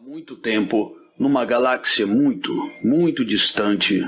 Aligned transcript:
Há 0.00 0.02
muito 0.02 0.34
tempo, 0.34 0.96
numa 1.18 1.44
galáxia 1.44 2.06
muito, 2.06 2.50
muito 2.82 3.22
distante. 3.22 4.00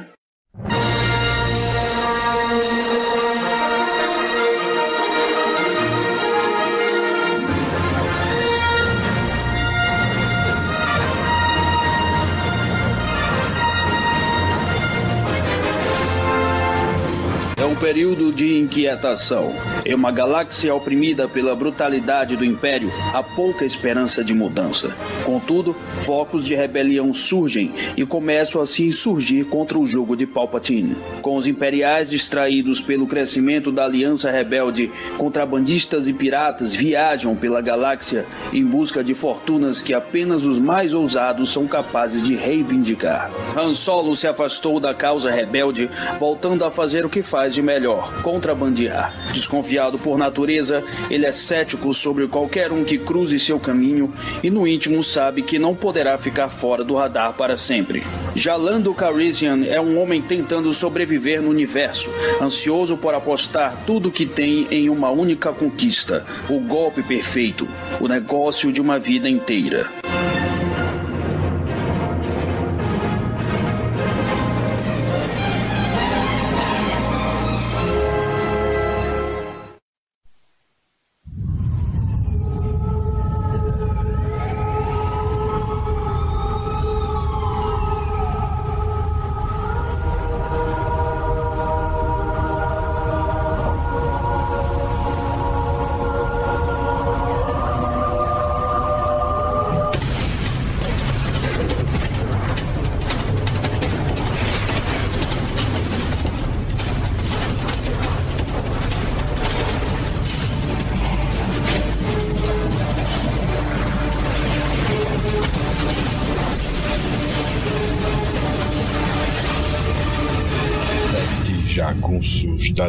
É 17.59 17.65
um 17.67 17.77
período 17.77 18.33
de 18.33 18.57
inquietação. 18.57 19.53
Em 19.85 19.95
uma 19.95 20.13
galáxia 20.13 20.73
oprimida 20.73 21.27
pela 21.27 21.57
brutalidade 21.57 22.37
do 22.37 22.45
Império, 22.45 22.89
há 23.13 23.21
pouca 23.21 23.65
esperança 23.65 24.23
de 24.23 24.33
mudança. 24.33 24.97
Contudo, 25.25 25.75
focos 25.99 26.45
de 26.45 26.55
rebelião 26.55 27.13
surgem 27.13 27.73
e 27.97 28.07
começam 28.07 28.61
a 28.61 28.67
se 28.67 28.87
insurgir 28.87 29.47
contra 29.47 29.77
o 29.77 29.87
jogo 29.87 30.17
de 30.17 30.25
Palpatine. 30.25 30.97
Com 31.21 31.35
os 31.35 31.49
imperiais 31.49 32.11
distraídos 32.11 32.81
pelo 32.81 33.09
crescimento 33.09 33.73
da 33.73 33.85
Aliança 33.85 34.31
Rebelde, 34.31 34.89
contrabandistas 35.19 36.07
e 36.07 36.13
piratas 36.13 36.73
viajam 36.73 37.35
pela 37.35 37.61
galáxia 37.61 38.25
em 38.53 38.65
busca 38.65 39.03
de 39.03 39.15
fortunas 39.15 39.83
que 39.83 39.93
apenas 39.93 40.45
os 40.45 40.61
mais 40.61 40.95
ousados 40.95 41.51
são 41.51 41.67
capazes 41.67 42.23
de 42.23 42.37
reivindicar. 42.37 43.33
Han 43.57 43.75
Solo 43.75 44.15
se 44.15 44.29
afastou 44.29 44.79
da 44.79 44.95
causa 44.95 45.31
rebelde, 45.31 45.91
voltando 46.21 46.65
a 46.65 46.71
fazer 46.71 47.05
o 47.05 47.11
que 47.11 47.23
faz 47.23 47.53
de 47.53 47.61
melhor: 47.61 48.23
contrabandear. 48.23 49.13
Desconfiado 49.33 49.72
por 49.99 50.19
natureza, 50.19 50.85
ele 51.11 51.27
é 51.27 51.33
cético 51.33 51.95
sobre 51.95 52.27
qualquer 52.27 52.73
um 52.73 52.85
que 52.85 52.99
cruze 52.99 53.39
seu 53.39 53.59
caminho 53.59 54.13
e, 54.43 54.51
no 54.51 54.67
íntimo, 54.67 55.03
sabe 55.03 55.43
que 55.43 55.59
não 55.59 55.75
poderá 55.75 56.19
ficar 56.19 56.49
fora 56.49 56.85
do 56.85 56.95
radar 56.95 57.33
para 57.35 57.57
sempre. 57.57 58.03
Já 58.35 58.57
Lando 58.57 58.95
Calrissian 58.95 59.65
é 59.65 59.81
um 59.81 60.01
homem 60.01 60.21
tentando 60.21 60.73
sobreviver 60.73 61.41
no 61.41 61.51
universo, 61.51 62.11
ansioso 62.41 62.97
por 62.97 63.15
apostar 63.15 63.85
tudo 63.87 64.11
que 64.11 64.27
tem 64.27 64.67
em 64.71 64.89
uma 64.89 65.11
única 65.11 65.53
conquista: 65.53 66.25
o 66.49 66.59
golpe 66.59 67.03
perfeito, 67.03 67.69
o 68.01 68.09
negócio 68.09 68.73
de 68.73 68.81
uma 68.81 68.99
vida 68.99 69.29
inteira. 69.29 70.02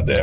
Jagunços 0.04 0.06
da 0.06 0.16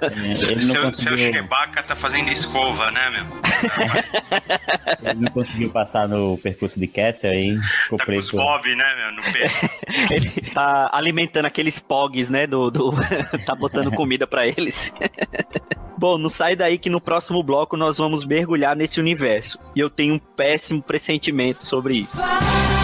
É, 0.00 0.50
ele 0.50 0.64
não 0.66 0.74
seu, 0.74 0.82
conseguiu, 0.82 1.18
seu 1.18 1.32
Chewbacca 1.32 1.82
tá 1.82 1.94
fazendo 1.94 2.30
escova, 2.30 2.90
né, 2.90 3.10
meu? 3.10 3.26
ele 5.10 5.20
não 5.20 5.30
conseguiu 5.30 5.70
passar 5.70 6.08
no 6.08 6.38
percurso 6.38 6.78
de 6.80 6.86
Castle 6.86 7.30
aí. 7.30 7.58
Ficou 7.84 7.98
Tá 7.98 8.04
com 8.04 8.12
os 8.12 8.28
preso. 8.30 8.36
Bob, 8.36 8.76
né, 8.76 8.94
meu, 8.96 9.12
no 9.12 9.32
pé. 9.32 9.50
ele 10.14 10.30
tá 10.52 10.90
alimentando 10.92 11.46
aqueles 11.46 11.78
pogs, 11.78 12.30
né? 12.30 12.46
Do, 12.46 12.70
do... 12.70 12.92
tá 13.44 13.54
botando 13.54 13.92
comida 13.92 14.26
pra 14.26 14.46
eles. 14.46 14.94
Bom, 15.96 16.16
não 16.16 16.28
sai 16.28 16.54
daí 16.54 16.78
que 16.78 16.88
no 16.88 17.00
próximo 17.00 17.42
bloco 17.42 17.76
nós 17.76 17.98
vamos 17.98 18.24
mergulhar 18.24 18.76
nesse 18.76 19.00
universo. 19.00 19.58
E 19.74 19.80
eu 19.80 19.90
tenho 19.90 20.14
um 20.14 20.18
péssimo 20.18 20.80
pressentimento 20.80 21.66
sobre 21.66 21.96
isso. 21.96 22.22
Opa, 22.22 22.77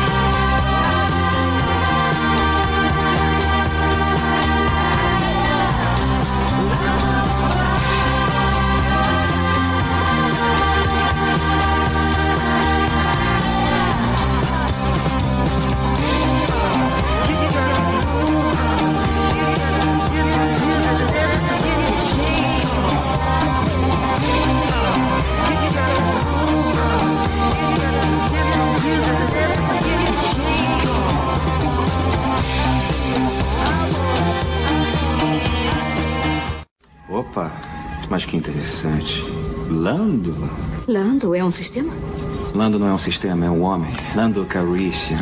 interessante. 38.65 39.23
Lando? 39.69 40.35
Lando 40.89 41.35
é 41.35 41.45
um 41.45 41.51
sistema? 41.51 41.93
Lando 42.55 42.79
não 42.79 42.87
é 42.87 42.93
um 42.95 42.99
sistema, 42.99 43.45
é 43.45 43.51
um 43.51 43.63
homem. 43.63 43.93
Lando 44.17 44.43
Calrissian. 44.47 45.19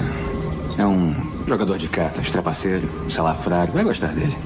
É 0.79 0.87
um 0.87 1.13
jogador 1.47 1.77
de 1.77 1.89
cartas, 1.89 2.31
trapaceiro, 2.31 2.89
salafrário. 3.09 3.73
Vai 3.73 3.83
gostar 3.83 4.13
dele. 4.15 4.37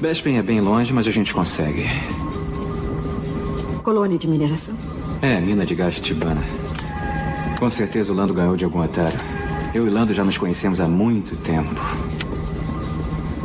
Bespin 0.00 0.36
é 0.36 0.42
bem 0.42 0.62
longe, 0.62 0.94
mas 0.94 1.06
a 1.06 1.10
gente 1.10 1.34
consegue. 1.34 1.84
Colônia 3.82 4.18
de 4.18 4.28
mineração? 4.28 4.74
É, 5.20 5.38
mina 5.38 5.66
de 5.66 5.74
gás 5.74 6.00
tibana. 6.00 6.42
Com 7.58 7.68
certeza 7.68 8.12
o 8.12 8.16
Lando 8.16 8.32
ganhou 8.32 8.56
de 8.56 8.64
algum 8.64 8.80
otário. 8.80 9.18
Eu 9.74 9.86
e 9.86 9.90
Lando 9.90 10.14
já 10.14 10.24
nos 10.24 10.38
conhecemos 10.38 10.80
há 10.80 10.88
muito 10.88 11.36
tempo. 11.36 11.80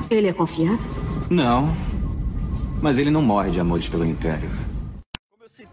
Ele 0.09 0.27
é 0.27 0.33
confiável? 0.33 0.79
Não. 1.29 1.75
Mas 2.81 2.97
ele 2.97 3.11
não 3.11 3.21
morre 3.21 3.51
de 3.51 3.59
amores 3.59 3.89
pelo 3.89 4.05
Império. 4.05 4.49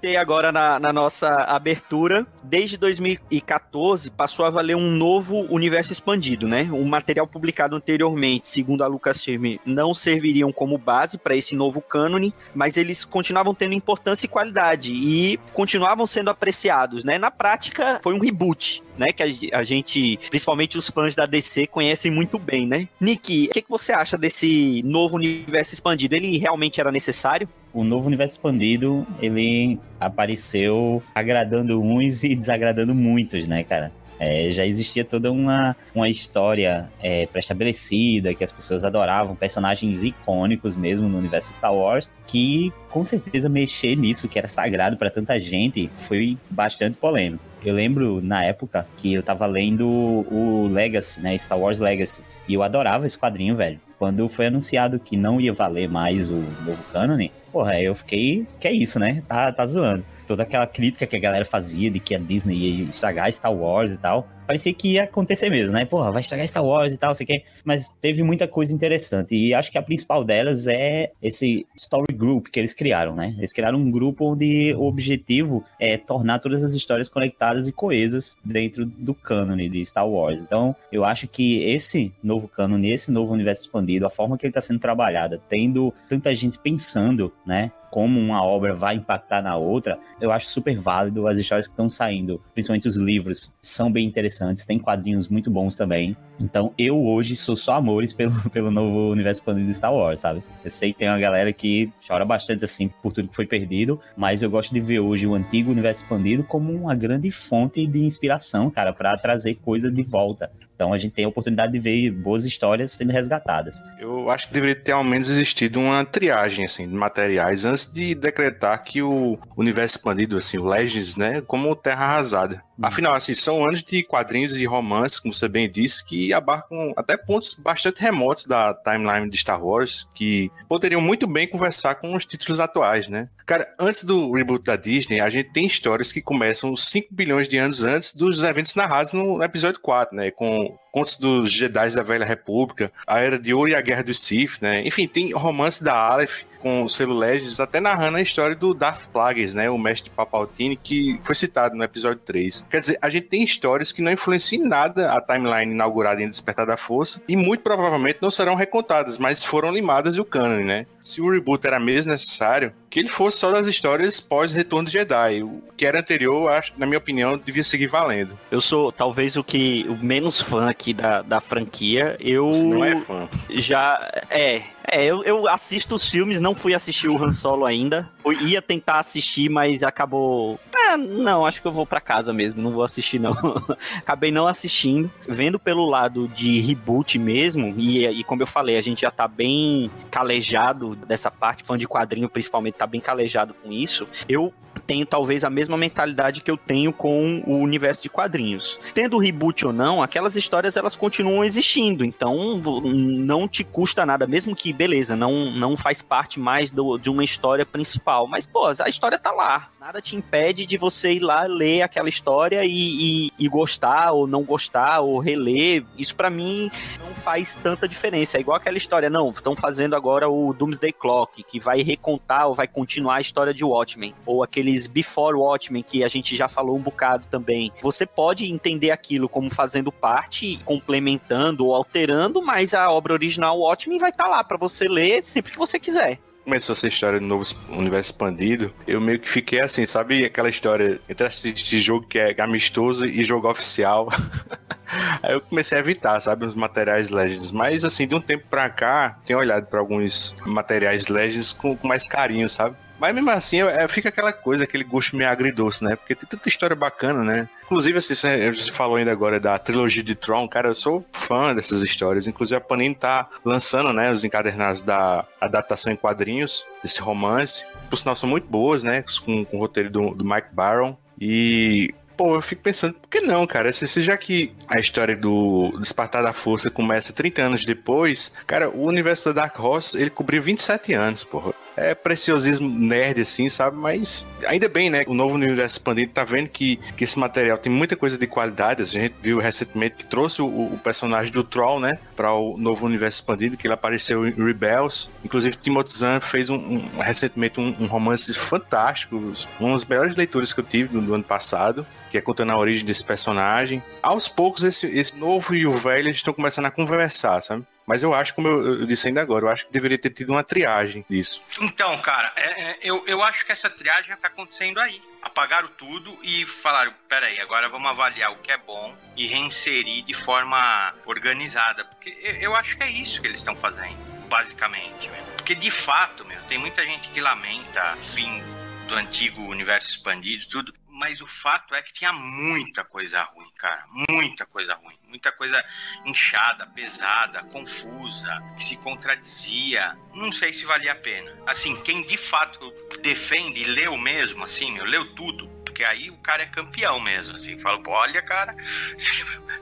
Citei 0.06 0.16
agora 0.16 0.52
na, 0.52 0.78
na 0.78 0.92
nossa 0.92 1.28
abertura, 1.28 2.24
desde 2.44 2.76
2014 2.76 4.08
passou 4.12 4.44
a 4.44 4.50
valer 4.50 4.76
um 4.76 4.88
novo 4.88 5.52
universo 5.52 5.92
expandido, 5.92 6.46
né? 6.46 6.68
O 6.70 6.84
material 6.84 7.26
publicado 7.26 7.74
anteriormente, 7.74 8.46
segundo 8.46 8.84
a 8.84 8.86
Lucasfilm, 8.86 9.56
não 9.66 9.92
serviriam 9.92 10.52
como 10.52 10.78
base 10.78 11.18
para 11.18 11.34
esse 11.34 11.56
novo 11.56 11.80
cânone, 11.80 12.32
mas 12.54 12.76
eles 12.76 13.04
continuavam 13.04 13.52
tendo 13.52 13.74
importância 13.74 14.26
e 14.26 14.28
qualidade 14.28 14.92
e 14.92 15.40
continuavam 15.52 16.06
sendo 16.06 16.30
apreciados, 16.30 17.02
né? 17.02 17.18
Na 17.18 17.32
prática, 17.32 17.98
foi 18.00 18.14
um 18.14 18.20
reboot. 18.20 18.84
Né, 18.96 19.12
que 19.12 19.22
a, 19.22 19.58
a 19.58 19.62
gente, 19.62 20.18
principalmente 20.30 20.78
os 20.78 20.88
fãs 20.88 21.14
da 21.14 21.26
DC, 21.26 21.66
conhecem 21.66 22.10
muito 22.10 22.38
bem, 22.38 22.66
né? 22.66 22.88
Nick, 22.98 23.46
o 23.46 23.52
que, 23.52 23.60
que 23.60 23.68
você 23.68 23.92
acha 23.92 24.16
desse 24.16 24.82
novo 24.86 25.16
universo 25.16 25.74
expandido? 25.74 26.14
Ele 26.14 26.38
realmente 26.38 26.80
era 26.80 26.90
necessário? 26.90 27.46
O 27.76 27.84
novo 27.84 28.06
universo 28.06 28.34
expandido, 28.34 29.06
ele 29.20 29.78
apareceu 30.00 31.02
agradando 31.14 31.80
uns 31.80 32.24
e 32.24 32.34
desagradando 32.34 32.94
muitos, 32.94 33.46
né, 33.46 33.62
cara? 33.62 33.92
É, 34.18 34.50
já 34.50 34.64
existia 34.64 35.04
toda 35.04 35.30
uma, 35.30 35.76
uma 35.94 36.08
história 36.08 36.88
é, 37.02 37.26
pré-estabelecida, 37.26 38.32
que 38.32 38.42
as 38.42 38.50
pessoas 38.50 38.82
adoravam, 38.82 39.36
personagens 39.36 40.02
icônicos 40.02 40.74
mesmo 40.74 41.06
no 41.06 41.18
universo 41.18 41.52
Star 41.52 41.74
Wars, 41.74 42.10
que 42.26 42.72
com 42.88 43.04
certeza 43.04 43.46
mexer 43.46 43.94
nisso, 43.94 44.26
que 44.26 44.38
era 44.38 44.48
sagrado 44.48 44.96
para 44.96 45.10
tanta 45.10 45.38
gente, 45.38 45.90
foi 46.08 46.38
bastante 46.48 46.96
polêmico. 46.96 47.44
Eu 47.62 47.74
lembro 47.74 48.22
na 48.22 48.44
época 48.44 48.86
que 48.96 49.12
eu 49.12 49.22
tava 49.22 49.44
lendo 49.44 49.86
o 49.86 50.66
Legacy, 50.72 51.20
né, 51.20 51.36
Star 51.36 51.58
Wars 51.58 51.78
Legacy, 51.78 52.22
e 52.48 52.54
eu 52.54 52.62
adorava 52.62 53.04
esse 53.04 53.18
quadrinho, 53.18 53.54
velho. 53.54 53.78
Quando 53.98 54.28
foi 54.28 54.46
anunciado 54.46 54.98
que 55.00 55.16
não 55.16 55.40
ia 55.40 55.52
valer 55.52 55.88
mais 55.88 56.30
o 56.30 56.36
novo 56.36 56.82
canon, 56.92 57.28
porra, 57.56 57.80
eu 57.80 57.94
fiquei, 57.94 58.46
que 58.60 58.68
é 58.68 58.72
isso, 58.72 58.98
né? 58.98 59.22
Tá, 59.26 59.50
tá 59.50 59.66
zoando 59.66 60.04
toda 60.26 60.42
aquela 60.42 60.66
crítica 60.66 61.06
que 61.06 61.16
a 61.16 61.18
galera 61.18 61.44
fazia 61.46 61.90
de 61.90 61.98
que 61.98 62.14
a 62.14 62.18
Disney 62.18 62.54
ia 62.54 62.84
estragar 62.90 63.32
Star 63.32 63.54
Wars 63.54 63.94
e 63.94 63.96
tal, 63.96 64.28
parecia 64.46 64.72
que 64.72 64.92
ia 64.92 65.04
acontecer 65.04 65.50
mesmo, 65.50 65.72
né? 65.72 65.84
Porra, 65.84 66.10
vai 66.10 66.22
estragar 66.22 66.46
Star 66.46 66.64
Wars 66.64 66.92
e 66.92 66.98
tal, 66.98 67.14
sei 67.14 67.26
que. 67.26 67.42
Mas 67.64 67.90
teve 68.00 68.22
muita 68.22 68.46
coisa 68.46 68.72
interessante. 68.72 69.34
E 69.34 69.52
acho 69.52 69.70
que 69.70 69.78
a 69.78 69.82
principal 69.82 70.24
delas 70.24 70.66
é 70.66 71.10
esse 71.22 71.66
Story 71.76 72.14
Group 72.14 72.46
que 72.48 72.60
eles 72.60 72.72
criaram, 72.72 73.14
né? 73.14 73.34
Eles 73.38 73.52
criaram 73.52 73.78
um 73.78 73.90
grupo 73.90 74.32
onde 74.32 74.74
o 74.74 74.84
objetivo 74.84 75.64
é 75.80 75.96
tornar 75.96 76.38
todas 76.38 76.62
as 76.62 76.72
histórias 76.72 77.08
conectadas 77.08 77.66
e 77.68 77.72
coesas 77.72 78.38
dentro 78.44 78.86
do 78.86 79.14
cânone 79.14 79.68
de 79.68 79.84
Star 79.84 80.08
Wars. 80.08 80.40
Então, 80.40 80.74
eu 80.92 81.04
acho 81.04 81.26
que 81.26 81.62
esse 81.64 82.12
novo 82.22 82.48
cânone, 82.48 82.90
esse 82.90 83.10
novo 83.10 83.32
universo 83.32 83.62
expandido, 83.62 84.06
a 84.06 84.10
forma 84.10 84.38
que 84.38 84.46
ele 84.46 84.50
está 84.50 84.60
sendo 84.60 84.78
trabalhada, 84.78 85.40
tendo 85.48 85.92
tanta 86.08 86.34
gente 86.34 86.58
pensando, 86.58 87.32
né? 87.44 87.72
como 87.96 88.20
uma 88.20 88.42
obra 88.44 88.74
vai 88.74 88.96
impactar 88.96 89.40
na 89.40 89.56
outra, 89.56 89.98
eu 90.20 90.30
acho 90.30 90.48
super 90.48 90.78
válido. 90.78 91.26
As 91.26 91.38
histórias 91.38 91.66
que 91.66 91.72
estão 91.72 91.88
saindo, 91.88 92.42
principalmente 92.52 92.86
os 92.86 92.96
livros, 92.96 93.54
são 93.62 93.90
bem 93.90 94.06
interessantes, 94.06 94.35
tem 94.64 94.78
quadrinhos 94.78 95.28
muito 95.28 95.50
bons 95.50 95.76
também. 95.76 96.16
Então 96.40 96.72
eu 96.78 97.04
hoje 97.04 97.36
sou 97.36 97.56
só 97.56 97.74
amores 97.74 98.12
pelo, 98.12 98.32
pelo 98.50 98.70
novo 98.70 99.10
universo 99.10 99.40
expandido 99.40 99.66
de 99.66 99.74
Star 99.74 99.94
Wars, 99.94 100.20
sabe? 100.20 100.42
Eu 100.64 100.70
sei 100.70 100.92
que 100.92 101.00
tem 101.00 101.08
uma 101.08 101.18
galera 101.18 101.52
que 101.52 101.90
chora 102.06 102.24
bastante 102.24 102.64
assim 102.64 102.88
por 103.02 103.12
tudo 103.12 103.28
que 103.28 103.36
foi 103.36 103.46
perdido, 103.46 104.00
mas 104.16 104.42
eu 104.42 104.50
gosto 104.50 104.72
de 104.72 104.80
ver 104.80 105.00
hoje 105.00 105.26
o 105.26 105.34
antigo 105.34 105.70
universo 105.70 106.02
expandido 106.02 106.44
como 106.44 106.72
uma 106.72 106.94
grande 106.94 107.30
fonte 107.30 107.86
de 107.86 108.00
inspiração, 108.00 108.70
cara, 108.70 108.92
para 108.92 109.16
trazer 109.16 109.54
coisa 109.56 109.90
de 109.90 110.02
volta. 110.02 110.50
Então 110.76 110.92
a 110.92 110.98
gente 110.98 111.14
tem 111.14 111.24
a 111.24 111.28
oportunidade 111.28 111.72
de 111.72 111.78
ver 111.78 112.10
boas 112.10 112.44
histórias 112.44 112.92
sendo 112.92 113.10
resgatadas. 113.10 113.82
Eu 113.98 114.30
acho 114.30 114.46
que 114.46 114.52
deveria 114.52 114.76
ter 114.76 114.92
ao 114.92 115.02
menos 115.02 115.30
existido 115.30 115.80
uma 115.80 116.04
triagem 116.04 116.66
assim, 116.66 116.86
de 116.86 116.94
materiais 116.94 117.64
antes 117.64 117.90
de 117.90 118.14
decretar 118.14 118.84
que 118.84 119.00
o 119.00 119.38
universo 119.56 119.96
expandido, 119.96 120.36
assim, 120.36 120.58
o 120.58 120.66
Legends, 120.66 121.16
né, 121.16 121.40
como 121.40 121.74
terra 121.74 122.04
arrasada. 122.04 122.62
Uhum. 122.78 122.84
Afinal, 122.84 123.14
assim, 123.14 123.32
são 123.32 123.66
anos 123.66 123.82
de 123.82 124.02
quadrinhos 124.02 124.60
e 124.60 124.66
romances, 124.66 125.18
como 125.18 125.32
você 125.32 125.48
bem 125.48 125.68
disse, 125.68 126.04
que 126.04 126.25
abarcam 126.32 126.92
até 126.96 127.16
pontos 127.16 127.54
bastante 127.54 128.00
remotos 128.00 128.44
da 128.46 128.74
timeline 128.74 129.30
de 129.30 129.38
Star 129.38 129.62
Wars, 129.62 130.06
que 130.14 130.50
poderiam 130.68 131.00
muito 131.00 131.26
bem 131.26 131.46
conversar 131.46 131.96
com 131.96 132.14
os 132.14 132.24
títulos 132.24 132.60
atuais, 132.60 133.08
né? 133.08 133.28
Cara, 133.46 133.72
antes 133.78 134.02
do 134.02 134.32
reboot 134.32 134.64
da 134.64 134.74
Disney, 134.74 135.20
a 135.20 135.30
gente 135.30 135.52
tem 135.52 135.66
histórias 135.66 136.10
que 136.10 136.20
começam 136.20 136.76
5 136.76 137.14
bilhões 137.14 137.46
de 137.46 137.56
anos 137.56 137.84
antes 137.84 138.12
dos 138.12 138.42
eventos 138.42 138.74
narrados 138.74 139.12
no 139.12 139.40
episódio 139.40 139.80
4, 139.80 140.16
né? 140.16 140.32
Com 140.32 140.76
contos 140.90 141.16
dos 141.16 141.52
Jedi 141.52 141.94
da 141.94 142.02
Velha 142.02 142.24
República, 142.24 142.90
a 143.06 143.20
Era 143.20 143.38
de 143.38 143.54
Ouro 143.54 143.70
e 143.70 143.74
a 143.74 143.80
Guerra 143.80 144.02
dos 144.02 144.20
Sith, 144.20 144.60
né? 144.60 144.82
Enfim, 144.84 145.06
tem 145.06 145.32
romance 145.32 145.84
da 145.84 145.94
Aleph 145.94 146.42
com 146.66 146.82
o 146.82 146.88
selo 146.88 147.16
Legends, 147.16 147.60
até 147.60 147.78
narrando 147.80 148.16
a 148.16 148.20
história 148.20 148.56
do 148.56 148.74
Darth 148.74 149.06
Plagueis, 149.12 149.54
né? 149.54 149.70
O 149.70 149.78
mestre 149.78 150.10
Papaltine, 150.10 150.74
que 150.74 151.16
foi 151.22 151.36
citado 151.36 151.76
no 151.76 151.84
episódio 151.84 152.20
3. 152.24 152.66
Quer 152.68 152.80
dizer, 152.80 152.98
a 153.00 153.08
gente 153.08 153.28
tem 153.28 153.44
histórias 153.44 153.92
que 153.92 154.02
não 154.02 154.10
influenciam 154.10 154.64
em 154.64 154.68
nada 154.68 155.12
a 155.12 155.20
timeline 155.20 155.70
inaugurada 155.70 156.20
em 156.20 156.28
Despertar 156.28 156.66
da 156.66 156.76
Força 156.76 157.22
e 157.28 157.36
muito 157.36 157.60
provavelmente 157.60 158.18
não 158.20 158.32
serão 158.32 158.56
recontadas, 158.56 159.16
mas 159.16 159.44
foram 159.44 159.70
limadas 159.70 160.16
do 160.16 160.24
canon, 160.24 160.64
né? 160.64 160.86
Se 161.00 161.20
o 161.20 161.30
reboot 161.30 161.64
era 161.64 161.78
mesmo 161.78 162.10
necessário, 162.10 162.72
que 162.88 163.00
ele 163.00 163.08
fosse 163.08 163.38
só 163.38 163.50
das 163.50 163.66
histórias 163.66 164.20
pós-retorno 164.20 164.86
de 164.86 164.92
Jedi. 164.92 165.42
O 165.42 165.62
que 165.76 165.84
era 165.84 166.00
anterior, 166.00 166.50
acho, 166.50 166.72
na 166.76 166.86
minha 166.86 166.98
opinião, 166.98 167.36
devia 167.36 167.64
seguir 167.64 167.86
valendo. 167.86 168.38
Eu 168.50 168.60
sou 168.60 168.90
talvez 168.90 169.36
o 169.36 169.44
que 169.44 169.84
o 169.88 169.96
menos 169.96 170.40
fã 170.40 170.68
aqui 170.68 170.94
da, 170.94 171.22
da 171.22 171.40
franquia. 171.40 172.16
Eu 172.20 172.52
Você 172.52 172.64
não 172.64 172.84
é 172.84 173.00
fã. 173.00 173.28
Já 173.50 173.98
é, 174.30 174.62
é, 174.88 175.04
eu, 175.04 175.24
eu 175.24 175.48
assisto 175.48 175.94
os 175.94 176.08
filmes, 176.08 176.40
não 176.40 176.54
fui 176.54 176.72
assistir 176.72 177.08
o 177.08 177.22
Han 177.22 177.32
Solo 177.32 177.64
ainda. 177.64 178.08
Eu 178.24 178.32
ia 178.32 178.62
tentar 178.62 179.00
assistir, 179.00 179.48
mas 179.48 179.82
acabou. 179.82 180.58
Ah, 180.74 180.96
não, 180.96 181.44
acho 181.44 181.60
que 181.60 181.66
eu 181.66 181.72
vou 181.72 181.84
para 181.84 182.00
casa 182.00 182.32
mesmo, 182.32 182.62
não 182.62 182.70
vou 182.70 182.84
assistir 182.84 183.18
não. 183.18 183.32
Acabei 183.98 184.30
não 184.30 184.46
assistindo. 184.46 185.10
Vendo 185.28 185.58
pelo 185.58 185.88
lado 185.88 186.28
de 186.28 186.60
reboot 186.60 187.18
mesmo, 187.18 187.74
e, 187.76 188.06
e 188.06 188.24
como 188.24 188.42
eu 188.42 188.46
falei, 188.46 188.76
a 188.76 188.80
gente 188.80 189.00
já 189.02 189.10
tá 189.10 189.26
bem 189.26 189.90
calejado 190.10 190.94
dessa 190.94 191.30
parte, 191.30 191.64
fã 191.64 191.76
de 191.76 191.88
quadrinho 191.88 192.28
principalmente 192.28 192.75
tá 192.76 192.86
bem 192.86 193.00
calejado 193.00 193.54
com 193.54 193.72
isso. 193.72 194.06
Eu 194.28 194.52
tenho 194.86 195.04
talvez 195.04 195.44
a 195.44 195.50
mesma 195.50 195.76
mentalidade 195.76 196.40
que 196.40 196.50
eu 196.50 196.56
tenho 196.56 196.92
com 196.92 197.42
o 197.46 197.58
universo 197.58 198.02
de 198.02 198.08
quadrinhos. 198.08 198.78
Tendo 198.94 199.18
reboot 199.18 199.66
ou 199.66 199.72
não, 199.72 200.02
aquelas 200.02 200.36
histórias 200.36 200.76
elas 200.76 200.94
continuam 200.94 201.44
existindo, 201.44 202.04
então 202.04 202.60
não 202.84 203.48
te 203.48 203.64
custa 203.64 204.06
nada, 204.06 204.26
mesmo 204.26 204.54
que, 204.54 204.72
beleza, 204.72 205.16
não, 205.16 205.50
não 205.50 205.76
faz 205.76 206.02
parte 206.02 206.38
mais 206.38 206.70
do, 206.70 206.98
de 206.98 207.10
uma 207.10 207.24
história 207.24 207.66
principal, 207.66 208.26
mas, 208.26 208.46
pô, 208.46 208.66
a 208.66 208.88
história 208.88 209.18
tá 209.18 209.32
lá. 209.32 209.70
Nada 209.86 210.02
te 210.02 210.16
impede 210.16 210.66
de 210.66 210.76
você 210.76 211.12
ir 211.12 211.20
lá 211.20 211.44
ler 211.44 211.82
aquela 211.82 212.08
história 212.08 212.64
e, 212.64 213.28
e, 213.28 213.32
e 213.38 213.48
gostar 213.48 214.10
ou 214.10 214.26
não 214.26 214.42
gostar 214.42 214.98
ou 214.98 215.20
reler. 215.20 215.84
Isso 215.96 216.16
para 216.16 216.28
mim 216.28 216.68
não 216.98 217.14
faz 217.14 217.54
tanta 217.54 217.86
diferença. 217.86 218.36
É 218.36 218.40
igual 218.40 218.56
aquela 218.56 218.76
história, 218.76 219.08
não, 219.08 219.30
estão 219.30 219.54
fazendo 219.54 219.94
agora 219.94 220.28
o 220.28 220.52
Doomsday 220.52 220.92
Clock, 220.92 221.40
que 221.44 221.60
vai 221.60 221.82
recontar 221.82 222.48
ou 222.48 222.54
vai 222.56 222.66
continuar 222.66 223.18
a 223.18 223.20
história 223.20 223.54
de 223.54 223.64
Watchmen, 223.64 224.12
ou 224.26 224.42
aqueles 224.42 224.88
Before 224.88 225.36
Watchmen 225.36 225.84
que 225.84 226.02
a 226.02 226.08
gente 226.08 226.34
já 226.34 226.48
falou 226.48 226.76
um 226.76 226.82
bocado 226.82 227.28
também. 227.28 227.70
Você 227.80 228.04
pode 228.04 228.50
entender 228.50 228.90
aquilo 228.90 229.28
como 229.28 229.54
fazendo 229.54 229.92
parte, 229.92 230.58
complementando 230.64 231.64
ou 231.64 231.72
alterando, 231.72 232.42
mas 232.42 232.74
a 232.74 232.90
obra 232.90 233.12
original 233.12 233.56
Watchmen 233.60 234.00
vai 234.00 234.10
estar 234.10 234.24
tá 234.24 234.30
lá 234.30 234.42
para 234.42 234.58
você 234.58 234.88
ler 234.88 235.22
sempre 235.22 235.52
que 235.52 235.58
você 235.60 235.78
quiser 235.78 236.18
começou 236.46 236.74
essa 236.74 236.86
história 236.86 237.18
do 237.18 237.26
novo 237.26 237.44
universo 237.70 238.12
expandido, 238.12 238.72
eu 238.86 239.00
meio 239.00 239.18
que 239.18 239.28
fiquei 239.28 239.60
assim, 239.60 239.84
sabe 239.84 240.24
aquela 240.24 240.48
história 240.48 241.00
entre 241.08 241.26
esse 241.26 241.80
jogo 241.80 242.06
que 242.06 242.20
é 242.20 242.40
amistoso 242.40 243.04
e 243.04 243.24
jogo 243.24 243.50
oficial. 243.50 244.08
Aí 245.20 245.34
eu 245.34 245.40
comecei 245.40 245.76
a 245.76 245.80
evitar, 245.80 246.20
sabe, 246.20 246.46
os 246.46 246.54
materiais 246.54 247.10
Legends. 247.10 247.50
Mas 247.50 247.84
assim, 247.84 248.06
de 248.06 248.14
um 248.14 248.20
tempo 248.20 248.44
pra 248.48 248.70
cá, 248.70 249.18
tenho 249.26 249.40
olhado 249.40 249.66
para 249.66 249.80
alguns 249.80 250.36
materiais 250.46 251.08
Legends 251.08 251.52
com, 251.52 251.76
com 251.76 251.88
mais 251.88 252.06
carinho, 252.06 252.48
sabe? 252.48 252.76
Mas 252.98 253.14
mesmo 253.14 253.30
assim, 253.30 253.62
é, 253.62 253.86
fica 253.88 254.08
aquela 254.08 254.32
coisa, 254.32 254.64
aquele 254.64 254.84
gosto 254.84 255.16
meio 255.16 255.30
agridoce, 255.30 255.84
né? 255.84 255.96
Porque 255.96 256.14
tem 256.14 256.28
tanta 256.28 256.48
história 256.48 256.74
bacana, 256.74 257.22
né? 257.22 257.48
Inclusive, 257.64 257.98
assim, 257.98 258.14
você 258.14 258.72
falou 258.72 258.96
ainda 258.96 259.12
agora 259.12 259.40
da 259.40 259.58
trilogia 259.58 260.02
de 260.02 260.14
Tron, 260.14 260.48
cara, 260.48 260.68
eu 260.68 260.74
sou 260.74 261.04
fã 261.12 261.54
dessas 261.54 261.82
histórias. 261.82 262.26
Inclusive, 262.26 262.56
a 262.56 262.60
Panini 262.60 262.94
tá 262.94 263.28
lançando, 263.44 263.92
né, 263.92 264.10
os 264.10 264.24
encadernados 264.24 264.82
da 264.82 265.24
adaptação 265.40 265.92
em 265.92 265.96
quadrinhos 265.96 266.64
desse 266.82 267.00
romance. 267.00 267.64
Por 267.90 267.96
sinal, 267.96 268.16
são 268.16 268.28
muito 268.28 268.46
boas, 268.46 268.82
né? 268.82 269.04
Com, 269.24 269.44
com 269.44 269.56
o 269.56 269.60
roteiro 269.60 269.90
do, 269.90 270.14
do 270.14 270.24
Mike 270.24 270.48
Barron. 270.52 270.96
E 271.20 271.94
pô, 272.16 272.34
eu 272.34 272.42
fico 272.42 272.62
pensando, 272.62 272.94
que 273.16 273.26
não, 273.26 273.46
cara? 273.46 273.72
Se, 273.72 273.86
se 273.86 274.02
já 274.02 274.16
que 274.16 274.52
a 274.68 274.78
história 274.78 275.16
do 275.16 275.74
Despertar 275.78 276.22
da 276.22 276.34
Força 276.34 276.70
começa 276.70 277.14
30 277.14 277.42
anos 277.42 277.64
depois, 277.64 278.32
cara, 278.46 278.68
o 278.68 278.84
universo 278.84 279.32
da 279.32 279.42
Dark 279.42 279.58
Horse, 279.58 279.98
ele 279.98 280.10
cobriu 280.10 280.42
27 280.42 280.92
anos, 280.92 281.24
porra 281.24 281.54
é 281.76 281.94
preciosismo 281.94 282.68
nerd, 282.68 283.20
assim, 283.20 283.50
sabe? 283.50 283.76
Mas 283.76 284.26
ainda 284.46 284.68
bem, 284.68 284.88
né? 284.88 285.04
O 285.06 285.14
novo 285.14 285.34
universo 285.34 285.74
expandido 285.74 286.10
tá 286.12 286.24
vendo 286.24 286.48
que, 286.48 286.76
que 286.96 287.04
esse 287.04 287.18
material 287.18 287.58
tem 287.58 287.70
muita 287.70 287.94
coisa 287.94 288.16
de 288.16 288.26
qualidade. 288.26 288.82
A 288.82 288.86
gente 288.86 289.14
viu 289.22 289.38
recentemente 289.38 289.96
que 289.96 290.04
trouxe 290.04 290.40
o, 290.40 290.46
o 290.46 290.80
personagem 290.82 291.30
do 291.30 291.44
Troll, 291.44 291.78
né? 291.78 291.98
Para 292.16 292.32
o 292.32 292.56
novo 292.56 292.86
universo 292.86 293.20
expandido, 293.20 293.56
que 293.56 293.66
ele 293.66 293.74
apareceu 293.74 294.26
em 294.26 294.32
Rebels. 294.32 295.10
Inclusive, 295.22 295.56
Timothy 295.56 295.98
Zahn 295.98 296.20
fez 296.20 296.48
um, 296.48 296.56
um 296.56 296.98
recentemente 296.98 297.60
um, 297.60 297.76
um, 297.78 297.86
romance 297.86 298.32
fantástico, 298.32 299.16
um 299.60 299.72
dos 299.72 299.84
melhores 299.84 300.16
leituras 300.16 300.52
que 300.52 300.60
eu 300.60 300.64
tive 300.64 300.88
do, 300.88 301.00
do 301.02 301.14
ano 301.14 301.24
passado, 301.24 301.86
que 302.10 302.16
é 302.16 302.20
contando 302.20 302.52
a 302.52 302.58
origem 302.58 302.84
desse 302.84 303.04
personagem. 303.06 303.82
Aos 304.02 304.28
poucos, 304.28 304.64
esse, 304.64 304.86
esse 304.86 305.16
novo 305.16 305.54
e 305.54 305.66
o 305.66 305.76
velho 305.76 306.10
estão 306.10 306.34
começando 306.34 306.66
a 306.66 306.70
conversar, 306.70 307.40
sabe? 307.40 307.66
Mas 307.86 308.02
eu 308.02 308.12
acho, 308.12 308.34
como 308.34 308.48
eu, 308.48 308.84
disse 308.84 309.06
ainda 309.06 309.22
agora, 309.22 309.44
eu 309.44 309.48
acho 309.48 309.66
que 309.66 309.72
deveria 309.72 309.96
ter 309.96 310.10
tido 310.10 310.30
uma 310.30 310.42
triagem 310.42 311.04
disso. 311.08 311.40
Então, 311.60 311.96
cara, 311.98 312.32
é, 312.34 312.70
é, 312.70 312.78
eu, 312.82 313.04
eu 313.06 313.22
acho 313.22 313.46
que 313.46 313.52
essa 313.52 313.70
triagem 313.70 314.12
está 314.12 314.26
acontecendo 314.26 314.80
aí. 314.80 315.00
Apagaram 315.22 315.68
tudo 315.78 316.18
e 316.22 316.44
falaram: 316.46 316.92
peraí, 317.08 317.38
agora 317.38 317.68
vamos 317.68 317.88
avaliar 317.88 318.32
o 318.32 318.36
que 318.36 318.50
é 318.50 318.58
bom 318.58 318.96
e 319.16 319.28
reinserir 319.28 320.02
de 320.04 320.14
forma 320.14 320.94
organizada. 321.06 321.84
Porque 321.84 322.16
eu, 322.20 322.34
eu 322.34 322.56
acho 322.56 322.76
que 322.76 322.82
é 322.82 322.90
isso 322.90 323.20
que 323.20 323.28
eles 323.28 323.38
estão 323.38 323.54
fazendo, 323.54 323.96
basicamente. 324.28 325.08
Meu. 325.08 325.22
Porque 325.36 325.54
de 325.54 325.70
fato, 325.70 326.24
meu, 326.24 326.40
tem 326.48 326.58
muita 326.58 326.84
gente 326.84 327.08
que 327.10 327.20
lamenta 327.20 327.96
fim 328.02 328.42
do 328.88 328.94
antigo 328.96 329.42
universo 329.42 329.90
expandido 329.90 330.46
tudo 330.48 330.74
mas 330.96 331.20
o 331.20 331.26
fato 331.26 331.74
é 331.74 331.82
que 331.82 331.92
tinha 331.92 332.12
muita 332.12 332.82
coisa 332.82 333.22
ruim, 333.22 333.50
cara. 333.56 333.84
Muita 334.10 334.46
coisa 334.46 334.74
ruim. 334.74 334.96
Muita 335.06 335.30
coisa 335.30 335.62
inchada, 336.04 336.66
pesada, 336.66 337.44
confusa, 337.44 338.42
que 338.56 338.64
se 338.64 338.76
contradizia. 338.78 339.96
Não 340.14 340.32
sei 340.32 340.52
se 340.52 340.64
valia 340.64 340.92
a 340.92 340.96
pena. 340.96 341.30
Assim, 341.46 341.76
quem 341.82 342.04
de 342.06 342.16
fato 342.16 342.72
defende 343.02 343.60
e 343.60 343.64
leu 343.64 343.96
mesmo, 343.98 344.44
assim, 344.44 344.78
leu 344.80 345.14
tudo, 345.14 345.48
porque 345.64 345.84
aí 345.84 346.10
o 346.10 346.16
cara 346.18 346.42
é 346.42 346.46
campeão 346.46 346.98
mesmo, 346.98 347.36
assim, 347.36 347.60
fala, 347.60 347.80
olha, 347.86 348.22
cara, 348.22 348.56
se, 348.98 349.10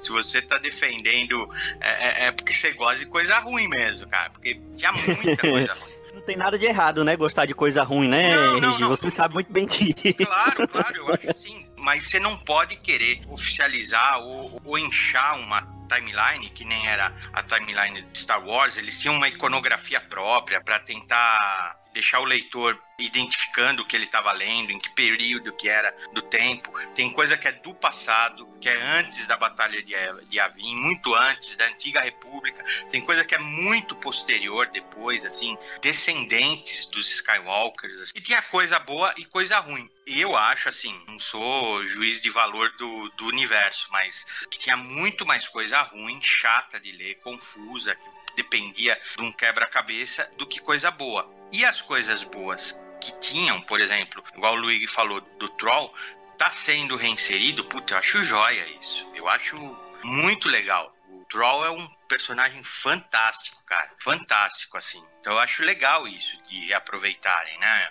se 0.02 0.10
você 0.10 0.40
tá 0.40 0.58
defendendo, 0.58 1.48
é, 1.80 1.90
é, 1.90 2.26
é, 2.26 2.32
porque 2.32 2.54
você 2.54 2.72
gosta 2.72 2.98
de 2.98 3.06
coisa 3.06 3.38
ruim 3.38 3.68
mesmo, 3.68 4.08
cara, 4.08 4.30
porque 4.30 4.60
tinha 4.76 4.92
muita 4.92 5.36
coisa 5.36 5.74
ruim 5.82 5.93
tem 6.24 6.36
nada 6.36 6.58
de 6.58 6.66
errado, 6.66 7.04
né? 7.04 7.16
Gostar 7.16 7.46
de 7.46 7.54
coisa 7.54 7.82
ruim, 7.82 8.08
né, 8.08 8.34
não, 8.34 8.60
não, 8.60 8.70
Regi? 8.70 8.80
Não. 8.80 8.88
Você 8.88 9.10
sabe 9.10 9.34
muito 9.34 9.52
bem 9.52 9.66
disso. 9.66 9.94
Claro, 10.26 10.68
claro, 10.68 10.96
eu 10.96 11.14
acho 11.14 11.38
sim. 11.38 11.66
Mas 11.76 12.08
você 12.08 12.18
não 12.18 12.36
pode 12.36 12.76
querer 12.76 13.20
oficializar 13.28 14.20
ou, 14.20 14.60
ou 14.64 14.78
inchar 14.78 15.38
uma 15.38 15.62
timeline, 15.88 16.48
que 16.50 16.64
nem 16.64 16.86
era 16.86 17.12
a 17.32 17.42
timeline 17.42 18.02
de 18.10 18.18
Star 18.18 18.44
Wars, 18.44 18.76
eles 18.76 18.98
tinham 18.98 19.16
uma 19.16 19.28
iconografia 19.28 20.00
própria 20.00 20.60
para 20.62 20.80
tentar 20.80 21.76
deixar 21.94 22.20
o 22.20 22.24
leitor 22.24 22.78
identificando 22.98 23.82
o 23.82 23.86
que 23.86 23.96
ele 23.96 24.04
estava 24.04 24.32
lendo, 24.32 24.70
em 24.70 24.78
que 24.78 24.90
período 24.90 25.52
que 25.52 25.68
era 25.68 25.96
do 26.12 26.20
tempo. 26.22 26.72
Tem 26.94 27.10
coisa 27.10 27.36
que 27.36 27.48
é 27.48 27.52
do 27.52 27.72
passado, 27.72 28.46
que 28.60 28.68
é 28.68 28.76
antes 28.98 29.26
da 29.26 29.36
Batalha 29.36 29.82
de, 29.82 30.38
Avin, 30.38 30.74
muito 30.76 31.14
antes 31.14 31.56
da 31.56 31.66
Antiga 31.66 32.00
República. 32.00 32.64
Tem 32.90 33.00
coisa 33.00 33.24
que 33.24 33.34
é 33.34 33.38
muito 33.38 33.96
posterior 33.96 34.68
depois, 34.68 35.24
assim, 35.24 35.56
descendentes 35.80 36.86
dos 36.86 37.08
Skywalkers. 37.08 38.00
Assim. 38.00 38.12
E 38.14 38.20
tinha 38.20 38.42
coisa 38.42 38.78
boa 38.78 39.14
e 39.16 39.24
coisa 39.24 39.58
ruim. 39.60 39.88
Eu 40.06 40.36
acho, 40.36 40.68
assim, 40.68 40.94
não 41.08 41.18
sou 41.18 41.86
juiz 41.88 42.20
de 42.20 42.28
valor 42.28 42.70
do, 42.76 43.08
do 43.16 43.26
universo, 43.26 43.88
mas 43.90 44.24
que 44.50 44.58
tinha 44.58 44.76
muito 44.76 45.24
mais 45.24 45.48
coisa 45.48 45.80
ruim, 45.80 46.20
chata 46.20 46.78
de 46.78 46.92
ler, 46.92 47.14
confusa, 47.16 47.94
que 47.94 48.36
dependia 48.36 49.00
de 49.16 49.22
um 49.22 49.32
quebra-cabeça, 49.32 50.30
do 50.36 50.46
que 50.46 50.60
coisa 50.60 50.90
boa. 50.90 51.28
E 51.54 51.64
as 51.64 51.80
coisas 51.80 52.24
boas 52.24 52.76
que 53.00 53.12
tinham, 53.20 53.60
por 53.60 53.80
exemplo, 53.80 54.24
igual 54.34 54.54
o 54.54 54.56
Luigi 54.56 54.88
falou 54.88 55.20
do 55.20 55.48
Troll, 55.50 55.94
tá 56.36 56.50
sendo 56.50 56.96
reinserido, 56.96 57.64
puta, 57.64 57.94
eu 57.94 57.98
acho 57.98 58.24
joia 58.24 58.66
isso. 58.80 59.08
Eu 59.14 59.28
acho 59.28 59.54
muito 60.02 60.48
legal. 60.48 60.92
O 61.08 61.24
Troll 61.26 61.64
é 61.64 61.70
um 61.70 61.86
personagem 62.08 62.64
fantástico, 62.64 63.62
cara. 63.66 63.88
Fantástico, 64.00 64.76
assim. 64.76 65.00
Então 65.20 65.34
eu 65.34 65.38
acho 65.38 65.62
legal 65.62 66.08
isso 66.08 66.36
de 66.48 66.58
reaproveitarem, 66.66 67.56
né? 67.60 67.88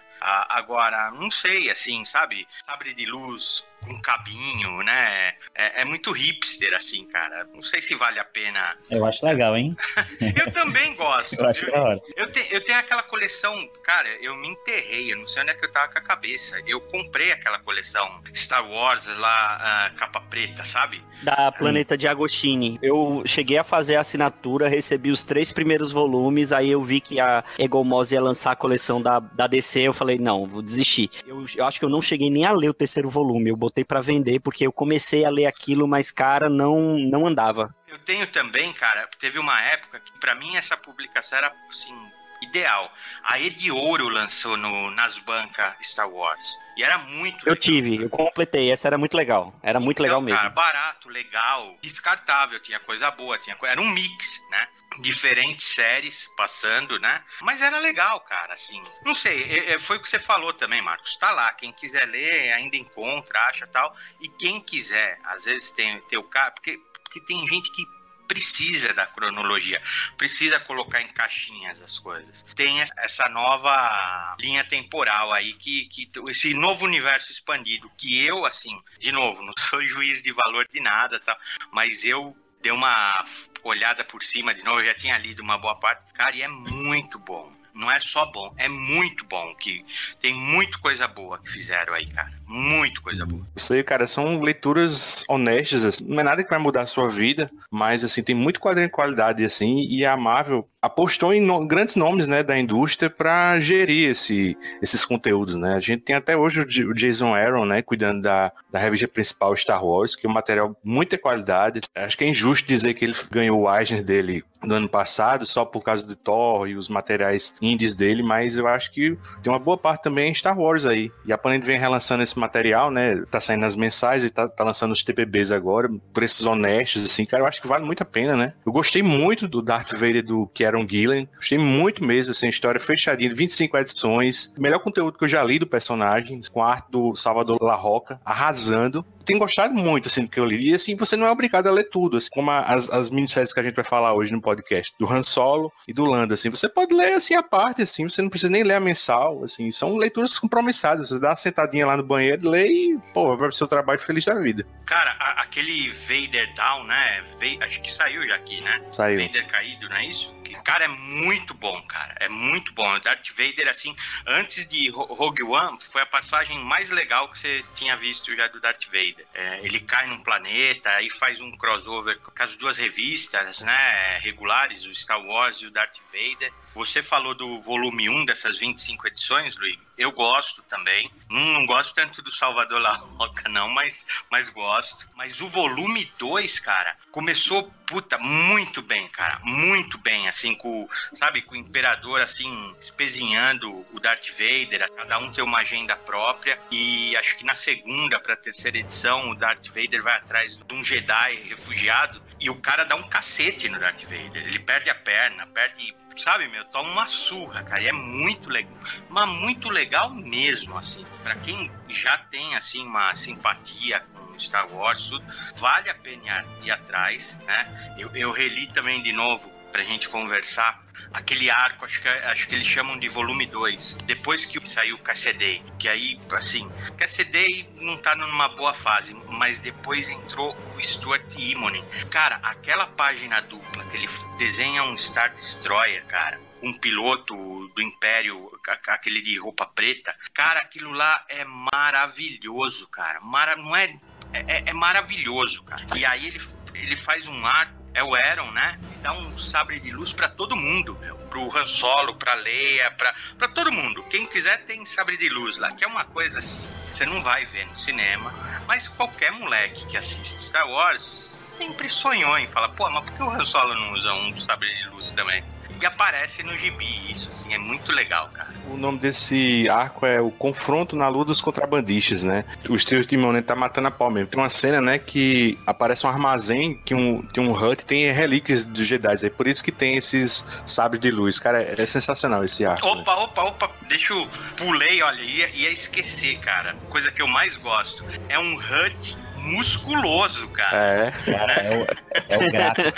agora, 0.50 1.12
não 1.12 1.32
sei, 1.32 1.70
assim, 1.70 2.04
sabe? 2.04 2.46
Sabre 2.66 2.94
de 2.94 3.06
luz 3.06 3.66
com 3.84 4.02
cabinho, 4.02 4.82
né? 4.84 5.34
É, 5.54 5.82
é, 5.82 5.86
muito 5.86 6.12
hipster, 6.12 6.74
assim, 6.74 7.06
cara. 7.06 7.48
Não 7.54 7.62
sei 7.62 7.82
se 7.82 7.96
vale 7.96 8.20
a 8.20 8.24
pena. 8.24 8.78
Eu 8.90 9.06
acho 9.06 9.26
legal, 9.26 9.56
hein? 9.56 9.76
eu 10.22 10.52
também 10.52 10.96
gosto. 10.96 11.36
eu 11.36 11.48
acho 11.48 11.66
eu, 11.66 12.02
eu, 12.16 12.32
te, 12.32 12.48
eu 12.52 12.64
tenho 12.64 12.80
aquela 12.80 13.04
coleção, 13.04 13.56
cara, 13.84 14.10
eu 14.22 14.36
me 14.36 14.50
enterrei, 14.50 15.14
eu 15.14 15.18
não 15.18 15.28
sei 15.28 15.42
onde 15.42 15.52
é 15.52 15.54
que 15.54 15.66
eu 15.66 15.72
tava 15.72 15.92
com 15.92 16.00
a 16.00 16.02
cabeça. 16.02 16.62
Eu 16.66 16.82
comprei 16.82 17.32
aquela 17.32 17.60
coleção 17.60 18.22
Star 18.34 18.68
Wars 18.70 19.06
lá, 19.06 19.92
uh, 19.92 19.96
capa 19.96 20.22
preta, 20.22 20.66
sabe? 20.66 21.02
Da 21.24 21.52
Planeta 21.52 21.98
de 21.98 22.08
Agostini. 22.08 22.80
Eu 22.82 23.24
cheguei 23.26 23.58
a 23.58 23.64
fazer 23.64 23.96
a 23.96 24.02
assinatura, 24.02 24.68
recebi 24.68 25.10
os 25.10 25.26
três 25.26 25.52
primeiros 25.52 25.92
volumes, 25.92 26.52
aí 26.52 26.72
eu 26.72 26.82
vi 26.84 27.00
que 27.00 27.20
a 27.20 27.44
Egomos 27.58 28.12
ia 28.12 28.22
lançar 28.22 28.52
a 28.52 28.56
coleção 28.56 29.02
da, 29.02 29.20
da 29.20 29.48
DC, 29.48 29.82
eu 29.82 29.94
falei, 29.94 30.18
não, 30.18 30.46
vou 30.46 30.62
desistir. 30.62 31.10
Eu, 31.26 31.46
eu 31.56 31.66
acho 31.66 31.80
que 31.80 31.86
eu 31.86 31.90
não 31.90 32.02
cheguei 32.02 32.30
nem 32.30 32.46
a 32.46 32.52
ler 32.52 32.70
o 32.70 32.74
terceiro 32.74 33.10
volume, 33.10 33.50
eu 33.50 33.56
botei 33.56 33.73
para 33.82 34.02
vender, 34.02 34.42
porque 34.42 34.68
eu 34.68 34.74
comecei 34.74 35.24
a 35.24 35.30
ler 35.30 35.46
aquilo, 35.46 35.88
mas, 35.88 36.12
cara, 36.12 36.50
não, 36.50 36.98
não 37.00 37.26
andava. 37.26 37.74
Eu 37.88 37.98
tenho 38.00 38.28
também, 38.28 38.74
cara, 38.74 39.08
teve 39.20 39.40
uma 39.40 39.62
época 39.62 40.02
que 40.02 40.12
para 40.20 40.36
mim 40.36 40.58
essa 40.58 40.76
publicação 40.76 41.38
era, 41.38 41.54
assim, 41.70 41.96
ideal. 42.44 42.92
A 43.24 43.40
Ediouro 43.40 44.10
lançou 44.10 44.58
no, 44.58 44.92
nas 44.92 45.18
bancas 45.20 45.74
Star 45.82 46.10
Wars. 46.10 46.58
E 46.76 46.84
era 46.84 46.98
muito 46.98 47.38
Eu 47.48 47.54
legal. 47.54 47.56
tive, 47.56 48.04
eu 48.04 48.10
completei, 48.10 48.70
essa 48.72 48.88
era 48.88 48.98
muito 48.98 49.16
legal. 49.16 49.56
Era 49.64 49.80
muito 49.80 49.98
então, 49.98 50.04
legal 50.04 50.22
mesmo. 50.22 50.38
Cara, 50.40 50.50
barato, 50.50 51.10
legal, 51.10 51.78
descartável, 51.82 52.60
tinha 52.60 52.80
coisa 52.80 53.10
boa, 53.12 53.38
tinha 53.40 53.56
era 53.64 53.80
um 53.80 53.90
mix, 53.90 54.42
né? 54.50 54.68
Diferentes 55.02 55.68
séries 55.68 56.30
passando, 56.36 57.00
né? 57.00 57.24
Mas 57.42 57.62
era 57.62 57.80
legal, 57.80 58.20
cara, 58.22 58.54
assim. 58.54 58.82
Não 59.04 59.16
sei, 59.16 59.44
é, 59.44 59.74
é, 59.74 59.80
foi 59.80 59.98
o 59.98 60.02
que 60.02 60.10
você 60.10 60.20
falou 60.20 60.54
também, 60.54 60.82
Marcos. 60.82 61.18
Tá 61.18 61.32
lá, 61.32 61.54
quem 61.54 61.72
quiser 61.72 62.06
ler 62.06 62.54
ainda 62.54 62.78
encontra, 62.78 63.40
acha 63.48 63.68
tal. 63.68 63.96
E 64.22 64.28
quem 64.28 64.62
quiser, 64.62 65.20
às 65.24 65.46
vezes 65.46 65.72
tem, 65.72 66.00
tem 66.02 66.20
o 66.20 66.24
cara, 66.24 66.52
porque, 66.52 66.80
porque 67.04 67.22
tem 67.22 67.48
gente 67.48 67.72
que 67.72 67.86
precisa 68.28 68.94
da 68.94 69.06
cronologia, 69.06 69.82
precisa 70.18 70.60
colocar 70.60 71.02
em 71.02 71.08
caixinhas 71.08 71.82
as 71.82 72.00
coisas. 72.00 72.44
Tem 72.56 72.82
essa 72.82 73.30
nova 73.30 74.36
linha 74.40 74.64
temporal 74.64 75.32
aí, 75.32 75.54
que, 75.54 75.86
que 75.86 76.10
esse 76.30 76.54
novo 76.54 76.86
universo 76.86 77.32
expandido, 77.32 77.92
que 77.98 78.26
eu, 78.26 78.46
assim, 78.46 78.82
de 79.00 79.12
novo, 79.12 79.44
não 79.44 79.54
sou 79.58 79.86
juiz 79.86 80.22
de 80.22 80.32
valor 80.32 80.68
de 80.68 80.80
nada, 80.80 81.20
tá? 81.20 81.38
mas 81.72 82.04
eu 82.04 82.36
dei 82.62 82.72
uma 82.72 83.26
olhada 83.64 84.04
por 84.04 84.24
cima 84.24 84.54
de 84.54 84.64
novo, 84.64 84.82
eu 84.82 84.86
já 84.88 84.96
tinha 84.96 85.18
lido 85.18 85.42
uma 85.42 85.58
boa 85.58 85.76
parte. 85.76 86.12
Cara, 86.14 86.36
e 86.36 86.42
é 86.42 86.48
muito 86.48 87.18
bom. 87.20 87.52
Não 87.74 87.90
é 87.90 88.00
só 88.00 88.26
bom, 88.28 88.54
é 88.58 88.68
muito 88.68 89.26
bom. 89.26 89.56
que 89.56 89.84
Tem 90.22 90.34
muita 90.34 90.78
coisa 90.78 91.08
boa 91.08 91.40
que 91.40 91.50
fizeram 91.50 91.94
aí, 91.94 92.06
cara. 92.08 92.32
Muito 92.54 93.02
coisa 93.02 93.26
boa. 93.26 93.42
Isso 93.56 93.74
aí, 93.74 93.84
cara, 93.84 94.06
são 94.06 94.40
leituras 94.40 95.24
honestas, 95.28 95.84
assim. 95.84 96.06
Não 96.08 96.20
é 96.20 96.24
nada 96.24 96.44
que 96.44 96.50
vai 96.52 96.60
mudar 96.60 96.84
a 96.84 96.86
sua 96.86 97.10
vida, 97.10 97.50
mas, 97.72 98.04
assim, 98.04 98.22
tem 98.22 98.36
muito 98.36 98.60
quadrinho 98.60 98.86
de 98.86 98.94
qualidade, 98.94 99.44
assim, 99.44 99.88
e 99.90 100.06
a 100.06 100.16
Marvel 100.16 100.70
apostou 100.80 101.34
em 101.34 101.42
no, 101.42 101.66
grandes 101.66 101.96
nomes, 101.96 102.28
né, 102.28 102.44
da 102.44 102.60
indústria 102.60 103.10
para 103.10 103.58
gerir 103.60 104.10
esse, 104.10 104.56
esses 104.82 105.06
conteúdos, 105.06 105.56
né? 105.56 105.76
A 105.76 105.80
gente 105.80 106.02
tem 106.02 106.14
até 106.14 106.36
hoje 106.36 106.60
o, 106.60 106.92
o 106.92 106.94
Jason 106.94 107.34
Aaron, 107.34 107.66
né, 107.66 107.82
cuidando 107.82 108.22
da, 108.22 108.52
da 108.70 108.78
revista 108.78 109.08
principal 109.08 109.56
Star 109.56 109.84
Wars, 109.84 110.14
que 110.14 110.28
é 110.28 110.30
um 110.30 110.34
material 110.34 110.76
muita 110.84 111.18
qualidade. 111.18 111.80
Acho 111.96 112.18
que 112.18 112.26
é 112.26 112.28
injusto 112.28 112.68
dizer 112.68 112.94
que 112.96 113.06
ele 113.06 113.16
ganhou 113.32 113.62
o 113.62 113.76
Eisner 113.76 114.04
dele 114.04 114.44
no 114.62 114.76
ano 114.76 114.90
passado 114.90 115.46
só 115.46 115.66
por 115.66 115.82
causa 115.82 116.08
de 116.08 116.16
Thor 116.16 116.68
e 116.68 116.76
os 116.76 116.88
materiais 116.88 117.54
indies 117.62 117.96
dele, 117.96 118.24
mas 118.24 118.58
eu 118.58 118.68
acho 118.68 118.92
que 118.92 119.18
tem 119.42 119.52
uma 119.52 119.60
boa 119.60 119.78
parte 119.78 120.04
também 120.04 120.32
em 120.32 120.34
Star 120.34 120.58
Wars 120.58 120.86
aí. 120.86 121.12
E 121.26 121.34
a 121.34 121.38
Panini 121.38 121.66
vem 121.66 121.80
relançando 121.80 122.24
esse 122.24 122.38
material, 122.44 122.92
né? 122.92 123.24
Tá 123.30 123.40
saindo 123.40 123.66
as 123.66 123.76
mensagens, 123.76 124.32
tá, 124.32 124.48
tá 124.48 124.64
lançando 124.64 124.92
os 124.92 125.04
TPBs 125.04 125.52
agora, 125.52 125.90
preços 126.14 126.46
honestos, 126.46 127.04
assim, 127.04 127.26
cara, 127.26 127.44
eu 127.44 127.48
acho 127.48 127.62
que 127.62 127.68
vale 127.68 127.86
muito 127.86 128.04
a 128.04 128.06
pena, 128.06 128.36
né? 128.36 128.54
Eu 128.66 128.72
gostei 128.72 129.02
muito 129.02 129.48
do 129.48 129.62
Darth 129.62 129.94
Vader 129.94 130.24
do 130.24 130.48
Kieron 130.48 130.88
Gillen, 130.88 131.28
gostei 131.36 131.58
muito 131.58 132.04
mesmo, 132.04 132.32
assim, 132.32 132.48
história 132.48 132.80
fechadinha, 132.80 133.34
25 133.34 133.78
edições, 133.78 134.54
melhor 134.58 134.80
conteúdo 134.80 135.18
que 135.18 135.24
eu 135.24 135.30
já 135.30 135.44
li 135.44 135.58
do 135.60 135.68
personagem, 135.68 136.42
com 136.52 136.62
a 136.62 136.70
arte 136.70 136.92
do 136.92 137.16
Salvador 137.16 137.62
La 137.62 137.76
Roca, 137.76 138.20
arrasando 138.26 139.06
tenho 139.24 139.40
gostado 139.40 139.74
muito, 139.74 140.08
assim, 140.08 140.24
do 140.24 140.30
que 140.30 140.40
eu 140.40 140.46
li. 140.46 140.70
E, 140.70 140.76
assim, 140.76 140.96
você 140.96 141.16
não 141.16 141.26
é 141.26 141.32
obrigado 141.32 141.68
a 141.68 141.72
ler 141.72 141.86
tudo, 141.86 142.18
assim, 142.18 142.30
como 142.32 142.52
as, 142.52 142.90
as 142.90 143.10
minisséries 143.10 143.54
que 143.54 143.60
a 143.60 143.64
gente 143.64 143.76
vai 143.76 143.84
falar 143.84 144.14
hoje 144.14 144.32
no 144.32 144.42
podcast, 144.42 144.94
do 145.00 145.12
Han 145.12 145.24
Solo 145.24 145.72
e 145.88 145.94
do 145.94 146.06
Lando, 146.06 146.34
assim. 146.34 146.50
Você 146.50 146.70
pode 146.70 146.94
ler, 146.94 147.14
assim, 147.14 147.34
a 147.34 147.44
parte, 147.44 147.82
assim, 147.82 148.08
você 148.08 148.22
não 148.22 148.30
precisa 148.30 148.52
nem 148.52 148.64
ler 148.64 148.76
a 148.76 148.80
mensal, 148.80 149.44
assim. 149.44 149.72
São 149.72 149.96
leituras 149.98 150.38
compromissadas. 150.38 151.10
Você 151.10 151.20
dá 151.20 151.30
uma 151.30 151.36
sentadinha 151.36 151.86
lá 151.86 151.98
no 151.98 152.04
banheiro, 152.04 152.23
lê 152.42 152.68
e, 152.68 153.00
pô, 153.14 153.36
vai 153.38 153.48
pro 153.50 153.56
seu 153.56 153.68
trabalho 153.68 154.00
feliz 154.00 154.26
da 154.26 154.36
vida. 154.36 154.66
Cara, 154.86 155.16
a, 155.20 155.42
aquele 155.44 155.90
Vader 155.92 156.54
Down, 156.56 156.84
né? 156.86 157.24
acho 157.62 157.82
que 157.82 157.94
saiu 157.94 158.26
já 158.28 158.36
aqui, 158.36 158.62
né? 158.62 158.82
Saiu. 158.92 159.26
Vader 159.26 159.48
caído, 159.48 159.90
não 159.90 159.98
é 159.98 160.06
isso? 160.06 160.34
Cara, 160.64 160.86
é 160.86 160.88
muito 160.88 161.54
bom, 161.54 161.82
cara. 161.84 162.16
É 162.20 162.30
muito 162.30 162.74
bom. 162.74 163.00
Darth 163.00 163.30
Vader, 163.32 163.68
assim, 163.68 163.96
antes 164.28 164.68
de 164.68 164.90
Rogue 164.90 165.44
One, 165.44 165.78
foi 165.92 166.02
a 166.02 166.06
passagem 166.06 166.58
mais 166.60 166.90
legal 166.90 167.30
que 167.30 167.40
você 167.40 167.64
tinha 167.76 167.96
visto 167.98 168.34
já 168.36 168.48
do 168.48 168.62
Darth 168.62 168.86
Vader. 168.86 169.26
É, 169.34 169.60
ele 169.64 169.80
cai 169.80 170.08
num 170.08 170.22
planeta, 170.22 170.90
aí 170.92 171.10
faz 171.10 171.42
um 171.42 171.52
crossover 171.58 172.20
com 172.20 172.44
as 172.44 172.56
duas 172.56 172.78
revistas, 172.78 173.62
né, 173.62 174.20
regulares, 174.20 174.86
o 174.86 174.94
Star 174.94 175.22
Wars 175.22 175.58
e 175.58 175.66
o 175.66 175.72
Darth 175.72 175.98
Vader. 176.12 176.52
Você 176.74 177.04
falou 177.04 177.36
do 177.36 177.62
volume 177.62 178.10
1 178.10 178.26
dessas 178.26 178.58
25 178.58 179.08
edições, 179.08 179.56
Luiz. 179.58 179.78
Eu 179.96 180.12
gosto 180.12 180.64
também. 180.64 181.12
Não, 181.30 181.54
não 181.54 181.66
gosto 181.68 181.94
tanto 181.94 182.22
do 182.22 182.32
Salvador 182.32 182.82
La 182.82 182.94
Roca, 182.94 183.48
não, 183.48 183.70
mas, 183.70 184.06
mas 184.30 184.50
gosto. 184.50 185.08
Mas 185.16 185.40
o 185.40 185.48
volume 185.48 186.12
2, 186.18 186.60
cara, 186.60 186.98
começou, 187.12 187.72
puta, 187.86 188.18
muito 188.18 188.82
bem, 188.82 189.08
cara. 189.10 189.40
Muito 189.44 189.98
bem, 190.00 190.28
assim, 190.28 190.56
com, 190.56 190.90
sabe, 191.14 191.44
com 191.44 191.54
o 191.54 191.58
Imperador, 191.58 192.22
assim, 192.22 192.76
espezinhando 192.82 193.86
o 193.94 194.00
Darth 194.00 194.30
Vader. 194.32 194.92
Cada 194.92 195.20
um 195.20 195.32
tem 195.32 195.44
uma 195.44 195.60
agenda 195.60 195.96
própria. 195.96 196.60
E 196.72 197.16
acho 197.16 197.38
que 197.38 197.46
na 197.46 197.56
segunda 197.56 198.20
pra 198.20 198.36
terceira 198.36 198.80
edição, 198.80 199.30
o 199.30 199.36
Darth 199.36 199.68
Vader 199.68 200.02
vai 200.02 200.18
atrás 200.18 200.58
de 200.58 200.74
um 200.74 200.84
Jedi 200.84 201.36
refugiado. 201.50 202.22
E 202.44 202.50
o 202.50 202.56
cara 202.56 202.84
dá 202.84 202.94
um 202.98 203.04
cacete 203.04 203.70
no 203.70 203.80
Darth 203.80 204.04
Vader. 204.04 204.46
Ele 204.46 204.60
perde 204.60 204.90
a 204.90 204.96
perna, 204.96 205.48
perde 205.48 205.96
sabe, 206.18 206.46
meu, 206.50 206.64
toma 206.66 206.92
uma 206.92 207.08
surra, 207.08 207.64
cara, 207.64 207.82
e 207.82 207.88
é 207.88 207.92
muito 207.92 208.50
legal, 208.50 208.72
mas 209.10 209.30
muito 209.30 209.70
legal 209.70 210.12
mesmo, 210.12 210.78
assim, 210.78 211.04
para 211.24 211.36
quem 211.38 211.72
já 211.90 212.18
tem, 212.18 212.56
assim, 212.56 212.86
uma 212.86 213.16
simpatia 213.16 214.00
com 214.14 214.38
Star 214.38 214.72
Wars, 214.72 215.08
tudo, 215.08 215.26
vale 215.56 215.90
a 215.90 215.96
pena 215.96 216.46
ir 216.62 216.70
atrás, 216.70 217.36
né, 217.48 217.96
eu, 217.98 218.16
eu 218.16 218.32
reli 218.32 218.68
também 218.68 219.02
de 219.02 219.12
novo 219.12 219.52
pra 219.74 219.84
gente 219.84 220.08
conversar, 220.08 220.84
aquele 221.12 221.50
arco, 221.50 221.84
acho 221.84 222.00
que, 222.00 222.08
acho 222.08 222.48
que 222.48 222.54
eles 222.54 222.68
chamam 222.68 222.98
de 222.98 223.10
volume 223.10 223.48
2, 223.48 223.96
depois 224.06 224.46
que 224.46 224.66
saiu 224.70 225.00
Cassidei, 225.00 225.64
que 225.80 225.90
aí, 225.90 226.20
assim, 226.32 226.72
Cassidei 226.96 227.68
não 227.82 227.98
tá 227.98 228.16
numa 228.16 228.48
boa 228.50 228.74
fase, 228.74 229.16
mas 229.28 229.60
depois 229.60 230.08
entrou 230.10 230.56
o 230.78 230.82
Stuart 230.82 231.26
Immonen. 231.36 231.84
Cara, 232.12 232.36
aquela 232.44 232.86
página 232.86 233.42
dupla 233.42 233.84
que 233.86 233.98
ele 233.98 234.08
desenha 234.38 234.84
um 234.84 234.96
Star 234.96 235.34
Destroyer, 235.34 236.06
cara, 236.06 236.40
um 236.62 236.72
piloto 236.72 237.36
do 237.36 237.82
Império, 237.82 238.50
aquele 238.88 239.22
de 239.22 239.38
roupa 239.40 239.66
preta. 239.66 240.16
Cara, 240.34 240.62
aquilo 240.62 240.92
lá 240.92 241.26
é 241.28 241.44
maravilhoso, 241.44 242.88
cara. 242.88 243.20
Mara, 243.20 243.56
não 243.56 243.76
é, 243.76 243.94
é, 244.32 244.70
é 244.70 244.74
maravilhoso, 244.74 245.64
cara. 245.64 245.84
E 245.96 246.06
aí 246.06 246.28
ele, 246.28 246.42
ele 246.74 246.96
faz 246.96 247.28
um 247.28 247.46
arco 247.46 247.83
é 247.94 248.04
o 248.04 248.16
Aaron, 248.16 248.52
né? 248.52 248.80
E 248.94 248.98
dá 248.98 249.14
um 249.14 249.38
sabre 249.38 249.80
de 249.80 249.92
luz 249.92 250.12
para 250.12 250.28
todo 250.28 250.56
mundo, 250.56 250.98
meu. 251.00 251.16
Pro 251.30 251.56
Han 251.58 251.66
Solo, 251.66 252.16
pra 252.16 252.34
Leia, 252.36 252.92
pra, 252.92 253.14
pra 253.38 253.48
todo 253.48 253.72
mundo. 253.72 254.04
Quem 254.04 254.26
quiser 254.26 254.66
tem 254.66 254.86
sabre 254.86 255.18
de 255.18 255.30
luz 255.30 255.58
lá, 255.58 255.72
que 255.74 255.84
é 255.84 255.88
uma 255.88 256.06
coisa 256.06 256.40
assim, 256.40 256.62
você 256.92 257.06
não 257.06 257.22
vai 257.22 257.46
ver 257.46 257.66
no 257.66 257.76
cinema, 257.76 258.34
mas 258.68 258.88
qualquer 258.88 259.32
moleque 259.32 259.86
que 259.88 259.98
assiste 259.98 260.38
Star 260.38 260.68
Wars 260.68 261.04
sempre 261.04 261.90
sonhou 261.90 262.38
em 262.38 262.48
falar, 262.48 262.70
pô, 262.70 262.90
mas 262.90 263.04
por 263.06 263.14
que 263.14 263.24
o 263.24 263.30
Han 263.30 263.46
Solo 263.46 263.76
não 263.76 263.94
usa 263.94 264.14
um 264.14 264.40
sabre 264.40 264.74
de 264.76 264.90
luz 264.90 265.14
também? 265.14 265.44
E 265.84 265.86
aparece 265.86 266.42
no 266.44 266.58
gibi, 266.58 267.12
isso, 267.12 267.28
assim, 267.28 267.54
é 267.54 267.58
muito 267.58 267.92
legal, 267.92 268.30
cara. 268.30 268.48
O 268.72 268.78
nome 268.78 269.00
desse 269.00 269.68
arco 269.68 270.06
é 270.06 270.22
o 270.22 270.32
Confronto 270.32 270.96
na 270.96 271.10
Lua 271.10 271.26
dos 271.26 271.42
Contrabandistas, 271.42 272.24
né? 272.24 272.46
O 272.70 272.80
Steve 272.80 273.06
Timone 273.06 273.42
tá 273.42 273.54
matando 273.54 273.90
a 273.90 273.92
pau 273.92 274.10
mesmo. 274.10 274.30
Tem 274.30 274.40
uma 274.40 274.50
cena, 274.50 274.80
né, 274.80 274.98
que 274.98 275.60
aparece 275.68 276.08
um 276.08 276.10
armazém, 276.10 276.80
que 276.86 276.96
um, 276.96 277.22
tem 277.22 277.46
um 277.46 277.52
hut, 277.52 277.86
tem 277.86 278.10
relíquias 278.14 278.66
dos 278.66 278.88
Jedi. 278.88 279.26
É 279.26 279.30
por 279.30 279.46
isso 279.46 279.62
que 279.62 279.74
tem 279.74 279.98
esses 279.98 280.46
sabres 280.66 281.02
de 281.02 281.12
luz. 281.12 281.38
Cara, 281.38 281.62
é, 281.62 281.76
é 281.78 281.86
sensacional 281.86 282.46
esse 282.46 282.66
arco. 282.66 282.88
Opa, 282.88 283.16
opa, 283.16 283.44
opa, 283.44 283.72
deixa 283.90 284.14
eu... 284.14 284.26
Pulei, 284.56 285.04
olha, 285.04 285.20
ia, 285.20 285.50
ia 285.50 285.70
esquecer, 285.70 286.40
cara. 286.40 286.78
Coisa 286.90 287.12
que 287.12 287.22
eu 287.22 287.28
mais 287.28 287.58
gosto. 287.58 288.06
É 288.30 288.40
um 288.40 288.56
hut 288.56 289.18
musculoso, 289.44 290.48
cara. 290.50 290.78
É. 290.78 291.12
Cara, 291.12 291.54
é 291.54 291.78
o, 291.78 291.88
é 292.30 292.38
o 292.38 292.52
Gratos. 292.52 292.84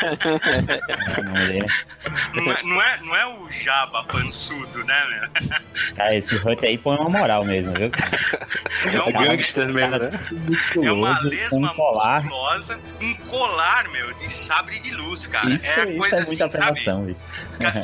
não, 2.33 2.51
é, 2.51 2.63
não, 2.63 2.81
é, 2.81 2.97
não 3.01 3.15
é 3.15 3.27
o 3.27 3.49
Jaba 3.51 4.03
pançudo, 4.05 4.83
né, 4.83 5.05
meu? 5.09 5.29
Cara, 5.95 6.15
esse 6.15 6.35
Hut 6.35 6.65
aí 6.65 6.77
põe 6.77 6.97
uma 6.97 7.09
moral 7.09 7.43
mesmo, 7.43 7.73
viu? 7.73 7.91
É 8.93 9.01
um 9.01 9.11
gangster 9.11 9.67
mesmo, 9.71 9.97
né? 9.97 10.11
É 10.83 10.91
uma 10.91 11.19
lesma 11.21 11.71
um 11.71 11.75
colar. 11.75 12.23
musculosa, 12.23 12.79
um 13.01 13.13
colar, 13.27 13.87
meu, 13.89 14.13
de 14.13 14.29
sabre 14.31 14.79
de 14.79 14.91
luz, 14.91 15.25
cara. 15.27 15.49
Isso, 15.49 15.65
é, 15.65 15.89
isso 15.89 15.97
coisa 15.97 16.17
é 16.17 16.25
muita 16.25 16.45
assim, 16.45 16.57
apelação, 16.57 17.09
isso. 17.09 17.21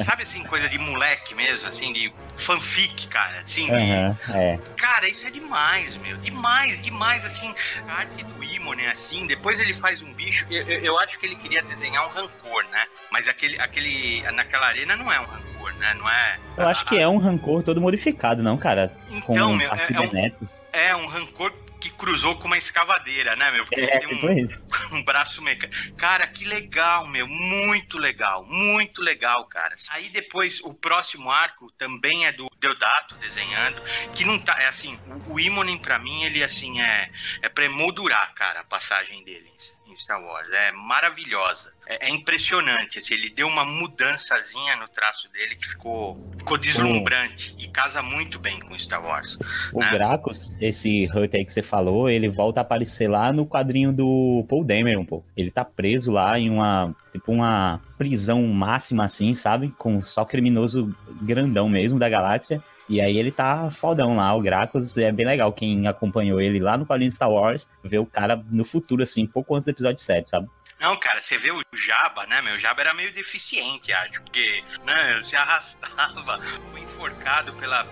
Sabe 0.06 0.24
assim, 0.24 0.44
coisa 0.44 0.70
de 0.70 0.78
moleque 0.78 1.34
mesmo, 1.34 1.68
assim, 1.68 1.92
de 1.94 2.14
fanfic, 2.38 3.08
cara. 3.08 3.42
Assim, 3.42 3.72
uhum, 3.72 4.14
de... 4.14 4.38
é. 4.38 4.60
Cara, 4.78 5.08
isso 5.08 5.26
é 5.26 5.32
demais, 5.32 5.96
meu. 5.98 6.18
Demais, 6.18 6.82
demais, 6.82 7.26
assim. 7.26 7.54
A 7.88 7.94
arte 7.94 8.24
do 8.24 8.44
Imone, 8.56 8.86
assim. 8.88 9.28
Depois 9.28 9.60
ele 9.60 9.74
faz 9.74 10.02
um 10.02 10.14
bicho. 10.14 10.46
Eu, 10.50 10.66
eu, 10.66 11.00
acho 11.00 11.18
que 11.20 11.26
ele 11.26 11.36
queria 11.36 11.62
desenhar 11.64 12.06
um 12.08 12.10
rancor, 12.10 12.64
né? 12.72 12.86
Mas 13.12 13.28
aquele, 13.28 13.60
aquele. 13.60 14.22
Naquela 14.32 14.68
arena 14.68 14.96
não 14.96 15.12
é 15.12 15.20
um 15.20 15.26
rancor, 15.26 15.74
né? 15.76 15.94
Não 15.96 16.10
é. 16.10 16.40
Eu 16.58 16.68
acho 16.68 16.86
que 16.86 17.00
é 17.00 17.08
um 17.08 17.18
rancor 17.18 17.64
todo 17.64 17.82
modificado, 17.82 18.44
não, 18.44 18.58
cara? 18.58 18.94
Então, 19.10 19.50
com 19.50 19.56
meu, 19.56 19.72
é, 19.72 19.88
é, 19.94 20.00
um, 20.00 20.48
é 20.74 20.96
um 20.96 21.08
rancor 21.08 21.54
que 21.82 21.90
cruzou 21.90 22.38
com 22.38 22.46
uma 22.46 22.58
escavadeira, 22.58 23.36
né, 23.36 23.52
meu? 23.52 23.66
Porque 23.66 23.82
é, 23.82 23.98
ele 23.98 24.20
tem 24.20 24.48
um, 24.92 24.96
um 24.98 25.04
braço 25.04 25.42
mecânico. 25.42 25.96
Cara, 25.96 26.28
que 26.28 26.46
legal, 26.46 27.08
meu. 27.08 27.28
Muito 27.28 27.98
legal. 27.98 28.46
Muito 28.46 29.02
legal, 29.02 29.46
cara. 29.48 29.76
Aí 29.90 30.10
depois, 30.10 30.62
o 30.62 30.74
próximo 30.74 31.32
arco 31.32 31.72
também 31.72 32.28
é 32.28 32.32
do 32.32 32.48
Deodato 32.60 33.16
desenhando, 33.16 33.82
que 34.14 34.24
não 34.24 34.40
tá. 34.40 34.62
É 34.62 34.68
assim, 34.68 34.98
o, 35.28 35.34
o 35.34 35.40
Imonen, 35.40 35.80
pra 35.80 35.98
mim, 35.98 36.24
ele 36.24 36.44
assim 36.44 36.80
é, 36.80 37.12
é 37.42 37.50
pra 37.50 37.66
emoldurar, 37.66 38.32
cara, 38.36 38.60
a 38.60 38.64
passagem 38.64 39.24
dele 39.24 39.52
em 39.88 39.98
Star 39.98 40.22
Wars. 40.22 40.52
É 40.52 40.72
maravilhosa. 40.72 41.71
É, 41.88 42.08
é, 42.08 42.10
impressionante. 42.10 43.00
Assim, 43.00 43.14
ele 43.14 43.30
deu 43.30 43.48
uma 43.48 43.66
mudançazinha 43.66 44.76
no 44.76 44.88
traço 44.88 45.30
dele 45.32 45.56
que 45.56 45.68
ficou, 45.68 46.18
ficou 46.38 46.58
deslumbrante 46.58 47.56
e 47.58 47.68
casa 47.68 48.02
muito 48.02 48.40
bem 48.40 48.60
com 48.60 48.78
Star 48.80 49.04
Wars. 49.04 49.38
O 49.74 49.80
né? 49.80 49.90
Gracos, 49.92 50.56
esse 50.62 51.10
Hut 51.14 51.36
aí 51.36 51.44
que 51.44 51.52
você 51.52 51.64
falou, 51.64 52.10
ele 52.10 52.30
volta 52.30 52.60
a 52.60 52.64
aparecer 52.64 53.10
lá 53.10 53.34
no 53.34 53.46
quadrinho 53.46 53.92
do 53.92 54.46
Paul 54.48 54.64
Dameron, 54.64 55.06
pô. 55.06 55.24
Ele 55.36 55.52
tá 55.52 55.66
preso 55.66 56.12
lá 56.12 56.40
em 56.40 56.50
uma, 56.50 56.96
tipo 57.12 57.32
uma 57.32 57.82
prisão 57.98 58.42
máxima 58.48 59.06
assim, 59.06 59.34
sabe? 59.34 59.74
Com 59.78 60.02
só 60.02 60.24
criminoso 60.24 60.96
grandão 61.22 61.68
mesmo 61.68 62.00
da 62.00 62.10
galáxia. 62.10 62.62
E 62.88 63.00
aí 63.00 63.18
ele 63.18 63.32
tá 63.32 63.72
fodão 63.72 64.18
lá, 64.18 64.36
o 64.36 64.42
Gracos 64.42 64.98
é 64.98 65.12
bem 65.12 65.26
legal. 65.26 65.54
Quem 65.54 65.88
acompanhou 65.88 66.42
ele 66.42 66.60
lá 66.60 66.78
no 66.78 66.86
quadrinho 66.86 67.12
Star 67.12 67.32
Wars, 67.32 67.68
vê 67.84 67.98
o 67.98 68.06
cara 68.06 68.44
no 68.52 68.66
futuro, 68.66 69.02
assim, 69.02 69.26
pouco 69.26 69.56
antes 69.56 69.66
do 69.66 69.72
episódio 69.72 70.02
7, 70.02 70.30
sabe? 70.30 70.50
Não, 70.82 70.98
cara, 70.98 71.22
você 71.22 71.38
vê 71.38 71.52
o 71.52 71.62
Jabba, 71.76 72.26
né, 72.26 72.42
meu? 72.42 72.56
O 72.56 72.60
Jabba 72.60 72.82
era 72.82 72.92
meio 72.96 73.14
deficiente, 73.14 73.94
acho, 73.94 74.20
porque, 74.24 74.64
né, 74.84 75.22
se 75.22 75.36
arrastava, 75.38 76.42
foi 76.72 76.82
enforcado 76.82 77.54
pela 77.54 77.84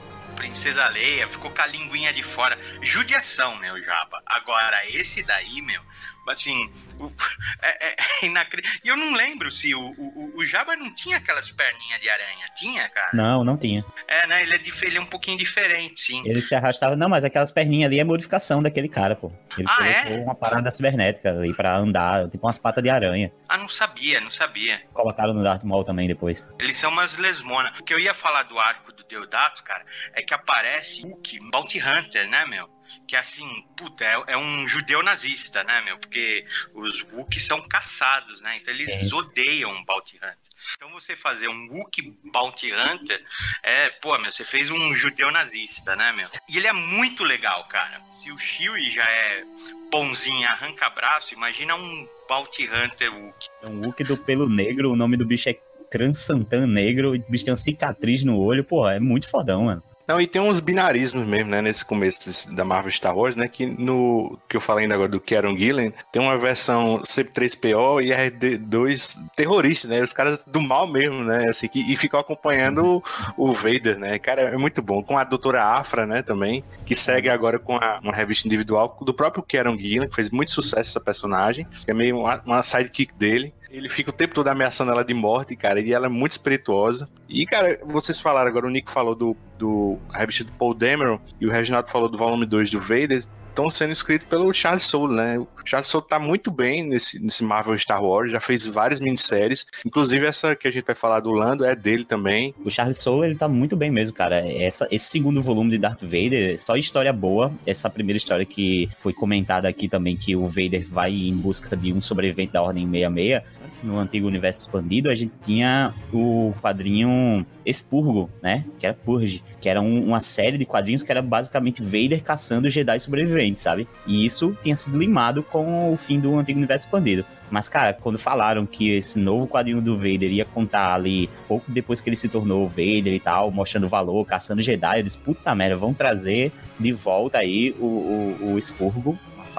Princesa 0.43 0.87
Leia, 0.87 1.27
ficou 1.27 1.51
com 1.51 1.61
a 1.61 1.65
linguinha 1.67 2.13
de 2.13 2.23
fora. 2.23 2.57
Judiação, 2.81 3.57
meu 3.57 3.77
Jabba. 3.83 4.21
Agora, 4.25 4.77
esse 4.87 5.21
daí, 5.21 5.61
meu, 5.61 5.81
assim, 6.29 6.71
o, 6.97 7.11
é, 7.61 7.87
é, 7.89 7.95
é 8.21 8.25
inacreditável. 8.25 8.79
E 8.85 8.87
eu 8.87 8.95
não 8.95 9.13
lembro 9.13 9.51
se 9.51 9.75
o, 9.75 9.81
o, 9.97 10.33
o 10.37 10.45
Jabba 10.45 10.77
não 10.77 10.95
tinha 10.95 11.17
aquelas 11.17 11.49
perninhas 11.49 11.99
de 11.99 12.09
aranha. 12.09 12.47
Tinha, 12.55 12.87
cara? 12.87 13.09
Não, 13.13 13.43
não 13.43 13.57
tinha. 13.57 13.83
É, 14.07 14.25
né? 14.27 14.41
Ele 14.43 14.55
é, 14.55 14.61
ele 14.83 14.97
é 14.97 15.01
um 15.01 15.05
pouquinho 15.05 15.37
diferente, 15.37 15.99
sim. 15.99 16.23
Ele 16.25 16.41
se 16.41 16.55
arrastava. 16.55 16.95
Não, 16.95 17.09
mas 17.09 17.25
aquelas 17.25 17.51
perninhas 17.51 17.89
ali 17.91 17.99
é 17.99 18.03
modificação 18.05 18.63
daquele 18.63 18.87
cara, 18.87 19.15
pô. 19.17 19.31
Ele 19.57 19.67
Ah, 19.69 19.75
colocou 19.75 20.13
é? 20.13 20.23
uma 20.23 20.35
parada 20.35 20.71
cibernética 20.71 21.31
ali 21.31 21.53
pra 21.53 21.75
andar, 21.75 22.29
tipo 22.29 22.47
umas 22.47 22.57
patas 22.57 22.81
de 22.81 22.89
aranha. 22.89 23.29
Ah, 23.49 23.57
não 23.57 23.67
sabia, 23.67 24.21
não 24.21 24.31
sabia. 24.31 24.81
Colocaram 24.93 25.33
no 25.33 25.43
Darth 25.43 25.63
Maul 25.63 25.83
também 25.83 26.07
depois. 26.07 26.47
Eles 26.59 26.77
são 26.77 26.89
umas 26.91 27.17
lesmonas. 27.17 27.77
O 27.79 27.83
que 27.83 27.93
eu 27.93 27.99
ia 27.99 28.13
falar 28.13 28.43
do 28.43 28.57
arco 28.57 28.88
Deodato, 29.09 29.63
cara, 29.63 29.85
é 30.13 30.21
que 30.21 30.33
aparece 30.33 31.01
Hulk, 31.01 31.39
Bounty 31.51 31.79
Hunter, 31.79 32.29
né, 32.29 32.45
meu? 32.45 32.69
Que 33.07 33.15
assim, 33.15 33.47
puta, 33.75 34.05
é, 34.05 34.23
é 34.27 34.37
um 34.37 34.67
judeu 34.67 35.01
nazista, 35.01 35.63
né, 35.63 35.81
meu? 35.81 35.97
Porque 35.97 36.45
os 36.73 37.01
Wookiees 37.11 37.45
são 37.45 37.59
caçados, 37.67 38.39
né? 38.41 38.57
Então 38.57 38.73
eles 38.73 39.01
Isso. 39.01 39.17
odeiam 39.17 39.71
o 39.71 39.85
Bounty 39.85 40.17
Hunter. 40.17 40.37
Então 40.75 40.91
você 40.91 41.15
fazer 41.15 41.47
um 41.47 41.69
Wookiee 41.71 42.17
Bounty 42.31 42.71
Hunter 42.73 43.23
é, 43.63 43.89
pô, 43.89 44.17
meu, 44.17 44.31
você 44.31 44.43
fez 44.43 44.69
um 44.69 44.93
judeu 44.93 45.31
nazista, 45.31 45.95
né, 45.95 46.11
meu? 46.11 46.29
E 46.47 46.57
ele 46.57 46.67
é 46.67 46.73
muito 46.73 47.23
legal, 47.23 47.67
cara. 47.67 48.01
Se 48.11 48.31
o 48.31 48.37
Chewie 48.37 48.91
já 48.91 49.03
é 49.03 49.43
bonzinho, 49.91 50.47
arranca 50.47 50.89
braço, 50.89 51.33
imagina 51.33 51.75
um 51.75 52.07
Bounty 52.27 52.69
Hunter 52.69 53.13
Wookiee. 53.13 53.49
É 53.61 53.67
um 53.67 53.85
Wookiee 53.85 54.05
do 54.05 54.17
pelo 54.17 54.47
negro, 54.47 54.91
o 54.91 54.95
nome 54.95 55.17
do 55.17 55.25
bicho 55.25 55.49
é 55.49 55.57
Cransantan 55.91 56.67
Negro, 56.67 57.13
o 57.15 57.19
bicho 57.31 57.45
tem 57.45 57.51
uma 57.51 57.57
cicatriz 57.57 58.23
no 58.23 58.37
olho, 58.37 58.63
pô, 58.63 58.87
é 58.87 58.99
muito 58.99 59.29
fodão, 59.29 59.65
mano. 59.65 59.83
Não, 60.07 60.19
e 60.19 60.25
tem 60.25 60.41
uns 60.41 60.59
binarismos 60.59 61.23
mesmo, 61.27 61.51
né, 61.51 61.61
nesse 61.61 61.85
começo 61.85 62.25
desse- 62.25 62.51
da 62.55 62.65
Marvel 62.65 62.91
Star 62.91 63.15
Wars, 63.15 63.35
né, 63.35 63.47
que 63.47 63.67
no 63.67 64.39
que 64.49 64.57
eu 64.57 64.61
falei 64.61 64.85
ainda 64.85 64.95
agora 64.95 65.07
do 65.11 65.19
Kieron 65.19 65.55
Gillen, 65.55 65.93
tem 66.11 66.19
uma 66.19 66.35
versão 66.35 67.03
C3PO 67.05 68.01
e 68.01 68.11
RD2 68.11 69.19
terrorista, 69.35 69.87
né, 69.87 70.01
os 70.01 70.11
caras 70.11 70.43
do 70.47 70.59
mal 70.59 70.87
mesmo, 70.87 71.23
né, 71.23 71.47
assim, 71.49 71.67
que, 71.67 71.79
e 71.91 71.95
ficam 71.95 72.19
acompanhando 72.19 73.03
o, 73.37 73.49
o 73.51 73.53
Vader, 73.53 73.99
né, 73.99 74.17
cara, 74.17 74.41
é 74.41 74.57
muito 74.57 74.81
bom, 74.81 75.03
com 75.03 75.15
a 75.15 75.23
doutora 75.23 75.63
Afra, 75.63 76.07
né, 76.07 76.23
também, 76.23 76.63
que 76.87 76.95
segue 76.95 77.29
agora 77.29 77.59
com 77.59 77.75
a- 77.75 77.99
uma 78.03 78.11
revista 78.11 78.47
individual 78.47 78.97
do 79.01 79.13
próprio 79.13 79.43
Kieron 79.43 79.77
Gillen, 79.77 80.09
que 80.09 80.15
fez 80.15 80.31
muito 80.31 80.51
sucesso 80.51 80.89
essa 80.89 80.99
personagem, 80.99 81.67
que 81.85 81.91
é 81.91 81.93
meio 81.93 82.17
uma, 82.17 82.41
uma 82.43 82.63
sidekick 82.63 83.13
dele, 83.13 83.53
ele 83.71 83.89
fica 83.89 84.09
o 84.09 84.13
tempo 84.13 84.33
todo 84.33 84.47
ameaçando 84.47 84.91
ela 84.91 85.03
de 85.03 85.13
morte, 85.13 85.55
cara, 85.55 85.79
e 85.79 85.93
ela 85.93 86.07
é 86.07 86.09
muito 86.09 86.31
espirituosa. 86.31 87.09
E, 87.27 87.45
cara, 87.45 87.79
vocês 87.85 88.19
falaram 88.19 88.49
agora, 88.49 88.67
o 88.67 88.69
Nick 88.69 88.91
falou 88.91 89.15
do, 89.15 89.35
do 89.57 89.97
revista 90.11 90.43
do 90.43 90.51
Paul 90.53 90.73
Dameron 90.73 91.19
e 91.39 91.45
o 91.45 91.51
Reginaldo 91.51 91.89
falou 91.89 92.09
do 92.09 92.17
volume 92.17 92.45
2 92.45 92.69
do 92.71 92.79
Vader, 92.79 93.23
estão 93.49 93.69
sendo 93.69 93.91
escritos 93.91 94.27
pelo 94.27 94.53
Charles 94.53 94.83
Soule, 94.83 95.15
né? 95.15 95.37
O 95.37 95.47
Charles 95.65 95.87
Soule 95.87 96.07
tá 96.07 96.19
muito 96.19 96.49
bem 96.49 96.83
nesse, 96.83 97.19
nesse 97.19 97.43
Marvel 97.43 97.77
Star 97.77 98.03
Wars, 98.03 98.31
já 98.31 98.39
fez 98.39 98.65
várias 98.65 98.99
minisséries, 98.99 99.65
inclusive 99.85 100.25
essa 100.25 100.55
que 100.55 100.67
a 100.67 100.71
gente 100.71 100.85
vai 100.85 100.95
falar 100.95 101.19
do 101.19 101.31
Lando 101.31 101.65
é 101.65 101.75
dele 101.75 102.05
também. 102.05 102.53
O 102.63 102.71
Charles 102.71 102.97
Soule, 102.97 103.27
ele 103.27 103.35
tá 103.35 103.47
muito 103.47 103.75
bem 103.75 103.91
mesmo, 103.91 104.13
cara. 104.13 104.39
Essa, 104.39 104.87
esse 104.91 105.05
segundo 105.05 105.41
volume 105.41 105.71
de 105.71 105.77
Darth 105.77 106.01
Vader, 106.01 106.59
só 106.59 106.75
história 106.75 107.11
boa. 107.11 107.51
Essa 107.65 107.89
primeira 107.89 108.17
história 108.17 108.45
que 108.45 108.89
foi 108.99 109.13
comentada 109.13 109.67
aqui 109.67 109.87
também, 109.87 110.15
que 110.15 110.35
o 110.35 110.45
Vader 110.45 110.87
vai 110.87 111.11
em 111.11 111.35
busca 111.35 111.75
de 111.75 111.91
um 111.93 112.01
sobrevivente 112.01 112.53
da 112.53 112.61
Ordem 112.61 112.89
66. 112.89 113.59
Antes, 113.65 113.83
no 113.83 113.99
antigo 113.99 114.27
universo 114.27 114.61
expandido, 114.61 115.09
a 115.09 115.15
gente 115.15 115.33
tinha 115.45 115.93
o 116.11 116.53
quadrinho 116.61 117.45
Expurgo, 117.65 118.29
né? 118.41 118.65
Que 118.79 118.87
era 118.87 118.95
Purge. 118.95 119.43
Que 119.59 119.69
era 119.69 119.81
um- 119.81 120.03
uma 120.03 120.19
série 120.19 120.57
de 120.57 120.65
quadrinhos 120.65 121.03
que 121.03 121.11
era 121.11 121.21
basicamente 121.21 121.81
Vader 121.83 122.23
caçando 122.23 122.69
Jedi 122.69 122.99
sobreviventes, 122.99 123.61
sabe? 123.61 123.87
E 124.07 124.25
isso 124.25 124.55
tinha 124.61 124.75
sido 124.75 124.97
limado 124.97 125.43
com 125.43 125.91
o 125.91 125.97
fim 125.97 126.19
do 126.19 126.37
antigo 126.37 126.57
universo 126.59 126.85
expandido. 126.85 127.25
Mas, 127.51 127.67
cara, 127.67 127.93
quando 127.93 128.19
falaram 128.19 128.65
que 128.65 128.91
esse 128.91 129.17
novo 129.17 129.47
quadrinho 129.47 129.81
do 129.81 129.95
Vader 129.97 130.31
ia 130.31 130.45
contar 130.45 130.93
ali, 130.93 131.27
pouco 131.47 131.65
depois 131.71 131.99
que 131.99 132.07
ele 132.07 132.15
se 132.15 132.29
tornou 132.29 132.67
Vader 132.67 133.07
e 133.13 133.19
tal, 133.19 133.49
mostrando 133.49 133.87
valor, 133.89 134.23
caçando 134.25 134.61
Jedi, 134.61 134.99
eu 134.99 135.03
disse, 135.03 135.17
puta 135.17 135.53
merda, 135.55 135.75
vão 135.75 135.91
trazer 135.93 136.51
de 136.79 136.91
volta 136.91 137.39
aí 137.39 137.75
o, 137.79 137.85
o, 137.85 138.53
o 138.53 138.59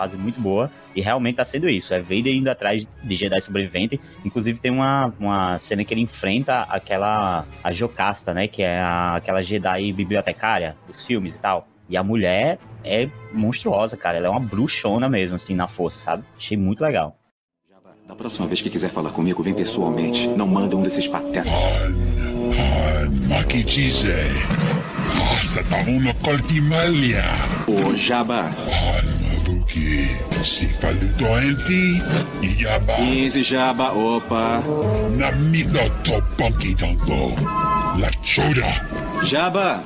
fase 0.01 0.17
muito 0.17 0.41
boa, 0.41 0.71
e 0.97 1.01
realmente 1.01 1.37
tá 1.37 1.45
sendo 1.45 1.69
isso, 1.69 1.93
é 1.95 2.01
Vader 2.01 2.35
indo 2.35 2.49
atrás 2.49 2.87
de 3.03 3.15
Jedi 3.15 3.41
sobrevivente, 3.43 4.01
inclusive 4.25 4.59
tem 4.59 4.71
uma, 4.71 5.13
uma 5.21 5.59
cena 5.59 5.85
que 5.85 5.93
ele 5.93 6.01
enfrenta 6.01 6.63
aquela, 6.71 7.45
a 7.63 7.71
Jocasta, 7.73 8.33
né, 8.33 8.49
que 8.49 8.63
é 8.63 8.81
a- 8.81 9.17
aquela 9.17 9.43
Jedi 9.43 9.93
bibliotecária 9.93 10.75
dos 10.87 11.05
filmes 11.05 11.37
e 11.37 11.41
tal, 11.41 11.69
e 11.89 11.97
a 11.97 12.03
mulher 12.03 12.59
é 12.83 13.09
monstruosa, 13.33 13.97
cara, 13.97 14.17
ela 14.17 14.27
é 14.27 14.31
uma 14.31 14.41
bruxona 14.41 15.09
mesmo, 15.09 15.37
assim, 15.37 15.55
na 15.55 15.69
força, 15.69 15.99
sabe? 16.01 16.25
Achei 16.39 16.57
muito 16.57 16.81
legal. 16.83 17.17
Da 18.09 18.17
próxima 18.17 18.47
vez 18.49 18.61
que 18.61 18.69
quiser 18.71 18.89
falar 18.91 19.11
comigo, 19.13 19.41
vem 19.43 19.55
pessoalmente. 19.55 20.27
Não 20.29 20.47
manda 20.47 20.75
um 20.77 20.83
desses 20.83 21.07
patetas. 21.07 21.53
Makichise. 23.29 24.09
Sa 25.45 25.63
taon 25.65 26.13
koltimalia. 26.23 27.23
Ô, 27.69 27.95
Jabba. 27.95 28.51
Mabuki. 29.71 30.45
Si 30.45 30.69
faluto 30.69 31.27
enti. 31.39 32.03
Yaba. 32.63 32.95
15, 32.95 33.43
Jabba. 33.43 33.93
Opa. 33.93 34.63
Namito 35.17 35.79
toponki 36.03 36.75
tanto. 36.75 37.35
La 37.99 38.11
choda. 38.23 38.67
Jabba, 39.23 39.83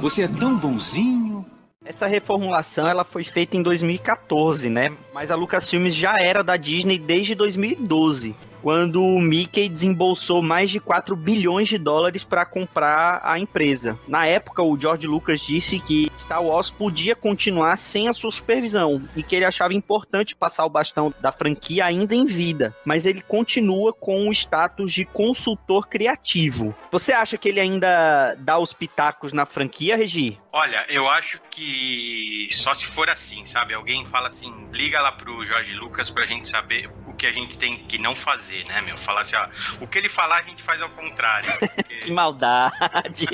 você 0.00 0.24
é 0.24 0.28
tão 0.28 0.56
bonzinho. 0.56 1.44
Essa 1.84 2.06
reformulação 2.06 2.86
ela 2.86 3.04
foi 3.04 3.24
feita 3.24 3.56
em 3.56 3.62
2014, 3.62 4.70
né? 4.70 4.90
Mas 5.12 5.30
a 5.30 5.36
Lucasfilmes 5.36 5.94
já 5.94 6.16
era 6.18 6.42
da 6.42 6.56
Disney 6.56 6.98
desde 6.98 7.34
2012, 7.34 8.34
quando 8.64 9.04
o 9.04 9.20
Mickey 9.20 9.68
desembolsou 9.68 10.40
mais 10.40 10.70
de 10.70 10.80
4 10.80 11.14
bilhões 11.14 11.68
de 11.68 11.76
dólares 11.76 12.24
para 12.24 12.46
comprar 12.46 13.20
a 13.22 13.38
empresa. 13.38 13.98
Na 14.08 14.24
época, 14.24 14.62
o 14.62 14.80
George 14.80 15.06
Lucas 15.06 15.42
disse 15.42 15.78
que 15.78 16.10
Star 16.18 16.42
Wars 16.42 16.70
podia 16.70 17.14
continuar 17.14 17.76
sem 17.76 18.08
a 18.08 18.14
sua 18.14 18.30
supervisão 18.30 19.06
e 19.14 19.22
que 19.22 19.36
ele 19.36 19.44
achava 19.44 19.74
importante 19.74 20.34
passar 20.34 20.64
o 20.64 20.70
bastão 20.70 21.12
da 21.20 21.30
franquia 21.30 21.84
ainda 21.84 22.14
em 22.14 22.24
vida, 22.24 22.74
mas 22.86 23.04
ele 23.04 23.20
continua 23.20 23.92
com 23.92 24.30
o 24.30 24.32
status 24.32 24.90
de 24.94 25.04
consultor 25.04 25.86
criativo. 25.86 26.74
Você 26.90 27.12
acha 27.12 27.36
que 27.36 27.50
ele 27.50 27.60
ainda 27.60 28.34
dá 28.38 28.58
os 28.58 28.72
pitacos 28.72 29.34
na 29.34 29.44
franquia, 29.44 29.94
Regi? 29.94 30.40
Olha, 30.56 30.86
eu 30.88 31.08
acho 31.10 31.40
que 31.50 32.48
só 32.52 32.74
se 32.76 32.86
for 32.86 33.10
assim, 33.10 33.44
sabe? 33.44 33.74
Alguém 33.74 34.06
fala 34.06 34.28
assim, 34.28 34.54
liga 34.72 35.00
lá 35.00 35.10
pro 35.10 35.44
Jorge 35.44 35.74
Lucas 35.74 36.08
pra 36.08 36.26
gente 36.26 36.48
saber 36.48 36.88
o 37.08 37.12
que 37.12 37.26
a 37.26 37.32
gente 37.32 37.58
tem 37.58 37.78
que 37.88 37.98
não 37.98 38.14
fazer, 38.14 38.53
né, 38.64 38.80
meu? 38.82 38.96
Falar 38.98 39.22
assim, 39.22 39.34
ó, 39.34 39.48
o 39.80 39.86
que 39.88 39.98
ele 39.98 40.08
falar 40.08 40.36
a 40.38 40.42
gente 40.42 40.62
faz 40.62 40.80
ao 40.80 40.90
contrário. 40.90 41.50
porque- 41.58 41.94
Que 42.04 42.12
maldade. 42.12 43.26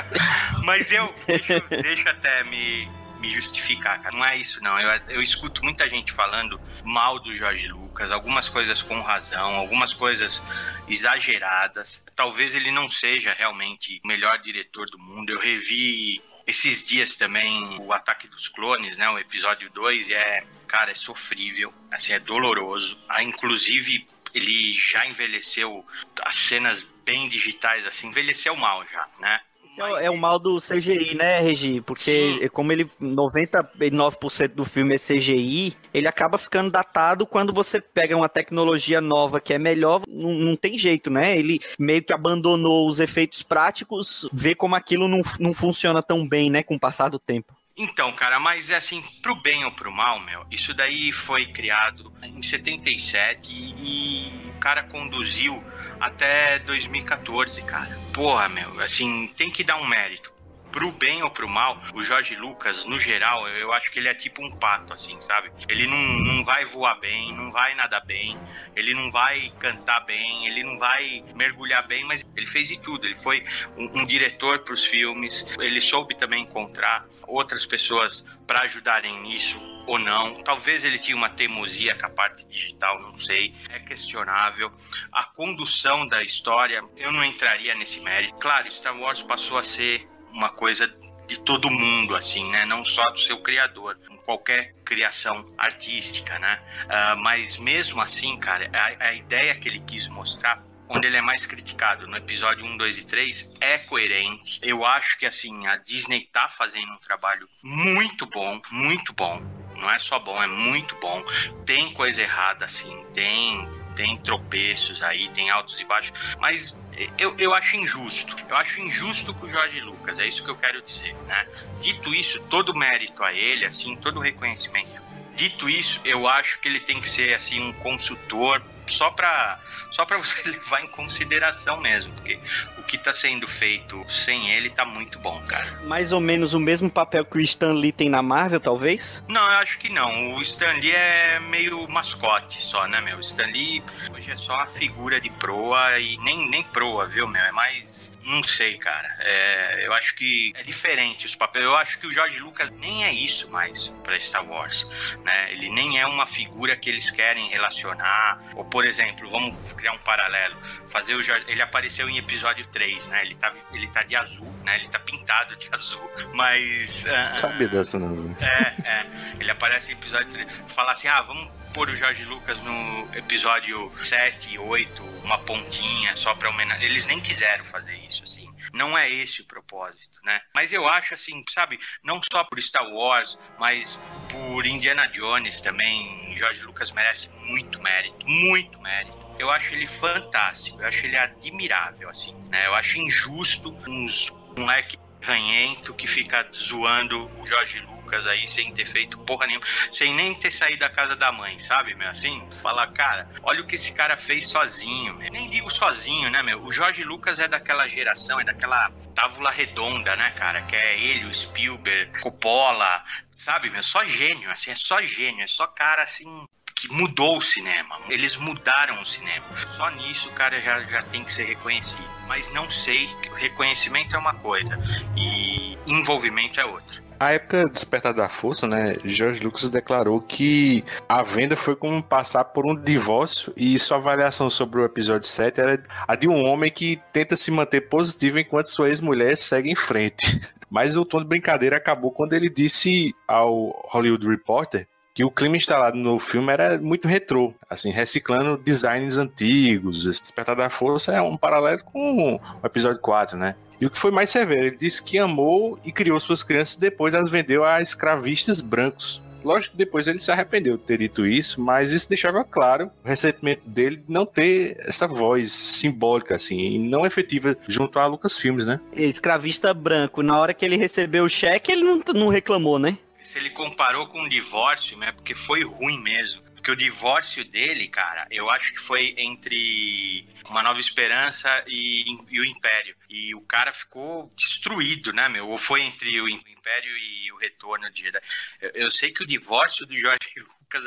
Mas 0.64 0.90
eu, 0.90 1.12
deixa, 1.26 1.60
deixa 1.60 2.10
até 2.10 2.44
me, 2.44 2.88
me 3.18 3.28
justificar, 3.34 4.00
cara. 4.00 4.16
Não 4.16 4.24
é 4.24 4.36
isso, 4.36 4.62
não. 4.62 4.78
Eu, 4.78 5.00
eu 5.08 5.20
escuto 5.20 5.62
muita 5.64 5.88
gente 5.90 6.12
falando 6.12 6.60
mal 6.84 7.18
do 7.18 7.34
Jorge 7.34 7.66
Lucas, 7.68 8.10
algumas 8.12 8.48
coisas 8.48 8.80
com 8.80 9.00
razão, 9.02 9.56
algumas 9.56 9.92
coisas 9.92 10.42
exageradas. 10.88 12.02
Talvez 12.14 12.54
ele 12.54 12.70
não 12.70 12.88
seja 12.88 13.32
realmente 13.36 14.00
o 14.04 14.08
melhor 14.08 14.38
diretor 14.38 14.88
do 14.88 14.98
mundo. 14.98 15.30
Eu 15.32 15.40
revi 15.40 16.22
esses 16.46 16.86
dias 16.86 17.16
também 17.16 17.76
o 17.80 17.92
Ataque 17.92 18.28
dos 18.28 18.48
Clones, 18.48 18.96
né? 18.96 19.08
O 19.10 19.18
episódio 19.18 19.70
2 19.70 20.08
e 20.10 20.14
é, 20.14 20.44
cara, 20.66 20.90
é 20.90 20.94
sofrível, 20.94 21.72
assim, 21.90 22.12
é 22.12 22.18
doloroso. 22.18 22.96
Ah, 23.08 23.22
inclusive, 23.22 24.06
ele 24.34 24.74
já 24.78 25.06
envelheceu 25.06 25.84
as 26.22 26.36
cenas 26.36 26.86
bem 27.04 27.28
digitais, 27.28 27.86
assim, 27.86 28.08
envelheceu 28.08 28.54
mal 28.56 28.84
já, 28.92 29.06
né? 29.20 29.40
É, 29.78 29.84
o- 29.84 29.96
é 29.96 30.10
o 30.10 30.16
mal 30.18 30.38
do 30.38 30.60
CGI, 30.60 31.14
né, 31.14 31.40
Regi? 31.40 31.80
Porque 31.80 32.38
Sim. 32.42 32.48
como 32.48 32.72
ele 32.72 32.86
99% 33.00 34.54
do 34.54 34.64
filme 34.66 34.94
é 34.94 34.98
CGI, 34.98 35.74
ele 35.94 36.06
acaba 36.06 36.36
ficando 36.36 36.70
datado 36.70 37.26
quando 37.26 37.52
você 37.54 37.80
pega 37.80 38.16
uma 38.16 38.28
tecnologia 38.28 39.00
nova 39.00 39.40
que 39.40 39.54
é 39.54 39.58
melhor, 39.58 40.02
não, 40.06 40.32
não 40.32 40.56
tem 40.56 40.76
jeito, 40.76 41.10
né? 41.10 41.38
Ele 41.38 41.58
meio 41.78 42.02
que 42.02 42.12
abandonou 42.12 42.86
os 42.86 43.00
efeitos 43.00 43.42
práticos, 43.42 44.28
vê 44.32 44.54
como 44.54 44.74
aquilo 44.74 45.08
não, 45.08 45.22
não 45.40 45.54
funciona 45.54 46.02
tão 46.02 46.28
bem, 46.28 46.50
né, 46.50 46.62
com 46.62 46.74
o 46.74 46.80
passar 46.80 47.08
do 47.08 47.18
tempo. 47.18 47.54
Então, 47.76 48.12
cara, 48.12 48.38
mas 48.38 48.68
é 48.68 48.76
assim, 48.76 49.02
pro 49.22 49.34
bem 49.34 49.64
ou 49.64 49.72
pro 49.72 49.90
mal, 49.90 50.20
meu, 50.20 50.44
isso 50.50 50.74
daí 50.74 51.10
foi 51.10 51.46
criado 51.46 52.12
em 52.22 52.42
77 52.42 53.50
e, 53.50 53.74
e 53.82 54.50
o 54.50 54.58
cara 54.60 54.82
conduziu 54.82 55.62
até 55.98 56.58
2014, 56.58 57.62
cara. 57.62 57.98
Porra, 58.12 58.48
meu, 58.48 58.80
assim, 58.80 59.28
tem 59.36 59.50
que 59.50 59.64
dar 59.64 59.76
um 59.76 59.86
mérito. 59.86 60.31
Pro 60.72 60.90
bem 60.90 61.22
ou 61.22 61.30
pro 61.30 61.48
mal, 61.48 61.80
o 61.94 62.02
Jorge 62.02 62.34
Lucas, 62.34 62.84
no 62.86 62.98
geral, 62.98 63.46
eu 63.48 63.72
acho 63.72 63.92
que 63.92 63.98
ele 63.98 64.08
é 64.08 64.14
tipo 64.14 64.42
um 64.42 64.50
pato, 64.50 64.92
assim, 64.92 65.20
sabe? 65.20 65.52
Ele 65.68 65.86
não, 65.86 66.18
não 66.18 66.44
vai 66.44 66.64
voar 66.64 66.98
bem, 66.98 67.34
não 67.34 67.52
vai 67.52 67.74
nadar 67.74 68.04
bem, 68.04 68.38
ele 68.74 68.94
não 68.94 69.12
vai 69.12 69.52
cantar 69.58 70.00
bem, 70.00 70.46
ele 70.46 70.64
não 70.64 70.78
vai 70.78 71.22
mergulhar 71.34 71.86
bem, 71.86 72.04
mas 72.04 72.24
ele 72.34 72.46
fez 72.46 72.68
de 72.68 72.80
tudo. 72.80 73.06
Ele 73.06 73.16
foi 73.16 73.44
um, 73.76 74.00
um 74.00 74.06
diretor 74.06 74.60
pros 74.60 74.84
filmes, 74.84 75.46
ele 75.60 75.80
soube 75.80 76.16
também 76.16 76.42
encontrar 76.44 77.04
outras 77.26 77.66
pessoas 77.66 78.24
para 78.46 78.62
ajudarem 78.62 79.20
nisso 79.20 79.60
ou 79.86 79.98
não. 79.98 80.34
Talvez 80.42 80.84
ele 80.84 80.98
tinha 80.98 81.16
uma 81.16 81.30
teimosia 81.30 81.94
com 81.94 82.06
a 82.06 82.10
parte 82.10 82.46
digital, 82.46 83.00
não 83.00 83.14
sei. 83.14 83.54
É 83.70 83.78
questionável. 83.80 84.72
A 85.10 85.24
condução 85.24 86.06
da 86.06 86.22
história, 86.22 86.82
eu 86.96 87.12
não 87.12 87.24
entraria 87.24 87.74
nesse 87.74 88.00
mérito. 88.00 88.34
Claro, 88.34 88.70
Star 88.70 88.96
Wars 88.96 89.22
passou 89.22 89.58
a 89.58 89.62
ser 89.62 90.08
uma 90.32 90.50
coisa 90.50 90.92
de 91.26 91.40
todo 91.40 91.70
mundo, 91.70 92.16
assim, 92.16 92.50
né? 92.50 92.64
Não 92.66 92.84
só 92.84 93.10
do 93.10 93.20
seu 93.20 93.40
criador, 93.40 93.98
em 94.10 94.16
qualquer 94.18 94.74
criação 94.84 95.46
artística, 95.56 96.38
né? 96.38 96.60
Ah, 96.88 97.16
mas 97.16 97.56
mesmo 97.56 98.00
assim, 98.00 98.36
cara, 98.38 98.70
a, 98.72 99.06
a 99.08 99.14
ideia 99.14 99.54
que 99.54 99.68
ele 99.68 99.80
quis 99.80 100.08
mostrar 100.08 100.62
onde 100.88 101.06
ele 101.06 101.16
é 101.16 101.22
mais 101.22 101.46
criticado, 101.46 102.06
no 102.06 102.16
episódio 102.16 102.64
1, 102.64 102.76
2 102.76 102.98
e 102.98 103.04
3, 103.04 103.50
é 103.60 103.78
coerente. 103.78 104.60
Eu 104.62 104.84
acho 104.84 105.18
que, 105.18 105.24
assim, 105.24 105.66
a 105.66 105.76
Disney 105.76 106.28
tá 106.30 106.48
fazendo 106.50 106.92
um 106.92 106.98
trabalho 106.98 107.48
muito 107.62 108.26
bom, 108.26 108.60
muito 108.70 109.12
bom. 109.14 109.42
Não 109.74 109.90
é 109.90 109.98
só 109.98 110.18
bom, 110.18 110.40
é 110.42 110.46
muito 110.46 110.94
bom. 110.96 111.24
Tem 111.64 111.92
coisa 111.92 112.20
errada, 112.20 112.66
assim, 112.66 113.04
tem, 113.14 113.66
tem 113.96 114.18
tropeços 114.18 115.02
aí, 115.02 115.28
tem 115.30 115.50
altos 115.50 115.80
e 115.80 115.84
baixos, 115.84 116.12
mas 116.38 116.76
eu, 117.18 117.34
eu 117.38 117.54
acho 117.54 117.76
injusto. 117.76 118.36
Eu 118.48 118.56
acho 118.56 118.80
injusto 118.80 119.32
com 119.34 119.46
o 119.46 119.48
Jorge 119.48 119.80
Lucas, 119.80 120.18
é 120.18 120.26
isso 120.26 120.42
que 120.44 120.50
eu 120.50 120.56
quero 120.56 120.82
dizer, 120.82 121.14
né? 121.26 121.46
Dito 121.80 122.14
isso, 122.14 122.40
todo 122.50 122.74
mérito 122.74 123.22
a 123.22 123.32
ele, 123.32 123.64
assim, 123.64 123.96
todo 123.96 124.20
reconhecimento. 124.20 125.00
Dito 125.34 125.68
isso, 125.68 126.00
eu 126.04 126.28
acho 126.28 126.58
que 126.60 126.68
ele 126.68 126.80
tem 126.80 127.00
que 127.00 127.08
ser, 127.08 127.34
assim, 127.34 127.60
um 127.60 127.72
consultor 127.72 128.62
só 128.86 129.10
para 129.10 129.58
só 129.90 130.06
para 130.06 130.18
você 130.18 130.42
levar 130.48 130.82
em 130.82 130.88
consideração 130.88 131.80
mesmo, 131.80 132.12
porque 132.14 132.38
o 132.78 132.82
que 132.82 132.96
tá 132.98 133.12
sendo 133.12 133.46
feito 133.46 134.04
sem 134.10 134.50
ele 134.50 134.70
tá 134.70 134.84
muito 134.84 135.18
bom, 135.18 135.40
cara. 135.46 135.80
Mais 135.84 136.12
ou 136.12 136.20
menos 136.20 136.54
o 136.54 136.60
mesmo 136.60 136.90
papel 136.90 137.24
que 137.24 137.36
o 137.36 137.40
Stan 137.40 137.72
Lee 137.72 137.92
tem 137.92 138.08
na 138.08 138.22
Marvel, 138.22 138.60
talvez? 138.60 139.22
Não, 139.28 139.42
eu 139.42 139.58
acho 139.58 139.78
que 139.78 139.88
não. 139.88 140.34
O 140.34 140.42
Stan 140.42 140.72
Lee 140.72 140.92
é 140.92 141.38
meio 141.38 141.86
mascote 141.88 142.62
só, 142.62 142.86
né, 142.86 143.00
meu? 143.00 143.18
O 143.18 143.20
Stan 143.20 143.46
Lee 143.46 143.82
hoje 144.14 144.30
é 144.30 144.36
só 144.36 144.54
uma 144.54 144.66
figura 144.66 145.20
de 145.20 145.30
proa 145.30 145.98
e 145.98 146.16
nem, 146.18 146.48
nem 146.48 146.64
proa, 146.64 147.06
viu, 147.06 147.26
meu? 147.28 147.42
É 147.42 147.52
mais. 147.52 148.12
Não 148.24 148.42
sei, 148.42 148.78
cara. 148.78 149.16
É, 149.20 149.86
eu 149.86 149.92
acho 149.92 150.14
que 150.14 150.52
é 150.56 150.62
diferente 150.62 151.26
os 151.26 151.34
papéis. 151.34 151.64
Eu 151.64 151.76
acho 151.76 151.98
que 151.98 152.06
o 152.06 152.12
George 152.12 152.38
Lucas 152.38 152.70
nem 152.70 153.04
é 153.04 153.12
isso 153.12 153.48
mais 153.50 153.88
pra 154.02 154.18
Star 154.18 154.44
Wars, 154.48 154.86
né? 155.24 155.52
Ele 155.52 155.68
nem 155.70 155.98
é 155.98 156.06
uma 156.06 156.26
figura 156.26 156.76
que 156.76 156.88
eles 156.88 157.10
querem 157.10 157.48
relacionar. 157.48 158.42
Ou, 158.54 158.64
por 158.64 158.86
exemplo, 158.86 159.28
vamos 159.30 159.72
criar 159.74 159.92
um 159.92 159.98
paralelo. 159.98 160.56
Fazer 160.90 161.14
o 161.14 161.22
George... 161.22 161.44
Ele 161.48 161.62
apareceu 161.62 162.08
em 162.08 162.18
episódio 162.18 162.66
3, 162.68 163.08
né? 163.08 163.22
Ele 163.24 163.34
tá, 163.34 163.52
ele 163.72 163.86
tá 163.88 164.02
de 164.02 164.14
azul, 164.14 164.52
né? 164.64 164.76
Ele 164.76 164.88
tá 164.88 164.98
pintado 164.98 165.56
de 165.56 165.68
azul. 165.72 166.10
Mas. 166.32 167.04
Não 167.04 167.38
sabia 167.38 167.68
dessa, 167.68 167.98
não. 167.98 168.36
é, 168.40 168.74
é. 168.84 169.06
Ele 169.40 169.50
aparece 169.50 169.92
em 169.92 169.94
episódio 169.94 170.30
3. 170.30 170.48
Fala 170.68 170.92
assim: 170.92 171.08
ah, 171.08 171.22
vamos 171.22 171.50
pôr 171.72 171.88
o 171.88 171.96
Jorge 171.96 172.24
Lucas 172.24 172.58
no 172.62 173.08
episódio 173.16 173.90
7, 174.04 174.58
8, 174.58 175.02
uma 175.24 175.38
pontinha 175.38 176.14
só 176.16 176.34
pra 176.34 176.50
homenagear. 176.50 176.90
Eles 176.90 177.06
nem 177.06 177.20
quiseram 177.20 177.64
fazer 177.66 177.94
isso, 178.08 178.22
assim. 178.24 178.52
Não 178.72 178.96
é 178.96 179.10
esse 179.10 179.42
o 179.42 179.46
propósito, 179.46 180.18
né? 180.24 180.40
Mas 180.54 180.72
eu 180.72 180.88
acho, 180.88 181.14
assim, 181.14 181.42
sabe, 181.50 181.78
não 182.02 182.20
só 182.32 182.44
por 182.44 182.60
Star 182.60 182.86
Wars, 182.88 183.38
mas 183.58 183.98
por 184.30 184.66
Indiana 184.66 185.06
Jones 185.08 185.60
também. 185.60 186.36
Jorge 186.38 186.62
Lucas 186.62 186.90
merece 186.90 187.28
muito 187.40 187.80
mérito, 187.80 188.26
muito 188.26 188.80
mérito. 188.80 189.16
Eu 189.38 189.50
acho 189.50 189.74
ele 189.74 189.86
fantástico, 189.86 190.80
eu 190.80 190.86
acho 190.86 191.04
ele 191.04 191.16
admirável, 191.16 192.08
assim, 192.08 192.34
né? 192.48 192.66
Eu 192.66 192.74
acho 192.74 192.98
injusto 192.98 193.70
uns 193.88 194.30
moleque 194.56 194.98
ranhento 195.22 195.94
que 195.94 196.06
fica 196.06 196.46
zoando 196.54 197.30
o 197.40 197.46
Jorge 197.46 197.78
Lucas 197.80 197.91
aí 198.26 198.46
sem 198.46 198.72
ter 198.72 198.86
feito 198.86 199.18
porra 199.18 199.46
nenhuma, 199.46 199.66
sem 199.92 200.14
nem 200.14 200.34
ter 200.34 200.50
saído 200.50 200.80
da 200.80 200.90
casa 200.90 201.16
da 201.16 201.32
mãe, 201.32 201.58
sabe, 201.58 201.94
meu? 201.94 202.08
Assim, 202.08 202.46
falar, 202.60 202.86
cara, 202.88 203.28
olha 203.42 203.62
o 203.62 203.66
que 203.66 203.76
esse 203.76 203.92
cara 203.92 204.16
fez 204.16 204.48
sozinho, 204.48 205.14
meu. 205.14 205.30
Nem 205.30 205.48
digo 205.48 205.70
sozinho, 205.70 206.30
né, 206.30 206.42
meu? 206.42 206.62
O 206.62 206.72
Jorge 206.72 207.02
Lucas 207.04 207.38
é 207.38 207.48
daquela 207.48 207.88
geração, 207.88 208.40
é 208.40 208.44
daquela 208.44 208.90
tábula 209.14 209.50
redonda, 209.50 210.14
né, 210.16 210.30
cara? 210.32 210.62
Que 210.62 210.76
é 210.76 210.98
ele, 210.98 211.26
o 211.26 211.34
Spielberg, 211.34 212.20
Coppola, 212.20 213.04
sabe, 213.36 213.70
meu? 213.70 213.82
Só 213.82 214.04
gênio, 214.04 214.50
assim, 214.50 214.70
é 214.70 214.76
só 214.76 215.00
gênio, 215.02 215.42
é 215.42 215.46
só 215.46 215.66
cara, 215.66 216.02
assim, 216.02 216.46
que 216.74 216.88
mudou 216.88 217.38
o 217.38 217.42
cinema. 217.42 218.00
Eles 218.08 218.36
mudaram 218.36 219.00
o 219.00 219.06
cinema. 219.06 219.44
Só 219.76 219.88
nisso 219.90 220.28
o 220.28 220.32
cara 220.32 220.60
já, 220.60 220.82
já 220.84 221.02
tem 221.02 221.24
que 221.24 221.32
ser 221.32 221.44
reconhecido. 221.44 222.10
Mas 222.26 222.50
não 222.52 222.70
sei, 222.70 223.08
reconhecimento 223.36 224.16
é 224.16 224.18
uma 224.18 224.34
coisa 224.34 224.76
e 225.16 225.78
envolvimento 225.86 226.60
é 226.60 226.64
outra. 226.64 227.01
A 227.22 227.30
época 227.34 227.68
Despertar 227.68 228.12
da 228.12 228.28
Força, 228.28 228.66
né? 228.66 228.96
George 229.04 229.40
Lucas 229.44 229.68
declarou 229.68 230.20
que 230.20 230.84
a 231.08 231.22
venda 231.22 231.54
foi 231.54 231.76
como 231.76 232.02
passar 232.02 232.42
por 232.46 232.66
um 232.66 232.74
divórcio 232.74 233.52
e 233.56 233.78
sua 233.78 233.98
avaliação 233.98 234.50
sobre 234.50 234.80
o 234.80 234.84
episódio 234.84 235.28
7 235.28 235.60
era 235.60 235.84
a 236.08 236.16
de 236.16 236.26
um 236.26 236.44
homem 236.44 236.68
que 236.68 237.00
tenta 237.12 237.36
se 237.36 237.52
manter 237.52 237.82
positivo 237.82 238.40
enquanto 238.40 238.70
sua 238.70 238.88
ex-mulher 238.88 239.36
segue 239.36 239.70
em 239.70 239.76
frente. 239.76 240.40
Mas 240.68 240.96
o 240.96 241.04
tom 241.04 241.20
de 241.20 241.28
brincadeira 241.28 241.76
acabou 241.76 242.10
quando 242.10 242.32
ele 242.32 242.50
disse 242.50 243.14
ao 243.28 243.86
Hollywood 243.92 244.26
Reporter 244.26 244.88
que 245.14 245.24
o 245.24 245.30
clima 245.30 245.56
instalado 245.56 245.96
no 245.96 246.18
filme 246.18 246.52
era 246.52 246.76
muito 246.78 247.06
retrô, 247.06 247.54
assim, 247.70 247.90
reciclando 247.90 248.56
designs 248.56 249.16
antigos. 249.16 250.02
Despertar 250.02 250.56
da 250.56 250.68
Força 250.68 251.12
é 251.12 251.20
um 251.20 251.36
paralelo 251.36 251.84
com 251.84 252.34
o 252.34 252.66
episódio 252.66 253.00
4, 253.00 253.38
né? 253.38 253.54
E 253.82 253.86
o 253.86 253.90
que 253.90 253.98
foi 253.98 254.12
mais 254.12 254.30
severo, 254.30 254.66
ele 254.66 254.76
disse 254.76 255.02
que 255.02 255.18
amou 255.18 255.76
e 255.84 255.90
criou 255.90 256.20
suas 256.20 256.44
crianças 256.44 256.76
depois 256.76 257.16
as 257.16 257.28
vendeu 257.28 257.64
a 257.64 257.82
escravistas 257.82 258.60
brancos. 258.60 259.20
Lógico 259.42 259.72
que 259.72 259.76
depois 259.76 260.06
ele 260.06 260.20
se 260.20 260.30
arrependeu 260.30 260.76
de 260.76 260.84
ter 260.84 260.98
dito 260.98 261.26
isso, 261.26 261.60
mas 261.60 261.90
isso 261.90 262.08
deixava 262.08 262.44
claro 262.44 262.92
o 263.04 263.08
ressentimento 263.08 263.68
dele 263.68 263.96
de 263.96 264.04
não 264.06 264.24
ter 264.24 264.76
essa 264.86 265.08
voz 265.08 265.50
simbólica, 265.50 266.36
assim, 266.36 266.60
e 266.60 266.78
não 266.78 267.04
efetiva 267.04 267.56
junto 267.66 267.98
a 267.98 268.06
Lucas 268.06 268.38
Filmes, 268.38 268.64
né? 268.64 268.78
Escravista 268.92 269.74
branco, 269.74 270.22
na 270.22 270.38
hora 270.38 270.54
que 270.54 270.64
ele 270.64 270.76
recebeu 270.76 271.24
o 271.24 271.28
cheque, 271.28 271.72
ele 271.72 271.82
não, 271.82 272.00
não 272.14 272.28
reclamou, 272.28 272.78
né? 272.78 272.96
Se 273.24 273.36
ele 273.36 273.50
comparou 273.50 274.06
com 274.06 274.22
o 274.22 274.28
divórcio, 274.28 274.96
né? 274.96 275.10
Porque 275.10 275.34
foi 275.34 275.64
ruim 275.64 276.00
mesmo. 276.04 276.40
Porque 276.62 276.70
o 276.70 276.76
divórcio 276.76 277.44
dele, 277.44 277.88
cara, 277.88 278.24
eu 278.30 278.48
acho 278.48 278.72
que 278.72 278.80
foi 278.80 279.16
entre 279.18 280.24
Uma 280.48 280.62
Nova 280.62 280.78
Esperança 280.78 281.48
e, 281.66 282.04
e 282.30 282.38
o 282.38 282.44
Império. 282.44 282.94
E 283.10 283.34
o 283.34 283.40
cara 283.40 283.72
ficou 283.72 284.32
destruído, 284.36 285.12
né, 285.12 285.28
meu? 285.28 285.48
Ou 285.48 285.58
foi 285.58 285.82
entre 285.82 286.20
o 286.20 286.28
Império 286.28 286.96
e 286.98 287.32
o 287.32 287.36
Retorno 287.36 287.90
de 287.90 288.02
Jedi. 288.02 288.20
Eu, 288.60 288.70
eu 288.74 288.90
sei 288.92 289.10
que 289.10 289.24
o 289.24 289.26
divórcio 289.26 289.84
do 289.84 289.98
Jorge 289.98 290.20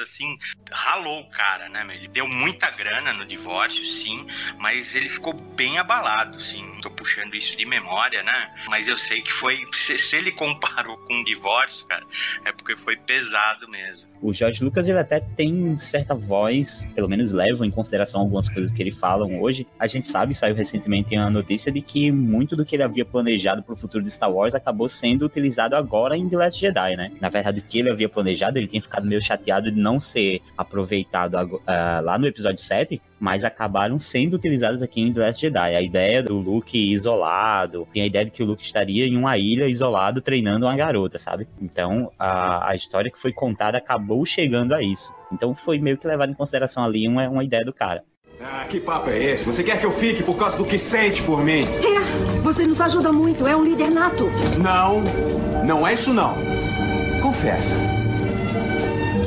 Assim, 0.02 0.38
ralou 0.72 1.22
o 1.22 1.30
cara, 1.30 1.70
né? 1.70 1.86
Ele 1.96 2.08
deu 2.08 2.28
muita 2.28 2.70
grana 2.72 3.14
no 3.14 3.26
divórcio, 3.26 3.86
sim, 3.86 4.26
mas 4.58 4.96
ele 4.96 5.10
ficou 5.10 5.34
bem 5.34 5.78
abalado, 5.78 6.42
sim. 6.42 6.66
Tô 6.82 6.90
puxando 6.90 7.36
isso 7.36 7.56
de 7.56 7.66
memória, 7.66 8.24
né? 8.24 8.54
Mas 8.68 8.88
eu 8.88 8.98
sei 8.98 9.22
que 9.22 9.32
foi. 9.32 9.64
Se, 9.74 9.98
se 10.00 10.16
ele 10.16 10.32
comparou 10.32 10.98
com 10.98 11.22
o 11.22 11.24
divórcio, 11.24 11.86
cara, 11.86 12.04
é 12.46 12.52
porque 12.52 12.76
foi 12.76 12.98
pesado 12.98 13.68
mesmo. 13.70 14.10
O 14.22 14.34
George 14.34 14.64
Lucas, 14.64 14.88
ele 14.88 14.98
até 14.98 15.20
tem 15.20 15.78
certa 15.78 16.16
voz, 16.16 16.88
pelo 16.96 17.08
menos 17.08 17.32
leva 17.32 17.66
em 17.66 17.70
consideração 17.70 18.22
algumas 18.22 18.50
coisas 18.50 18.72
que 18.72 18.82
ele 18.82 18.92
falam 18.92 19.40
hoje. 19.40 19.68
A 19.78 19.86
gente 19.86 20.08
sabe, 20.08 20.34
saiu 20.34 20.56
recentemente 20.56 21.16
a 21.16 21.30
notícia 21.30 21.72
de 21.72 21.82
que 21.82 22.12
muito 22.12 22.56
do 22.56 22.66
que 22.66 22.76
ele 22.76 22.84
havia 22.84 23.06
planejado 23.06 23.62
pro 23.62 23.76
futuro 23.76 24.04
de 24.04 24.10
Star 24.10 24.32
Wars 24.32 24.56
acabou 24.56 24.90
sendo 24.90 25.26
utilizado 25.26 25.76
agora 25.76 26.18
em 26.18 26.28
The 26.28 26.38
Last 26.38 26.60
Jedi, 26.60 26.96
né? 26.96 27.12
Na 27.22 27.30
verdade, 27.30 27.60
o 27.60 27.64
que 27.64 27.80
ele 27.80 27.92
havia 27.92 28.10
planejado, 28.10 28.58
ele 28.58 28.68
tinha 28.68 28.82
ficado 28.82 29.06
meio 29.06 29.22
chateado 29.22 29.72
pode 29.76 29.80
não 29.80 30.00
ser 30.00 30.42
aproveitado 30.58 31.36
uh, 31.36 31.62
lá 32.02 32.18
no 32.18 32.26
episódio 32.26 32.62
7, 32.62 33.02
mas 33.20 33.44
acabaram 33.44 34.00
sendo 34.00 34.36
utilizadas 34.36 34.82
aqui 34.82 35.02
em 35.02 35.14
The 35.14 35.20
Last 35.20 35.42
Jedi. 35.42 35.76
A 35.76 35.82
ideia 35.82 36.24
do 36.24 36.38
Luke 36.38 36.78
isolado, 36.78 37.88
tem 37.92 38.02
a 38.02 38.06
ideia 38.06 38.26
de 38.26 38.32
que 38.32 38.42
o 38.42 38.46
Luke 38.46 38.64
estaria 38.64 39.06
em 39.06 39.18
uma 39.18 39.38
ilha 39.38 39.68
isolado 39.68 40.22
treinando 40.22 40.66
uma 40.66 40.76
garota, 40.76 41.18
sabe? 41.18 41.48
Então 41.62 42.12
a, 42.18 42.72
a 42.72 42.76
história 42.76 43.12
que 43.12 43.20
foi 43.20 43.34
contada 43.34 43.78
acabou 43.78 44.26
chegando 44.26 44.74
a 44.74 44.82
isso. 44.82 45.14
Então 45.32 45.54
foi 45.54 45.78
meio 45.78 45.98
que 45.98 46.08
levado 46.08 46.32
em 46.32 46.36
consideração 46.36 46.84
ali 46.84 47.08
uma, 47.08 47.28
uma 47.28 47.44
ideia 47.44 47.66
do 47.66 47.74
cara. 47.74 48.04
Ah, 48.42 48.66
que 48.68 48.82
papo 48.82 49.10
é 49.10 49.18
esse? 49.18 49.46
Você 49.46 49.64
quer 49.64 49.80
que 49.80 49.86
eu 49.86 49.92
fique 49.92 50.22
por 50.22 50.38
causa 50.38 50.58
do 50.58 50.66
que 50.66 50.78
sente 50.78 51.24
por 51.24 51.44
mim? 51.44 51.62
É, 51.62 52.42
você 52.42 52.66
nos 52.66 52.82
ajuda 52.82 53.12
muito, 53.12 53.48
é 53.48 53.56
um 53.56 53.64
líder 53.64 53.90
nato. 53.90 54.26
Não, 54.62 55.02
não 55.66 55.88
é 55.88 55.94
isso 55.94 56.14
não. 56.14 56.36
Confessa. 57.22 57.95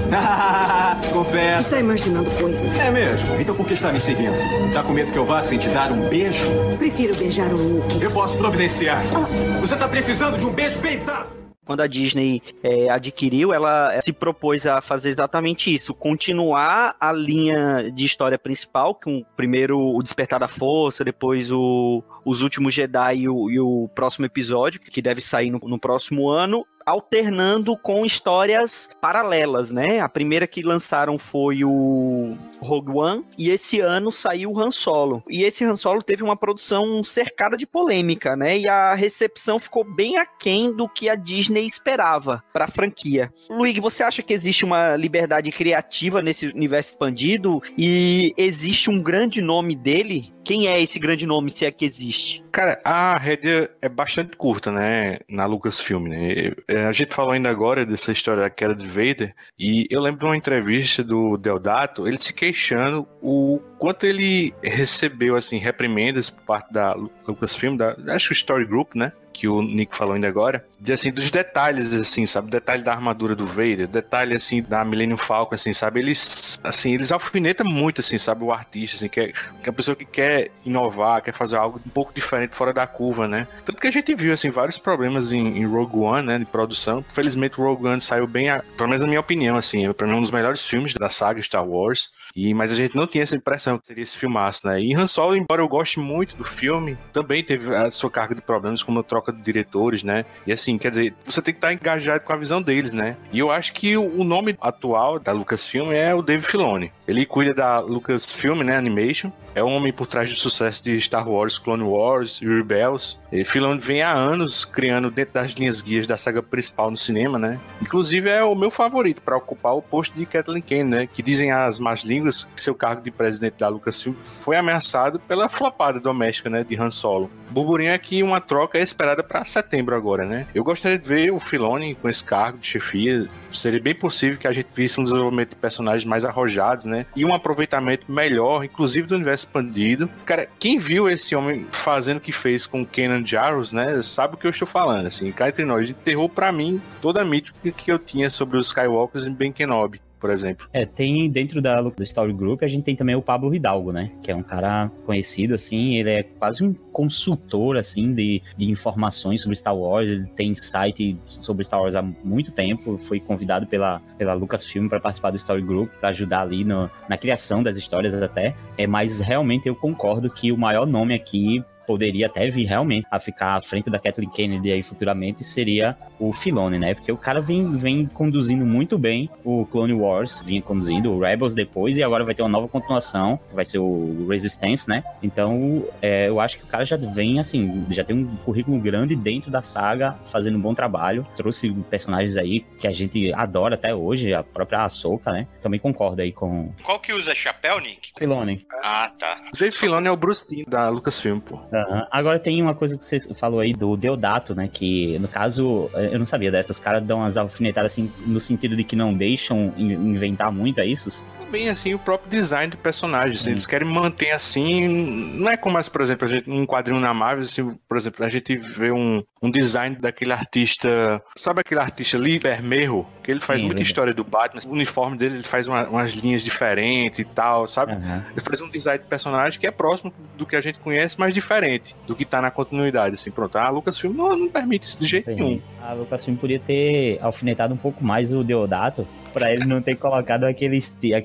Confessa. 1.12 1.58
Está 1.60 1.80
imaginando 1.80 2.30
coisas. 2.32 2.78
É 2.78 2.90
mesmo? 2.90 3.40
Então 3.40 3.54
por 3.54 3.66
que 3.66 3.74
está 3.74 3.92
me 3.92 4.00
seguindo? 4.00 4.36
Tá 4.72 4.82
com 4.82 4.92
medo 4.92 5.12
que 5.12 5.18
eu 5.18 5.24
vá 5.24 5.42
sem 5.42 5.58
te 5.58 5.68
dar 5.68 5.92
um 5.92 6.08
beijo? 6.08 6.48
Prefiro 6.78 7.14
beijar 7.16 7.52
o 7.52 7.56
Luke. 7.56 8.02
Eu 8.02 8.10
posso 8.10 8.36
providenciar. 8.38 9.02
Ah. 9.14 9.60
Você 9.60 9.76
tá 9.76 9.88
precisando 9.88 10.38
de 10.38 10.46
um 10.46 10.52
beijo 10.52 10.78
bem 10.78 11.04
dado 11.04 11.38
quando 11.68 11.82
a 11.82 11.86
Disney 11.86 12.40
é, 12.62 12.88
adquiriu, 12.88 13.52
ela 13.52 13.92
é, 13.92 14.00
se 14.00 14.10
propôs 14.10 14.66
a 14.66 14.80
fazer 14.80 15.10
exatamente 15.10 15.72
isso, 15.72 15.92
continuar 15.92 16.96
a 16.98 17.12
linha 17.12 17.90
de 17.94 18.06
história 18.06 18.38
principal, 18.38 18.94
com 18.94 19.22
primeiro 19.36 19.78
o 19.78 20.02
Despertar 20.02 20.40
da 20.40 20.48
Força, 20.48 21.04
depois 21.04 21.52
o, 21.52 22.02
os 22.24 22.40
Últimos 22.40 22.72
Jedi 22.72 23.18
e 23.18 23.28
o, 23.28 23.50
e 23.50 23.60
o 23.60 23.86
próximo 23.94 24.24
episódio, 24.24 24.80
que 24.80 25.02
deve 25.02 25.20
sair 25.20 25.50
no, 25.50 25.58
no 25.58 25.78
próximo 25.78 26.30
ano, 26.30 26.64
alternando 26.88 27.76
com 27.76 28.04
histórias 28.04 28.88
paralelas, 29.00 29.70
né? 29.70 30.00
A 30.00 30.08
primeira 30.08 30.46
que 30.46 30.62
lançaram 30.62 31.18
foi 31.18 31.64
o 31.64 32.36
Rogue 32.60 32.92
One 32.92 33.24
e 33.36 33.50
esse 33.50 33.80
ano 33.80 34.10
saiu 34.10 34.52
o 34.52 34.60
Han 34.60 34.70
Solo. 34.70 35.22
E 35.28 35.44
esse 35.44 35.64
Han 35.64 35.76
Solo 35.76 36.02
teve 36.02 36.22
uma 36.22 36.36
produção 36.36 37.04
cercada 37.04 37.56
de 37.56 37.66
polêmica, 37.66 38.34
né? 38.36 38.58
E 38.58 38.68
a 38.68 38.94
recepção 38.94 39.58
ficou 39.58 39.84
bem 39.84 40.16
aquém 40.16 40.72
do 40.72 40.88
que 40.88 41.08
a 41.08 41.14
Disney 41.14 41.66
esperava 41.66 42.42
para 42.52 42.64
a 42.64 42.68
franquia. 42.68 43.32
Luigi, 43.50 43.80
você 43.80 44.02
acha 44.02 44.22
que 44.22 44.32
existe 44.32 44.64
uma 44.64 44.96
liberdade 44.96 45.52
criativa 45.52 46.22
nesse 46.22 46.46
universo 46.46 46.90
expandido 46.90 47.62
e 47.76 48.32
existe 48.36 48.90
um 48.90 49.02
grande 49.02 49.40
nome 49.40 49.74
dele 49.74 50.32
quem 50.48 50.66
é 50.66 50.80
esse 50.80 50.98
grande 50.98 51.26
nome, 51.26 51.50
se 51.50 51.66
é 51.66 51.70
que 51.70 51.84
existe? 51.84 52.42
Cara, 52.50 52.80
a 52.82 53.18
rédea 53.18 53.70
é 53.82 53.88
bastante 53.88 54.34
curta, 54.34 54.72
né? 54.72 55.18
Na 55.28 55.44
Lucasfilm, 55.44 56.08
né? 56.08 56.52
É, 56.78 56.86
a 56.86 56.92
gente 56.92 57.12
falou 57.12 57.32
ainda 57.32 57.50
agora 57.50 57.84
dessa 57.84 58.12
história 58.12 58.42
da 58.42 58.50
queda 58.50 58.74
de 58.74 58.86
Vader, 58.86 59.34
e 59.58 59.88
eu 59.90 60.00
lembro 60.00 60.20
de 60.20 60.26
uma 60.26 60.36
entrevista 60.36 61.02
do 61.02 61.36
Deodato, 61.36 62.06
ele 62.06 62.18
se 62.18 62.32
queixando 62.32 63.06
o 63.20 63.60
quanto 63.78 64.06
ele 64.06 64.54
recebeu, 64.62 65.34
assim, 65.34 65.56
reprimendas 65.56 66.30
por 66.30 66.42
parte 66.44 66.72
da 66.72 66.94
Lucasfilm, 66.94 67.76
da, 67.76 67.96
acho 68.14 68.28
que 68.28 68.32
o 68.32 68.34
Story 68.34 68.64
Group, 68.64 68.94
né? 68.94 69.12
Que 69.32 69.48
o 69.48 69.62
Nick 69.62 69.96
falou 69.96 70.14
ainda 70.14 70.28
agora, 70.28 70.64
de 70.80 70.92
assim, 70.92 71.10
dos 71.10 71.30
detalhes, 71.30 71.92
assim, 71.92 72.26
sabe? 72.26 72.50
Detalhe 72.50 72.82
da 72.82 72.92
armadura 72.92 73.34
do 73.34 73.46
Vader, 73.46 73.88
detalhe, 73.88 74.34
assim, 74.34 74.62
da 74.62 74.84
Millennium 74.84 75.16
Falcon, 75.16 75.54
assim, 75.54 75.72
sabe? 75.72 76.00
Eles, 76.00 76.60
assim, 76.62 76.94
eles 76.94 77.10
alfinetam 77.10 77.66
muito, 77.66 78.00
assim, 78.00 78.18
sabe? 78.18 78.44
O 78.44 78.52
artista, 78.52 78.96
assim, 78.96 79.08
que 79.08 79.20
é, 79.20 79.28
que 79.28 79.66
é 79.66 79.70
a 79.70 79.72
pessoa 79.72 79.96
que 79.96 80.04
quer 80.04 80.50
inovar, 80.64 81.22
quer 81.22 81.32
fazer 81.32 81.56
algo 81.56 81.80
um 81.84 81.90
pouco 81.90 82.12
diferente 82.12 82.54
fora 82.54 82.72
da 82.72 82.86
curva, 82.86 83.26
né? 83.26 83.48
Tanto 83.64 83.80
que 83.80 83.86
a 83.86 83.90
gente 83.90 84.14
viu, 84.14 84.32
assim, 84.32 84.50
vários 84.50 84.78
problemas 84.78 85.32
em, 85.32 85.58
em 85.58 85.66
Rogue 85.66 85.98
One, 85.98 86.26
né? 86.26 86.38
De 86.38 86.44
produção. 86.44 87.04
Felizmente, 87.08 87.56
Rogue 87.56 87.86
One 87.86 88.00
saiu 88.00 88.26
bem, 88.26 88.48
a, 88.48 88.62
pelo 88.76 88.88
menos 88.88 89.00
na 89.00 89.08
minha 89.08 89.20
opinião, 89.20 89.56
assim, 89.56 89.86
é, 89.86 89.92
pra 89.92 90.06
mim 90.06 90.14
um 90.14 90.20
dos 90.20 90.30
melhores 90.30 90.62
filmes 90.62 90.94
da 90.94 91.08
saga 91.08 91.42
Star 91.42 91.66
Wars. 91.66 92.10
E, 92.34 92.54
mas 92.54 92.70
a 92.70 92.74
gente 92.74 92.96
não 92.96 93.06
tinha 93.06 93.22
essa 93.22 93.36
impressão 93.36 93.78
que 93.78 93.86
seria 93.86 94.02
esse 94.02 94.16
filmaço, 94.16 94.66
né? 94.66 94.80
E 94.80 94.94
Han 94.94 95.06
Solo, 95.06 95.36
embora 95.36 95.62
eu 95.62 95.68
goste 95.68 95.98
muito 95.98 96.36
do 96.36 96.44
filme, 96.44 96.96
também 97.12 97.42
teve 97.42 97.74
a 97.74 97.90
sua 97.90 98.10
carga 98.10 98.34
de 98.34 98.42
problemas, 98.42 98.82
como 98.82 99.00
a 99.00 99.04
troca 99.18 99.32
de 99.32 99.42
diretores, 99.42 100.02
né? 100.02 100.24
E 100.46 100.52
assim, 100.52 100.78
quer 100.78 100.90
dizer, 100.90 101.14
você 101.26 101.42
tem 101.42 101.52
que 101.52 101.58
estar 101.58 101.72
engajado 101.72 102.20
com 102.20 102.32
a 102.32 102.36
visão 102.36 102.62
deles, 102.62 102.92
né? 102.92 103.16
E 103.32 103.38
eu 103.38 103.50
acho 103.50 103.72
que 103.72 103.96
o 103.96 104.24
nome 104.24 104.56
atual 104.60 105.18
da 105.18 105.32
Lucasfilm 105.32 105.92
é 105.92 106.14
o 106.14 106.22
Dave 106.22 106.44
Filoni. 106.44 106.92
Ele 107.06 107.26
cuida 107.26 107.52
da 107.52 107.80
Lucasfilm, 107.80 108.62
né, 108.62 108.76
Animation, 108.76 109.32
é 109.54 109.62
o 109.62 109.66
homem 109.66 109.92
por 109.92 110.06
trás 110.06 110.30
do 110.30 110.36
sucesso 110.36 110.84
de 110.84 111.00
Star 111.00 111.28
Wars, 111.28 111.58
Clone 111.58 111.82
Wars 111.82 112.40
e 112.40 112.46
Rebels. 112.46 113.18
E 113.32 113.44
Filoni 113.44 113.80
vem 113.80 114.02
há 114.02 114.12
anos 114.12 114.64
criando 114.64 115.10
dentro 115.10 115.34
das 115.34 115.52
linhas 115.52 115.82
guias 115.82 116.06
da 116.06 116.16
saga 116.16 116.40
principal 116.40 116.90
no 116.90 116.96
cinema, 116.96 117.38
né? 117.38 117.58
Inclusive 117.82 118.30
é 118.30 118.42
o 118.44 118.54
meu 118.54 118.70
favorito 118.70 119.20
para 119.20 119.36
ocupar 119.36 119.74
o 119.74 119.82
posto 119.82 120.16
de 120.16 120.26
Kathleen 120.26 120.62
Kennedy, 120.62 120.88
né? 120.88 121.08
Que 121.12 121.22
dizem 121.22 121.50
as 121.50 121.78
más 121.78 122.02
línguas 122.02 122.44
que 122.54 122.62
seu 122.62 122.74
cargo 122.74 123.02
de 123.02 123.10
presidente 123.10 123.56
da 123.58 123.68
Lucasfilm 123.68 124.14
foi 124.14 124.56
ameaçado 124.56 125.18
pela 125.18 125.48
flopada 125.48 125.98
doméstica, 125.98 126.48
né, 126.48 126.62
de 126.62 126.80
Han 126.80 126.90
Solo. 126.90 127.30
O 127.50 127.52
burburinho 127.52 127.90
é 127.90 127.98
que 127.98 128.22
uma 128.22 128.40
troca 128.40 128.78
é 128.78 128.82
esperada 128.82 129.07
para 129.16 129.44
setembro 129.44 129.94
agora, 129.94 130.24
né? 130.24 130.46
Eu 130.54 130.64
gostaria 130.64 130.98
de 130.98 131.06
ver 131.06 131.32
o 131.32 131.40
Filoni 131.40 131.94
com 131.94 132.08
esse 132.08 132.22
cargo 132.22 132.58
de 132.58 132.66
chefia. 132.66 133.26
Seria 133.50 133.80
bem 133.80 133.94
possível 133.94 134.38
que 134.38 134.46
a 134.46 134.52
gente 134.52 134.68
visse 134.74 135.00
um 135.00 135.04
desenvolvimento 135.04 135.50
de 135.50 135.56
personagens 135.56 136.04
mais 136.04 136.24
arrojados, 136.24 136.84
né? 136.84 137.06
E 137.16 137.24
um 137.24 137.34
aproveitamento 137.34 138.10
melhor, 138.10 138.64
inclusive 138.64 139.06
do 139.06 139.14
universo 139.14 139.46
expandido. 139.46 140.08
Cara, 140.24 140.48
quem 140.58 140.78
viu 140.78 141.08
esse 141.08 141.34
homem 141.34 141.66
fazendo 141.72 142.18
o 142.18 142.20
que 142.20 142.32
fez 142.32 142.66
com 142.66 142.84
Kenan 142.84 143.24
Jarrus, 143.24 143.72
né, 143.72 144.02
sabe 144.02 144.34
o 144.34 144.36
que 144.36 144.46
eu 144.46 144.50
estou 144.50 144.66
falando, 144.66 145.06
assim. 145.06 145.30
Cá 145.32 145.48
entre 145.48 145.64
nós, 145.64 145.88
enterrou 145.88 146.28
para 146.28 146.52
mim 146.52 146.80
toda 147.00 147.22
a 147.22 147.24
mítica 147.24 147.70
que 147.70 147.90
eu 147.90 147.98
tinha 147.98 148.28
sobre 148.30 148.58
os 148.58 148.66
Skywalkers 148.66 149.26
em 149.26 149.32
Ben 149.32 149.52
Kenobi 149.52 150.00
por 150.18 150.30
exemplo. 150.30 150.66
É, 150.72 150.84
tem 150.84 151.30
dentro 151.30 151.60
da, 151.60 151.80
do 151.80 152.02
Story 152.02 152.32
Group, 152.32 152.62
a 152.62 152.68
gente 152.68 152.84
tem 152.84 152.96
também 152.96 153.14
o 153.14 153.22
Pablo 153.22 153.54
Hidalgo, 153.54 153.92
né? 153.92 154.10
Que 154.22 154.30
é 154.30 154.36
um 154.36 154.42
cara 154.42 154.90
conhecido, 155.06 155.54
assim, 155.54 155.96
ele 155.96 156.10
é 156.10 156.22
quase 156.22 156.64
um 156.64 156.72
consultor, 156.92 157.76
assim, 157.76 158.12
de, 158.12 158.42
de 158.56 158.70
informações 158.70 159.40
sobre 159.42 159.56
Star 159.56 159.76
Wars, 159.76 160.10
ele 160.10 160.26
tem 160.36 160.54
site 160.56 161.16
sobre 161.24 161.64
Star 161.64 161.80
Wars 161.80 161.94
há 161.94 162.02
muito 162.02 162.50
tempo, 162.50 162.98
foi 162.98 163.20
convidado 163.20 163.66
pela, 163.66 164.00
pela 164.16 164.34
Lucasfilm 164.34 164.88
para 164.88 165.00
participar 165.00 165.30
do 165.30 165.36
Story 165.36 165.62
Group, 165.62 165.90
para 166.00 166.08
ajudar 166.08 166.40
ali 166.40 166.64
no, 166.64 166.90
na 167.08 167.16
criação 167.16 167.62
das 167.62 167.76
histórias 167.76 168.14
até, 168.20 168.54
é, 168.76 168.86
mas 168.86 169.20
realmente 169.20 169.68
eu 169.68 169.76
concordo 169.76 170.28
que 170.28 170.50
o 170.50 170.56
maior 170.56 170.86
nome 170.86 171.14
aqui 171.14 171.64
poderia 171.88 172.26
até 172.26 172.50
vir 172.50 172.66
realmente 172.66 173.06
a 173.10 173.18
ficar 173.18 173.56
à 173.56 173.60
frente 173.62 173.88
da 173.88 173.98
Kathleen 173.98 174.28
Kennedy 174.28 174.70
aí 174.70 174.82
futuramente 174.82 175.42
seria 175.42 175.96
o 176.18 176.34
Filone, 176.34 176.78
né? 176.78 176.92
Porque 176.92 177.10
o 177.10 177.16
cara 177.16 177.40
vem, 177.40 177.74
vem 177.78 178.04
conduzindo 178.04 178.66
muito 178.66 178.98
bem 178.98 179.30
o 179.42 179.64
Clone 179.64 179.94
Wars, 179.94 180.42
vinha 180.44 180.60
conduzindo 180.60 181.10
o 181.10 181.18
Rebels 181.18 181.54
depois 181.54 181.96
e 181.96 182.02
agora 182.02 182.26
vai 182.26 182.34
ter 182.34 182.42
uma 182.42 182.48
nova 182.50 182.68
continuação, 182.68 183.40
que 183.48 183.54
vai 183.54 183.64
ser 183.64 183.78
o 183.78 184.26
Resistance, 184.28 184.86
né? 184.86 185.02
Então, 185.22 185.82
é, 186.02 186.28
eu 186.28 186.38
acho 186.40 186.58
que 186.58 186.64
o 186.64 186.66
cara 186.66 186.84
já 186.84 186.98
vem, 186.98 187.40
assim, 187.40 187.86
já 187.90 188.04
tem 188.04 188.14
um 188.14 188.36
currículo 188.44 188.78
grande 188.78 189.16
dentro 189.16 189.50
da 189.50 189.62
saga, 189.62 190.18
fazendo 190.26 190.58
um 190.58 190.60
bom 190.60 190.74
trabalho. 190.74 191.26
Trouxe 191.38 191.70
personagens 191.88 192.36
aí 192.36 192.60
que 192.78 192.86
a 192.86 192.92
gente 192.92 193.32
adora 193.32 193.76
até 193.76 193.94
hoje, 193.94 194.34
a 194.34 194.42
própria 194.42 194.84
Ahsoka, 194.84 195.32
né? 195.32 195.46
Também 195.62 195.80
concordo 195.80 196.20
aí 196.20 196.32
com... 196.32 196.70
Qual 196.82 197.00
que 197.00 197.14
usa 197.14 197.34
chapéu, 197.34 197.80
Nick? 197.80 198.10
Filone. 198.18 198.66
Ah, 198.82 199.10
tá. 199.18 199.40
O 199.54 199.56
Dave 199.56 199.74
Filoni 199.74 200.06
é 200.06 200.10
o 200.10 200.16
Bruce 200.16 200.46
Timm 200.46 200.64
da 200.68 200.90
Lucasfilm, 200.90 201.40
pô. 201.40 201.60
Uhum. 201.88 202.06
Agora 202.10 202.38
tem 202.38 202.60
uma 202.62 202.74
coisa 202.74 202.96
que 202.96 203.04
você 203.04 203.20
falou 203.34 203.60
aí 203.60 203.72
do 203.72 203.96
Deodato, 203.96 204.54
né? 204.54 204.68
Que 204.72 205.18
no 205.18 205.28
caso, 205.28 205.90
eu 205.94 206.18
não 206.18 206.26
sabia 206.26 206.50
dessas. 206.50 206.76
Os 206.76 206.82
caras 206.82 207.02
dão 207.02 207.18
umas 207.18 207.36
alfinetadas 207.36 207.92
assim, 207.92 208.10
no 208.26 208.40
sentido 208.40 208.76
de 208.76 208.84
que 208.84 208.96
não 208.96 209.12
deixam 209.12 209.72
inventar 209.76 210.52
muito, 210.52 210.80
é 210.80 210.86
isso? 210.86 211.24
Bem 211.50 211.68
assim, 211.70 211.94
o 211.94 211.98
próprio 211.98 212.30
design 212.30 212.70
do 212.70 212.76
personagem. 212.76 213.36
Assim, 213.36 213.52
eles 213.52 213.66
querem 213.66 213.88
manter 213.88 214.30
assim. 214.32 214.86
Não 215.34 215.50
é 215.50 215.56
como, 215.56 215.74
mais, 215.74 215.88
por 215.88 216.02
exemplo, 216.02 216.26
a 216.26 216.28
gente, 216.28 216.50
um 216.50 216.66
quadrinho 216.66 217.00
na 217.00 217.14
Marvel, 217.14 217.44
assim, 217.44 217.74
por 217.88 217.96
exemplo, 217.96 218.24
a 218.24 218.28
gente 218.28 218.56
vê 218.56 218.90
um, 218.90 219.22
um 219.42 219.50
design 219.50 219.96
daquele 219.96 220.32
artista. 220.32 221.22
Sabe 221.36 221.60
aquele 221.60 221.80
artista 221.80 222.18
Lee 222.18 222.38
Vermeerro? 222.38 223.08
Que 223.22 223.30
ele 223.30 223.40
faz 223.40 223.60
Sim, 223.60 223.66
muita 223.66 223.82
história 223.82 224.12
do 224.12 224.24
Batman. 224.24 224.60
O 224.66 224.72
uniforme 224.72 225.16
dele 225.16 225.36
ele 225.36 225.42
faz 225.42 225.66
uma, 225.66 225.88
umas 225.88 226.10
linhas 226.12 226.42
diferentes 226.42 227.18
e 227.18 227.24
tal, 227.24 227.66
sabe? 227.66 227.92
Uhum. 227.92 228.22
Ele 228.32 228.40
faz 228.40 228.60
um 228.60 228.68
design 228.68 229.02
de 229.02 229.08
personagem 229.08 229.58
que 229.58 229.66
é 229.66 229.70
próximo 229.70 230.12
do 230.36 230.44
que 230.44 230.56
a 230.56 230.60
gente 230.60 230.78
conhece, 230.78 231.16
mas 231.18 231.32
diferente 231.32 231.96
do 232.06 232.14
que 232.14 232.24
tá 232.24 232.42
na 232.42 232.50
continuidade. 232.50 233.14
Assim, 233.14 233.30
pronto. 233.30 233.56
A 233.56 233.70
Lucasfilm 233.70 234.14
não, 234.14 234.36
não 234.36 234.48
permite 234.48 234.86
isso 234.86 234.98
de 234.98 235.06
jeito 235.06 235.30
Sim. 235.30 235.34
nenhum. 235.36 235.62
A 235.82 235.94
Lucasfilm 235.94 236.36
podia 236.36 236.58
ter 236.58 237.18
alfinetado 237.22 237.72
um 237.72 237.78
pouco 237.78 238.04
mais 238.04 238.32
o 238.32 238.44
Deodato 238.44 239.06
para 239.38 239.52
ele 239.52 239.64
não 239.64 239.80
ter 239.80 239.94
colocado 239.94 240.44
aquele 240.44 240.78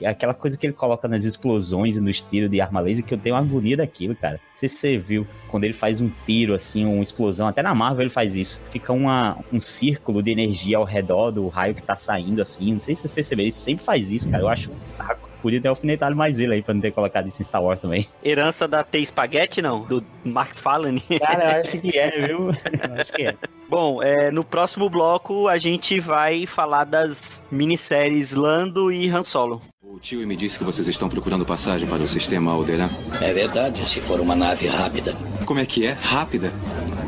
aquela 0.06 0.34
coisa 0.34 0.56
que 0.56 0.67
ele 0.67 0.73
coloca 0.73 1.08
nas 1.08 1.23
explosões 1.23 1.97
e 1.97 2.02
no 2.02 2.10
estilo 2.10 2.47
de 2.47 2.62
arma 2.62 2.80
laser, 2.80 3.04
que 3.04 3.13
eu 3.13 3.17
tenho 3.17 3.36
agonia 3.36 3.78
daquilo, 3.78 4.15
cara. 4.15 4.36
Não 4.36 4.58
sei 4.58 4.69
se 4.69 4.78
você 4.78 4.97
viu, 4.97 5.28
quando 5.49 5.63
ele 5.63 5.73
faz 5.73 5.99
um 5.99 6.10
tiro, 6.26 6.54
assim, 6.54 6.86
uma 6.86 7.02
explosão, 7.02 7.47
até 7.47 7.63
na 7.63 7.73
Marvel 7.73 8.04
ele 8.04 8.10
faz 8.10 8.36
isso. 8.36 8.62
Fica 8.71 8.93
uma, 8.93 9.38
um 9.52 9.60
círculo 9.60 10.21
de 10.21 10.32
energia 10.32 10.78
ao 10.78 10.84
redor 10.84 11.32
do 11.32 11.47
raio 11.47 11.73
que 11.73 11.82
tá 11.82 11.95
saindo, 11.95 12.41
assim. 12.41 12.73
Não 12.73 12.80
sei 12.80 12.93
se 12.93 13.02
vocês 13.02 13.12
perceberam, 13.12 13.45
ele 13.45 13.52
sempre 13.52 13.84
faz 13.84 14.12
isso, 14.12 14.30
cara. 14.30 14.43
Eu 14.43 14.47
acho 14.47 14.71
um 14.71 14.80
saco. 14.80 15.33
Podia 15.43 15.60
ter 15.60 15.67
alfinetado 15.67 16.15
mais 16.15 16.39
ele 16.39 16.53
aí 16.53 16.62
pra 16.62 16.73
não 16.73 16.79
ter 16.79 16.91
colocado 16.91 17.27
isso 17.27 17.41
em 17.41 17.43
Star 17.43 17.62
Wars 17.62 17.82
também. 17.82 18.08
Herança 18.23 18.65
da 18.65 18.82
T-Spaghetti, 18.82 19.62
não? 19.62 19.82
Do 19.82 20.01
Mark 20.23 20.56
Fallon? 20.56 20.97
Cara, 21.19 21.58
eu 21.58 21.62
acho 21.62 21.82
que 21.82 21.99
é, 21.99 22.27
viu? 22.27 22.47
Eu 22.47 23.01
acho 23.01 23.12
que 23.12 23.23
é. 23.23 23.36
Bom, 23.69 24.01
é, 24.01 24.32
no 24.32 24.45
próximo 24.45 24.89
bloco 24.89 25.49
a 25.49 25.58
gente 25.58 25.99
vai 25.99 26.45
falar 26.45 26.86
das 26.86 27.45
minisséries 27.51 28.32
Lando 28.32 28.89
e 28.89 29.10
Han 29.10 29.23
Solo. 29.23 29.62
O 29.84 29.99
tio 29.99 30.25
me 30.25 30.38
disse 30.38 30.58
que 30.58 30.63
vocês 30.63 30.88
estão 30.88 31.10
procurando 31.10 31.45
passagem 31.45 31.89
para 31.89 32.01
o 32.01 32.08
sistema 32.08 32.53
Alderan. 32.53 32.89
É 33.21 33.34
verdade, 33.34 33.88
se 33.88 33.99
for 33.99 34.21
uma 34.21 34.38
nave 34.38 34.67
rápida. 34.67 35.13
Como 35.45 35.60
é 35.60 35.65
que 35.65 35.86
é? 35.86 35.91
Rápida? 35.91 36.53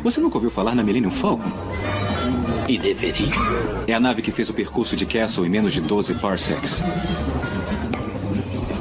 Você 0.04 0.20
nunca 0.20 0.36
ouviu 0.36 0.50
falar 0.50 0.74
na 0.74 0.84
Millennium 0.84 1.10
Falcon? 1.10 1.50
E 2.68 2.76
deveria. 2.76 3.32
É 3.86 3.94
a 3.94 4.00
nave 4.00 4.20
que 4.20 4.30
fez 4.30 4.50
o 4.50 4.54
percurso 4.54 4.94
de 4.94 5.06
Castle 5.06 5.46
em 5.46 5.48
menos 5.48 5.72
de 5.72 5.80
12 5.80 6.16
parsecs. 6.16 6.82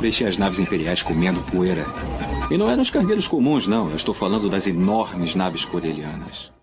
Deixei 0.05 0.27
as 0.27 0.37
naves 0.37 0.59
imperiais 0.59 1.01
comendo 1.01 1.41
poeira. 1.41 1.83
E 2.51 2.59
não 2.59 2.69
eram 2.69 2.83
os 2.83 2.91
cargueiros 2.91 3.27
comuns, 3.27 3.65
não. 3.65 3.89
Eu 3.89 3.95
estou 3.95 4.13
falando 4.13 4.47
das 4.47 4.67
enormes 4.67 5.33
naves 5.33 5.65
corelianas. 5.65 6.54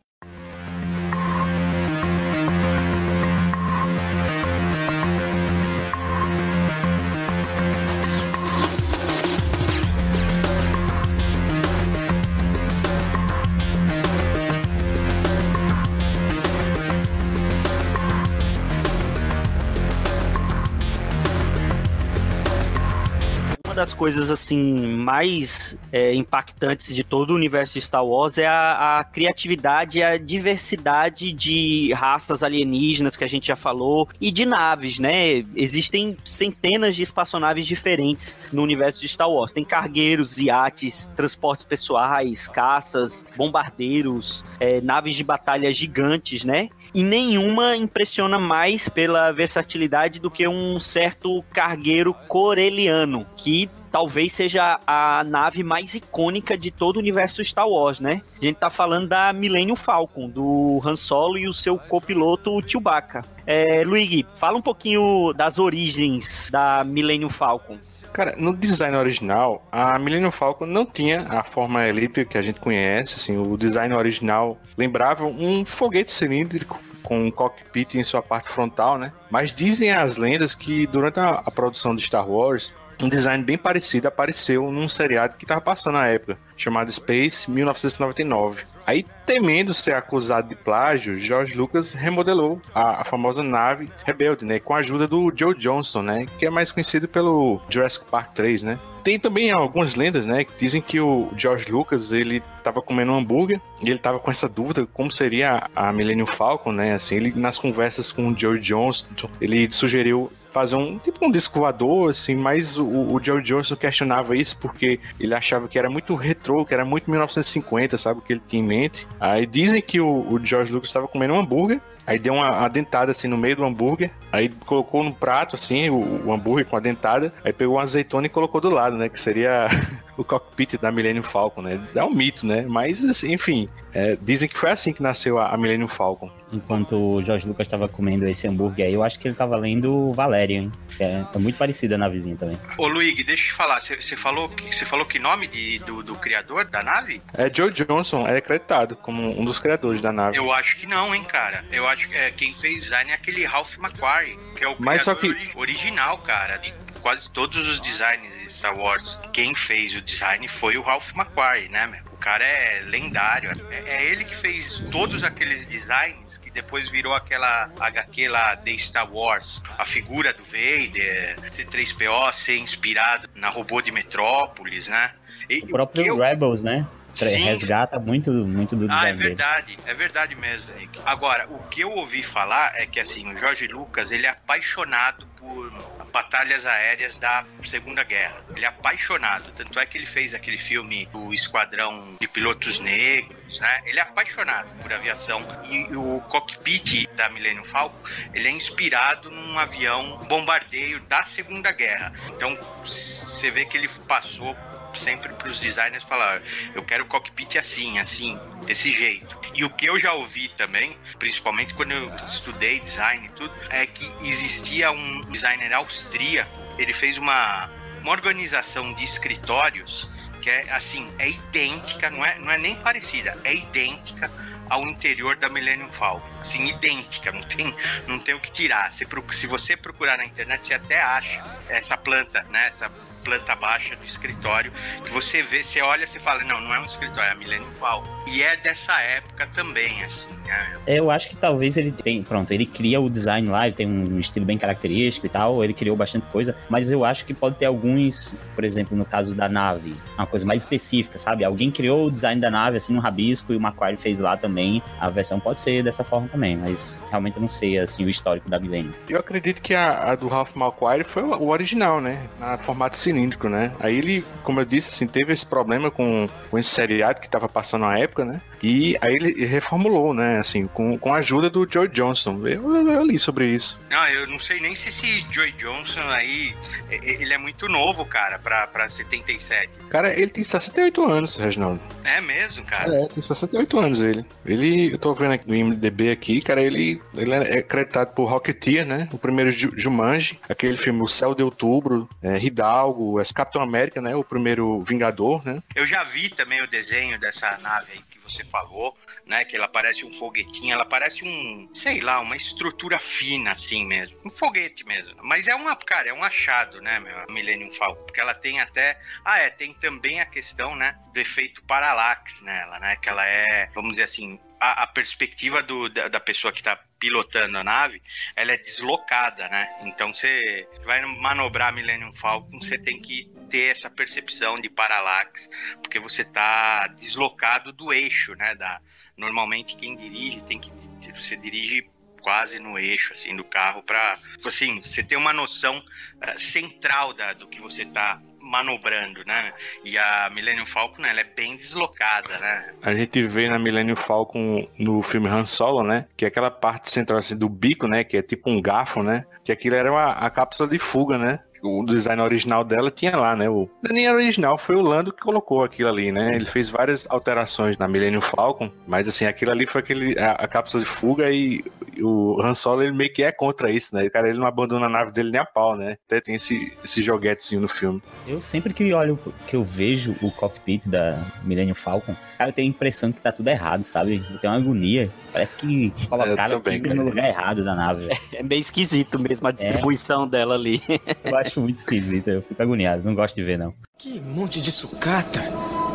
Coisas 24.02 24.32
assim 24.32 24.74
mais 24.96 25.78
é, 25.92 26.12
impactantes 26.12 26.92
de 26.92 27.04
todo 27.04 27.30
o 27.30 27.36
universo 27.36 27.74
de 27.74 27.80
Star 27.82 28.04
Wars 28.04 28.36
é 28.36 28.48
a, 28.48 28.98
a 28.98 29.04
criatividade 29.04 30.00
e 30.00 30.02
a 30.02 30.18
diversidade 30.18 31.32
de 31.32 31.92
raças 31.92 32.42
alienígenas 32.42 33.16
que 33.16 33.22
a 33.22 33.28
gente 33.28 33.46
já 33.46 33.54
falou 33.54 34.08
e 34.20 34.32
de 34.32 34.44
naves, 34.44 34.98
né? 34.98 35.44
Existem 35.54 36.16
centenas 36.24 36.96
de 36.96 37.04
espaçonaves 37.04 37.64
diferentes 37.64 38.36
no 38.52 38.64
universo 38.64 39.00
de 39.00 39.06
Star 39.06 39.30
Wars. 39.30 39.52
Tem 39.52 39.64
cargueiros, 39.64 40.36
iates, 40.36 41.08
transportes 41.14 41.64
pessoais, 41.64 42.48
caças, 42.48 43.24
bombardeiros, 43.36 44.44
é, 44.58 44.80
naves 44.80 45.14
de 45.14 45.22
batalha 45.22 45.72
gigantes, 45.72 46.44
né? 46.44 46.70
E 46.92 47.04
nenhuma 47.04 47.76
impressiona 47.76 48.36
mais 48.36 48.88
pela 48.88 49.30
versatilidade 49.30 50.18
do 50.18 50.28
que 50.28 50.48
um 50.48 50.80
certo 50.80 51.40
cargueiro 51.52 52.12
coreliano, 52.26 53.24
que 53.36 53.70
talvez 53.92 54.32
seja 54.32 54.80
a 54.86 55.22
nave 55.22 55.62
mais 55.62 55.94
icônica 55.94 56.56
de 56.56 56.70
todo 56.70 56.96
o 56.96 56.98
universo 56.98 57.44
Star 57.44 57.68
Wars, 57.68 58.00
né? 58.00 58.22
A 58.40 58.44
gente 58.44 58.56
tá 58.56 58.70
falando 58.70 59.06
da 59.06 59.32
Millennium 59.32 59.76
Falcon, 59.76 60.28
do 60.28 60.80
Han 60.84 60.96
Solo 60.96 61.36
e 61.38 61.46
o 61.46 61.52
seu 61.52 61.78
copiloto 61.78 62.58
Chewbacca. 62.66 63.22
É, 63.46 63.84
Luigi, 63.84 64.26
fala 64.34 64.56
um 64.56 64.62
pouquinho 64.62 65.32
das 65.34 65.58
origens 65.58 66.48
da 66.50 66.82
Millennium 66.84 67.28
Falcon. 67.28 67.78
Cara, 68.12 68.34
no 68.36 68.54
design 68.54 68.96
original, 68.96 69.66
a 69.72 69.98
Millennium 69.98 70.30
Falcon 70.30 70.66
não 70.66 70.84
tinha 70.84 71.22
a 71.22 71.42
forma 71.42 71.86
elíptica 71.86 72.24
que 72.32 72.38
a 72.38 72.42
gente 72.42 72.60
conhece, 72.60 73.16
assim, 73.16 73.38
o 73.38 73.56
design 73.56 73.94
original 73.94 74.58
lembrava 74.76 75.24
um 75.24 75.64
foguete 75.64 76.10
cilíndrico 76.10 76.78
com 77.02 77.26
um 77.26 77.30
cockpit 77.30 77.94
em 77.94 78.04
sua 78.04 78.22
parte 78.22 78.48
frontal, 78.48 78.98
né? 78.98 79.12
Mas 79.30 79.52
dizem 79.52 79.90
as 79.90 80.16
lendas 80.16 80.54
que 80.54 80.86
durante 80.86 81.20
a, 81.20 81.42
a 81.44 81.50
produção 81.50 81.96
de 81.96 82.02
Star 82.02 82.28
Wars, 82.28 82.72
um 83.02 83.08
design 83.08 83.42
bem 83.44 83.58
parecido 83.58 84.08
apareceu 84.08 84.70
num 84.70 84.88
seriado 84.88 85.36
que 85.36 85.44
estava 85.44 85.60
passando 85.60 85.94
na 85.94 86.06
época, 86.06 86.38
chamado 86.56 86.90
Space 86.90 87.50
1999. 87.50 88.62
Aí, 88.86 89.06
temendo 89.24 89.72
ser 89.72 89.94
acusado 89.94 90.48
de 90.48 90.56
plágio, 90.56 91.20
George 91.20 91.56
Lucas 91.56 91.92
remodelou 91.92 92.60
a, 92.74 93.02
a, 93.02 93.04
famosa 93.04 93.42
nave 93.42 93.88
Rebelde, 94.04 94.44
né? 94.44 94.58
Com 94.58 94.74
a 94.74 94.78
ajuda 94.78 95.06
do 95.06 95.32
Joe 95.34 95.54
Johnston, 95.54 96.02
né? 96.02 96.26
Que 96.38 96.46
é 96.46 96.50
mais 96.50 96.72
conhecido 96.72 97.06
pelo 97.06 97.60
Jurassic 97.68 98.06
Park 98.06 98.32
3, 98.34 98.62
né? 98.64 98.80
Tem 99.04 99.18
também 99.18 99.50
algumas 99.50 99.96
lendas, 99.96 100.24
né, 100.24 100.44
que 100.44 100.52
dizem 100.56 100.80
que 100.80 101.00
o 101.00 101.28
George 101.36 101.70
Lucas, 101.70 102.12
ele 102.12 102.40
tava 102.62 102.80
comendo 102.80 103.10
um 103.10 103.16
hambúrguer 103.16 103.60
e 103.82 103.90
ele 103.90 103.98
tava 103.98 104.20
com 104.20 104.30
essa 104.30 104.48
dúvida 104.48 104.86
como 104.86 105.10
seria 105.10 105.68
a 105.74 105.92
Millennium 105.92 106.26
Falcon, 106.26 106.70
né, 106.70 106.94
assim, 106.94 107.16
ele 107.16 107.32
nas 107.34 107.58
conversas 107.58 108.12
com 108.12 108.28
o 108.28 108.38
Joe 108.38 108.60
Johnston, 108.60 109.28
ele 109.40 109.68
sugeriu 109.72 110.30
fazer 110.52 110.76
um 110.76 110.98
tipo 110.98 111.24
um 111.24 111.30
disco 111.30 111.58
voador, 111.58 112.10
assim, 112.10 112.34
mas 112.34 112.76
o, 112.76 112.86
o 112.86 113.20
George 113.22 113.46
Johnson 113.46 113.76
questionava 113.76 114.36
isso 114.36 114.56
porque 114.58 115.00
ele 115.18 115.34
achava 115.34 115.68
que 115.68 115.78
era 115.78 115.88
muito 115.88 116.14
retrô, 116.14 116.64
que 116.64 116.74
era 116.74 116.84
muito 116.84 117.10
1950, 117.10 117.98
sabe, 117.98 118.20
o 118.20 118.22
que 118.22 118.34
ele 118.34 118.42
tinha 118.46 118.62
em 118.62 118.66
mente. 118.66 119.08
Aí 119.18 119.46
dizem 119.46 119.80
que 119.80 120.00
o, 120.00 120.26
o 120.30 120.44
George 120.44 120.72
Lucas 120.72 120.88
estava 120.88 121.08
comendo 121.08 121.34
um 121.34 121.38
hambúrguer 121.38 121.80
Aí 122.06 122.18
deu 122.18 122.34
uma, 122.34 122.58
uma, 122.58 122.68
dentada 122.68 123.12
assim 123.12 123.28
no 123.28 123.36
meio 123.36 123.56
do 123.56 123.64
hambúrguer. 123.64 124.10
Aí 124.32 124.48
colocou 124.66 125.04
no 125.04 125.12
prato 125.12 125.54
assim 125.54 125.88
o, 125.88 126.26
o, 126.26 126.32
hambúrguer 126.32 126.66
com 126.66 126.76
a 126.76 126.80
dentada. 126.80 127.32
Aí 127.44 127.52
pegou 127.52 127.76
uma 127.76 127.82
azeitona 127.82 128.26
e 128.26 128.30
colocou 128.30 128.60
do 128.60 128.70
lado, 128.70 128.96
né? 128.96 129.08
Que 129.08 129.20
seria 129.20 129.68
o 130.16 130.24
cockpit 130.24 130.78
da 130.78 130.90
Millennium 130.90 131.22
Falcon, 131.22 131.62
né? 131.62 131.80
É 131.94 132.02
um 132.02 132.12
mito, 132.12 132.44
né? 132.44 132.62
Mas 132.68 133.04
assim, 133.04 133.32
enfim, 133.32 133.68
é, 133.94 134.16
dizem 134.20 134.48
que 134.48 134.56
foi 134.56 134.70
assim 134.70 134.92
que 134.92 135.02
nasceu 135.02 135.38
a, 135.38 135.50
a 135.50 135.56
Millennium 135.56 135.88
Falcon. 135.88 136.30
Enquanto 136.52 136.96
o 136.96 137.22
Jorge 137.22 137.46
Lucas 137.46 137.66
estava 137.66 137.88
comendo 137.88 138.26
esse 138.28 138.46
hambúrguer 138.46 138.86
aí, 138.86 138.94
eu 138.94 139.02
acho 139.02 139.18
que 139.18 139.26
ele 139.26 139.34
estava 139.34 139.56
lendo 139.56 140.12
Valerian, 140.12 140.62
hein? 140.62 140.72
É, 140.98 141.24
é, 141.34 141.38
muito 141.38 141.58
parecida 141.58 141.96
na 141.96 142.08
vizinha 142.08 142.36
também. 142.36 142.56
Ô 142.78 142.86
Luigi, 142.86 143.24
deixa 143.24 143.44
eu 143.44 143.46
te 143.48 143.52
falar, 143.52 143.80
você 143.80 144.16
falou, 144.16 144.48
que, 144.48 144.84
falou 144.84 145.06
que 145.06 145.18
nome 145.18 145.48
de, 145.48 145.78
do, 145.80 146.02
do, 146.02 146.14
criador 146.14 146.64
da 146.66 146.82
nave? 146.82 147.22
É 147.34 147.52
Joe 147.52 147.70
Johnson, 147.70 148.26
é 148.26 148.36
acreditado 148.36 148.96
como 148.96 149.22
um 149.22 149.44
dos 149.44 149.58
criadores 149.58 150.00
da 150.00 150.12
nave. 150.12 150.36
Eu 150.36 150.52
acho 150.52 150.76
que 150.76 150.86
não, 150.86 151.14
hein, 151.14 151.24
cara. 151.24 151.64
Eu 151.70 151.86
acho 151.88 152.08
que 152.08 152.16
é, 152.16 152.30
quem 152.30 152.54
fez 152.54 152.84
design 152.84 153.10
é 153.10 153.14
aquele 153.14 153.44
Ralph 153.44 153.76
McQuarrie, 153.78 154.38
que 154.56 154.64
é 154.64 154.68
o 154.68 154.76
Mas 154.78 155.02
só 155.02 155.14
que... 155.14 155.50
original, 155.54 156.18
cara, 156.18 156.56
de 156.56 156.72
quase 157.02 157.28
todos 157.30 157.68
os 157.68 157.80
designs 157.80 158.30
de 158.38 158.52
Star 158.52 158.78
Wars. 158.78 159.18
Quem 159.32 159.54
fez 159.54 159.94
o 159.94 160.00
design 160.00 160.46
foi 160.48 160.76
o 160.76 160.82
Ralph 160.82 161.10
McQuarrie, 161.14 161.68
né, 161.68 161.86
meu? 161.86 162.00
O 162.12 162.16
cara 162.16 162.44
é 162.44 162.80
lendário. 162.86 163.50
É, 163.70 163.96
é 163.96 164.06
ele 164.06 164.24
que 164.24 164.36
fez 164.36 164.78
todos 164.90 165.22
aqueles 165.24 165.66
designs 165.66 166.40
depois 166.52 166.90
virou 166.90 167.14
aquela 167.14 167.70
HQ 167.80 168.28
lá 168.28 168.54
de 168.54 168.78
Star 168.78 169.10
Wars, 169.12 169.62
a 169.78 169.84
figura 169.84 170.32
do 170.32 170.44
Vader, 170.44 171.36
C3PO 171.50 172.32
ser 172.34 172.58
inspirado 172.58 173.28
na 173.34 173.48
robô 173.48 173.80
de 173.80 173.90
Metrópolis, 173.90 174.86
né? 174.86 175.12
E, 175.48 175.58
o 175.60 175.66
próprio 175.66 176.06
eu... 176.06 176.18
Rebels, 176.18 176.62
né? 176.62 176.86
Sim. 177.14 177.44
Resgata 177.44 177.98
muito, 177.98 178.30
muito 178.32 178.74
do 178.74 178.90
Ah, 178.90 179.08
é 179.08 179.12
verdade, 179.12 179.76
é 179.84 179.92
verdade 179.92 180.34
mesmo, 180.34 180.72
Nick. 180.78 180.98
Agora, 181.04 181.46
o 181.50 181.58
que 181.64 181.82
eu 181.82 181.90
ouvi 181.90 182.22
falar 182.22 182.72
é 182.74 182.86
que 182.86 182.98
assim, 182.98 183.30
o 183.30 183.38
Jorge 183.38 183.66
Lucas, 183.66 184.10
ele 184.10 184.26
é 184.26 184.30
apaixonado 184.30 185.26
por 185.36 185.70
batalhas 186.12 186.64
aéreas 186.66 187.18
da 187.18 187.44
Segunda 187.64 188.04
Guerra. 188.04 188.36
Ele 188.54 188.64
é 188.64 188.68
apaixonado, 188.68 189.50
tanto 189.52 189.78
é 189.80 189.86
que 189.86 189.96
ele 189.96 190.06
fez 190.06 190.34
aquele 190.34 190.58
filme 190.58 191.06
do 191.06 191.32
Esquadrão 191.32 192.16
de 192.20 192.28
Pilotos 192.28 192.78
Negros, 192.80 193.58
né? 193.58 193.82
Ele 193.86 193.98
é 193.98 194.02
apaixonado 194.02 194.68
por 194.80 194.92
aviação 194.92 195.40
e 195.68 195.96
o 195.96 196.20
cockpit 196.28 197.08
da 197.16 197.28
Millennium 197.30 197.64
Falcon, 197.64 197.98
ele 198.34 198.48
é 198.48 198.50
inspirado 198.50 199.30
num 199.30 199.58
avião 199.58 200.18
bombardeio 200.28 201.00
da 201.00 201.22
Segunda 201.22 201.72
Guerra. 201.72 202.12
Então, 202.28 202.58
você 202.84 203.50
vê 203.50 203.64
que 203.64 203.76
ele 203.76 203.88
passou 204.06 204.56
sempre 204.98 205.32
para 205.32 205.48
os 205.48 205.58
designers 205.60 206.04
falar, 206.04 206.42
eu 206.74 206.82
quero 206.82 207.06
cockpit 207.06 207.56
assim, 207.56 207.98
assim, 207.98 208.38
desse 208.66 208.92
jeito. 208.92 209.36
E 209.54 209.64
o 209.64 209.70
que 209.70 209.86
eu 209.86 209.98
já 210.00 210.12
ouvi 210.12 210.48
também, 210.48 210.96
principalmente 211.18 211.74
quando 211.74 211.92
eu 211.92 212.14
estudei 212.26 212.80
design 212.80 213.26
e 213.26 213.28
tudo, 213.30 213.52
é 213.70 213.86
que 213.86 214.06
existia 214.26 214.90
um 214.90 215.20
designer 215.22 215.72
austríaco, 215.72 216.50
ele 216.78 216.92
fez 216.92 217.18
uma, 217.18 217.70
uma 218.00 218.12
organização 218.12 218.92
de 218.94 219.04
escritórios 219.04 220.08
que 220.40 220.50
é 220.50 220.72
assim, 220.72 221.08
é 221.20 221.30
idêntica, 221.30 222.10
não 222.10 222.24
é, 222.24 222.36
não 222.38 222.50
é 222.50 222.58
nem 222.58 222.74
parecida, 222.76 223.38
é 223.44 223.54
idêntica 223.54 224.30
ao 224.68 224.82
interior 224.84 225.36
da 225.36 225.48
Millennium 225.48 225.90
Falcon. 225.90 226.26
Assim, 226.40 226.66
idêntica, 226.66 227.30
não 227.30 227.42
tem, 227.42 227.76
não 228.08 228.18
tem 228.18 228.34
o 228.34 228.40
que 228.40 228.50
tirar. 228.50 228.92
Se, 228.92 229.06
se 229.32 229.46
você 229.46 229.76
procurar 229.76 230.16
na 230.16 230.24
internet, 230.24 230.66
você 230.66 230.74
até 230.74 231.00
acha 231.00 231.42
essa 231.68 231.96
planta, 231.96 232.42
né? 232.50 232.68
Essa 232.68 232.90
planta 233.24 233.54
baixa 233.54 233.96
do 233.96 234.04
escritório, 234.04 234.72
que 235.04 235.10
você 235.10 235.42
vê, 235.42 235.62
você 235.62 235.80
olha, 235.80 236.06
você 236.06 236.18
fala, 236.18 236.42
não, 236.44 236.60
não 236.60 236.74
é 236.74 236.80
um 236.80 236.84
escritório, 236.84 237.30
é 237.30 237.32
a 237.32 237.36
Millennium 237.36 237.70
Falcon. 237.78 238.10
E 238.28 238.42
é 238.42 238.56
dessa 238.56 238.98
época 239.00 239.48
também, 239.54 240.02
assim, 240.04 240.28
né? 240.46 240.74
Eu 240.86 241.10
acho 241.10 241.28
que 241.28 241.36
talvez 241.36 241.76
ele 241.76 241.92
tem, 241.92 242.22
pronto, 242.22 242.52
ele 242.52 242.66
cria 242.66 243.00
o 243.00 243.10
design 243.10 243.48
lá, 243.48 243.66
ele 243.66 243.76
tem 243.76 243.86
um 243.86 244.18
estilo 244.18 244.44
bem 244.46 244.58
característico 244.58 245.26
e 245.26 245.28
tal, 245.28 245.62
ele 245.62 245.74
criou 245.74 245.96
bastante 245.96 246.26
coisa, 246.26 246.56
mas 246.68 246.90
eu 246.90 247.04
acho 247.04 247.24
que 247.24 247.34
pode 247.34 247.56
ter 247.56 247.66
alguns, 247.66 248.34
por 248.54 248.64
exemplo, 248.64 248.96
no 248.96 249.04
caso 249.04 249.34
da 249.34 249.48
nave, 249.48 249.94
uma 250.16 250.26
coisa 250.26 250.44
mais 250.44 250.62
específica, 250.62 251.18
sabe? 251.18 251.44
Alguém 251.44 251.70
criou 251.70 252.06
o 252.06 252.10
design 252.10 252.40
da 252.40 252.50
nave, 252.50 252.76
assim, 252.76 252.92
no 252.92 253.00
rabisco, 253.00 253.52
e 253.52 253.56
o 253.56 253.60
Macquarie 253.60 253.96
fez 253.96 254.18
lá 254.18 254.36
também 254.36 254.82
a 255.00 255.10
versão 255.10 255.40
pode 255.40 255.58
ser 255.58 255.82
dessa 255.82 256.04
forma 256.04 256.28
também, 256.28 256.56
mas 256.56 257.00
realmente 257.10 257.36
eu 257.36 257.40
não 257.40 257.48
sei 257.48 257.78
assim 257.78 258.04
o 258.04 258.08
histórico 258.08 258.48
da 258.48 258.58
Millennium. 258.58 258.92
Eu 259.08 259.18
acredito 259.18 259.60
que 259.60 259.74
a, 259.74 260.12
a 260.12 260.14
do 260.14 260.28
Ralph 260.28 260.54
McQuarrie 260.56 261.04
foi 261.04 261.22
o, 261.22 261.34
o 261.34 261.48
original, 261.48 262.00
né? 262.00 262.28
Na 262.38 262.56
formato 262.56 262.96
cilíndrico, 263.12 263.48
né? 263.48 263.72
Aí 263.78 263.96
ele, 263.96 264.24
como 264.42 264.60
eu 264.60 264.64
disse, 264.64 264.88
assim, 264.90 265.06
teve 265.06 265.32
esse 265.32 265.44
problema 265.44 265.90
com, 265.90 266.26
com 266.50 266.58
esse 266.58 266.70
seriado 266.70 267.20
que 267.20 267.28
tava 267.28 267.48
passando 267.48 267.82
na 267.82 267.98
época, 267.98 268.24
né? 268.24 268.40
E 268.62 268.96
aí 269.00 269.14
ele 269.14 269.44
reformulou, 269.44 270.14
né? 270.14 270.38
Assim, 270.38 270.66
com, 270.66 270.96
com 270.98 271.12
a 271.12 271.18
ajuda 271.18 271.50
do 271.50 271.66
Joe 271.70 271.88
Johnston. 271.88 272.40
Eu, 272.46 272.74
eu, 272.74 272.90
eu 272.90 273.04
li 273.04 273.18
sobre 273.18 273.46
isso. 273.48 273.78
Não, 273.90 274.06
eu 274.08 274.26
não 274.26 274.38
sei 274.38 274.60
nem 274.60 274.74
se 274.74 274.88
esse 274.88 275.26
Joey 275.30 275.52
Johnson 275.52 276.00
aí, 276.10 276.54
ele 276.90 277.32
é 277.32 277.38
muito 277.38 277.68
novo, 277.68 278.04
cara, 278.04 278.38
pra, 278.38 278.66
pra 278.66 278.88
77. 278.88 279.68
Cara, 279.90 280.12
ele 280.18 280.30
tem 280.30 280.44
68 280.44 281.02
anos, 281.04 281.36
Reginaldo. 281.36 281.80
É 282.04 282.20
mesmo, 282.20 282.64
cara? 282.64 282.94
É, 282.94 283.06
tem 283.08 283.22
68 283.22 283.78
anos 283.78 284.00
ele. 284.02 284.24
Ele, 284.46 284.92
eu 284.92 284.98
tô 284.98 285.12
vendo 285.14 285.32
aqui 285.32 285.48
no 285.48 285.54
IMDB 285.54 286.10
aqui, 286.10 286.40
cara, 286.40 286.62
ele, 286.62 287.00
ele 287.16 287.32
é 287.32 287.58
acreditado 287.58 288.14
por 288.14 288.26
Rocketeer, 288.28 288.86
né? 288.86 289.08
O 289.12 289.18
primeiro 289.18 289.50
Ju- 289.50 289.72
Jumanji, 289.76 290.38
aquele 290.48 290.76
filme 290.76 291.02
O 291.02 291.08
Céu 291.08 291.34
de 291.34 291.42
Outubro, 291.42 292.08
é, 292.22 292.38
Hidalgo, 292.38 293.01
é, 293.20 293.22
Capitão 293.34 293.62
América, 293.62 294.00
né? 294.00 294.14
O 294.14 294.24
primeiro 294.24 294.80
Vingador, 294.80 295.44
né? 295.44 295.62
Eu 295.74 295.86
já 295.86 296.04
vi 296.04 296.28
também 296.28 296.60
o 296.62 296.66
desenho 296.66 297.18
dessa 297.18 297.56
nave 297.58 297.92
aí 297.92 298.02
que 298.10 298.18
você 298.18 298.44
falou, 298.44 298.96
né? 299.26 299.44
Que 299.44 299.56
ela 299.56 299.68
parece 299.68 300.04
um 300.04 300.12
foguetinho, 300.12 300.72
ela 300.72 300.84
parece 300.84 301.24
um, 301.24 301.68
sei 301.74 302.00
lá, 302.00 302.20
uma 302.20 302.36
estrutura 302.36 302.98
fina 302.98 303.52
assim 303.52 303.86
mesmo. 303.86 304.16
Um 304.24 304.30
foguete 304.30 304.84
mesmo. 304.84 305.14
Mas 305.22 305.46
é 305.46 305.54
uma, 305.54 305.74
cara, 305.76 306.08
é 306.08 306.12
um 306.12 306.22
achado, 306.22 306.80
né, 306.80 306.98
meu? 307.00 307.18
A 307.18 307.26
Millennium 307.32 307.72
Falcon. 307.72 308.04
Porque 308.04 308.20
ela 308.20 308.34
tem 308.34 308.60
até. 308.60 309.00
Ah, 309.24 309.38
é, 309.38 309.50
tem 309.50 309.72
também 309.74 310.20
a 310.20 310.26
questão, 310.26 310.76
né? 310.76 310.98
Do 311.12 311.20
efeito 311.20 311.62
parallax 311.64 312.42
nela, 312.42 312.78
né? 312.78 312.96
Que 312.96 313.08
ela 313.08 313.26
é, 313.26 313.70
vamos 313.74 313.92
dizer 313.92 314.04
assim. 314.04 314.40
A, 314.60 314.84
a 314.84 314.86
perspectiva 314.86 315.60
do, 315.60 315.88
da, 315.88 316.06
da 316.06 316.20
pessoa 316.20 316.52
que 316.52 316.62
tá 316.62 316.78
pilotando 317.02 317.58
a 317.58 317.64
nave, 317.64 318.00
ela 318.36 318.52
é 318.52 318.56
deslocada, 318.56 319.48
né? 319.48 319.68
Então 319.82 320.14
você 320.14 320.68
vai 320.84 321.04
manobrar 321.04 321.74
Millennium 321.74 322.12
Falcon, 322.12 322.60
você 322.60 322.78
tem 322.78 323.02
que 323.02 323.28
ter 323.50 323.76
essa 323.76 323.90
percepção 323.90 324.54
de 324.60 324.70
parallax, 324.70 325.50
porque 325.82 325.98
você 325.98 326.24
tá 326.24 326.86
deslocado 326.86 327.72
do 327.72 327.92
eixo, 327.92 328.36
né? 328.36 328.54
Da, 328.54 328.80
normalmente 329.16 329.74
quem 329.74 329.96
dirige 329.96 330.42
tem 330.42 330.60
que 330.60 330.70
você 331.12 331.36
dirige 331.36 331.90
quase 332.20 332.60
no 332.60 332.78
eixo 332.78 333.12
assim 333.12 333.34
do 333.34 333.42
carro 333.42 333.82
para 333.82 334.16
assim 334.44 334.80
você 334.80 335.02
ter 335.02 335.16
uma 335.16 335.32
noção 335.32 335.84
eh, 336.20 336.38
central 336.38 337.12
da, 337.12 337.32
do 337.32 337.48
que 337.48 337.60
você 337.60 337.84
tá 337.84 338.22
manobrando, 338.42 339.24
né? 339.24 339.52
E 339.84 339.96
a 339.96 340.30
Millennium 340.34 340.66
Falcon 340.66 341.04
ela 341.04 341.20
é 341.20 341.24
bem 341.24 341.56
deslocada, 341.56 342.38
né? 342.38 342.74
A 342.82 342.92
gente 342.92 343.22
vê 343.22 343.48
na 343.48 343.58
Millennium 343.58 343.96
Falcon 343.96 344.66
no 344.78 345.02
filme 345.02 345.28
Han 345.28 345.44
Solo, 345.44 345.82
né? 345.82 346.06
Que 346.16 346.24
é 346.24 346.28
aquela 346.28 346.50
parte 346.50 346.90
central 346.90 347.18
assim, 347.18 347.36
do 347.36 347.48
bico, 347.48 347.86
né? 347.86 348.04
Que 348.04 348.16
é 348.16 348.22
tipo 348.22 348.50
um 348.50 348.60
garfo, 348.60 349.02
né? 349.02 349.24
Que 349.44 349.52
aquilo 349.52 349.76
era 349.76 349.90
uma, 349.90 350.12
a 350.12 350.28
cápsula 350.28 350.68
de 350.68 350.78
fuga, 350.78 351.16
né? 351.16 351.38
O 351.62 351.84
design 351.84 352.20
original 352.20 352.64
dela 352.64 352.90
tinha 352.90 353.16
lá, 353.16 353.36
né? 353.36 353.48
O 353.48 353.68
não 353.82 353.90
é 353.90 353.94
nem 353.94 354.10
original, 354.10 354.58
foi 354.58 354.76
o 354.76 354.82
Lando 354.82 355.12
que 355.12 355.20
colocou 355.20 355.62
aquilo 355.62 355.88
ali, 355.88 356.10
né? 356.10 356.30
Ele 356.34 356.44
fez 356.44 356.68
várias 356.68 357.06
alterações 357.08 357.78
na 357.78 357.86
Millennium 357.86 358.20
Falcon, 358.20 358.70
mas 358.86 359.06
assim, 359.08 359.26
aquilo 359.26 359.52
ali 359.52 359.66
foi 359.66 359.80
aquele, 359.80 360.18
a, 360.18 360.32
a 360.32 360.48
cápsula 360.48 360.82
de 360.82 360.88
fuga 360.88 361.30
e 361.30 361.62
o 362.00 362.40
Han 362.42 362.54
Solo 362.54 362.82
ele 362.82 362.92
meio 362.92 363.12
que 363.12 363.22
é 363.22 363.30
contra 363.30 363.70
isso, 363.70 363.94
né? 363.94 364.04
O 364.04 364.10
cara 364.10 364.28
ele 364.28 364.38
não 364.38 364.46
abandona 364.46 364.86
a 364.86 364.88
nave 364.88 365.12
dele 365.12 365.30
nem 365.30 365.40
a 365.40 365.44
pau, 365.44 365.76
né? 365.76 365.96
Até 366.06 366.20
tem 366.20 366.34
esse, 366.34 366.72
esse 366.84 367.02
joguetezinho 367.02 367.60
no 367.60 367.68
filme. 367.68 368.02
Eu 368.26 368.40
sempre 368.42 368.72
que 368.72 368.92
olho, 368.92 369.18
que 369.46 369.56
eu 369.56 369.62
vejo 369.62 370.16
o 370.22 370.30
cockpit 370.30 370.88
da 370.88 371.18
Millennium 371.44 371.74
Falcon, 371.74 372.14
cara, 372.38 372.50
eu 372.50 372.54
tenho 372.54 372.68
a 372.68 372.70
impressão 372.70 373.12
que 373.12 373.20
tá 373.20 373.30
tudo 373.30 373.48
errado, 373.48 373.84
sabe? 373.84 374.24
Eu 374.30 374.38
tenho 374.38 374.52
uma 374.52 374.58
agonia. 374.58 375.10
Parece 375.32 375.56
que 375.56 375.92
colocaram 376.08 376.60
também, 376.60 376.80
no 376.80 377.04
lugar 377.04 377.28
errado 377.28 377.64
da 377.64 377.74
nave. 377.74 378.06
velho. 378.06 378.20
É 378.32 378.42
meio 378.42 378.60
esquisito 378.60 379.18
mesmo 379.18 379.46
a 379.46 379.52
distribuição 379.52 380.26
dela 380.26 380.54
ali. 380.54 380.82
Eu 381.24 381.36
acho 381.36 381.51
muito 381.60 381.78
esquisito, 381.78 382.28
eu 382.28 382.42
fico 382.42 382.62
agoniado, 382.62 383.02
não 383.04 383.14
gosto 383.14 383.34
de 383.34 383.42
ver, 383.42 383.58
não. 383.58 383.74
Que 383.98 384.20
monte 384.20 384.60
de 384.60 384.72
sucata! 384.72 385.40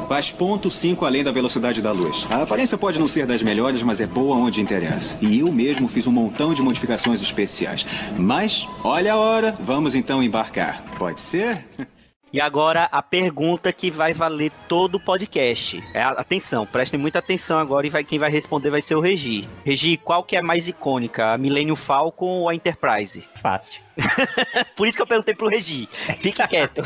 Faz 0.08 0.32
ponto 0.32 0.72
5 0.72 1.06
além 1.06 1.22
da 1.22 1.34
velocidade 1.34 1.82
da 1.82 1.92
luz. 1.92 2.26
A 2.30 2.44
aparência 2.44 2.78
pode 2.78 2.98
não 2.98 3.10
ser 3.10 3.26
das 3.26 3.44
melhores, 3.44 3.84
mas 3.84 4.00
é 4.00 4.08
boa 4.08 4.38
onde 4.38 4.62
interessa. 4.62 5.18
E 5.22 5.40
eu 5.40 5.52
mesmo 5.52 5.90
fiz 5.90 6.08
um 6.08 6.14
montão 6.14 6.54
de 6.54 6.62
modificações 6.62 7.22
especiais. 7.22 7.86
Mas, 8.18 8.66
olha 8.86 9.14
a 9.14 9.18
hora, 9.18 9.54
vamos 9.60 9.96
então 9.96 10.24
embarcar. 10.24 10.82
Pode 10.98 11.20
ser? 11.20 11.68
E 12.38 12.40
agora 12.40 12.88
a 12.92 13.02
pergunta 13.02 13.74
que 13.74 13.90
vai 13.90 14.14
valer 14.14 14.52
todo 14.70 14.94
o 14.94 15.00
podcast. 15.00 15.84
É, 15.92 16.04
atenção, 16.04 16.68
prestem 16.68 17.00
muita 17.00 17.18
atenção 17.18 17.58
agora 17.58 17.88
e 17.88 17.90
vai, 17.90 18.04
quem 18.04 18.20
vai 18.20 18.30
responder 18.30 18.70
vai 18.70 18.80
ser 18.80 18.94
o 18.94 19.00
Regi. 19.00 19.50
Regi, 19.66 19.98
qual 19.98 20.24
que 20.24 20.36
é 20.36 20.40
a 20.40 20.44
mais 20.44 20.68
icônica? 20.68 21.34
A 21.34 21.36
Millennium 21.36 21.76
Falcon 21.76 22.42
ou 22.42 22.48
a 22.48 22.54
Enterprise? 22.54 23.28
Fácil. 23.42 23.82
Por 24.78 24.88
isso 24.88 24.98
que 24.98 25.02
eu 25.02 25.08
perguntei 25.08 25.34
pro 25.34 25.48
Regi. 25.48 25.90
Fique 26.20 26.48
quieto. 26.48 26.84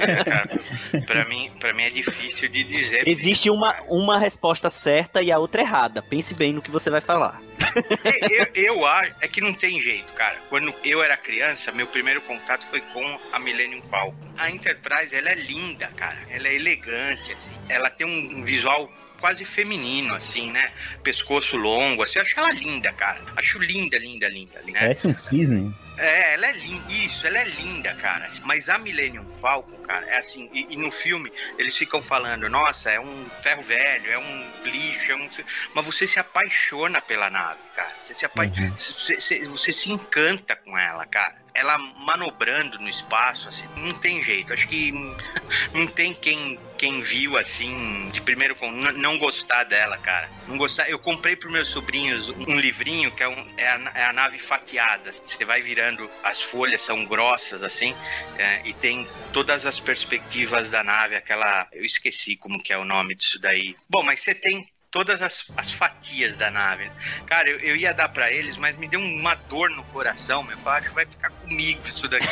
É, 0.00 0.24
cara, 0.24 0.58
pra 1.06 1.24
mim, 1.26 1.48
para 1.60 1.72
mim 1.72 1.84
é 1.84 1.90
difícil 1.90 2.48
de 2.48 2.64
dizer. 2.64 3.06
Existe 3.06 3.48
uma, 3.48 3.76
uma 3.88 4.18
resposta 4.18 4.68
certa 4.68 5.22
e 5.22 5.30
a 5.30 5.38
outra 5.38 5.62
errada. 5.62 6.02
Pense 6.02 6.34
bem 6.34 6.52
no 6.52 6.60
que 6.60 6.70
você 6.70 6.90
vai 6.90 7.00
falar. 7.00 7.40
eu, 8.54 8.62
eu 8.62 8.86
acho 8.86 9.14
é 9.20 9.28
que 9.28 9.40
não 9.40 9.52
tem 9.52 9.80
jeito, 9.80 10.12
cara. 10.12 10.36
Quando 10.48 10.72
eu 10.84 11.02
era 11.02 11.16
criança, 11.16 11.72
meu 11.72 11.86
primeiro 11.86 12.20
contato 12.22 12.64
foi 12.66 12.80
com 12.80 13.20
a 13.32 13.38
Millennium 13.38 13.82
Falcon. 13.82 14.16
A 14.36 14.50
Enterprise, 14.50 15.14
ela 15.14 15.30
é 15.30 15.34
linda, 15.34 15.88
cara. 15.96 16.18
Ela 16.30 16.48
é 16.48 16.54
elegante, 16.54 17.32
assim. 17.32 17.60
Ela 17.68 17.90
tem 17.90 18.06
um 18.06 18.42
visual 18.42 18.90
quase 19.20 19.44
feminino, 19.44 20.14
assim, 20.14 20.50
né? 20.50 20.72
Pescoço 21.02 21.56
longo, 21.56 22.02
assim. 22.02 22.18
Eu 22.18 22.22
acho 22.22 22.38
ela 22.38 22.50
linda, 22.50 22.92
cara. 22.92 23.20
Acho 23.36 23.58
linda, 23.58 23.96
linda, 23.96 24.28
linda. 24.28 24.60
né? 24.66 24.72
Parece 24.80 25.06
um 25.06 25.14
cisne. 25.14 25.72
É, 25.98 26.34
ela 26.34 26.46
é 26.46 26.52
linda. 26.52 26.92
Isso, 26.92 27.26
ela 27.26 27.38
é 27.38 27.44
linda, 27.44 27.94
cara. 27.96 28.28
Mas 28.44 28.68
a 28.68 28.78
Millennium 28.78 29.26
Falcon, 29.40 29.76
cara, 29.78 30.06
é 30.06 30.18
assim. 30.18 30.48
E, 30.52 30.66
e 30.70 30.76
no 30.76 30.90
filme 30.90 31.30
eles 31.58 31.76
ficam 31.76 32.02
falando: 32.02 32.48
nossa, 32.48 32.90
é 32.90 32.98
um 32.98 33.26
ferro 33.42 33.62
velho, 33.62 34.10
é 34.10 34.18
um 34.18 34.46
lixo, 34.64 35.12
é 35.12 35.16
um. 35.16 35.28
Mas 35.74 35.84
você 35.86 36.08
se 36.08 36.18
apaixona 36.18 37.00
pela 37.02 37.28
nave, 37.28 37.60
cara. 37.76 37.92
Você 38.04 38.14
se, 38.14 38.24
apa... 38.24 38.42
você, 38.78 39.20
você- 39.20 39.46
você 39.46 39.72
se 39.72 39.90
encanta 39.90 40.56
com 40.56 40.76
ela, 40.78 41.04
cara. 41.06 41.42
Ela 41.54 41.76
manobrando 41.76 42.78
no 42.78 42.88
espaço, 42.88 43.46
assim, 43.50 43.64
não 43.76 43.92
tem 43.92 44.22
jeito. 44.22 44.54
Acho 44.54 44.66
que 44.66 44.90
não 45.74 45.86
tem 45.86 46.14
quem, 46.14 46.58
quem 46.78 47.02
viu 47.02 47.36
assim, 47.36 48.08
de 48.10 48.22
primeiro 48.22 48.56
não 48.94 49.18
gostar 49.18 49.64
dela, 49.64 49.98
cara. 49.98 50.30
Não 50.48 50.56
gostar. 50.56 50.88
Eu 50.88 50.98
comprei 50.98 51.36
para 51.36 51.50
meus 51.50 51.68
sobrinhos 51.68 52.30
um 52.30 52.58
livrinho 52.58 53.10
que 53.10 53.22
é, 53.22 53.28
um, 53.28 53.46
é, 53.58 53.68
a, 53.68 53.92
é 53.96 54.04
a 54.06 54.12
nave 54.14 54.38
fatiada. 54.38 55.12
Você 55.22 55.44
vai 55.44 55.60
virando, 55.60 55.81
as 56.22 56.42
folhas 56.42 56.80
são 56.82 57.04
grossas 57.04 57.62
assim, 57.62 57.94
é, 58.38 58.60
e 58.64 58.72
tem 58.72 59.06
todas 59.32 59.66
as 59.66 59.80
perspectivas 59.80 60.70
da 60.70 60.82
nave, 60.82 61.16
aquela. 61.16 61.66
Eu 61.72 61.82
esqueci 61.82 62.36
como 62.36 62.62
que 62.62 62.72
é 62.72 62.78
o 62.78 62.84
nome 62.84 63.14
disso 63.14 63.40
daí. 63.40 63.76
Bom, 63.88 64.02
mas 64.02 64.20
você 64.20 64.34
tem 64.34 64.66
todas 64.92 65.22
as, 65.22 65.46
as 65.56 65.72
fatias 65.72 66.36
da 66.36 66.50
nave. 66.50 66.88
Cara, 67.26 67.48
eu, 67.48 67.58
eu 67.60 67.74
ia 67.74 67.92
dar 67.92 68.10
pra 68.10 68.30
eles, 68.30 68.56
mas 68.56 68.76
me 68.76 68.86
deu 68.86 69.00
uma 69.00 69.34
dor 69.34 69.70
no 69.70 69.82
coração, 69.84 70.42
meu. 70.42 70.56
Eu 70.64 70.70
acho 70.70 70.88
que 70.90 70.94
vai 70.94 71.06
ficar 71.06 71.30
comigo 71.30 71.88
isso 71.88 72.06
daqui. 72.06 72.26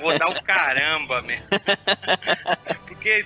Vou 0.00 0.16
dar 0.16 0.28
o 0.28 0.42
caramba, 0.42 1.20
meu. 1.22 1.38
Porque 2.86 3.24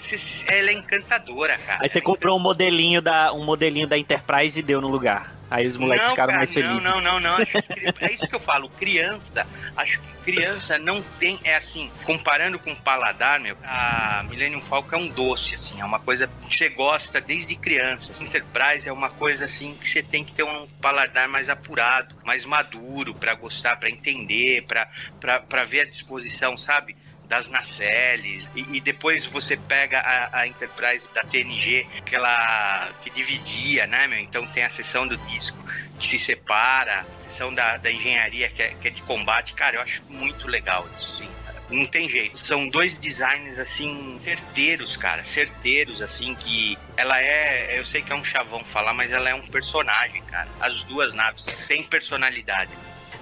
ela 0.48 0.70
é 0.70 0.72
encantadora, 0.72 1.56
cara. 1.58 1.82
Aí 1.82 1.88
você 1.88 2.00
comprou 2.00 2.36
um 2.36 2.40
modelinho 2.40 3.02
da, 3.02 3.32
um 3.32 3.44
modelinho 3.44 3.86
da 3.86 3.96
Enterprise 3.96 4.58
e 4.58 4.62
deu 4.62 4.80
no 4.80 4.88
lugar. 4.88 5.39
Aí 5.50 5.66
os 5.66 5.76
moleques 5.76 6.06
Não, 6.06 6.12
ficaram 6.12 6.28
cara, 6.28 6.38
mais 6.38 6.54
felizes. 6.54 6.82
Não, 6.82 7.00
não, 7.00 7.18
não, 7.18 7.38
não. 7.38 7.44
Que, 7.44 8.04
é 8.04 8.12
isso 8.12 8.28
que 8.28 8.34
eu 8.34 8.40
falo. 8.40 8.70
Criança, 8.70 9.44
acho 9.76 10.00
que 10.00 10.32
criança 10.32 10.78
não 10.78 11.02
tem. 11.18 11.40
É 11.42 11.56
assim, 11.56 11.90
comparando 12.04 12.58
com 12.58 12.72
o 12.72 12.80
paladar, 12.80 13.40
meu, 13.40 13.56
a 13.64 14.24
Millennium 14.28 14.60
Falcon 14.60 14.94
é 14.94 14.98
um 14.98 15.08
doce, 15.08 15.56
assim, 15.56 15.80
é 15.80 15.84
uma 15.84 15.98
coisa 15.98 16.28
que 16.48 16.56
você 16.56 16.68
gosta 16.68 17.20
desde 17.20 17.56
criança. 17.56 18.12
Enterprise 18.22 18.88
é 18.88 18.92
uma 18.92 19.10
coisa 19.10 19.46
assim 19.46 19.74
que 19.74 19.88
você 19.88 20.02
tem 20.02 20.24
que 20.24 20.32
ter 20.32 20.44
um 20.44 20.68
paladar 20.80 21.28
mais 21.28 21.48
apurado, 21.48 22.14
mais 22.24 22.44
maduro 22.44 23.14
para 23.14 23.34
gostar, 23.34 23.76
para 23.76 23.90
entender, 23.90 24.64
para 24.66 25.64
ver 25.64 25.80
a 25.80 25.84
disposição, 25.84 26.56
sabe? 26.56 26.96
Das 27.30 27.48
nacelles 27.48 28.50
e, 28.56 28.76
e 28.76 28.80
depois 28.80 29.24
você 29.24 29.56
pega 29.56 30.00
a, 30.00 30.40
a 30.40 30.46
Enterprise 30.48 31.08
da 31.14 31.22
TNG 31.22 31.86
que 32.04 32.16
ela 32.16 32.90
se 33.00 33.08
dividia, 33.08 33.86
né, 33.86 34.08
meu? 34.08 34.18
Então 34.18 34.44
tem 34.48 34.64
a 34.64 34.68
seção 34.68 35.06
do 35.06 35.16
disco 35.16 35.56
que 36.00 36.08
se 36.08 36.18
separa, 36.18 37.06
a 37.24 37.30
seção 37.30 37.54
da, 37.54 37.76
da 37.76 37.90
engenharia 37.90 38.48
que 38.48 38.60
é, 38.60 38.74
que 38.74 38.88
é 38.88 38.90
de 38.90 39.00
combate. 39.02 39.54
Cara, 39.54 39.76
eu 39.76 39.80
acho 39.80 40.02
muito 40.08 40.48
legal 40.48 40.88
isso, 40.98 41.18
sim. 41.18 41.30
Não 41.70 41.86
tem 41.86 42.08
jeito. 42.08 42.36
São 42.36 42.66
dois 42.66 42.98
designs 42.98 43.60
assim 43.60 44.18
certeiros, 44.18 44.96
cara, 44.96 45.22
certeiros 45.22 46.02
assim 46.02 46.34
que 46.34 46.76
ela 46.96 47.22
é, 47.22 47.78
eu 47.78 47.84
sei 47.84 48.02
que 48.02 48.12
é 48.12 48.16
um 48.16 48.24
chavão 48.24 48.64
falar, 48.64 48.92
mas 48.92 49.12
ela 49.12 49.30
é 49.30 49.34
um 49.34 49.46
personagem, 49.46 50.20
cara. 50.22 50.48
As 50.58 50.82
duas 50.82 51.14
naves 51.14 51.46
têm 51.68 51.84
personalidade. 51.84 52.72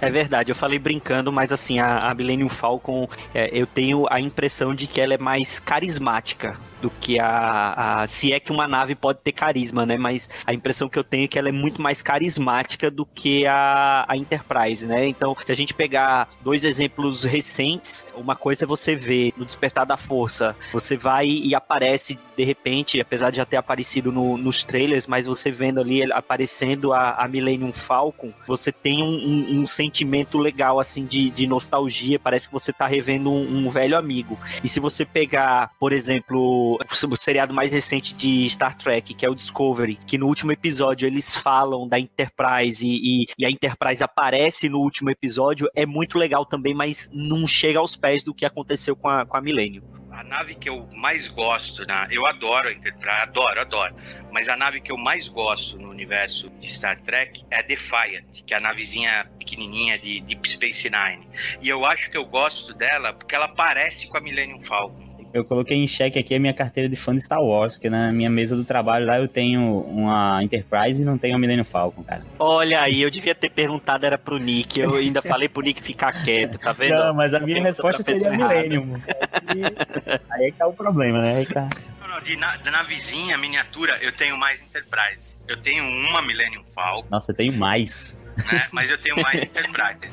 É 0.01 0.09
verdade, 0.09 0.51
eu 0.51 0.55
falei 0.55 0.79
brincando, 0.79 1.31
mas 1.31 1.51
assim, 1.51 1.79
a, 1.79 2.09
a 2.09 2.13
Millennium 2.13 2.47
Falcon, 2.47 3.07
é, 3.33 3.49
eu 3.51 3.67
tenho 3.67 4.05
a 4.09 4.19
impressão 4.19 4.73
de 4.73 4.87
que 4.87 5.01
ela 5.01 5.13
é 5.13 5.17
mais 5.17 5.59
carismática 5.59 6.57
do 6.81 6.89
que 6.89 7.19
a, 7.19 8.01
a, 8.01 8.07
Se 8.07 8.31
é 8.33 8.39
que 8.39 8.51
uma 8.51 8.67
nave 8.67 8.95
pode 8.95 9.19
ter 9.19 9.31
carisma, 9.31 9.85
né? 9.85 9.97
Mas 9.97 10.29
a 10.45 10.53
impressão 10.53 10.89
que 10.89 10.97
eu 10.97 11.03
tenho 11.03 11.25
é 11.25 11.27
que 11.27 11.37
ela 11.37 11.49
é 11.49 11.51
muito 11.51 11.81
mais 11.81 12.01
carismática 12.01 12.89
do 12.89 13.05
que 13.05 13.45
a, 13.45 14.05
a 14.07 14.17
Enterprise, 14.17 14.85
né? 14.85 15.07
Então, 15.07 15.35
se 15.43 15.51
a 15.51 15.55
gente 15.55 15.73
pegar 15.73 16.29
dois 16.41 16.63
exemplos 16.63 17.23
recentes, 17.23 18.07
uma 18.15 18.35
coisa 18.35 18.65
é 18.65 18.67
você 18.67 18.95
ver 18.95 19.33
no 19.37 19.45
Despertar 19.45 19.85
da 19.85 19.97
Força, 19.97 20.55
você 20.71 20.95
vai 20.97 21.27
e 21.27 21.53
aparece 21.55 22.17
de 22.35 22.43
repente, 22.45 23.01
apesar 23.01 23.31
de 23.31 23.37
já 23.37 23.45
ter 23.45 23.57
aparecido 23.57 24.13
no, 24.13 24.37
nos 24.37 24.63
trailers, 24.63 25.07
mas 25.07 25.25
você 25.25 25.51
vendo 25.51 25.81
ali 25.81 26.09
aparecendo 26.11 26.93
a, 26.93 27.15
a 27.15 27.27
Millennium 27.27 27.73
Falcon, 27.73 28.31
você 28.47 28.71
tem 28.71 29.03
um, 29.03 29.07
um, 29.07 29.59
um 29.59 29.65
sentimento 29.65 30.37
legal, 30.37 30.79
assim, 30.79 31.05
de, 31.05 31.29
de, 31.29 31.45
nostalgia. 31.45 32.19
Parece 32.19 32.47
que 32.47 32.53
você 32.53 32.71
tá 32.71 32.87
revendo 32.87 33.29
um, 33.29 33.65
um 33.65 33.69
velho 33.69 33.97
amigo. 33.97 34.39
E 34.63 34.69
se 34.69 34.79
você 34.79 35.05
pegar, 35.05 35.71
por 35.79 35.91
exemplo, 35.91 36.68
o 36.75 37.15
seriado 37.15 37.53
mais 37.53 37.71
recente 37.71 38.13
de 38.13 38.49
Star 38.49 38.77
Trek, 38.77 39.13
que 39.13 39.25
é 39.25 39.29
o 39.29 39.35
Discovery, 39.35 39.97
que 40.05 40.17
no 40.17 40.27
último 40.27 40.51
episódio 40.51 41.07
eles 41.07 41.35
falam 41.35 41.87
da 41.87 41.99
Enterprise 41.99 42.85
e, 42.85 43.23
e, 43.23 43.25
e 43.37 43.45
a 43.45 43.49
Enterprise 43.49 44.03
aparece 44.03 44.69
no 44.69 44.79
último 44.79 45.09
episódio, 45.09 45.69
é 45.75 45.85
muito 45.85 46.17
legal 46.17 46.45
também, 46.45 46.73
mas 46.73 47.09
não 47.13 47.47
chega 47.47 47.79
aos 47.79 47.95
pés 47.95 48.23
do 48.23 48.33
que 48.33 48.45
aconteceu 48.45 48.95
com 48.95 49.07
a, 49.07 49.25
com 49.25 49.37
a 49.37 49.41
Millennium 49.41 49.83
a 50.19 50.23
nave 50.23 50.55
que 50.55 50.67
eu 50.67 50.85
mais 50.95 51.29
gosto, 51.29 51.85
né? 51.85 52.07
eu 52.11 52.25
adoro 52.25 52.67
a 52.67 52.71
Enterprise, 52.73 53.21
adoro, 53.21 53.61
adoro, 53.61 53.95
mas 54.31 54.49
a 54.49 54.55
nave 54.57 54.81
que 54.81 54.91
eu 54.91 54.97
mais 54.97 55.29
gosto 55.29 55.77
no 55.77 55.89
universo 55.89 56.49
de 56.59 56.69
Star 56.69 56.99
Trek 57.01 57.45
é 57.49 57.59
a 57.59 57.61
Defiant, 57.61 58.43
que 58.45 58.53
é 58.53 58.57
a 58.57 58.59
navezinha 58.59 59.31
pequenininha 59.39 59.97
de 59.97 60.19
Deep 60.19 60.49
Space 60.49 60.89
Nine. 60.89 61.25
E 61.61 61.69
eu 61.69 61.85
acho 61.85 62.11
que 62.11 62.17
eu 62.17 62.25
gosto 62.25 62.73
dela 62.73 63.13
porque 63.13 63.33
ela 63.33 63.47
parece 63.47 64.07
com 64.07 64.17
a 64.17 64.21
Millennium 64.21 64.59
Falcon. 64.59 65.08
Eu 65.31 65.45
coloquei 65.45 65.77
em 65.77 65.85
xeque 65.85 66.17
aqui 66.17 66.33
a 66.33 66.39
minha 66.39 66.53
carteira 66.53 66.89
de 66.89 66.95
fã 66.95 67.13
de 67.13 67.21
Star 67.21 67.41
Wars, 67.41 67.75
porque 67.75 67.89
na 67.89 68.11
minha 68.11 68.29
mesa 68.29 68.55
do 68.55 68.63
trabalho 68.63 69.05
lá 69.05 69.19
eu 69.19 69.27
tenho 69.27 69.81
uma 69.81 70.43
Enterprise 70.43 71.01
e 71.01 71.05
não 71.05 71.17
tenho 71.17 71.35
a 71.35 71.39
Millennium 71.39 71.65
Falcon, 71.65 72.03
cara. 72.03 72.23
Olha 72.39 72.81
aí, 72.81 73.01
eu 73.01 73.11
devia 73.11 73.35
ter 73.35 73.49
perguntado, 73.49 74.05
era 74.05 74.17
pro 74.17 74.37
Nick. 74.37 74.79
Eu 74.79 74.95
ainda 74.95 75.21
falei 75.21 75.47
pro 75.47 75.61
Nick 75.61 75.83
ficar 75.83 76.23
quieto, 76.23 76.57
tá 76.57 76.73
vendo? 76.73 76.97
Não, 76.97 77.13
mas 77.13 77.33
a 77.33 77.39
minha 77.39 77.61
resposta 77.61 78.01
seria 78.01 78.29
a 78.29 78.31
Millennium. 78.35 78.95
aí 80.31 80.45
é 80.47 80.51
que 80.51 80.57
tá 80.57 80.67
o 80.67 80.73
problema, 80.73 81.21
né? 81.21 81.37
Aí 81.37 81.45
tá... 81.45 81.69
De, 82.23 82.35
na, 82.35 82.57
de 82.57 82.69
navezinha, 82.69 83.37
miniatura, 83.37 83.97
eu 84.01 84.11
tenho 84.11 84.37
mais 84.37 84.59
Enterprise. 84.61 85.37
Eu 85.47 85.55
tenho 85.61 85.85
uma 85.85 86.21
Millennium 86.21 86.63
Falcon. 86.75 87.07
Nossa, 87.09 87.31
eu 87.31 87.35
tenho 87.35 87.53
mais. 87.53 88.19
Né? 88.51 88.67
Mas 88.71 88.89
eu 88.89 88.97
tenho 88.97 89.21
mais 89.21 89.35
Enterprise. 89.41 90.11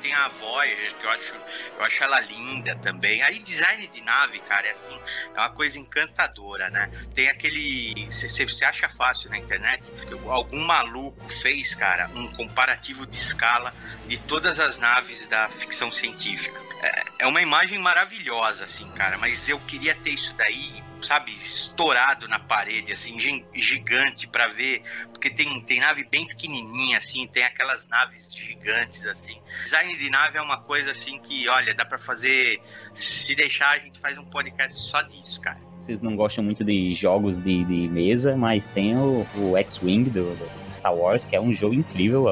Tem 0.00 0.12
a 0.14 0.28
Voyager, 0.28 0.94
que 0.94 1.04
eu 1.04 1.10
acho, 1.10 1.34
eu 1.76 1.84
acho 1.84 2.04
ela 2.04 2.20
linda 2.20 2.74
também. 2.76 3.22
Aí 3.22 3.38
design 3.38 3.86
de 3.86 4.00
nave, 4.00 4.38
cara, 4.40 4.66
é 4.66 4.70
assim, 4.70 4.98
é 5.34 5.38
uma 5.38 5.50
coisa 5.50 5.78
encantadora, 5.78 6.70
né? 6.70 6.90
Tem 7.14 7.28
aquele. 7.28 8.08
Você 8.10 8.64
acha 8.64 8.88
fácil 8.88 9.30
na 9.30 9.38
internet? 9.38 9.92
Algum 10.26 10.60
maluco 10.64 11.28
fez, 11.28 11.74
cara, 11.74 12.08
um 12.14 12.32
comparativo 12.32 13.06
de 13.06 13.16
escala 13.16 13.74
de 14.06 14.18
todas 14.18 14.58
as 14.58 14.78
naves 14.78 15.26
da 15.26 15.48
ficção 15.48 15.90
científica. 15.90 16.58
É, 16.82 17.02
é 17.20 17.26
uma 17.26 17.40
imagem 17.40 17.78
maravilhosa, 17.78 18.64
assim, 18.64 18.90
cara, 18.92 19.16
mas 19.18 19.48
eu 19.48 19.58
queria 19.60 19.94
ter 19.94 20.10
isso 20.10 20.34
daí 20.34 20.82
sabe, 21.02 21.34
estourado 21.36 22.28
na 22.28 22.38
parede, 22.38 22.92
assim, 22.92 23.18
gigante 23.54 24.26
para 24.26 24.48
ver, 24.48 24.82
porque 25.12 25.30
tem, 25.30 25.60
tem 25.62 25.80
nave 25.80 26.04
bem 26.04 26.26
pequenininha, 26.26 26.98
assim, 26.98 27.26
tem 27.28 27.44
aquelas 27.44 27.88
naves 27.88 28.34
gigantes, 28.34 29.06
assim. 29.06 29.40
Design 29.64 29.96
de 29.96 30.10
nave 30.10 30.38
é 30.38 30.42
uma 30.42 30.60
coisa, 30.60 30.90
assim, 30.90 31.18
que, 31.20 31.48
olha, 31.48 31.74
dá 31.74 31.84
para 31.84 31.98
fazer, 31.98 32.60
se 32.94 33.34
deixar, 33.34 33.70
a 33.70 33.78
gente 33.78 34.00
faz 34.00 34.16
um 34.18 34.24
podcast 34.24 34.78
só 34.78 35.02
disso, 35.02 35.40
cara. 35.40 35.71
Vocês 35.82 36.00
não 36.00 36.14
gostam 36.14 36.44
muito 36.44 36.62
de 36.62 36.94
jogos 36.94 37.40
de, 37.40 37.64
de 37.64 37.88
mesa, 37.88 38.36
mas 38.36 38.68
tem 38.68 38.96
o, 38.96 39.26
o 39.36 39.56
X-Wing 39.56 40.04
do, 40.04 40.32
do, 40.36 40.72
Star 40.72 40.94
Wars, 40.94 41.24
que 41.24 41.34
é 41.34 41.40
um 41.40 41.52
jogo 41.52 41.74
incrível. 41.74 42.26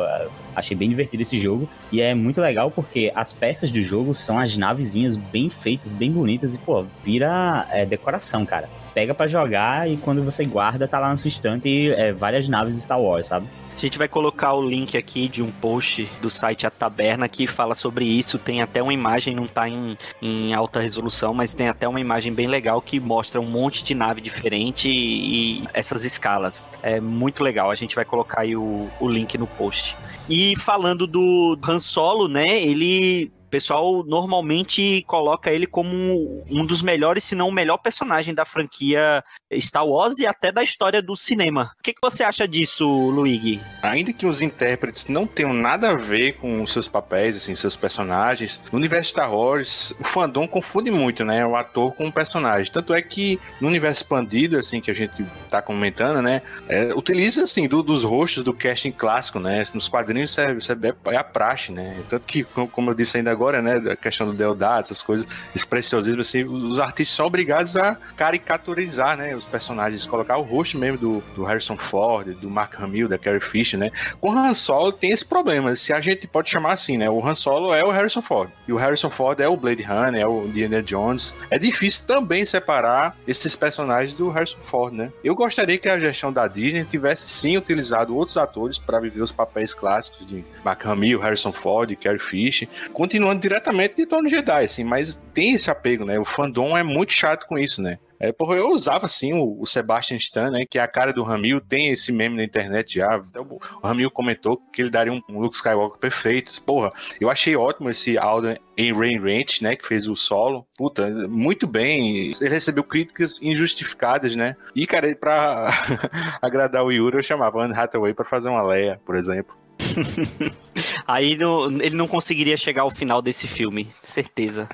Achei 0.55 0.77
bem 0.77 0.89
divertido 0.89 1.25
esse 1.25 1.37
jogo. 1.37 1.69
E 1.91 2.01
é 2.01 2.15
muito 2.15 2.41
legal 2.41 2.71
porque 2.71 3.11
as 3.13 3.33
peças 3.33 3.73
do 3.73 3.83
jogo 3.83 4.15
são 4.15 4.39
as 4.39 4.57
navezinhas 4.57 5.17
bem 5.17 5.51
feitas, 5.51 5.93
bem 5.93 6.13
bonitas. 6.13 6.55
E, 6.55 6.59
pô, 6.59 6.85
vira 7.03 7.67
é, 7.73 7.85
decoração, 7.85 8.47
cara 8.47 8.69
pega 8.95 9.15
para 9.15 9.27
jogar 9.27 9.89
e 9.89 9.97
quando 9.97 10.23
você 10.23 10.45
guarda, 10.45 10.87
tá 10.89 10.99
lá 10.99 11.11
no 11.11 11.19
seu 11.19 11.29
estante 11.29 11.93
é, 11.93 12.13
várias 12.13 12.49
naves 12.49 12.75
de 12.75 12.81
Star 12.81 13.01
Wars, 13.01 13.27
sabe? 13.27 13.47
A 13.77 13.81
gente 13.81 13.97
vai 13.97 14.09
colocar 14.09 14.53
o 14.53 14.61
link 14.61 14.95
aqui 14.99 15.27
de 15.27 15.43
um 15.43 15.51
post 15.51 16.07
do 16.21 16.29
site 16.29 16.67
A 16.67 16.71
Taberna 16.71 17.27
que 17.31 17.47
fala 17.47 17.75
sobre 17.75 18.05
isso. 18.05 18.39
Tem 18.39 18.61
até 18.61 18.83
uma 18.83 18.93
imagem, 18.93 19.35
não 19.35 19.47
tá 19.47 19.67
em, 19.71 19.97
em 20.21 20.53
alta 20.53 20.81
resolução, 20.81 21.33
mas 21.33 21.55
tem 21.55 21.67
até 21.67 21.89
uma 21.89 21.99
imagem 21.99 22.31
bem 22.31 22.47
legal 22.47 22.83
que 22.83 23.01
mostra 23.01 23.41
um 23.41 23.47
monte 23.47 23.83
de 23.83 23.95
nave 23.95 24.21
diferente 24.21 24.91
e, 24.91 25.63
e 25.63 25.65
essas 25.73 26.05
escalas. 26.05 26.71
É 26.83 27.01
muito 27.01 27.43
legal. 27.43 27.71
A 27.71 27.75
gente 27.75 27.95
vai 27.95 28.05
colocar 28.05 28.43
aí 28.43 28.55
o, 28.55 28.91
o 29.01 29.09
link 29.09 29.39
no 29.39 29.47
post. 29.47 29.97
E 30.29 30.55
falando 30.57 31.07
do 31.07 31.59
Han 31.67 31.79
Solo, 31.79 32.29
né? 32.29 32.61
Ele 32.61 33.33
pessoal 33.51 34.05
normalmente 34.05 35.05
coloca 35.07 35.51
ele 35.51 35.67
como 35.67 36.45
um 36.49 36.65
dos 36.65 36.83
melhores, 36.83 37.25
se 37.25 37.35
não 37.35 37.49
o 37.49 37.53
melhor 37.53 37.79
personagem 37.79 38.33
da 38.33 38.45
franquia 38.45 39.23
Star 39.59 39.87
Wars 39.87 40.19
e 40.19 40.27
até 40.27 40.53
da 40.53 40.63
história 40.63 41.03
do 41.03 41.17
cinema. 41.17 41.73
O 41.79 41.83
que, 41.83 41.93
que 41.93 42.01
você 42.01 42.23
acha 42.23 42.47
disso, 42.47 42.87
Luigi? 42.87 43.61
Ainda 43.83 44.13
que 44.13 44.27
os 44.27 44.41
intérpretes 44.41 45.09
não 45.09 45.27
tenham 45.27 45.53
nada 45.53 45.91
a 45.91 45.95
ver 45.95 46.35
com 46.35 46.67
seus 46.67 46.87
papéis, 46.87 47.37
assim, 47.37 47.55
seus 47.55 47.77
personagens, 47.77 48.61
no 48.71 48.79
universo 48.79 49.11
Star 49.11 49.35
Wars, 49.35 49.93
o 49.99 50.05
fandom 50.05 50.47
confunde 50.47 50.91
muito, 50.91 51.25
né, 51.25 51.45
o 51.45 51.57
ator 51.57 51.93
com 51.95 52.07
o 52.07 52.13
personagem. 52.13 52.73
Tanto 52.73 52.95
é 52.95 53.03
que 53.03 53.41
no 53.61 53.69
universo 53.69 54.03
expandido, 54.03 54.57
assim, 54.57 54.81
que 54.81 54.91
a 54.91 54.95
gente 54.95 55.25
tá 55.49 55.61
comentando, 55.61 56.23
né, 56.23 56.43
é, 56.69 56.95
utiliza, 56.95 57.43
assim, 57.43 57.67
do, 57.67 57.83
dos 57.83 58.05
rostos 58.05 58.45
do 58.45 58.55
casting 58.55 58.93
clássico, 58.93 59.41
né, 59.41 59.65
nos 59.75 59.89
quadrinhos 59.89 60.31
isso 60.31 60.41
é, 60.73 60.77
é, 61.11 61.15
é 61.15 61.17
a 61.17 61.25
praxe, 61.25 61.73
né, 61.73 62.01
tanto 62.09 62.27
que, 62.27 62.45
como 62.45 62.91
eu 62.91 62.95
disse 62.95 63.17
ainda 63.17 63.33
agora, 63.41 63.63
né, 63.63 63.77
a 63.91 63.97
questão 63.97 64.27
do 64.27 64.35
Deodato, 64.35 64.93
essas 64.93 65.01
coisas, 65.01 65.27
esse 65.57 65.67
preciosismo, 65.67 66.21
assim, 66.21 66.45
os 66.45 66.79
artistas 66.79 67.17
são 67.17 67.25
obrigados 67.25 67.75
a 67.75 67.97
caricaturizar, 68.15 69.17
né, 69.17 69.35
os 69.35 69.47
personagens, 69.47 70.05
colocar 70.05 70.37
o 70.37 70.43
rosto 70.43 70.77
mesmo 70.77 70.99
do, 70.99 71.25
do 71.35 71.43
Harrison 71.43 71.79
Ford, 71.79 72.35
do 72.35 72.51
Mark 72.51 72.79
Hamill, 72.79 73.09
da 73.09 73.17
Carrie 73.17 73.41
Fisher, 73.41 73.81
né? 73.81 73.91
Com 74.21 74.31
o 74.31 74.39
Han 74.39 74.53
Solo 74.53 74.93
tem 74.93 75.11
esse 75.11 75.25
problema, 75.25 75.75
se 75.75 75.91
a 75.91 76.01
gente 76.03 76.27
pode 76.27 76.51
chamar 76.51 76.73
assim, 76.73 76.99
né? 76.99 77.09
O 77.09 77.27
Han 77.27 77.35
Solo 77.35 77.73
é 77.73 77.83
o 77.83 77.91
Harrison 77.91 78.21
Ford, 78.21 78.51
e 78.69 78.73
o 78.75 78.77
Harrison 78.77 79.09
Ford 79.09 79.41
é 79.41 79.49
o 79.49 79.57
Blade 79.57 79.83
Runner, 79.83 80.21
é 80.21 80.27
o 80.27 80.45
Indiana 80.45 80.83
Jones. 80.83 81.35
É 81.49 81.59
difícil 81.59 82.07
também 82.07 82.45
separar 82.45 83.17
esses 83.27 83.57
personagens 83.57 84.13
do 84.13 84.29
Harrison 84.29 84.59
Ford, 84.63 84.93
né? 84.93 85.11
Eu 85.25 85.35
gostaria 85.35 85.79
que 85.79 85.89
a 85.89 85.99
gestão 85.99 86.31
da 86.31 86.47
Disney 86.47 86.85
tivesse 86.85 87.27
sim 87.27 87.57
utilizado 87.57 88.15
outros 88.15 88.37
atores 88.37 88.79
para 88.79 89.01
viver 89.01 89.23
os 89.23 89.33
papéis 89.33 89.73
clássicos 89.73 90.27
de 90.27 90.45
Mark 90.63 90.85
Hamill, 90.85 91.21
Harrison 91.21 91.53
Ford, 91.53 91.97
Carrie 91.97 92.19
Fisher, 92.19 92.69
continuando 92.93 93.30
diretamente 93.37 93.97
de 93.97 94.07
Tony 94.07 94.29
Jedi, 94.29 94.65
assim, 94.65 94.85
mas 94.85 95.21
tem 95.33 95.55
esse 95.55 95.71
apego, 95.71 96.05
né? 96.05 96.19
O 96.19 96.25
fandom 96.25 96.77
é 96.77 96.83
muito 96.83 97.13
chato 97.13 97.47
com 97.47 97.59
isso, 97.59 97.81
né? 97.83 97.99
É, 98.23 98.31
porra, 98.33 98.57
eu 98.57 98.71
usava 98.71 99.07
assim 99.07 99.33
o, 99.33 99.59
o, 99.59 99.67
Sebastian 99.67 100.19
Stan, 100.19 100.51
né? 100.51 100.67
Que 100.69 100.79
é 100.79 100.83
a 100.83 100.87
cara 100.87 101.11
do 101.11 101.23
Ramil, 101.23 101.59
tem 101.59 101.89
esse 101.89 102.13
meme 102.13 102.37
na 102.37 102.45
internet 102.45 102.97
já. 102.97 103.17
Então, 103.17 103.59
o 103.83 103.87
Ramil 103.87 104.11
comentou 104.11 104.59
que 104.71 104.83
ele 104.83 104.91
daria 104.91 105.11
um, 105.11 105.23
um 105.27 105.41
Luke 105.41 105.57
Skywalker 105.57 105.99
perfeito. 105.99 106.61
Porra, 106.63 106.93
eu 107.19 107.31
achei 107.31 107.57
ótimo 107.57 107.89
esse 107.89 108.19
Alden 108.19 108.59
em 108.77 108.93
Rain 108.93 109.19
Ranch, 109.19 109.63
né? 109.63 109.75
Que 109.75 109.89
fez 109.89 110.07
o 110.07 110.15
solo. 110.15 110.67
Puta, 110.77 111.09
muito 111.29 111.67
bem. 111.67 112.31
Ele 112.39 112.51
recebeu 112.51 112.85
críticas 112.85 113.41
injustificadas, 113.41 114.37
né? 114.37 114.55
E, 114.77 114.87
cara, 114.87 115.17
pra 115.17 115.73
agradar 116.43 116.85
o 116.85 116.93
Yuri, 116.93 117.17
eu 117.17 117.23
chamava 117.23 117.65
Anne 117.65 117.75
Hathaway 117.75 118.13
pra 118.13 118.27
fazer 118.27 118.51
uma 118.51 118.63
Leia, 118.63 119.01
por 119.07 119.17
exemplo. 119.17 119.57
Aí 121.11 121.37
no, 121.37 121.83
ele 121.83 121.97
não 121.97 122.07
conseguiria 122.07 122.57
chegar 122.57 122.83
ao 122.83 122.91
final 122.91 123.21
desse 123.21 123.49
filme, 123.49 123.89
certeza. 124.01 124.69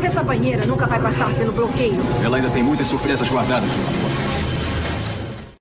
Essa 0.00 0.22
banheira 0.22 0.64
nunca 0.64 0.86
vai 0.86 1.02
passar 1.02 1.34
pelo 1.34 1.52
bloqueio. 1.52 2.00
Ela 2.24 2.36
ainda 2.36 2.50
tem 2.50 2.62
muitas 2.62 2.86
surpresas 2.86 3.28
guardadas. 3.28 3.68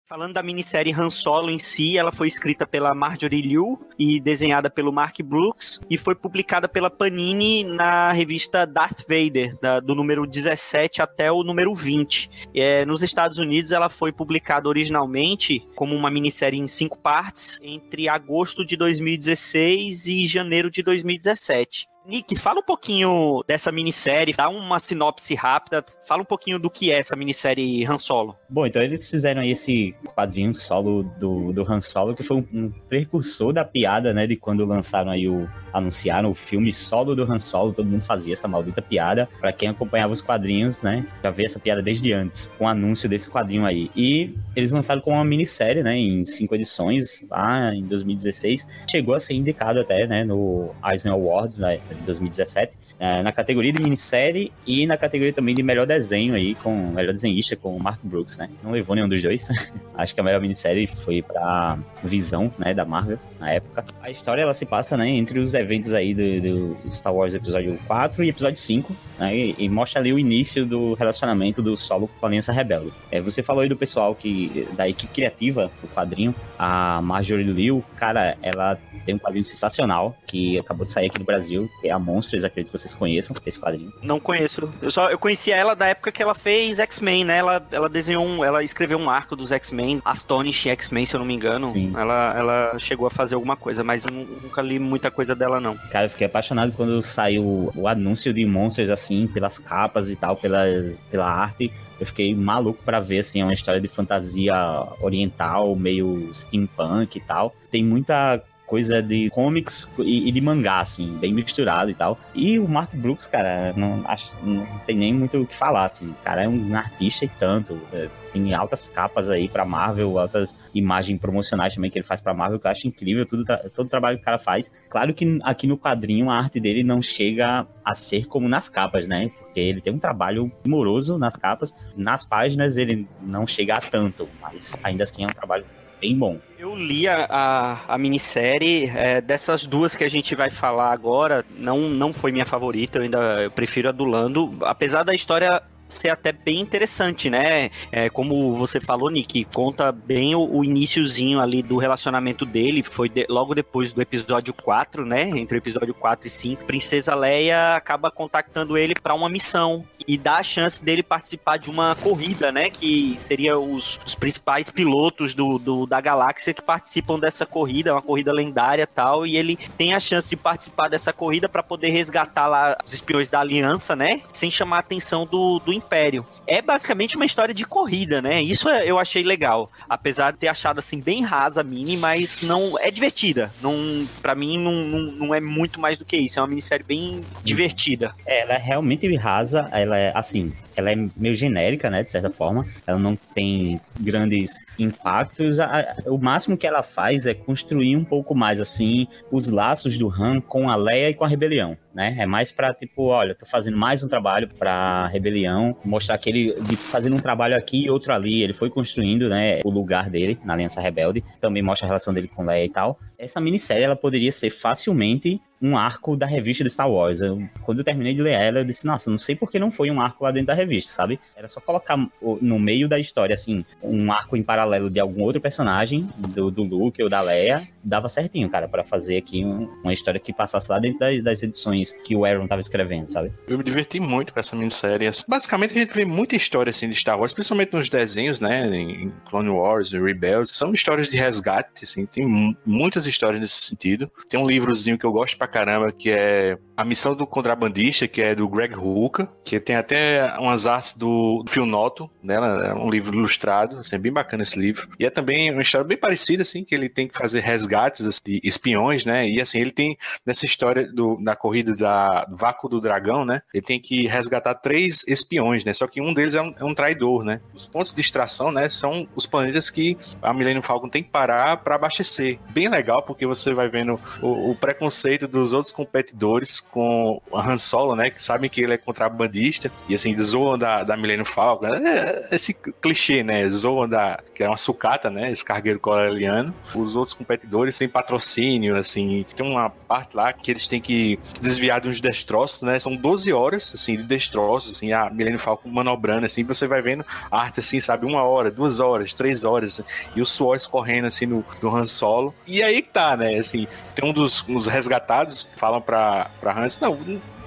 Falando 0.09 0.33
da 0.33 0.41
minissérie 0.41 0.91
Han 0.91 1.11
Solo 1.11 1.51
em 1.51 1.59
si, 1.59 1.95
ela 1.95 2.11
foi 2.11 2.27
escrita 2.27 2.65
pela 2.65 2.95
Marjorie 2.95 3.43
Liu 3.43 3.79
e 3.97 4.19
desenhada 4.19 4.67
pelo 4.67 4.91
Mark 4.91 5.21
Brooks 5.21 5.79
e 5.87 5.99
foi 5.99 6.15
publicada 6.15 6.67
pela 6.67 6.89
Panini 6.89 7.63
na 7.63 8.11
revista 8.11 8.65
Darth 8.65 9.01
Vader, 9.07 9.55
da, 9.61 9.79
do 9.79 9.93
número 9.93 10.25
17 10.25 11.03
até 11.03 11.31
o 11.31 11.43
número 11.43 11.75
20. 11.75 12.49
É, 12.55 12.83
nos 12.87 13.03
Estados 13.03 13.37
Unidos, 13.37 13.71
ela 13.71 13.87
foi 13.87 14.11
publicada 14.11 14.67
originalmente 14.67 15.63
como 15.75 15.95
uma 15.95 16.09
minissérie 16.09 16.59
em 16.59 16.65
cinco 16.65 16.97
partes 16.97 17.59
entre 17.61 18.09
agosto 18.09 18.65
de 18.65 18.75
2016 18.75 20.07
e 20.07 20.25
janeiro 20.25 20.71
de 20.71 20.81
2017 20.81 21.87
Nick, 22.09 22.35
fala 22.35 22.59
um 22.59 22.63
pouquinho 22.63 23.43
dessa 23.47 23.71
minissérie, 23.71 24.33
dá 24.33 24.49
uma 24.49 24.79
sinopse 24.79 25.35
rápida, 25.35 25.85
fala 26.07 26.23
um 26.23 26.25
pouquinho 26.25 26.57
do 26.57 26.67
que 26.67 26.91
é 26.91 26.97
essa 26.97 27.15
minissérie 27.15 27.85
Han 27.85 27.97
Solo. 27.97 28.35
Bom, 28.49 28.65
então 28.65 28.81
eles 28.81 29.07
fizeram 29.07 29.41
aí 29.43 29.51
esse 29.51 29.93
quadrinho 30.15 30.55
solo 30.55 31.03
do, 31.19 31.53
do 31.53 31.71
Han 31.71 31.81
Solo, 31.81 32.15
que 32.15 32.23
foi 32.23 32.37
um, 32.37 32.47
um 32.51 32.71
precursor 32.89 33.53
da 33.53 33.63
piada, 33.63 34.11
né, 34.11 34.25
de 34.25 34.35
quando 34.35 34.65
lançaram 34.65 35.11
aí 35.11 35.29
o, 35.29 35.47
anunciaram 35.71 36.31
o 36.31 36.35
filme 36.35 36.73
solo 36.73 37.15
do 37.15 37.31
Han 37.31 37.39
Solo, 37.39 37.73
todo 37.73 37.85
mundo 37.85 38.01
fazia 38.01 38.33
essa 38.33 38.47
maldita 38.47 38.81
piada. 38.81 39.29
Para 39.39 39.53
quem 39.53 39.69
acompanhava 39.69 40.11
os 40.11 40.21
quadrinhos, 40.21 40.81
né, 40.81 41.05
já 41.21 41.29
vê 41.29 41.45
essa 41.45 41.59
piada 41.59 41.79
desde 41.79 42.11
antes, 42.11 42.51
com 42.57 42.65
o 42.65 42.67
anúncio 42.67 43.07
desse 43.07 43.29
quadrinho 43.29 43.67
aí. 43.67 43.91
E 43.95 44.35
eles 44.55 44.71
lançaram 44.71 44.99
com 44.99 45.11
uma 45.11 45.23
minissérie, 45.23 45.83
né, 45.83 45.95
em 45.95 46.25
cinco 46.25 46.55
edições, 46.55 47.23
lá 47.29 47.71
em 47.71 47.83
2016. 47.83 48.65
Chegou 48.89 49.13
a 49.13 49.19
ser 49.19 49.35
indicado 49.35 49.79
até, 49.79 50.07
né, 50.07 50.23
no 50.23 50.71
Eisner 50.83 51.13
Awards, 51.13 51.59
né, 51.59 51.79
2017, 52.01 52.75
é, 52.99 53.21
na 53.23 53.31
categoria 53.31 53.71
de 53.71 53.81
minissérie 53.81 54.51
e 54.65 54.85
na 54.85 54.97
categoria 54.97 55.33
também 55.33 55.55
de 55.55 55.63
melhor 55.63 55.85
desenho 55.85 56.33
aí, 56.33 56.55
com 56.55 56.91
melhor 56.91 57.13
desenhista, 57.13 57.55
com 57.55 57.75
o 57.75 57.81
Mark 57.81 57.99
Brooks, 58.03 58.37
né. 58.37 58.49
Não 58.63 58.71
levou 58.71 58.95
nenhum 58.95 59.09
dos 59.09 59.21
dois. 59.21 59.47
Acho 59.95 60.13
que 60.13 60.19
a 60.19 60.23
melhor 60.23 60.41
minissérie 60.41 60.87
foi 60.87 61.21
pra 61.21 61.77
Visão, 62.03 62.53
né, 62.57 62.73
da 62.73 62.85
Marvel, 62.85 63.19
na 63.39 63.51
época. 63.51 63.85
A 64.01 64.09
história, 64.09 64.41
ela 64.41 64.53
se 64.53 64.65
passa, 64.65 64.97
né, 64.97 65.09
entre 65.09 65.39
os 65.39 65.53
eventos 65.53 65.93
aí 65.93 66.13
do, 66.13 66.75
do 66.75 66.91
Star 66.91 67.13
Wars 67.13 67.35
Episódio 67.35 67.77
4 67.87 68.23
e 68.23 68.29
Episódio 68.29 68.59
5, 68.59 68.95
né, 69.19 69.35
e, 69.35 69.55
e, 69.57 69.69
mostra 69.69 69.99
ali 69.99 70.13
o 70.13 70.19
início 70.19 70.65
do 70.65 70.93
relacionamento 70.93 71.61
do 71.61 71.75
Solo 71.75 72.09
com 72.19 72.25
a 72.25 72.29
Aliança 72.29 72.51
Rebelde. 72.51 72.91
É, 73.11 73.19
você 73.19 73.43
falou 73.43 73.61
aí 73.61 73.69
do 73.69 73.75
pessoal 73.75 74.15
que 74.15 74.67
da 74.73 74.87
equipe 74.87 75.13
criativa 75.13 75.69
do 75.81 75.87
quadrinho, 75.89 76.33
a 76.57 77.01
Marjorie 77.01 77.43
Liu, 77.43 77.83
cara, 77.97 78.37
ela 78.41 78.77
tem 79.05 79.15
um 79.15 79.19
quadrinho 79.19 79.45
sensacional 79.45 80.15
que 80.27 80.57
acabou 80.59 80.85
de 80.85 80.91
sair 80.91 81.07
aqui 81.07 81.19
no 81.19 81.25
Brasil, 81.25 81.69
que 81.81 81.87
é 81.87 81.91
a 81.91 81.99
Monsters, 81.99 82.43
acredito 82.43 82.71
que 82.71 82.77
vocês 82.77 82.93
conheçam 82.93 83.35
esse 83.45 83.59
quadrinho. 83.59 83.91
Não 84.01 84.19
conheço. 84.19 84.69
Eu 84.81 84.91
só 84.91 85.09
eu 85.09 85.17
conhecia 85.17 85.55
ela 85.55 85.75
da 85.75 85.87
época 85.87 86.11
que 86.11 86.21
ela 86.21 86.35
fez 86.35 86.79
X-Men, 86.79 87.25
né? 87.25 87.37
Ela, 87.37 87.65
ela 87.71 87.89
desenhou 87.89 88.25
um, 88.25 88.43
ela 88.43 88.63
escreveu 88.63 88.97
um 88.97 89.09
arco 89.09 89.35
dos 89.35 89.51
X-Men, 89.51 90.01
Astonish 90.05 90.67
X-Men, 90.67 91.05
se 91.05 91.15
eu 91.15 91.19
não 91.19 91.25
me 91.25 91.33
engano. 91.33 91.69
Sim. 91.69 91.91
Ela, 91.95 92.35
ela 92.37 92.79
chegou 92.79 93.07
a 93.07 93.11
fazer 93.11 93.35
alguma 93.35 93.55
coisa, 93.55 93.83
mas 93.83 94.05
eu 94.05 94.11
nunca 94.11 94.61
li 94.61 94.79
muita 94.79 95.09
coisa 95.09 95.35
dela, 95.35 95.59
não. 95.59 95.75
Cara, 95.91 96.05
eu 96.05 96.09
fiquei 96.09 96.27
apaixonado 96.27 96.71
quando 96.73 97.01
saiu 97.01 97.71
o 97.75 97.87
anúncio 97.87 98.33
de 98.33 98.45
Monsters, 98.45 98.89
assim, 98.89 99.08
pelas 99.27 99.57
capas 99.57 100.09
e 100.09 100.15
tal, 100.15 100.35
pelas, 100.35 100.99
pela 101.11 101.29
arte. 101.29 101.71
Eu 101.99 102.05
fiquei 102.05 102.33
maluco 102.33 102.81
para 102.83 102.99
ver, 102.99 103.19
assim, 103.19 103.41
é 103.41 103.43
uma 103.43 103.53
história 103.53 103.81
de 103.81 103.87
fantasia 103.87 104.55
oriental, 105.01 105.75
meio 105.75 106.31
steampunk 106.33 107.17
e 107.17 107.21
tal. 107.21 107.53
Tem 107.69 107.83
muita 107.83 108.41
coisa 108.69 109.01
de 109.01 109.29
comics 109.31 109.89
e, 109.97 110.29
e, 110.29 110.31
de 110.31 110.39
mangá, 110.39 110.79
assim, 110.79 111.17
bem 111.17 111.33
misturado 111.33 111.89
e 111.89 111.95
tal. 111.95 112.17
E 112.35 112.59
o 112.59 112.67
Mark 112.67 112.93
Brooks, 112.93 113.25
cara, 113.25 113.73
não, 113.75 114.03
acho, 114.05 114.31
não 114.43 114.65
tem 114.85 114.95
nem 114.95 115.13
muito 115.13 115.41
o 115.41 115.47
que 115.47 115.55
falar, 115.55 115.85
assim. 115.85 116.09
O 116.09 116.23
cara 116.23 116.43
é 116.43 116.47
um 116.47 116.75
artista 116.75 117.25
e 117.25 117.27
tanto. 117.27 117.81
É, 117.91 118.07
tem 118.31 118.53
altas 118.53 118.87
capas 118.87 119.27
aí 119.27 119.47
pra 119.47 119.65
Marvel, 119.65 120.19
altas 120.19 120.55
imagens 120.73 121.19
promocionais 121.19 121.73
também 121.73 121.89
que 121.89 121.97
ele 121.97 122.05
faz 122.05 122.21
pra 122.21 122.33
Marvel, 122.33 122.59
que 122.59 122.67
eu 122.67 122.71
acho 122.71 122.87
incrível 122.87 123.25
tudo, 123.25 123.43
todo 123.73 123.87
o 123.87 123.89
trabalho 123.89 124.17
que 124.17 124.21
o 124.21 124.25
cara 124.25 124.37
faz. 124.37 124.71
Claro 124.87 125.13
que 125.15 125.39
aqui 125.43 125.65
no 125.65 125.77
quadrinho 125.77 126.29
a 126.29 126.37
arte 126.37 126.59
dele 126.59 126.83
não 126.83 127.01
chega 127.01 127.65
a 127.83 127.95
ser 127.95 128.27
como 128.27 128.47
nas 128.47 128.69
capas, 128.69 129.07
né? 129.07 129.31
Porque 129.39 129.59
ele 129.59 129.81
tem 129.81 129.91
um 129.91 129.99
trabalho 129.99 130.51
moroso 130.63 131.17
nas 131.17 131.35
capas. 131.35 131.73
Nas 131.97 132.23
páginas 132.23 132.77
ele 132.77 133.07
não 133.31 133.47
chega 133.47 133.75
a 133.75 133.81
tanto, 133.81 134.29
mas 134.39 134.77
ainda 134.83 135.03
assim 135.03 135.23
é 135.23 135.27
um 135.27 135.31
trabalho 135.31 135.65
bem 135.99 136.15
bom. 136.15 136.37
Eu 136.59 136.75
li 136.75 137.07
a, 137.07 137.25
a, 137.29 137.93
a 137.93 137.97
minissérie, 137.97 138.91
é, 138.93 139.21
dessas 139.21 139.63
duas 139.63 139.95
que 139.95 140.03
a 140.03 140.09
gente 140.09 140.35
vai 140.35 140.49
falar 140.49 140.91
agora, 140.91 141.45
não, 141.57 141.89
não 141.89 142.11
foi 142.11 142.33
minha 142.33 142.45
favorita, 142.45 142.97
eu 142.97 143.03
ainda 143.03 143.43
eu 143.43 143.49
prefiro 143.49 143.87
a 143.87 143.93
do 143.93 144.03
Lando, 144.03 144.57
apesar 144.63 145.03
da 145.03 145.15
história 145.15 145.63
ser 145.89 146.09
até 146.09 146.31
bem 146.31 146.59
interessante, 146.59 147.29
né? 147.29 147.71
É, 147.91 148.09
como 148.09 148.55
você 148.55 148.79
falou, 148.79 149.09
Nick, 149.09 149.45
conta 149.45 149.91
bem 149.91 150.35
o, 150.35 150.57
o 150.57 150.63
iníciozinho 150.63 151.39
ali 151.39 151.61
do 151.61 151.77
relacionamento 151.77 152.45
dele. 152.45 152.83
Foi 152.83 153.09
de, 153.09 153.25
logo 153.29 153.55
depois 153.55 153.91
do 153.91 154.01
episódio 154.01 154.53
4, 154.53 155.05
né? 155.05 155.23
Entre 155.29 155.57
o 155.57 155.59
episódio 155.59 155.93
4 155.93 156.27
e 156.27 156.29
5. 156.29 156.65
Princesa 156.65 157.15
Leia 157.15 157.75
acaba 157.75 158.11
contactando 158.11 158.77
ele 158.77 158.93
para 158.93 159.13
uma 159.13 159.27
missão 159.29 159.85
e 160.07 160.17
dá 160.17 160.37
a 160.37 160.43
chance 160.43 160.83
dele 160.83 161.03
participar 161.03 161.57
de 161.57 161.69
uma 161.69 161.95
corrida, 161.95 162.51
né? 162.51 162.69
Que 162.69 163.15
seria 163.19 163.57
os, 163.57 163.99
os 164.05 164.15
principais 164.15 164.69
pilotos 164.69 165.33
do, 165.33 165.57
do, 165.57 165.85
da 165.85 165.99
galáxia 165.99 166.53
que 166.53 166.61
participam 166.61 167.19
dessa 167.19 167.45
corrida, 167.45 167.93
uma 167.93 168.01
corrida 168.01 168.31
lendária 168.31 168.85
tal. 168.85 169.25
E 169.25 169.35
ele 169.35 169.57
tem 169.77 169.93
a 169.93 169.99
chance 169.99 170.29
de 170.29 170.35
participar 170.35 170.87
dessa 170.87 171.11
corrida 171.11 171.49
para 171.49 171.63
poder 171.63 171.89
resgatar 171.89 172.47
lá 172.47 172.77
os 172.85 172.93
espiões 172.93 173.29
da 173.29 173.39
aliança, 173.39 173.95
né? 173.95 174.21
Sem 174.31 174.51
chamar 174.51 174.77
a 174.77 174.79
atenção 174.79 175.25
do, 175.25 175.59
do 175.59 175.78
Império. 175.79 176.25
É 176.45 176.61
basicamente 176.61 177.15
uma 177.15 177.25
história 177.25 177.53
de 177.53 177.65
corrida, 177.65 178.21
né? 178.21 178.41
Isso 178.41 178.69
é, 178.69 178.85
eu 178.85 178.99
achei 178.99 179.23
legal. 179.23 179.71
Apesar 179.87 180.31
de 180.31 180.37
ter 180.37 180.47
achado 180.47 180.79
assim 180.79 180.99
bem 180.99 181.23
rasa 181.23 181.61
a 181.61 181.63
mini, 181.63 181.97
mas 181.97 182.41
não 182.41 182.77
é 182.79 182.91
divertida. 182.91 183.51
Não, 183.61 183.73
para 184.21 184.35
mim 184.35 184.57
não, 184.57 184.71
não, 184.71 184.99
não, 185.11 185.35
é 185.35 185.39
muito 185.39 185.79
mais 185.79 185.97
do 185.97 186.05
que 186.05 186.17
isso. 186.17 186.39
É 186.39 186.41
uma 186.41 186.47
minissérie 186.47 186.85
bem 186.85 187.21
divertida. 187.43 188.13
É, 188.25 188.41
ela 188.41 188.53
é 188.53 188.57
realmente 188.57 189.07
rasa. 189.15 189.69
Ela 189.71 189.97
é 189.97 190.11
assim 190.15 190.53
ela 190.79 190.91
é 190.91 190.95
meio 191.15 191.35
genérica, 191.35 191.89
né, 191.89 192.03
de 192.03 192.09
certa 192.09 192.29
forma. 192.29 192.65
Ela 192.87 192.97
não 192.97 193.15
tem 193.15 193.79
grandes 193.99 194.55
impactos. 194.77 195.57
o 196.05 196.17
máximo 196.17 196.57
que 196.57 196.65
ela 196.65 196.81
faz 196.81 197.25
é 197.25 197.33
construir 197.33 197.95
um 197.95 198.03
pouco 198.03 198.33
mais, 198.33 198.59
assim, 198.59 199.07
os 199.31 199.47
laços 199.47 199.97
do 199.97 200.09
Han 200.09 200.41
com 200.41 200.69
a 200.69 200.75
Leia 200.75 201.09
e 201.09 201.13
com 201.13 201.23
a 201.23 201.27
rebelião, 201.27 201.77
né? 201.93 202.15
É 202.17 202.25
mais 202.25 202.51
para 202.51 202.73
tipo, 202.73 203.03
olha, 203.03 203.35
tô 203.35 203.45
fazendo 203.45 203.77
mais 203.77 204.03
um 204.03 204.07
trabalho 204.07 204.47
para 204.47 205.07
rebelião, 205.07 205.75
mostrar 205.83 206.17
que 206.17 206.29
ele 206.29 206.55
fazendo 206.75 207.15
um 207.15 207.19
trabalho 207.19 207.55
aqui 207.55 207.85
e 207.85 207.89
outro 207.89 208.13
ali, 208.13 208.41
ele 208.41 208.53
foi 208.53 208.69
construindo, 208.69 209.29
né, 209.29 209.59
o 209.63 209.69
lugar 209.69 210.09
dele 210.09 210.39
na 210.43 210.53
Aliança 210.53 210.81
Rebelde. 210.81 211.23
Também 211.41 211.61
mostra 211.61 211.85
a 211.85 211.89
relação 211.89 212.13
dele 212.13 212.27
com 212.27 212.45
Leia 212.45 212.65
e 212.65 212.69
tal. 212.69 212.99
Essa 213.17 213.39
minissérie 213.39 213.83
ela 213.83 213.95
poderia 213.95 214.31
ser 214.31 214.49
facilmente 214.49 215.41
um 215.61 215.77
arco 215.77 216.15
da 216.15 216.25
revista 216.25 216.63
do 216.63 216.69
Star 216.69 216.89
Wars. 216.89 217.21
Eu, 217.21 217.47
quando 217.63 217.79
eu 217.79 217.83
terminei 217.83 218.13
de 218.13 218.21
ler 218.21 218.33
ela, 218.33 218.59
eu 218.59 218.65
disse, 218.65 218.85
nossa, 218.85 219.09
não 219.09 219.17
sei 219.17 219.35
por 219.35 219.51
que 219.51 219.59
não 219.59 219.71
foi 219.71 219.91
um 219.91 219.99
arco 219.99 220.23
lá 220.23 220.31
dentro 220.31 220.47
da 220.47 220.53
revista, 220.53 220.91
sabe? 220.91 221.19
Era 221.35 221.47
só 221.47 221.59
colocar 221.59 221.97
no 222.41 222.59
meio 222.59 222.87
da 222.87 222.99
história, 222.99 223.33
assim, 223.33 223.65
um 223.81 224.11
arco 224.11 224.37
em 224.37 224.43
paralelo 224.43 224.89
de 224.89 224.99
algum 224.99 225.21
outro 225.23 225.41
personagem, 225.41 226.07
do, 226.17 226.49
do 226.49 226.63
Luke 226.63 227.01
ou 227.01 227.09
da 227.09 227.21
Leia, 227.21 227.67
dava 227.83 228.09
certinho, 228.09 228.49
cara, 228.49 228.67
para 228.67 228.83
fazer 228.83 229.17
aqui 229.17 229.43
um, 229.43 229.69
uma 229.83 229.93
história 229.93 230.19
que 230.19 230.33
passasse 230.33 230.69
lá 230.69 230.79
dentro 230.79 230.99
das, 230.99 231.23
das, 231.23 231.43
edições 231.43 231.93
que 232.03 232.15
o 232.15 232.25
Aaron 232.25 232.47
tava 232.47 232.61
escrevendo, 232.61 233.11
sabe? 233.11 233.31
Eu 233.47 233.57
me 233.57 233.63
diverti 233.63 233.99
muito 233.99 234.33
com 234.33 234.39
essa 234.39 234.55
minissérie. 234.55 235.09
Basicamente, 235.27 235.71
a 235.75 235.79
gente 235.79 235.93
vê 235.93 236.05
muita 236.05 236.35
história, 236.35 236.69
assim, 236.69 236.89
de 236.89 236.95
Star 236.95 237.17
Wars, 237.17 237.33
principalmente 237.33 237.73
nos 237.73 237.89
desenhos, 237.89 238.39
né, 238.39 238.67
em 238.75 239.11
Clone 239.29 239.49
Wars, 239.49 239.91
Rebels, 239.91 240.51
são 240.51 240.73
histórias 240.73 241.07
de 241.07 241.17
resgate, 241.17 241.83
assim, 241.83 242.05
tem 242.05 242.55
muitas 242.65 243.05
histórias 243.05 243.41
nesse 243.41 243.55
sentido. 243.55 244.11
Tem 244.27 244.39
um 244.39 244.47
livrozinho 244.47 244.97
que 244.97 245.05
eu 245.05 245.11
gosto 245.11 245.37
pra 245.37 245.47
caramba, 245.47 245.91
que 245.91 246.09
é 246.11 246.57
A 246.75 246.83
Missão 246.83 247.15
do 247.15 247.25
Contrabandista, 247.25 248.07
que 248.07 248.21
é 248.21 248.35
do 248.35 248.47
Greg 248.47 248.75
Hooker, 248.75 249.27
que 249.43 249.59
tem 249.59 249.75
até 249.75 250.37
umas 250.37 250.65
artes 250.65 250.93
do 250.93 251.43
Phil 251.47 251.65
Noto, 251.65 252.09
né? 252.21 252.35
É 252.35 252.73
um 252.73 252.89
livro 252.89 253.15
ilustrado, 253.15 253.77
assim, 253.79 253.95
é 253.95 253.99
bem 253.99 254.11
bacana 254.11 254.43
esse 254.43 254.59
livro. 254.59 254.89
E 254.99 255.05
é 255.05 255.09
também 255.09 255.51
uma 255.51 255.61
história 255.61 255.87
bem 255.87 255.97
parecida, 255.97 256.43
assim, 256.43 256.63
que 256.63 256.75
ele 256.75 256.89
tem 256.89 257.07
que 257.07 257.17
fazer 257.17 257.39
resgates 257.39 257.69
de 257.87 258.39
espiões, 258.43 259.05
né? 259.05 259.27
E 259.27 259.39
assim, 259.39 259.59
ele 259.59 259.71
tem 259.71 259.97
nessa 260.25 260.45
história 260.45 260.91
do, 260.91 261.17
na 261.19 261.35
corrida 261.35 261.75
da 261.75 262.27
Vácuo 262.29 262.69
do 262.69 262.81
Dragão, 262.81 263.23
né? 263.23 263.41
Ele 263.53 263.63
tem 263.63 263.79
que 263.79 264.07
resgatar 264.07 264.55
três 264.55 265.03
espiões, 265.07 265.63
né? 265.63 265.73
Só 265.73 265.87
que 265.87 266.01
um 266.01 266.13
deles 266.13 266.33
é 266.33 266.41
um, 266.41 266.53
é 266.59 266.63
um 266.63 266.73
traidor, 266.73 267.23
né? 267.23 267.41
Os 267.53 267.65
pontos 267.65 267.93
de 267.93 268.01
extração, 268.01 268.51
né? 268.51 268.69
São 268.69 269.07
os 269.15 269.25
planetas 269.25 269.69
que 269.69 269.97
a 270.21 270.33
Millennium 270.33 270.61
Falcon 270.61 270.89
tem 270.89 271.03
que 271.03 271.09
parar 271.09 271.57
para 271.57 271.75
abastecer. 271.75 272.39
Bem 272.49 272.67
legal, 272.67 273.03
porque 273.03 273.25
você 273.25 273.53
vai 273.53 273.69
vendo 273.69 273.99
o, 274.21 274.51
o 274.51 274.55
preconceito 274.55 275.27
dos 275.27 275.53
outros 275.53 275.71
competidores 275.71 276.59
com 276.59 277.21
a 277.33 277.49
Han 277.49 277.57
Solo, 277.57 277.95
né? 277.95 278.09
Que 278.09 278.23
sabem 278.23 278.49
que 278.49 278.61
ele 278.61 278.73
é 278.73 278.77
contrabandista 278.77 279.71
e 279.87 279.95
assim, 279.95 280.17
zoam 280.17 280.57
da, 280.57 280.83
da 280.83 280.97
Millennium 280.97 281.25
Falcon. 281.25 281.67
É, 281.67 282.27
é 282.31 282.35
esse 282.35 282.53
clichê, 282.53 283.23
né? 283.23 283.47
Zoam 283.49 283.87
da. 283.87 284.19
que 284.33 284.43
é 284.43 284.47
uma 284.47 284.57
sucata, 284.57 285.09
né? 285.09 285.31
Esse 285.31 285.43
cargueiro 285.43 285.79
coreliano. 285.79 286.53
Os 286.73 286.95
outros 286.95 287.13
competidores 287.13 287.58
têm 287.77 287.87
patrocínio, 287.87 288.75
assim. 288.75 289.25
Tem 289.35 289.45
uma 289.45 289.69
parte 289.69 290.15
lá 290.15 290.31
que 290.33 290.51
eles 290.51 290.67
têm 290.67 290.81
que 290.81 291.19
desviar 291.41 291.81
de 291.81 291.89
uns 291.89 291.99
destroços, 291.99 292.61
né? 292.61 292.79
São 292.79 292.95
12 292.95 293.31
horas, 293.33 293.71
assim, 293.73 293.95
de 293.95 294.03
destroços, 294.03 294.75
assim, 294.75 294.91
a 294.93 295.09
Millennium 295.09 295.39
Falcon 295.39 295.69
manobrando, 295.69 296.25
assim. 296.25 296.43
Você 296.43 296.67
vai 296.67 296.81
vendo 296.81 297.05
a 297.31 297.41
arte, 297.41 297.59
assim, 297.59 297.79
sabe? 297.79 298.05
Uma 298.05 298.23
hora, 298.23 298.49
duas 298.49 298.79
horas, 298.79 299.13
três 299.13 299.43
horas, 299.43 299.79
assim, 299.79 300.09
e 300.15 300.21
o 300.21 300.25
suor 300.25 300.55
escorrendo, 300.55 301.07
assim, 301.07 301.25
no, 301.25 301.45
do 301.61 301.69
Han 301.69 301.85
Solo. 301.85 302.33
E 302.47 302.63
aí 302.63 302.81
que 302.81 302.89
tá, 302.89 303.15
né? 303.17 303.37
Assim, 303.37 303.67
tem 303.95 304.09
um 304.09 304.13
dos 304.13 304.41
resgatados 304.67 305.47
falam 305.55 305.81
pra, 305.81 306.31
pra 306.39 306.57
Hans, 306.57 306.79
não, 306.79 306.97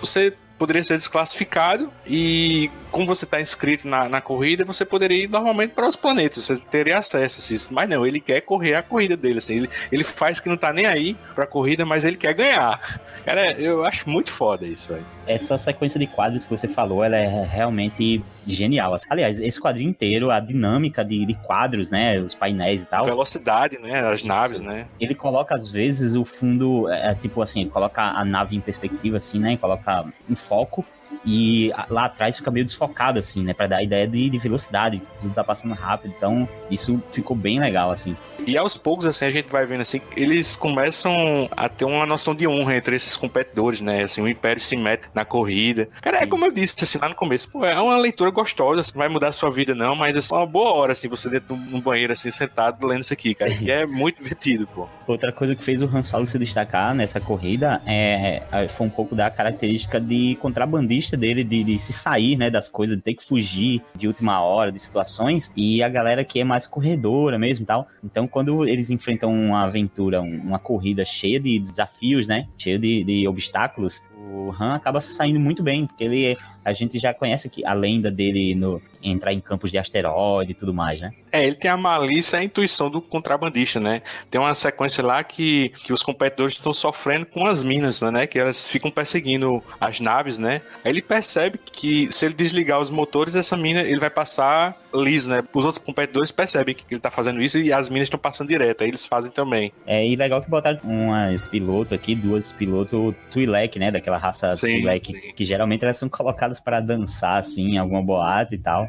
você 0.00 0.34
poderia 0.62 0.84
ser 0.84 0.96
desclassificado 0.96 1.92
e 2.06 2.70
como 2.92 3.04
você 3.04 3.24
está 3.24 3.40
inscrito 3.40 3.88
na, 3.88 4.08
na 4.08 4.20
corrida, 4.20 4.64
você 4.64 4.84
poderia 4.84 5.24
ir 5.24 5.28
normalmente 5.28 5.72
para 5.72 5.88
os 5.88 5.96
planetas, 5.96 6.44
você 6.44 6.56
teria 6.56 6.98
acesso 6.98 7.40
a 7.40 7.54
isso. 7.56 7.74
Mas 7.74 7.88
não, 7.88 8.06
ele 8.06 8.20
quer 8.20 8.42
correr 8.42 8.76
a 8.76 8.82
corrida 8.82 9.16
dele, 9.16 9.38
assim, 9.38 9.56
ele, 9.56 9.70
ele 9.90 10.04
faz 10.04 10.38
que 10.38 10.48
não 10.48 10.56
tá 10.56 10.72
nem 10.72 10.86
aí 10.86 11.16
pra 11.34 11.48
corrida, 11.48 11.84
mas 11.84 12.04
ele 12.04 12.16
quer 12.16 12.32
ganhar. 12.32 13.00
Cara, 13.24 13.52
eu 13.58 13.84
acho 13.84 14.08
muito 14.08 14.30
foda 14.30 14.64
isso, 14.64 14.88
velho. 14.88 15.04
Essa 15.26 15.58
sequência 15.58 15.98
de 15.98 16.06
quadros 16.06 16.44
que 16.44 16.50
você 16.50 16.68
falou, 16.68 17.02
ela 17.02 17.16
é 17.16 17.44
realmente 17.44 18.22
genial. 18.46 18.96
Aliás, 19.08 19.40
esse 19.40 19.60
quadrinho 19.60 19.90
inteiro, 19.90 20.30
a 20.30 20.40
dinâmica 20.40 21.04
de, 21.04 21.24
de 21.24 21.34
quadros, 21.34 21.90
né, 21.90 22.18
os 22.18 22.34
painéis 22.34 22.82
e 22.82 22.86
tal. 22.86 23.04
Velocidade, 23.04 23.78
né, 23.78 24.00
as 24.00 24.22
naves, 24.22 24.60
né. 24.60 24.86
Ele 25.00 25.14
coloca, 25.14 25.54
às 25.54 25.68
vezes, 25.68 26.14
o 26.14 26.24
fundo, 26.24 26.88
é, 26.90 27.14
tipo 27.14 27.42
assim, 27.42 27.62
ele 27.62 27.70
coloca 27.70 28.02
a 28.02 28.24
nave 28.24 28.56
em 28.56 28.60
perspectiva, 28.60 29.16
assim, 29.16 29.38
né, 29.38 29.56
coloca 29.56 30.04
em 30.28 30.34
foco, 30.34 30.84
e 31.24 31.70
lá 31.88 32.06
atrás 32.06 32.36
fica 32.36 32.50
meio 32.50 32.64
desfocado, 32.64 33.18
assim, 33.18 33.42
né? 33.42 33.54
Pra 33.54 33.66
dar 33.66 33.76
a 33.76 33.82
ideia 33.82 34.06
de, 34.06 34.30
de 34.30 34.38
velocidade, 34.38 35.02
tudo 35.20 35.34
tá 35.34 35.44
passando 35.44 35.74
rápido. 35.74 36.12
Então, 36.16 36.48
isso 36.70 37.02
ficou 37.12 37.36
bem 37.36 37.60
legal, 37.60 37.90
assim. 37.90 38.16
E 38.46 38.56
aos 38.56 38.76
poucos, 38.76 39.06
assim, 39.06 39.26
a 39.26 39.30
gente 39.30 39.48
vai 39.48 39.64
vendo, 39.66 39.82
assim, 39.82 40.00
eles 40.16 40.56
começam 40.56 41.12
a 41.52 41.68
ter 41.68 41.84
uma 41.84 42.04
noção 42.04 42.34
de 42.34 42.46
honra 42.46 42.76
entre 42.76 42.96
esses 42.96 43.16
competidores, 43.16 43.80
né? 43.80 44.02
Assim, 44.02 44.20
o 44.20 44.28
Império 44.28 44.60
se 44.60 44.76
mete 44.76 45.04
na 45.14 45.24
corrida. 45.24 45.88
Cara, 46.00 46.22
é 46.22 46.26
como 46.26 46.44
eu 46.44 46.52
disse, 46.52 46.74
assim, 46.82 46.98
lá 46.98 47.08
no 47.08 47.14
começo, 47.14 47.48
pô, 47.48 47.64
é 47.64 47.80
uma 47.80 47.96
leitura 47.96 48.30
gostosa, 48.30 48.80
assim, 48.80 48.92
não 48.94 48.98
vai 48.98 49.08
mudar 49.08 49.28
a 49.28 49.32
sua 49.32 49.50
vida, 49.50 49.74
não, 49.74 49.94
mas 49.94 50.16
é 50.16 50.34
uma 50.34 50.46
boa 50.46 50.72
hora, 50.72 50.92
assim, 50.92 51.08
você 51.08 51.28
dentro 51.28 51.56
de 51.56 51.74
um 51.74 51.80
banheiro, 51.80 52.12
assim, 52.12 52.30
sentado, 52.30 52.84
lendo 52.86 53.02
isso 53.02 53.12
aqui, 53.12 53.34
cara. 53.34 53.52
E 53.52 53.70
é 53.70 53.86
muito 53.86 54.16
divertido, 54.22 54.66
pô. 54.66 54.88
Outra 55.06 55.32
coisa 55.32 55.54
que 55.54 55.62
fez 55.62 55.82
o 55.82 55.86
Han 55.86 56.02
Solo 56.02 56.26
se 56.26 56.38
destacar 56.38 56.94
nessa 56.94 57.20
corrida 57.20 57.80
é, 57.86 58.42
é 58.50 58.68
foi 58.68 58.86
um 58.86 58.90
pouco 58.90 59.14
da 59.14 59.30
característica 59.30 60.00
de 60.00 60.36
contrabandista 60.40 61.01
dele, 61.10 61.44
de, 61.44 61.64
de 61.64 61.78
se 61.78 61.92
sair, 61.92 62.36
né, 62.36 62.50
das 62.50 62.68
coisas, 62.68 62.96
de 62.96 63.02
ter 63.02 63.14
que 63.14 63.24
fugir 63.24 63.82
de 63.94 64.06
última 64.06 64.40
hora, 64.40 64.70
de 64.70 64.78
situações, 64.78 65.52
e 65.56 65.82
a 65.82 65.88
galera 65.88 66.24
que 66.24 66.40
é 66.40 66.44
mais 66.44 66.66
corredora 66.66 67.38
mesmo 67.38 67.66
tal. 67.66 67.86
Então, 68.02 68.26
quando 68.26 68.66
eles 68.66 68.90
enfrentam 68.90 69.32
uma 69.32 69.64
aventura, 69.64 70.20
uma 70.20 70.58
corrida 70.58 71.04
cheia 71.04 71.40
de 71.40 71.58
desafios, 71.58 72.26
né, 72.26 72.48
cheia 72.56 72.78
de, 72.78 73.04
de 73.04 73.28
obstáculos, 73.28 74.02
o 74.30 74.54
Han 74.58 74.74
acaba 74.74 75.00
saindo 75.00 75.40
muito 75.40 75.62
bem, 75.62 75.86
porque 75.86 76.04
ele 76.04 76.38
a 76.64 76.72
gente 76.72 76.98
já 76.98 77.12
conhece 77.12 77.48
que 77.48 77.64
a 77.66 77.72
lenda 77.72 78.10
dele 78.10 78.54
no 78.54 78.80
entrar 79.02 79.32
em 79.32 79.40
campos 79.40 79.70
de 79.70 79.78
asteroide 79.78 80.52
e 80.52 80.54
tudo 80.54 80.72
mais, 80.72 81.00
né? 81.00 81.12
É, 81.32 81.44
ele 81.44 81.56
tem 81.56 81.70
a 81.70 81.76
malícia 81.76 82.36
e 82.36 82.40
a 82.40 82.44
intuição 82.44 82.88
do 82.88 83.00
contrabandista, 83.00 83.80
né? 83.80 84.02
Tem 84.30 84.40
uma 84.40 84.54
sequência 84.54 85.04
lá 85.04 85.24
que, 85.24 85.70
que 85.84 85.92
os 85.92 86.02
competidores 86.02 86.54
estão 86.54 86.72
sofrendo 86.72 87.26
com 87.26 87.44
as 87.44 87.62
minas, 87.64 88.00
né? 88.00 88.26
Que 88.26 88.38
elas 88.38 88.66
ficam 88.66 88.90
perseguindo 88.90 89.62
as 89.80 89.98
naves, 89.98 90.38
né? 90.38 90.62
Aí 90.84 90.92
ele 90.92 91.02
percebe 91.02 91.58
que 91.58 92.12
se 92.12 92.24
ele 92.24 92.34
desligar 92.34 92.78
os 92.78 92.90
motores, 92.90 93.34
essa 93.34 93.56
mina 93.56 93.80
ele 93.80 93.98
vai 93.98 94.10
passar 94.10 94.80
liso, 94.94 95.30
né? 95.30 95.42
Os 95.52 95.64
outros 95.64 95.82
competidores 95.82 96.30
percebem 96.30 96.74
que 96.74 96.84
ele 96.90 97.00
tá 97.00 97.10
fazendo 97.10 97.42
isso 97.42 97.58
e 97.58 97.72
as 97.72 97.88
minas 97.88 98.06
estão 98.06 98.18
passando 98.18 98.48
direto, 98.48 98.82
aí 98.82 98.88
eles 98.88 99.06
fazem 99.06 99.30
também. 99.30 99.72
É, 99.86 100.06
e 100.06 100.16
legal 100.16 100.42
que 100.42 100.50
botaram 100.50 100.80
umas 100.84 101.46
pilotos 101.46 101.92
aqui, 101.92 102.14
duas 102.14 102.52
pilotos 102.52 103.14
Twi'lek, 103.30 103.78
né? 103.78 103.90
Daquela 103.90 104.18
raça 104.18 104.54
sim, 104.54 104.80
Twi'lek, 104.80 105.12
sim. 105.12 105.32
que 105.34 105.44
geralmente 105.44 105.84
elas 105.84 105.98
são 105.98 106.08
colocadas 106.08 106.60
para 106.60 106.80
dançar, 106.80 107.38
assim, 107.38 107.72
em 107.72 107.78
alguma 107.78 108.02
boate 108.02 108.54
e 108.54 108.58
tal. 108.58 108.88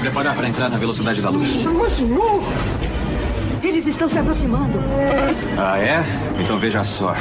Preparar 0.00 0.34
para 0.34 0.48
entrar 0.48 0.68
na 0.68 0.78
velocidade 0.78 1.20
da 1.20 1.30
luz. 1.30 1.56
Mas, 1.64 1.92
senhor! 1.92 2.42
Eles 3.62 3.86
estão 3.86 4.08
se 4.08 4.18
aproximando. 4.18 4.78
Ah, 5.58 5.78
é? 5.78 6.02
Então 6.42 6.58
veja 6.58 6.82
só. 6.82 7.14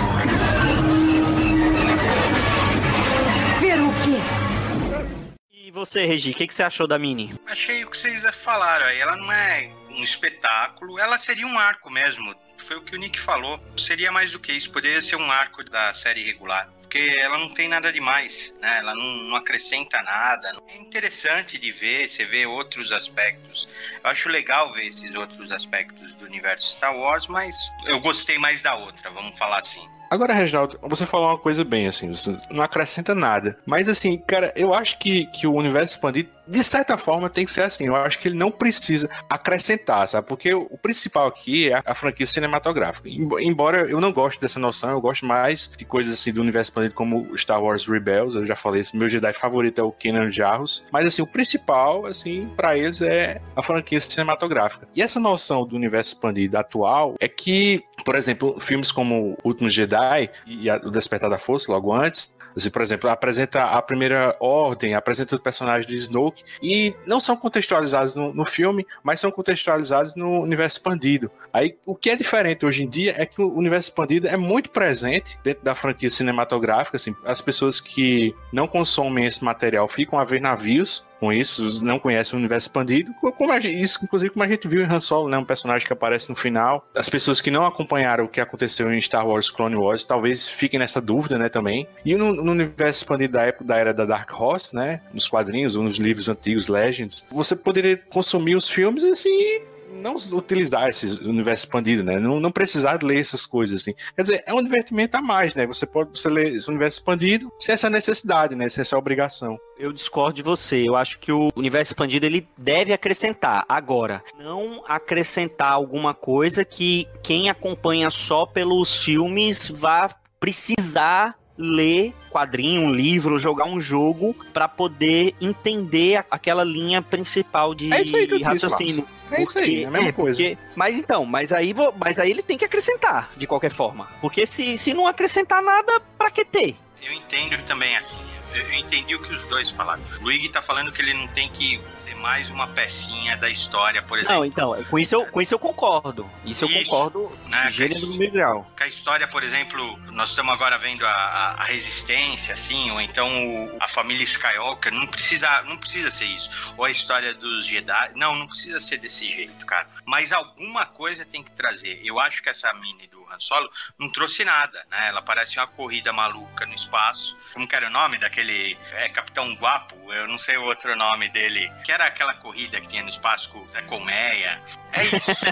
E 5.70 5.72
você, 5.72 6.03
Regi, 6.03 6.32
o 6.32 6.34
que, 6.34 6.47
que 6.47 6.53
você 6.55 6.63
achou 6.63 6.88
da 6.88 6.97
Mini? 6.97 7.32
Achei 7.45 7.86
o 7.86 7.91
que 7.91 7.95
vocês 7.95 8.24
falaram 8.36 8.88
aí. 8.88 8.97
Ela 8.97 9.15
não 9.15 9.32
é 9.32 9.72
um 9.91 10.03
espetáculo, 10.03 10.97
ela 10.97 11.20
seria 11.20 11.45
um 11.45 11.59
arco 11.59 11.91
mesmo. 11.91 12.34
Foi 12.57 12.78
o 12.78 12.82
que 12.82 12.95
o 12.95 12.97
Nick 12.97 13.20
falou. 13.20 13.63
Seria 13.78 14.11
mais 14.11 14.32
do 14.32 14.39
que 14.39 14.51
isso, 14.51 14.72
poderia 14.72 14.99
ser 15.03 15.15
um 15.15 15.30
arco 15.30 15.63
da 15.63 15.93
série 15.93 16.24
regular 16.24 16.67
porque 16.89 17.13
ela 17.20 17.38
não 17.38 17.53
tem 17.53 17.67
nada 17.67 17.93
demais, 17.93 18.51
né? 18.59 18.80
Ela 18.80 18.95
não, 18.95 19.17
não, 19.17 19.36
acrescenta 19.36 20.01
nada. 20.01 20.59
É 20.70 20.78
interessante 20.78 21.55
de 21.59 21.72
ver, 21.72 22.09
você 22.09 22.26
vê 22.26 22.47
outros 22.47 22.91
aspectos. 22.91 23.70
Eu 24.03 24.09
acho 24.09 24.28
legal 24.28 24.74
ver 24.74 24.88
esses 24.88 25.13
outros 25.13 25.51
aspectos 25.51 26.15
do 26.15 26.26
universo 26.26 26.72
Star 26.72 26.97
Wars, 26.97 27.28
mas 27.28 27.55
eu 27.86 27.99
gostei 27.99 28.39
mais 28.39 28.63
da 28.63 28.74
outra, 28.74 29.11
vamos 29.11 29.38
falar 29.38 29.59
assim. 29.59 29.88
Agora, 30.10 30.34
Reginaldo, 30.34 30.80
você 30.82 31.05
falou 31.05 31.28
uma 31.28 31.38
coisa 31.38 31.64
bem, 31.64 31.88
assim, 31.88 32.12
não 32.49 32.64
acrescenta 32.64 33.14
nada. 33.14 33.57
Mas, 33.66 33.88
assim, 33.88 34.18
cara, 34.18 34.51
eu 34.55 34.74
acho 34.74 34.97
que, 34.97 35.26
que 35.28 35.45
o 35.45 35.53
universo 35.53 35.93
expandido, 35.95 36.30
de 36.50 36.64
certa 36.64 36.97
forma, 36.97 37.30
tem 37.30 37.45
que 37.45 37.52
ser 37.52 37.62
assim. 37.62 37.88
Eu 37.88 37.95
acho 37.95 38.18
que 38.20 38.28
ele 38.28 38.38
não 38.38 38.50
precisa 38.50 39.10
acrescentar, 39.30 40.08
sabe? 40.08 40.28
Porque 40.28 40.54
o, 40.54 40.68
o 40.70 40.78
principal 40.78 41.28
aqui 41.28 41.72
é 41.72 41.82
a 41.86 41.93
franquia 41.93 42.26
cinematográfica. 42.26 43.10
Embora 43.10 43.89
eu 43.89 44.02
não 44.02 44.12
goste 44.12 44.41
dessa 44.41 44.60
noção, 44.60 44.91
eu 44.91 45.02
gosto 45.02 45.26
mais 45.26 45.70
de 45.78 45.86
coisas 45.86 46.14
assim 46.14 46.32
do 46.32 46.41
universo 46.41 46.72
expandido 46.72 46.95
como 46.95 47.38
Star 47.38 47.62
Wars 47.62 47.86
Rebels, 47.86 48.36
eu 48.36 48.45
já 48.45 48.56
falei 48.56 48.82
isso, 48.82 48.95
meu 48.95 49.10
Jedi 49.10 49.34
favorito 49.34 49.80
é 49.80 49.84
o 49.84 49.91
Kenan 49.91 50.32
Jarrus. 50.32 50.86
Mas, 50.91 51.06
assim, 51.06 51.22
o 51.22 51.28
principal, 51.28 52.06
assim, 52.06 52.50
para 52.56 52.78
eles 52.78 53.02
é 53.02 53.41
a 53.56 53.62
franquia 53.62 54.00
cinematográfica. 54.00 54.88
E 54.95 55.02
essa 55.02 55.20
noção 55.20 55.66
do 55.66 55.76
universo 55.76 56.14
expandido 56.14 56.58
atual 56.58 57.16
é 57.20 57.28
que, 57.28 57.84
por 58.04 58.16
exemplo, 58.16 58.60
filmes 58.60 58.91
como 58.91 59.38
Últimos 59.43 59.74
Jedi 59.74 59.89
Jedi 59.89 60.30
e 60.45 60.70
o 60.72 60.89
Despertar 60.89 61.30
da 61.30 61.38
Força, 61.38 61.72
logo 61.72 61.93
antes, 61.93 62.34
Por 62.72 62.82
exemplo, 62.82 63.10
apresenta 63.10 63.64
a 63.64 63.82
primeira 63.82 64.36
ordem, 64.39 64.93
apresenta 64.93 65.36
o 65.36 65.39
personagem 65.39 65.88
de 65.88 65.95
Snoke 65.95 66.43
e 66.62 66.93
não 67.06 67.20
são 67.20 67.36
contextualizados 67.36 68.16
no, 68.16 68.34
no, 68.34 68.45
filme, 68.45 68.86
mas 69.04 69.20
são 69.20 69.32
contextualizados 69.32 70.16
no 70.16 70.41
universo 70.41 70.78
expandido. 70.78 71.32
Aí, 71.54 71.76
o 71.86 71.95
que 71.95 72.10
é 72.10 72.16
diferente 72.16 72.66
hoje 72.66 72.84
em 72.84 72.89
dia 72.89 73.14
é 73.18 73.26
que 73.26 73.41
o 73.41 73.56
universo 73.56 73.89
expandido 73.89 74.28
é 74.28 74.38
muito 74.38 74.70
presente 74.70 75.39
dentro 75.43 75.64
da 75.64 75.76
franquia 75.76 76.10
cinematográfica. 76.10 76.97
Assim, 76.97 77.16
as 77.26 77.41
pessoas 77.41 77.82
que 77.82 78.36
não 78.52 78.68
consomem 78.68 79.26
esse 79.26 79.43
material 79.43 79.88
ficam 79.88 80.20
a 80.20 80.24
ver 80.24 80.41
navios 80.41 81.08
com 81.20 81.34
isso, 81.34 81.84
não 81.84 82.00
conhecem 82.00 82.36
o 82.36 82.39
universo 82.39 82.68
expandido, 82.68 83.14
como 83.38 83.54
gente, 83.60 83.82
isso, 83.82 84.00
inclusive, 84.04 84.32
como 84.32 84.43
a 84.43 84.47
gente 84.47 84.68
viu 84.68 84.82
em 84.82 84.86
Han 84.86 85.00
Solo, 85.00 85.28
né, 85.28 85.38
um 85.38 85.43
personagem 85.43 85.86
que 85.86 85.91
aparece 85.91 86.30
no 86.30 86.36
final. 86.36 86.88
As 86.95 87.10
pessoas 87.10 87.41
que 87.41 87.52
não 87.52 87.66
acompanharam 87.66 88.24
o 88.24 88.28
que 88.28 88.39
aconteceu 88.39 88.91
em 88.91 89.02
Star 89.02 89.28
Wars 89.28 89.50
Clone 89.50 89.76
Wars, 89.76 90.04
talvez 90.04 90.47
fiquem 90.47 90.80
nessa 90.80 91.02
dúvida, 91.02 91.38
né, 91.38 91.50
também. 91.50 91.88
E 92.06 92.16
no, 92.16 92.34
no 92.34 92.52
universo 92.52 93.00
expandido 93.00 93.34
da 93.34 93.43
época 93.43 93.66
da 93.66 93.78
era 93.78 93.93
da 93.93 94.06
Dark 94.06 94.32
Horse, 94.39 94.74
né, 94.74 95.02
nos 95.14 95.28
quadrinhos 95.28 95.76
ou 95.76 95.84
nos 95.84 95.97
livros 95.97 96.30
antigos, 96.30 96.70
Legends, 96.70 97.28
você 97.30 97.56
poderia 97.56 97.97
consumir 97.97 98.56
os 98.56 98.70
filmes 98.70 99.04
assim 99.04 99.62
não 99.92 100.16
utilizar 100.32 100.90
esse 100.90 101.24
universo 101.24 101.66
expandido, 101.66 102.04
né? 102.04 102.20
Não, 102.20 102.40
não 102.40 102.52
precisar 102.52 103.02
ler 103.04 103.20
essas 103.20 103.46
coisas, 103.46 103.82
assim. 103.82 103.94
Quer 104.16 104.22
dizer, 104.22 104.44
é 104.46 104.54
um 104.54 104.64
divertimento 104.64 105.18
a 105.18 105.22
mais, 105.22 105.54
né? 105.56 105.66
Você 105.68 105.86
pode 105.86 106.12
você 106.12 106.30
ler 106.30 106.54
esse 106.54 106.70
universo 106.70 107.00
expandido 107.00 107.52
sem 107.60 107.74
essa 107.74 107.90
necessidade, 107.90 108.56
né? 108.56 108.70
Sem 108.70 108.82
essa 108.82 108.98
obrigação. 108.98 109.58
Eu 109.78 109.92
discordo 109.92 110.36
de 110.36 110.42
você. 110.42 110.84
Eu 110.86 110.96
acho 110.96 111.20
que 111.20 111.32
o 111.32 111.52
universo 111.56 111.94
expandido 111.94 112.26
ele 112.26 112.48
deve 112.58 112.94
acrescentar. 112.94 113.66
Agora, 113.68 114.24
não 114.38 114.84
acrescentar 114.88 115.72
alguma 115.72 116.14
coisa 116.14 116.66
que 116.66 117.08
quem 117.24 117.50
acompanha 117.50 118.10
só 118.10 118.46
pelos 118.46 119.04
filmes 119.04 119.70
vá 119.70 120.10
precisar 120.40 121.38
ler 121.60 122.14
quadrinho, 122.30 122.84
um 122.84 122.91
livro, 122.91 123.38
jogar 123.38 123.66
um 123.66 123.82
jogo 123.82 124.34
para 124.53 124.68
poder 124.68 125.36
entender 125.41 126.24
aquela 126.32 126.64
linha 126.64 127.01
principal 127.01 127.76
de 127.76 127.91
é 127.91 128.01
raciocínio. 128.41 129.05
É 129.30 129.43
isso 129.43 129.60
aí, 129.60 129.84
é 129.84 129.88
a 129.88 129.91
mesma 129.91 130.10
é, 130.10 130.12
coisa. 130.14 130.38
Porque, 130.38 130.57
mas 130.76 130.97
então, 130.97 131.26
mas 131.26 131.51
aí, 131.51 131.76
mas 131.99 132.18
aí 132.18 132.32
ele 132.32 132.41
tem 132.41 132.57
que 132.57 132.64
acrescentar, 132.64 133.30
de 133.36 133.45
qualquer 133.45 133.72
forma. 133.72 134.07
Porque 134.22 134.45
se, 134.45 134.78
se 134.78 134.93
não 134.93 135.05
acrescentar 135.05 135.62
nada, 135.62 136.01
pra 136.18 136.32
que 136.32 136.45
ter? 136.45 136.78
Eu 137.03 137.12
entendo 137.14 137.62
também 137.66 137.95
assim. 137.97 138.18
Eu 138.54 138.74
entendi 138.74 139.16
o 139.16 139.22
que 139.22 139.34
os 139.34 139.43
dois 139.43 139.70
falaram. 139.70 140.02
Luigi 140.22 140.50
tá 140.50 140.62
falando 140.62 140.91
que 140.91 141.02
ele 141.02 141.14
não 141.14 141.28
tem 141.30 141.50
que 141.50 141.80
mais 142.20 142.50
uma 142.50 142.68
pecinha 142.68 143.36
da 143.38 143.50
história, 143.50 144.02
por 144.02 144.18
exemplo. 144.18 144.36
Não, 144.36 144.45
então, 144.45 144.84
com 144.86 145.00
isso 145.00 145.16
eu, 145.16 145.26
com 145.26 145.41
isso 145.41 145.54
eu 145.54 145.60
concordo. 145.60 146.30
Isso, 146.45 146.66
isso 146.66 146.78
eu 146.78 146.84
concordo 146.84 147.32
né, 147.47 147.72
gênero 147.72 148.06
no 148.06 148.32
grau. 148.32 148.70
Com 148.78 148.84
a 148.84 148.88
história, 148.88 149.28
por 149.28 149.43
exemplo, 149.43 149.97
nós 150.12 150.30
estamos 150.30 150.54
agora 150.54 150.78
vendo 150.78 151.06
a, 151.06 151.12
a, 151.12 151.54
a, 151.54 151.64
resistência, 151.64 152.54
assim, 152.54 152.91
ou 152.91 153.02
então 153.02 153.28
o, 153.28 153.78
a 153.80 153.88
família 153.88 154.24
Skywalker, 154.24 154.91
não 154.93 155.08
precisa, 155.08 155.62
não 155.64 155.78
precisa 155.78 156.12
ser 156.12 156.26
isso. 156.26 156.50
Ou 156.78 156.86
a 156.86 156.91
história 156.91 157.34
dos 157.34 157.66
Jedi, 157.66 158.12
não, 158.16 158.36
não 158.36 158.47
precisa 158.47 158.80
ser 158.80 158.97
desse 158.97 159.32
jeito, 159.32 159.66
cara. 159.66 159.88
Mas 160.06 160.32
alguma 160.32 160.86
coisa 160.86 161.26
tem 161.26 161.41
que 161.41 161.52
trazer. 161.52 162.02
Eu 162.04 162.20
acho 162.20 162.43
que 162.43 162.50
essa 162.50 162.72
mini 162.74 163.08
do 163.08 163.18
Han 163.32 163.40
Solo, 163.40 163.70
não 163.98 164.10
trouxe 164.12 164.44
nada, 164.44 164.86
né? 164.90 165.08
Ela 165.10 165.22
parece 165.22 165.58
uma 165.58 165.68
corrida 165.68 166.12
maluca 166.12 166.66
no 166.66 166.74
espaço. 166.74 167.38
Como 167.54 167.68
que 167.68 167.76
era 167.76 167.88
o 167.88 167.92
nome 167.92 168.18
daquele 168.18 168.78
é, 168.94 169.10
Capitão 169.10 169.54
Guapo? 169.54 169.96
Eu 170.12 170.28
não 170.28 170.38
sei 170.38 170.58
o 170.58 170.64
outro 170.64 170.96
nome 170.96 171.30
dele. 171.30 171.72
Que 171.84 171.92
era 171.92 172.06
aquela 172.06 172.34
corrida 172.36 172.80
que 172.82 172.88
tinha 172.88 173.04
no 173.04 173.10
espaço 173.10 173.50
com 173.50 173.68
a 173.74 173.82
colmeia. 173.84 174.62
É 174.92 175.04
isso. 175.04 175.46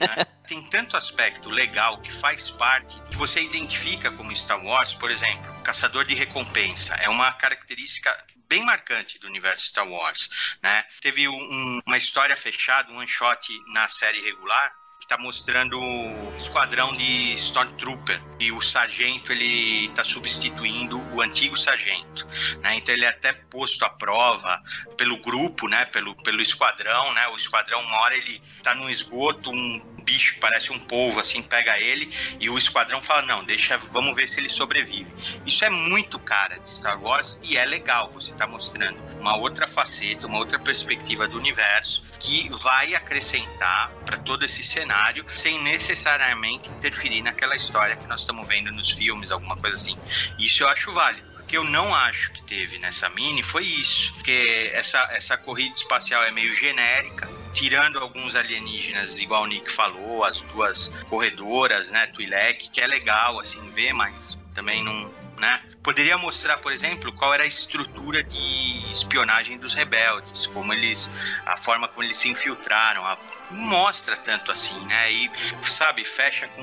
né? 0.00 0.26
Tem 0.46 0.62
tanto 0.68 0.96
aspecto 0.96 1.48
legal 1.48 1.98
que 2.02 2.12
faz 2.12 2.50
parte, 2.50 3.00
que 3.10 3.16
você 3.16 3.40
identifica 3.40 4.10
como 4.10 4.34
Star 4.36 4.62
Wars, 4.62 4.94
por 4.94 5.10
exemplo, 5.10 5.62
caçador 5.62 6.04
de 6.04 6.14
recompensa. 6.14 6.94
É 6.96 7.08
uma 7.08 7.32
característica 7.32 8.12
bem 8.48 8.62
marcante 8.64 9.18
do 9.18 9.26
universo 9.26 9.66
Star 9.68 9.88
Wars, 9.88 10.28
né? 10.62 10.84
Teve 11.00 11.26
um, 11.26 11.80
uma 11.86 11.96
história 11.96 12.36
fechada, 12.36 12.92
um 12.92 12.98
one 12.98 13.08
shot 13.08 13.48
na 13.72 13.88
série 13.88 14.20
regular 14.20 14.81
está 15.12 15.22
mostrando 15.22 15.78
o 15.78 16.34
esquadrão 16.40 16.96
de 16.96 17.34
Stormtrooper 17.34 18.18
e 18.40 18.50
o 18.50 18.62
sargento 18.62 19.30
ele 19.30 19.86
está 19.86 20.02
substituindo 20.02 20.98
o 21.12 21.20
antigo 21.20 21.54
sargento, 21.54 22.26
né? 22.62 22.76
Então 22.76 22.94
ele 22.94 23.04
é 23.04 23.08
até 23.08 23.34
posto 23.34 23.84
à 23.84 23.90
prova 23.90 24.62
pelo 24.96 25.18
grupo, 25.18 25.68
né? 25.68 25.84
Pelo, 25.84 26.14
pelo 26.22 26.40
esquadrão, 26.40 27.12
né? 27.12 27.28
O 27.28 27.36
esquadrão 27.36 27.80
uma 27.80 28.00
hora 28.00 28.16
ele 28.16 28.42
está 28.56 28.74
num 28.74 28.88
esgoto, 28.88 29.50
um 29.50 29.80
bicho 30.02 30.36
parece 30.40 30.72
um 30.72 30.80
polvo 30.80 31.20
assim 31.20 31.42
pega 31.42 31.78
ele 31.78 32.12
e 32.40 32.48
o 32.50 32.58
esquadrão 32.58 33.00
fala 33.02 33.22
não, 33.22 33.44
deixa, 33.44 33.78
vamos 33.92 34.16
ver 34.16 34.26
se 34.28 34.40
ele 34.40 34.48
sobrevive. 34.48 35.12
Isso 35.46 35.62
é 35.64 35.70
muito 35.70 36.18
cara 36.18 36.58
de 36.58 36.70
Star 36.70 37.00
Wars 37.00 37.38
e 37.42 37.58
é 37.58 37.66
legal. 37.66 38.10
Você 38.12 38.32
está 38.32 38.46
mostrando 38.46 38.98
uma 39.20 39.36
outra 39.36 39.68
faceta, 39.68 40.26
uma 40.26 40.38
outra 40.38 40.58
perspectiva 40.58 41.28
do 41.28 41.36
universo 41.36 42.02
que 42.18 42.48
vai 42.50 42.94
acrescentar 42.94 43.90
para 44.06 44.16
todo 44.16 44.44
esse 44.44 44.62
cenário 44.62 45.01
sem 45.36 45.62
necessariamente 45.62 46.70
interferir 46.70 47.22
naquela 47.22 47.56
história 47.56 47.96
que 47.96 48.06
nós 48.06 48.20
estamos 48.20 48.46
vendo 48.46 48.70
nos 48.72 48.90
filmes, 48.90 49.30
alguma 49.30 49.56
coisa 49.56 49.74
assim. 49.76 49.96
Isso 50.38 50.62
eu 50.62 50.68
acho 50.68 50.92
válido. 50.92 51.32
Que 51.46 51.58
eu 51.58 51.64
não 51.64 51.94
acho 51.94 52.32
que 52.32 52.42
teve 52.44 52.78
nessa 52.78 53.10
mini 53.10 53.42
foi 53.42 53.64
isso, 53.64 54.14
porque 54.14 54.70
essa, 54.72 54.98
essa 55.10 55.36
corrida 55.36 55.74
espacial 55.74 56.24
é 56.24 56.30
meio 56.30 56.56
genérica, 56.56 57.28
tirando 57.52 57.98
alguns 57.98 58.34
alienígenas, 58.34 59.18
igual 59.18 59.42
o 59.42 59.46
Nick 59.46 59.70
falou, 59.70 60.24
as 60.24 60.40
duas 60.42 60.88
corredoras, 61.10 61.90
né, 61.90 62.06
Twi'lek, 62.06 62.70
que 62.70 62.80
é 62.80 62.86
legal, 62.86 63.38
assim, 63.38 63.60
ver, 63.70 63.92
mas 63.92 64.38
também 64.54 64.82
não, 64.82 65.12
né? 65.36 65.60
Poderia 65.82 66.16
mostrar, 66.16 66.56
por 66.58 66.72
exemplo, 66.72 67.12
qual 67.12 67.34
era 67.34 67.42
a 67.42 67.46
estrutura 67.46 68.22
de 68.22 68.71
espionagem 68.90 69.58
dos 69.58 69.72
rebeldes, 69.72 70.46
como 70.46 70.72
eles, 70.72 71.10
a 71.46 71.56
forma 71.56 71.88
como 71.88 72.02
eles 72.02 72.18
se 72.18 72.28
infiltraram, 72.28 73.04
a, 73.06 73.16
mostra 73.50 74.16
tanto 74.16 74.50
assim, 74.50 74.78
né? 74.86 75.12
E 75.12 75.30
sabe, 75.62 76.04
fecha 76.04 76.48
com 76.48 76.62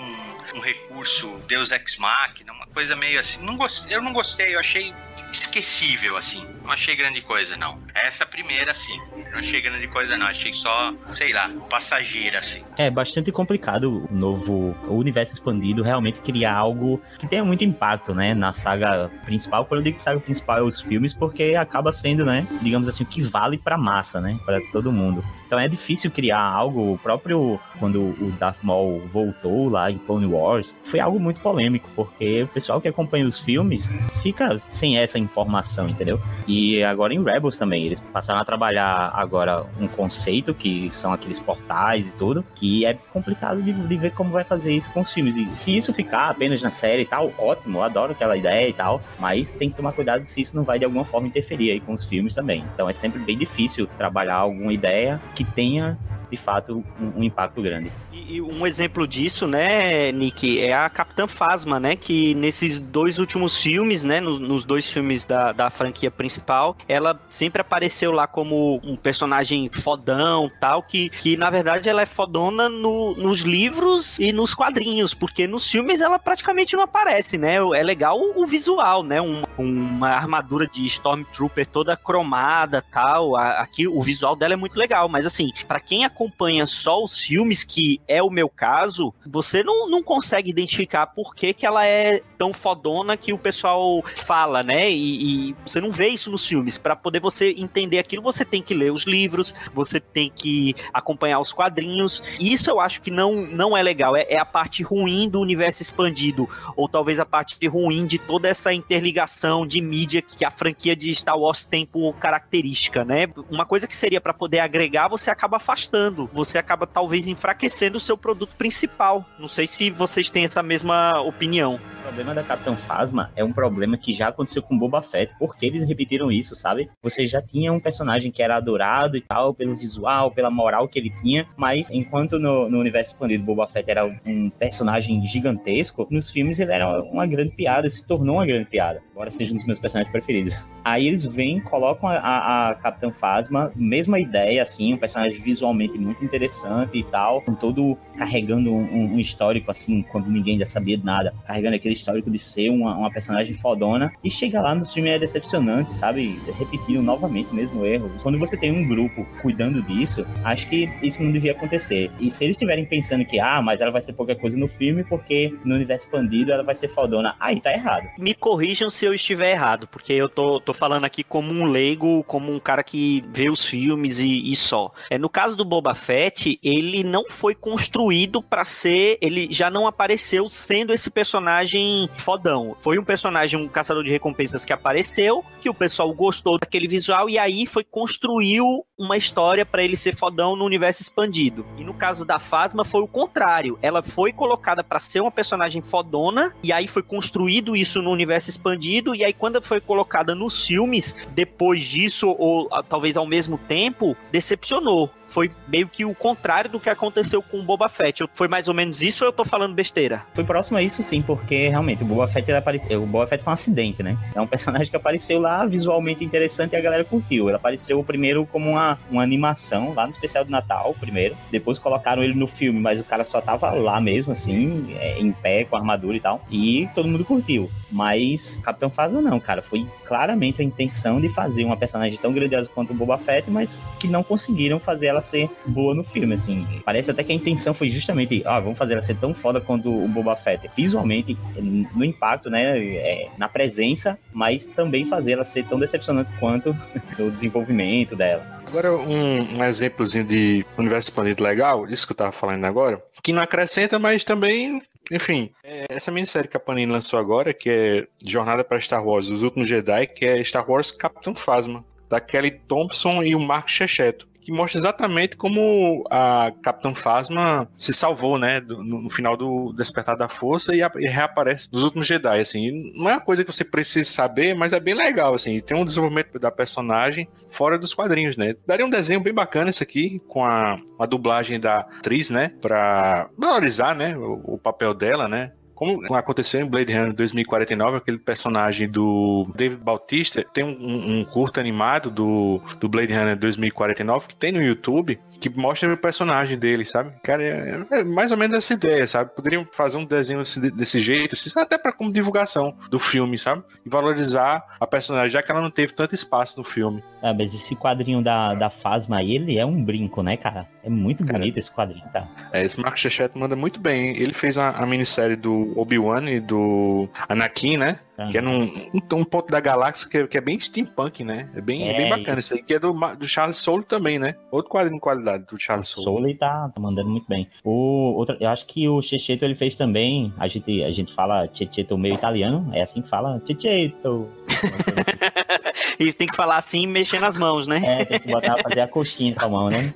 um 0.55 0.59
recurso 0.59 1.37
Deus 1.47 1.71
ex 1.71 1.97
machina, 1.97 2.51
uma 2.51 2.65
coisa 2.67 2.95
meio 2.95 3.19
assim. 3.19 3.39
Não 3.43 3.55
gostei, 3.55 3.95
eu 3.95 4.01
não 4.01 4.13
gostei, 4.13 4.55
eu 4.55 4.59
achei 4.59 4.93
esquecível 5.31 6.17
assim. 6.17 6.45
Não 6.63 6.71
achei 6.71 6.95
grande 6.95 7.21
coisa 7.21 7.55
não. 7.55 7.79
Essa 7.93 8.25
primeira 8.25 8.73
sim, 8.73 8.99
não 9.31 9.39
achei 9.39 9.61
grande 9.61 9.87
coisa 9.87 10.17
não, 10.17 10.27
achei 10.27 10.53
só, 10.53 10.93
sei 11.13 11.31
lá, 11.31 11.49
passageira 11.69 12.39
assim. 12.39 12.63
É 12.77 12.89
bastante 12.89 13.31
complicado 13.31 14.07
o 14.09 14.13
novo 14.13 14.75
o 14.87 14.95
universo 14.95 15.33
expandido 15.33 15.83
realmente 15.83 16.21
criar 16.21 16.55
algo 16.55 17.01
que 17.17 17.27
tenha 17.27 17.43
muito 17.43 17.63
impacto, 17.63 18.13
né, 18.13 18.33
na 18.33 18.53
saga 18.53 19.09
principal. 19.25 19.65
Quando 19.65 19.79
eu 19.81 19.85
digo 19.85 19.99
saga 19.99 20.19
principal 20.19 20.59
é 20.59 20.61
os 20.61 20.81
filmes, 20.81 21.13
porque 21.13 21.55
acaba 21.55 21.91
sendo, 21.91 22.08
né, 22.25 22.47
digamos 22.61 22.87
assim, 22.87 23.03
o 23.03 23.07
que 23.07 23.21
vale 23.21 23.57
pra 23.57 23.77
massa, 23.77 24.19
né, 24.19 24.39
para 24.45 24.59
todo 24.71 24.91
mundo. 24.91 25.23
Então 25.49 25.57
é 25.57 25.67
difícil 25.67 26.11
criar 26.11 26.39
algo, 26.39 26.93
o 26.93 26.97
próprio 26.99 27.59
quando 27.79 27.99
o 27.99 28.31
Darth 28.37 28.59
Maul 28.61 29.01
voltou 29.07 29.67
lá 29.67 29.89
em 29.89 29.97
Clone 29.97 30.27
Wars, 30.27 30.77
foi 30.83 30.99
algo 30.99 31.19
muito 31.19 31.41
polêmico, 31.41 31.89
porque 31.95 32.43
o 32.43 32.47
pessoal 32.47 32.79
que 32.79 32.87
acompanha 32.87 33.25
os 33.25 33.39
filmes 33.39 33.89
fica 34.21 34.59
sem 34.59 34.99
essa 34.99 35.17
informação, 35.17 35.89
entendeu? 35.89 36.21
E 36.47 36.83
agora 36.83 37.15
em 37.15 37.23
Rebels 37.23 37.57
também, 37.57 37.83
eles 37.87 37.99
passaram 37.99 38.39
a 38.39 38.45
trabalhar 38.45 39.11
agora 39.15 39.65
um 39.81 39.87
conceito 39.87 40.53
que 40.53 40.91
são 40.91 41.11
aqueles 41.11 41.39
portais 41.39 42.09
e 42.09 42.13
tudo, 42.13 42.45
que 42.53 42.85
é 42.85 42.93
complicado 43.11 43.59
de, 43.59 43.73
de 43.73 43.95
ver 43.95 44.11
como 44.11 44.29
vai 44.29 44.43
fazer 44.43 44.75
isso 44.75 44.91
com 44.91 45.01
os 45.01 45.11
filmes. 45.11 45.35
E 45.35 45.49
se 45.55 45.75
isso 45.75 45.91
ficar 45.91 46.29
apenas 46.29 46.61
na 46.61 46.69
série 46.69 47.01
e 47.01 47.05
tal, 47.07 47.33
ótimo, 47.39 47.79
eu 47.79 47.83
adoro 47.83 48.11
aquela 48.11 48.37
ideia 48.37 48.69
e 48.69 48.73
tal, 48.73 49.01
mas 49.17 49.51
tem 49.53 49.71
que 49.71 49.75
tomar 49.75 49.93
cuidado 49.93 50.27
se 50.27 50.41
isso 50.41 50.55
não 50.55 50.63
vai 50.63 50.77
de 50.77 50.85
alguma 50.85 51.05
forma 51.05 51.27
interferir 51.27 51.71
aí 51.71 51.79
com 51.79 51.93
os 51.93 52.03
filmes 52.03 52.35
também. 52.35 52.63
Então 52.75 52.87
é 52.87 52.93
sempre 52.93 53.19
bem 53.19 53.35
difícil 53.35 53.87
trabalhar 53.97 54.35
alguma 54.35 54.71
ideia 54.71 55.19
que 55.39 55.45
tenha 55.45 55.97
de 56.29 56.37
fato 56.37 56.83
um, 56.99 57.19
um 57.19 57.23
impacto 57.23 57.61
grande. 57.61 57.91
E 58.11 58.41
um 58.41 58.67
exemplo 58.67 59.07
disso, 59.07 59.47
né, 59.47 60.11
Nick, 60.11 60.61
é 60.61 60.73
a 60.73 60.89
Capitã 60.89 61.27
Phasma, 61.27 61.79
né, 61.79 61.95
que 61.95 62.35
nesses 62.35 62.79
dois 62.79 63.17
últimos 63.17 63.57
filmes, 63.57 64.03
né, 64.03 64.19
nos, 64.19 64.39
nos, 64.39 64.65
dois 64.65 64.87
filmes 64.87 65.25
da, 65.25 65.51
da 65.51 65.69
franquia 65.69 66.11
principal, 66.11 66.77
ela 66.87 67.19
sempre 67.27 67.61
apareceu 67.61 68.11
lá 68.11 68.27
como 68.27 68.79
um 68.83 68.95
personagem 68.95 69.69
fodão, 69.71 70.51
tal, 70.59 70.83
que, 70.83 71.09
que 71.09 71.35
na 71.37 71.49
verdade 71.49 71.89
ela 71.89 72.01
é 72.01 72.05
fodona 72.05 72.69
no, 72.69 73.15
nos 73.15 73.41
livros 73.41 74.19
e 74.19 74.31
nos 74.31 74.53
quadrinhos, 74.53 75.13
porque 75.13 75.47
nos 75.47 75.67
filmes 75.67 76.01
ela 76.01 76.19
praticamente 76.19 76.75
não 76.75 76.83
aparece, 76.83 77.37
né, 77.37 77.55
é 77.55 77.83
legal 77.83 78.19
o, 78.19 78.45
visual, 78.45 79.01
né, 79.01 79.19
um, 79.19 79.41
uma 79.57 80.09
armadura 80.09 80.67
de 80.67 80.85
Stormtrooper 80.85 81.65
toda 81.65 81.97
cromada, 81.97 82.83
tal, 82.91 83.35
aqui 83.35 83.87
o 83.87 84.01
visual 84.01 84.35
dela 84.35 84.53
é 84.53 84.57
muito 84.57 84.77
legal, 84.77 85.09
mas 85.09 85.25
assim, 85.25 85.49
para 85.67 85.79
quem 85.79 86.05
acompanha 86.19 86.65
só 86.65 87.01
os 87.01 87.21
filmes, 87.21 87.63
que 87.63 88.01
é 88.05 88.21
o 88.21 88.29
meu 88.29 88.49
caso, 88.49 89.13
você 89.25 89.63
não, 89.63 89.89
não 89.89 90.03
consegue 90.03 90.49
identificar 90.49 91.07
por 91.07 91.33
que, 91.33 91.53
que 91.53 91.65
ela 91.65 91.85
é 91.85 92.21
tão 92.37 92.51
fodona 92.51 93.15
que 93.15 93.31
o 93.31 93.37
pessoal 93.37 94.03
fala, 94.15 94.61
né? 94.61 94.91
E, 94.91 95.49
e 95.51 95.55
você 95.65 95.79
não 95.79 95.91
vê 95.91 96.09
isso 96.09 96.29
nos 96.29 96.45
filmes. 96.45 96.77
Para 96.77 96.95
poder 96.95 97.21
você 97.21 97.51
entender 97.57 97.99
aquilo, 97.99 98.21
você 98.21 98.43
tem 98.43 98.61
que 98.61 98.73
ler 98.73 98.91
os 98.91 99.03
livros, 99.03 99.55
você 99.73 99.99
tem 99.99 100.29
que 100.33 100.75
acompanhar 100.93 101.39
os 101.39 101.53
quadrinhos. 101.53 102.21
E 102.39 102.51
isso 102.51 102.69
eu 102.69 102.81
acho 102.81 103.01
que 103.01 103.11
não, 103.11 103.35
não 103.35 103.77
é 103.77 103.81
legal. 103.81 104.15
É, 104.15 104.25
é 104.29 104.37
a 104.37 104.45
parte 104.45 104.83
ruim 104.83 105.29
do 105.29 105.39
universo 105.39 105.81
expandido, 105.81 106.49
ou 106.75 106.89
talvez 106.89 107.19
a 107.19 107.25
parte 107.25 107.65
ruim 107.67 108.05
de 108.05 108.17
toda 108.17 108.47
essa 108.47 108.73
interligação 108.73 109.65
de 109.65 109.81
mídia 109.81 110.21
que 110.21 110.43
a 110.43 110.51
franquia 110.51 110.95
de 110.95 111.13
Star 111.15 111.37
Wars 111.37 111.63
tem 111.63 111.85
por 111.85 112.13
característica, 112.15 113.05
né? 113.05 113.27
Uma 113.49 113.65
coisa 113.65 113.87
que 113.87 113.95
seria 113.95 114.19
para 114.19 114.33
poder 114.33 114.59
agregar, 114.59 115.07
você 115.07 115.29
acaba 115.29 115.57
afastando, 115.57 116.08
você 116.11 116.57
acaba 116.57 116.87
talvez 116.87 117.27
enfraquecendo 117.27 117.97
o 117.97 118.01
seu 118.01 118.17
produto 118.17 118.55
principal. 118.55 119.25
Não 119.37 119.47
sei 119.47 119.67
se 119.67 119.89
vocês 119.89 120.29
têm 120.29 120.45
essa 120.45 120.63
mesma 120.63 121.19
opinião. 121.21 121.79
Problema 122.09 122.33
da 122.33 122.41
Capitão 122.41 122.75
Phasma 122.75 123.31
é 123.35 123.43
um 123.43 123.53
problema 123.53 123.95
que 123.95 124.15
já 124.15 124.29
aconteceu 124.29 124.63
com 124.63 124.75
Boba 124.75 124.99
Fett. 124.99 125.31
Porque 125.37 125.63
eles 125.63 125.83
repetiram 125.83 126.31
isso, 126.31 126.55
sabe? 126.55 126.89
Você 127.03 127.27
já 127.27 127.39
tinha 127.39 127.71
um 127.71 127.79
personagem 127.79 128.31
que 128.31 128.41
era 128.41 128.57
adorado 128.57 129.15
e 129.15 129.21
tal, 129.21 129.53
pelo 129.53 129.75
visual, 129.75 130.31
pela 130.31 130.49
moral 130.49 130.87
que 130.87 130.97
ele 130.97 131.11
tinha, 131.21 131.45
mas 131.55 131.91
enquanto 131.91 132.39
no, 132.39 132.67
no 132.67 132.79
universo 132.79 133.11
expandido 133.11 133.43
Boba 133.43 133.67
Fett 133.67 133.91
era 133.91 134.07
um 134.25 134.49
personagem 134.49 135.23
gigantesco, 135.27 136.07
nos 136.09 136.31
filmes 136.31 136.59
ele 136.59 136.71
era 136.71 136.99
uma 137.03 137.27
grande 137.27 137.51
piada, 137.51 137.87
se 137.87 138.05
tornou 138.07 138.37
uma 138.37 138.45
grande 138.45 138.65
piada, 138.65 139.03
embora 139.11 139.29
seja 139.29 139.53
um 139.53 139.57
dos 139.57 139.67
meus 139.67 139.79
personagens 139.79 140.11
preferidos. 140.11 140.57
Aí 140.83 141.07
eles 141.07 141.23
vêm, 141.25 141.59
colocam 141.59 142.09
a, 142.09 142.15
a, 142.15 142.69
a 142.69 142.75
Capitã 142.75 143.11
Phasma, 143.11 143.71
mesma 143.75 144.19
ideia, 144.19 144.63
assim, 144.63 144.93
um 144.93 144.97
personagem 144.97 145.39
visualmente 145.39 145.97
muito 145.97 146.23
interessante 146.25 146.97
e 146.97 147.03
tal, 147.03 147.41
com 147.41 147.53
todo 147.53 147.97
carregando 148.17 148.71
um, 148.73 149.13
um, 149.13 149.19
histórico, 149.19 149.69
assim, 149.69 150.01
quando 150.01 150.29
ninguém 150.29 150.57
já 150.57 150.65
sabia 150.65 150.97
de 150.97 151.05
nada, 151.05 151.33
carregando 151.45 151.75
aquele 151.75 151.93
histórico 151.99 152.29
de 152.29 152.39
ser 152.39 152.69
uma, 152.69 152.95
uma 152.95 153.11
personagem 153.11 153.53
fodona, 153.53 154.11
e 154.23 154.29
chega 154.29 154.61
lá 154.61 154.73
no 154.75 154.85
filme 154.85 155.09
é 155.09 155.19
decepcionante, 155.19 155.93
sabe? 155.93 156.39
Repetindo 156.57 157.01
novamente 157.01 157.51
o 157.51 157.55
mesmo 157.55 157.85
erro. 157.85 158.11
Quando 158.21 158.39
você 158.39 158.57
tem 158.57 158.71
um 158.71 158.87
grupo 158.87 159.25
cuidando 159.41 159.81
disso, 159.83 160.25
acho 160.43 160.67
que 160.67 160.89
isso 161.01 161.21
não 161.23 161.31
devia 161.31 161.51
acontecer. 161.51 162.11
E 162.19 162.31
se 162.31 162.43
eles 162.43 162.55
estiverem 162.55 162.85
pensando 162.85 163.25
que, 163.25 163.39
ah, 163.39 163.61
mas 163.61 163.81
ela 163.81 163.91
vai 163.91 164.01
ser 164.01 164.13
pouca 164.13 164.35
coisa 164.35 164.57
no 164.57 164.67
filme, 164.67 165.03
porque 165.03 165.53
no 165.63 165.75
universo 165.75 166.05
expandido 166.05 166.51
ela 166.51 166.63
vai 166.63 166.75
ser 166.75 166.89
fodona, 166.89 167.35
aí 167.39 167.59
tá 167.61 167.71
errado. 167.71 168.07
Me 168.17 168.33
corrijam 168.33 168.89
se 168.89 169.05
eu 169.05 169.13
estiver 169.13 169.51
errado, 169.51 169.87
porque 169.87 170.13
eu 170.13 170.29
tô, 170.29 170.59
tô 170.59 170.73
falando 170.73 171.05
aqui 171.05 171.23
como 171.23 171.51
um 171.51 171.65
leigo, 171.65 172.23
como 172.23 172.51
um 172.51 172.59
cara 172.59 172.83
que 172.83 173.23
vê 173.31 173.49
os 173.49 173.65
filmes 173.65 174.19
e, 174.19 174.49
e 174.49 174.55
só. 174.55 174.91
É, 175.09 175.17
no 175.17 175.29
caso 175.29 175.55
do 175.55 175.65
Boba 175.65 175.93
Fett, 175.93 176.59
ele 176.63 177.03
não 177.03 177.25
foi 177.29 177.55
construído 177.55 178.41
para 178.41 178.65
ser, 178.65 179.17
ele 179.21 179.47
já 179.51 179.69
não 179.69 179.87
apareceu 179.87 180.47
sendo 180.49 180.93
esse 180.93 181.09
personagem 181.09 181.88
fodão. 182.17 182.75
Foi 182.79 182.97
um 182.99 183.03
personagem, 183.03 183.59
um 183.59 183.67
caçador 183.67 184.03
de 184.03 184.11
recompensas 184.11 184.65
que 184.65 184.73
apareceu, 184.73 185.43
que 185.61 185.69
o 185.69 185.73
pessoal 185.73 186.13
gostou 186.13 186.57
daquele 186.57 186.87
visual 186.87 187.29
e 187.29 187.37
aí 187.37 187.65
foi 187.65 187.83
construiu 187.83 188.85
uma 188.97 189.15
história 189.15 189.65
para 189.65 189.81
ele 189.81 189.95
ser 189.95 190.15
fodão 190.15 190.55
no 190.55 190.65
universo 190.65 191.01
expandido. 191.01 191.65
E 191.77 191.83
no 191.83 191.93
caso 191.93 192.25
da 192.25 192.37
Phasma 192.37 192.83
foi 192.83 193.01
o 193.01 193.07
contrário. 193.07 193.79
Ela 193.81 194.01
foi 194.01 194.33
colocada 194.33 194.83
para 194.83 194.99
ser 194.99 195.21
uma 195.21 195.31
personagem 195.31 195.81
fodona 195.81 196.53
e 196.61 196.73
aí 196.73 196.87
foi 196.87 197.01
construído 197.01 197.75
isso 197.75 198.01
no 198.01 198.11
universo 198.11 198.49
expandido 198.49 199.15
e 199.15 199.23
aí 199.23 199.33
quando 199.33 199.61
foi 199.61 199.79
colocada 199.79 200.35
nos 200.35 200.65
filmes, 200.65 201.15
depois 201.31 201.83
disso 201.83 202.35
ou 202.37 202.67
talvez 202.89 203.15
ao 203.15 203.25
mesmo 203.25 203.57
tempo, 203.57 204.15
decepcionou 204.31 205.09
foi 205.29 205.51
meio 205.67 205.87
que 205.87 206.03
o 206.03 206.13
contrário 206.13 206.69
do 206.69 206.79
que 206.79 206.89
aconteceu 206.89 207.41
com 207.41 207.59
o 207.59 207.63
Boba 207.63 207.87
Fett. 207.87 208.25
Foi 208.33 208.47
mais 208.47 208.67
ou 208.67 208.73
menos 208.73 209.01
isso 209.01 209.23
ou 209.23 209.29
eu 209.29 209.33
tô 209.33 209.45
falando 209.45 209.73
besteira? 209.73 210.23
Foi 210.33 210.43
próximo 210.43 210.77
a 210.77 210.83
isso 210.83 211.03
sim, 211.03 211.21
porque 211.21 211.69
realmente 211.69 212.03
o 212.03 212.05
Boba 212.05 212.27
Fett 212.27 212.51
apareceu. 212.51 213.03
O 213.03 213.05
Boba 213.05 213.27
Fett 213.27 213.43
foi 213.43 213.51
um 213.51 213.53
acidente, 213.53 214.03
né? 214.03 214.17
É 214.35 214.41
um 214.41 214.47
personagem 214.47 214.89
que 214.89 214.95
apareceu 214.95 215.39
lá 215.39 215.65
visualmente 215.65 216.23
interessante 216.23 216.73
e 216.73 216.75
a 216.75 216.81
galera 216.81 217.03
curtiu. 217.03 217.47
Ele 217.47 217.55
apareceu 217.55 218.03
primeiro 218.03 218.45
como 218.45 218.71
uma, 218.71 218.97
uma 219.09 219.23
animação 219.23 219.93
lá 219.93 220.05
no 220.05 220.11
especial 220.11 220.43
do 220.43 220.51
Natal, 220.51 220.95
primeiro. 220.99 221.35
Depois 221.51 221.77
colocaram 221.77 222.23
ele 222.23 222.33
no 222.33 222.47
filme, 222.47 222.79
mas 222.79 222.99
o 222.99 223.03
cara 223.03 223.23
só 223.23 223.39
tava 223.39 223.71
lá 223.71 224.01
mesmo, 224.01 224.31
assim, 224.31 224.95
é, 224.99 225.19
em 225.19 225.31
pé, 225.31 225.63
com 225.65 225.75
armadura 225.75 226.17
e 226.17 226.19
tal. 226.19 226.41
E 226.49 226.89
todo 226.95 227.07
mundo 227.07 227.23
curtiu. 227.23 227.69
Mas 227.91 228.57
Capitão 228.63 228.89
Phasma 228.89 229.21
não, 229.21 229.39
cara. 229.39 229.61
Foi 229.61 229.85
claramente 230.05 230.61
a 230.61 230.65
intenção 230.65 231.19
de 231.19 231.29
fazer 231.29 231.63
uma 231.63 231.77
personagem 231.77 232.17
tão 232.17 232.33
grandiosa 232.33 232.69
quanto 232.73 232.91
o 232.91 232.95
Boba 232.95 233.17
Fett, 233.17 233.49
mas 233.49 233.79
que 233.99 234.07
não 234.07 234.23
conseguiram 234.23 234.79
fazer 234.79 235.07
ela 235.07 235.18
ser 235.21 235.49
boa 235.65 235.93
no 235.93 236.03
filme, 236.03 236.35
assim. 236.35 236.65
Parece 236.85 237.11
até 237.11 237.23
que 237.23 237.31
a 237.31 237.35
intenção 237.35 237.73
foi 237.73 237.89
justamente, 237.89 238.41
ah, 238.45 238.59
vamos 238.59 238.77
fazer 238.77 238.93
ela 238.93 239.01
ser 239.01 239.15
tão 239.15 239.33
foda 239.33 239.59
quanto 239.61 239.89
o 239.89 240.07
Boba 240.07 240.35
Fett. 240.35 240.69
Visualmente, 240.75 241.37
no 241.59 242.03
impacto, 242.03 242.49
né, 242.49 242.79
é, 242.79 243.29
na 243.37 243.47
presença, 243.47 244.17
mas 244.33 244.67
também 244.67 245.05
fazer 245.05 245.33
ela 245.33 245.43
ser 245.43 245.65
tão 245.65 245.79
decepcionante 245.79 246.31
quanto 246.39 246.75
o 247.19 247.31
desenvolvimento 247.31 248.15
dela. 248.15 248.59
Agora, 248.65 248.95
um, 248.95 249.57
um 249.57 249.63
exemplozinho 249.63 250.23
de 250.23 250.65
universo 250.77 251.09
expandido 251.09 251.43
legal, 251.43 251.87
isso 251.89 252.05
que 252.05 252.13
eu 252.13 252.17
tava 252.17 252.31
falando 252.31 252.65
agora, 252.65 253.03
que 253.23 253.33
não 253.33 253.41
acrescenta, 253.41 253.97
mas 253.97 254.23
também 254.23 254.81
enfim, 255.11 255.49
é, 255.63 255.85
essa 255.89 256.11
minissérie 256.11 256.47
que 256.47 256.55
a 256.55 256.59
Panini 256.59 256.91
lançou 256.91 257.19
agora, 257.19 257.51
que 257.51 257.69
é 257.69 258.07
Jornada 258.23 258.63
para 258.63 258.79
Star 258.79 259.03
Wars, 259.03 259.29
Os 259.29 259.41
Últimos 259.41 259.67
Jedi, 259.67 260.05
que 260.05 260.23
é 260.23 260.43
Star 260.43 260.69
Wars 260.69 260.91
Capitão 260.91 261.33
Phasma, 261.33 261.83
da 262.07 262.19
Kelly 262.19 262.51
Thompson 262.51 263.23
e 263.23 263.35
o 263.35 263.39
Mark 263.39 263.67
Checheto 263.69 264.28
que 264.49 264.55
mostra 264.55 264.79
exatamente 264.79 265.37
como 265.37 266.03
a 266.09 266.51
Capitão 266.63 266.95
Phasma 266.95 267.69
se 267.77 267.93
salvou, 267.93 268.39
né, 268.39 268.59
no, 268.59 269.03
no 269.03 269.09
final 269.09 269.37
do 269.37 269.71
Despertar 269.73 270.17
da 270.17 270.27
Força 270.27 270.75
e, 270.75 270.81
a, 270.81 270.91
e, 270.97 271.07
reaparece 271.07 271.69
nos 271.71 271.83
últimos 271.83 272.07
Jedi, 272.07 272.39
assim. 272.39 272.91
Não 272.95 273.09
é 273.09 273.13
uma 273.13 273.21
coisa 273.21 273.45
que 273.45 273.53
você 273.53 273.63
precisa 273.63 274.09
saber, 274.09 274.55
mas 274.55 274.73
é 274.73 274.79
bem 274.79 274.95
legal, 274.95 275.35
assim. 275.35 275.59
Tem 275.59 275.77
um 275.77 275.85
desenvolvimento 275.85 276.39
da 276.39 276.49
personagem 276.49 277.29
fora 277.51 277.77
dos 277.77 277.93
quadrinhos, 277.93 278.35
né. 278.35 278.55
Daria 278.65 278.85
um 278.85 278.89
desenho 278.89 279.19
bem 279.19 279.33
bacana 279.33 279.69
isso 279.69 279.83
aqui, 279.83 280.19
com 280.27 280.43
a, 280.43 280.79
a 280.99 281.05
dublagem 281.05 281.59
da 281.59 281.81
atriz, 281.81 282.31
né, 282.31 282.51
pra 282.59 283.29
valorizar, 283.37 283.93
né, 283.93 284.17
o, 284.17 284.55
o 284.55 284.57
papel 284.57 284.95
dela, 284.95 285.27
né. 285.27 285.51
Como 285.79 286.13
aconteceu 286.13 286.59
em 286.59 286.69
Blade 286.69 286.91
Runner 286.91 287.13
2049, 287.13 287.97
aquele 287.97 288.17
personagem 288.17 288.89
do 288.89 289.47
David 289.55 289.81
Bautista, 289.81 290.45
tem 290.53 290.61
um, 290.61 291.19
um 291.19 291.23
curto 291.23 291.57
animado 291.57 292.11
do, 292.11 292.61
do 292.81 292.89
Blade 292.89 293.13
Runner 293.13 293.37
2049 293.37 294.27
que 294.27 294.35
tem 294.35 294.51
no 294.51 294.61
YouTube, 294.61 295.17
que 295.39 295.49
mostra 295.49 295.93
o 295.93 295.95
personagem 295.95 296.59
dele, 296.59 296.83
sabe? 296.83 297.13
Cara, 297.23 297.41
é, 297.41 297.85
é 297.91 298.03
mais 298.03 298.29
ou 298.29 298.35
menos 298.35 298.57
essa 298.57 298.73
ideia, 298.73 299.07
sabe? 299.07 299.33
Poderiam 299.33 299.65
fazer 299.71 299.95
um 299.95 300.03
desenho 300.03 300.39
desse, 300.39 300.71
desse 300.71 300.99
jeito, 300.99 301.33
assim, 301.33 301.49
até 301.57 301.77
para 301.77 301.93
como 301.93 302.11
divulgação 302.11 302.75
do 302.89 302.99
filme, 302.99 303.39
sabe? 303.39 303.63
E 303.85 303.89
valorizar 303.89 304.65
a 304.81 304.85
personagem, 304.85 305.29
já 305.29 305.41
que 305.41 305.49
ela 305.49 305.61
não 305.61 305.71
teve 305.71 305.93
tanto 305.93 306.13
espaço 306.13 306.57
no 306.57 306.65
filme. 306.65 307.01
Ah, 307.23 307.33
mas 307.33 307.53
esse 307.53 307.73
quadrinho 307.73 308.21
da, 308.21 308.53
da 308.53 308.69
Fasma 308.69 309.19
aí, 309.19 309.35
ele 309.35 309.57
é 309.57 309.65
um 309.65 309.81
brinco, 309.81 310.21
né, 310.21 310.35
cara? 310.35 310.67
É 310.83 310.89
muito 310.89 311.23
cara, 311.23 311.39
bonito 311.39 311.57
esse 311.57 311.71
quadrinho, 311.71 312.05
tá? 312.11 312.27
É, 312.51 312.63
esse 312.63 312.79
Marco 312.79 312.99
Chechette 312.99 313.37
manda 313.37 313.55
muito 313.55 313.79
bem. 313.79 314.17
Ele 314.17 314.33
fez 314.33 314.57
a, 314.57 314.71
a 314.71 314.85
minissérie 314.85 315.35
do 315.35 315.68
Obi-Wan 315.75 316.27
e 316.27 316.39
do 316.39 317.07
Anakin, 317.27 317.77
né? 317.77 317.99
Que 318.27 318.37
é 318.37 318.41
num 318.41 318.63
um, 318.63 318.99
um, 319.13 319.23
ponto 319.23 319.49
da 319.49 319.59
galáxia 319.59 320.09
que 320.09 320.17
é, 320.17 320.27
que 320.27 320.37
é, 320.37 320.41
bem 320.41 320.59
steampunk, 320.59 321.23
né? 321.23 321.49
É 321.55 321.61
bem, 321.61 321.89
é, 321.89 321.95
bem 321.95 322.09
bacana. 322.09 322.39
Isso 322.39 322.53
aí 322.53 322.61
que 322.61 322.73
é 322.73 322.79
do, 322.79 322.93
do 322.93 323.27
Charles 323.27 323.57
Soule 323.57 323.83
também, 323.83 324.19
né? 324.19 324.35
Outro 324.51 324.71
quadrinho 324.71 324.95
de 324.95 325.01
qualidade 325.01 325.45
do 325.45 325.59
Charles 325.59 325.87
Soule. 325.87 326.05
Soule 326.05 326.35
tá, 326.35 326.69
tá 326.73 326.81
mandando 326.81 327.09
muito 327.09 327.27
bem. 327.27 327.47
O, 327.63 328.15
outro, 328.17 328.35
eu 328.39 328.49
acho 328.49 328.65
que 328.65 328.87
o 328.87 329.01
Checheto 329.01 329.45
ele 329.45 329.55
fez 329.55 329.75
também. 329.75 330.33
A 330.37 330.47
gente, 330.47 330.83
a 330.83 330.91
gente 330.91 331.13
fala 331.13 331.47
Checheto 331.53 331.97
meio 331.97 332.15
italiano, 332.15 332.69
é 332.73 332.81
assim 332.81 333.01
que 333.01 333.09
fala 333.09 333.41
Checheto. 333.45 334.27
e 335.99 336.11
tem 336.11 336.27
que 336.27 336.35
falar 336.35 336.57
assim 336.57 336.87
mexendo 336.87 337.23
as 337.23 337.37
mãos, 337.37 337.67
né? 337.67 337.81
É, 337.83 338.05
tem 338.05 338.19
que 338.19 338.31
botar, 338.31 338.57
fazer 338.57 338.81
a 338.81 338.87
coxinha 338.87 339.35
com 339.35 339.45
a 339.45 339.49
mão, 339.49 339.69
né? 339.69 339.93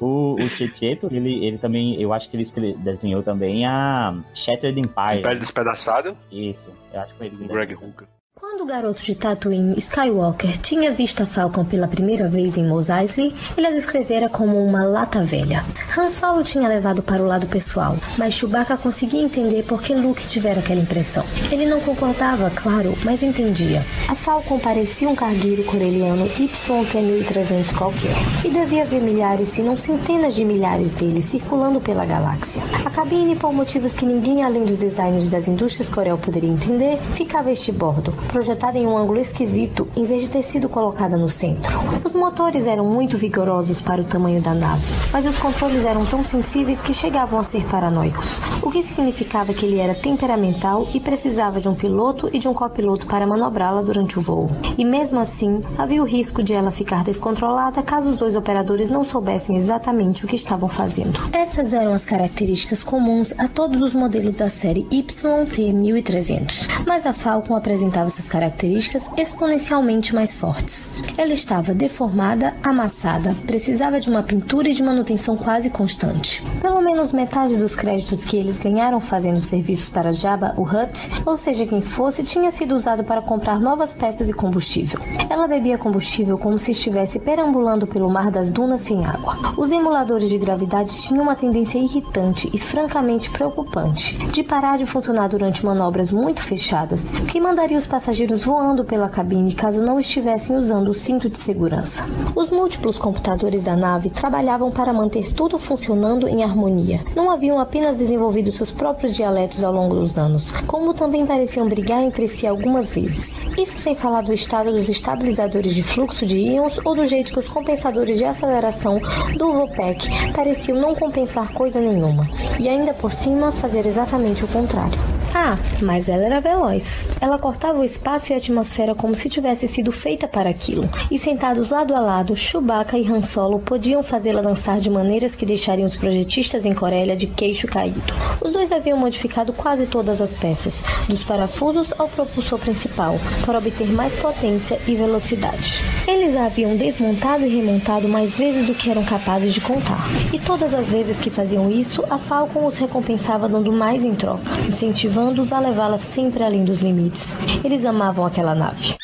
o, 0.00 0.34
o 0.34 0.48
Checheto, 0.48 1.08
ele, 1.10 1.44
ele 1.44 1.58
também, 1.58 2.00
eu 2.00 2.12
acho 2.12 2.28
que 2.30 2.36
ele 2.36 2.74
desenhou 2.78 3.22
também 3.22 3.66
a 3.66 4.14
Shattered 4.34 4.78
Empire. 4.80 5.18
Império 5.18 5.40
Despedaçado? 5.50 6.16
Isso, 6.30 6.72
eu 6.92 7.00
acho 7.00 7.12
que 7.12 7.18
foi 7.18 7.26
ele. 7.26 7.48
Greg 7.48 7.74
Hooker. 7.74 8.06
Quando 8.40 8.62
o 8.62 8.64
garoto 8.64 9.02
de 9.02 9.14
Tatooine, 9.14 9.76
Skywalker, 9.76 10.56
tinha 10.56 10.90
visto 10.94 11.22
a 11.22 11.26
Falcon 11.26 11.62
pela 11.62 11.86
primeira 11.86 12.26
vez 12.26 12.56
em 12.56 12.66
Mos 12.66 12.88
Eisley, 12.88 13.34
ele 13.54 13.66
a 13.66 13.70
descrevera 13.70 14.30
como 14.30 14.64
uma 14.64 14.82
lata 14.82 15.22
velha. 15.22 15.62
Han 15.94 16.08
Solo 16.08 16.42
tinha 16.42 16.66
levado 16.66 17.02
para 17.02 17.22
o 17.22 17.26
lado 17.26 17.46
pessoal, 17.46 17.98
mas 18.16 18.32
Chewbacca 18.32 18.78
conseguia 18.78 19.20
entender 19.20 19.62
por 19.64 19.82
que 19.82 19.92
Luke 19.92 20.26
tivera 20.26 20.60
aquela 20.60 20.80
impressão. 20.80 21.22
Ele 21.52 21.66
não 21.66 21.82
concordava, 21.82 22.48
claro, 22.48 22.96
mas 23.04 23.22
entendia. 23.22 23.84
A 24.08 24.14
Falcon 24.14 24.58
parecia 24.58 25.10
um 25.10 25.14
cargueiro 25.14 25.62
coreliano 25.64 26.24
YT-1300 26.26 27.76
qualquer, 27.76 28.16
e 28.42 28.48
devia 28.48 28.84
haver 28.84 29.02
milhares, 29.02 29.50
se 29.50 29.60
não 29.60 29.76
centenas 29.76 30.34
de 30.34 30.46
milhares 30.46 30.90
deles 30.92 31.26
circulando 31.26 31.78
pela 31.78 32.06
galáxia. 32.06 32.62
A 32.86 32.88
cabine, 32.88 33.36
por 33.36 33.52
motivos 33.52 33.94
que 33.94 34.06
ninguém 34.06 34.42
além 34.42 34.64
dos 34.64 34.78
designers 34.78 35.28
das 35.28 35.46
indústrias 35.46 35.90
Corel 35.90 36.16
poderia 36.16 36.48
entender, 36.48 36.98
ficava 37.12 37.50
este 37.50 37.70
bordo, 37.70 38.14
projetada 38.30 38.78
em 38.78 38.86
um 38.86 38.96
ângulo 38.96 39.18
esquisito 39.18 39.86
em 39.96 40.04
vez 40.04 40.22
de 40.22 40.30
ter 40.30 40.42
sido 40.42 40.68
colocada 40.68 41.16
no 41.16 41.28
centro. 41.28 41.78
Os 42.04 42.14
motores 42.14 42.66
eram 42.66 42.84
muito 42.84 43.16
vigorosos 43.16 43.82
para 43.82 44.00
o 44.00 44.04
tamanho 44.04 44.40
da 44.40 44.54
nave, 44.54 44.86
mas 45.12 45.26
os 45.26 45.38
controles 45.38 45.84
eram 45.84 46.06
tão 46.06 46.22
sensíveis 46.22 46.80
que 46.80 46.94
chegavam 46.94 47.38
a 47.38 47.42
ser 47.42 47.64
paranoicos, 47.64 48.40
o 48.62 48.70
que 48.70 48.82
significava 48.82 49.52
que 49.52 49.66
ele 49.66 49.78
era 49.78 49.94
temperamental 49.94 50.86
e 50.94 51.00
precisava 51.00 51.60
de 51.60 51.68
um 51.68 51.74
piloto 51.74 52.30
e 52.32 52.38
de 52.38 52.48
um 52.48 52.54
copiloto 52.54 53.06
para 53.06 53.26
manobrá-la 53.26 53.82
durante 53.82 54.18
o 54.18 54.22
voo. 54.22 54.46
E 54.78 54.84
mesmo 54.84 55.18
assim, 55.18 55.60
havia 55.76 56.02
o 56.02 56.06
risco 56.06 56.42
de 56.42 56.54
ela 56.54 56.70
ficar 56.70 57.02
descontrolada 57.02 57.82
caso 57.82 58.08
os 58.08 58.16
dois 58.16 58.36
operadores 58.36 58.90
não 58.90 59.02
soubessem 59.02 59.56
exatamente 59.56 60.24
o 60.24 60.28
que 60.28 60.36
estavam 60.36 60.68
fazendo. 60.68 61.20
Essas 61.32 61.72
eram 61.72 61.92
as 61.92 62.04
características 62.04 62.82
comuns 62.82 63.34
a 63.38 63.48
todos 63.48 63.82
os 63.82 63.92
modelos 63.92 64.36
da 64.36 64.48
série 64.48 64.84
YT-1300, 64.84 66.84
mas 66.86 67.06
a 67.06 67.12
Falcon 67.12 67.56
apresentava 67.56 68.08
essas 68.20 68.28
características 68.28 69.10
exponencialmente 69.16 70.14
mais 70.14 70.34
fortes. 70.34 70.88
Ela 71.16 71.32
estava 71.32 71.72
deformada, 71.74 72.54
amassada, 72.62 73.34
precisava 73.46 73.98
de 73.98 74.10
uma 74.10 74.22
pintura 74.22 74.68
e 74.68 74.74
de 74.74 74.82
manutenção 74.82 75.36
quase 75.36 75.70
constante. 75.70 76.42
Pelo 76.60 76.82
menos 76.82 77.12
metade 77.12 77.56
dos 77.56 77.74
créditos 77.74 78.24
que 78.24 78.36
eles 78.36 78.58
ganharam 78.58 79.00
fazendo 79.00 79.40
serviços 79.40 79.88
para 79.88 80.12
Jabba 80.12 80.54
o 80.56 80.62
Hutt, 80.62 81.10
ou 81.24 81.36
seja 81.36 81.66
quem 81.66 81.80
fosse, 81.80 82.22
tinha 82.22 82.50
sido 82.50 82.74
usado 82.74 83.02
para 83.02 83.22
comprar 83.22 83.58
novas 83.58 83.94
peças 83.94 84.28
e 84.28 84.32
combustível. 84.32 85.00
Ela 85.30 85.48
bebia 85.48 85.78
combustível 85.78 86.36
como 86.36 86.58
se 86.58 86.72
estivesse 86.72 87.18
perambulando 87.18 87.86
pelo 87.86 88.10
mar 88.10 88.30
das 88.30 88.50
dunas 88.50 88.82
sem 88.82 89.04
água. 89.06 89.54
Os 89.56 89.70
emuladores 89.70 90.28
de 90.28 90.38
gravidade 90.38 90.92
tinham 91.02 91.22
uma 91.22 91.34
tendência 91.34 91.78
irritante 91.78 92.50
e 92.52 92.58
francamente 92.58 93.30
preocupante 93.30 94.16
de 94.30 94.42
parar 94.42 94.76
de 94.76 94.86
funcionar 94.86 95.28
durante 95.28 95.64
manobras 95.64 96.12
muito 96.12 96.42
fechadas, 96.42 97.10
que 97.10 97.40
mandaria 97.40 97.78
os 97.78 97.86
passageiros 97.86 98.09
passageiros 98.10 98.42
voando 98.42 98.84
pela 98.84 99.08
cabine 99.08 99.54
caso 99.54 99.80
não 99.80 100.00
estivessem 100.00 100.56
usando 100.56 100.88
o 100.88 100.94
cinto 100.94 101.30
de 101.30 101.38
segurança. 101.38 102.04
Os 102.34 102.50
múltiplos 102.50 102.98
computadores 102.98 103.62
da 103.62 103.76
nave 103.76 104.10
trabalhavam 104.10 104.68
para 104.68 104.92
manter 104.92 105.32
tudo 105.32 105.60
funcionando 105.60 106.26
em 106.26 106.42
harmonia. 106.42 107.04
Não 107.14 107.30
haviam 107.30 107.60
apenas 107.60 107.98
desenvolvido 107.98 108.50
seus 108.50 108.72
próprios 108.72 109.14
dialetos 109.14 109.62
ao 109.62 109.72
longo 109.72 109.94
dos 109.94 110.18
anos, 110.18 110.50
como 110.66 110.92
também 110.92 111.24
pareciam 111.24 111.68
brigar 111.68 112.02
entre 112.02 112.26
si 112.26 112.48
algumas 112.48 112.90
vezes. 112.90 113.38
Isso 113.56 113.78
sem 113.78 113.94
falar 113.94 114.22
do 114.22 114.32
estado 114.32 114.72
dos 114.72 114.88
estabilizadores 114.88 115.72
de 115.72 115.82
fluxo 115.84 116.26
de 116.26 116.40
íons 116.40 116.80
ou 116.84 116.96
do 116.96 117.06
jeito 117.06 117.32
que 117.32 117.38
os 117.38 117.46
compensadores 117.46 118.18
de 118.18 118.24
aceleração 118.24 119.00
do 119.36 119.52
VOPEC 119.52 120.32
pareciam 120.32 120.80
não 120.80 120.96
compensar 120.96 121.52
coisa 121.52 121.78
nenhuma, 121.78 122.28
e 122.58 122.68
ainda 122.68 122.92
por 122.92 123.12
cima 123.12 123.52
fazer 123.52 123.86
exatamente 123.86 124.44
o 124.44 124.48
contrário. 124.48 124.98
Ah, 125.32 125.56
mas 125.80 126.08
ela 126.08 126.24
era 126.24 126.40
veloz. 126.40 127.08
Ela 127.20 127.38
cortava 127.38 127.78
o 127.78 127.84
espaço 127.84 127.99
e 128.30 128.34
a 128.34 128.36
atmosfera 128.36 128.94
como 128.94 129.14
se 129.14 129.28
tivesse 129.28 129.68
sido 129.68 129.92
feita 129.92 130.26
para 130.26 130.50
aquilo. 130.50 130.88
E 131.10 131.18
sentados 131.18 131.70
lado 131.70 131.94
a 131.94 132.00
lado, 132.00 132.34
Chewbacca 132.34 132.98
e 132.98 133.06
Han 133.06 133.22
Solo 133.22 133.58
podiam 133.58 134.02
fazê-la 134.02 134.42
dançar 134.42 134.80
de 134.80 134.90
maneiras 134.90 135.36
que 135.36 135.46
deixariam 135.46 135.86
os 135.86 135.96
projetistas 135.96 136.64
em 136.64 136.74
Corélia 136.74 137.16
de 137.16 137.26
queixo 137.26 137.66
caído. 137.66 138.00
Os 138.40 138.52
dois 138.52 138.72
haviam 138.72 138.98
modificado 138.98 139.52
quase 139.52 139.86
todas 139.86 140.20
as 140.20 140.34
peças, 140.34 140.82
dos 141.08 141.22
parafusos 141.22 141.92
ao 141.98 142.08
propulsor 142.08 142.58
principal, 142.58 143.18
para 143.44 143.58
obter 143.58 143.92
mais 143.92 144.16
potência 144.16 144.78
e 144.86 144.94
velocidade. 144.94 145.82
Eles 146.06 146.34
a 146.36 146.46
haviam 146.46 146.76
desmontado 146.76 147.44
e 147.44 147.48
remontado 147.48 148.08
mais 148.08 148.34
vezes 148.34 148.66
do 148.66 148.74
que 148.74 148.90
eram 148.90 149.04
capazes 149.04 149.54
de 149.54 149.60
contar. 149.60 150.08
E 150.32 150.38
todas 150.38 150.74
as 150.74 150.88
vezes 150.88 151.20
que 151.20 151.30
faziam 151.30 151.70
isso, 151.70 152.04
a 152.10 152.18
Falcon 152.18 152.66
os 152.66 152.78
recompensava 152.78 153.48
dando 153.48 153.72
mais 153.72 154.04
em 154.04 154.14
troca, 154.14 154.50
incentivando 154.68 155.10
motivando-os 155.10 155.52
a 155.52 155.58
levá-la 155.58 155.98
sempre 155.98 156.42
além 156.42 156.64
dos 156.64 156.82
limites. 156.82 157.36
Eles 157.64 157.84
amavam 157.90 158.24
aquela 158.24 158.54
nave. 158.54 158.96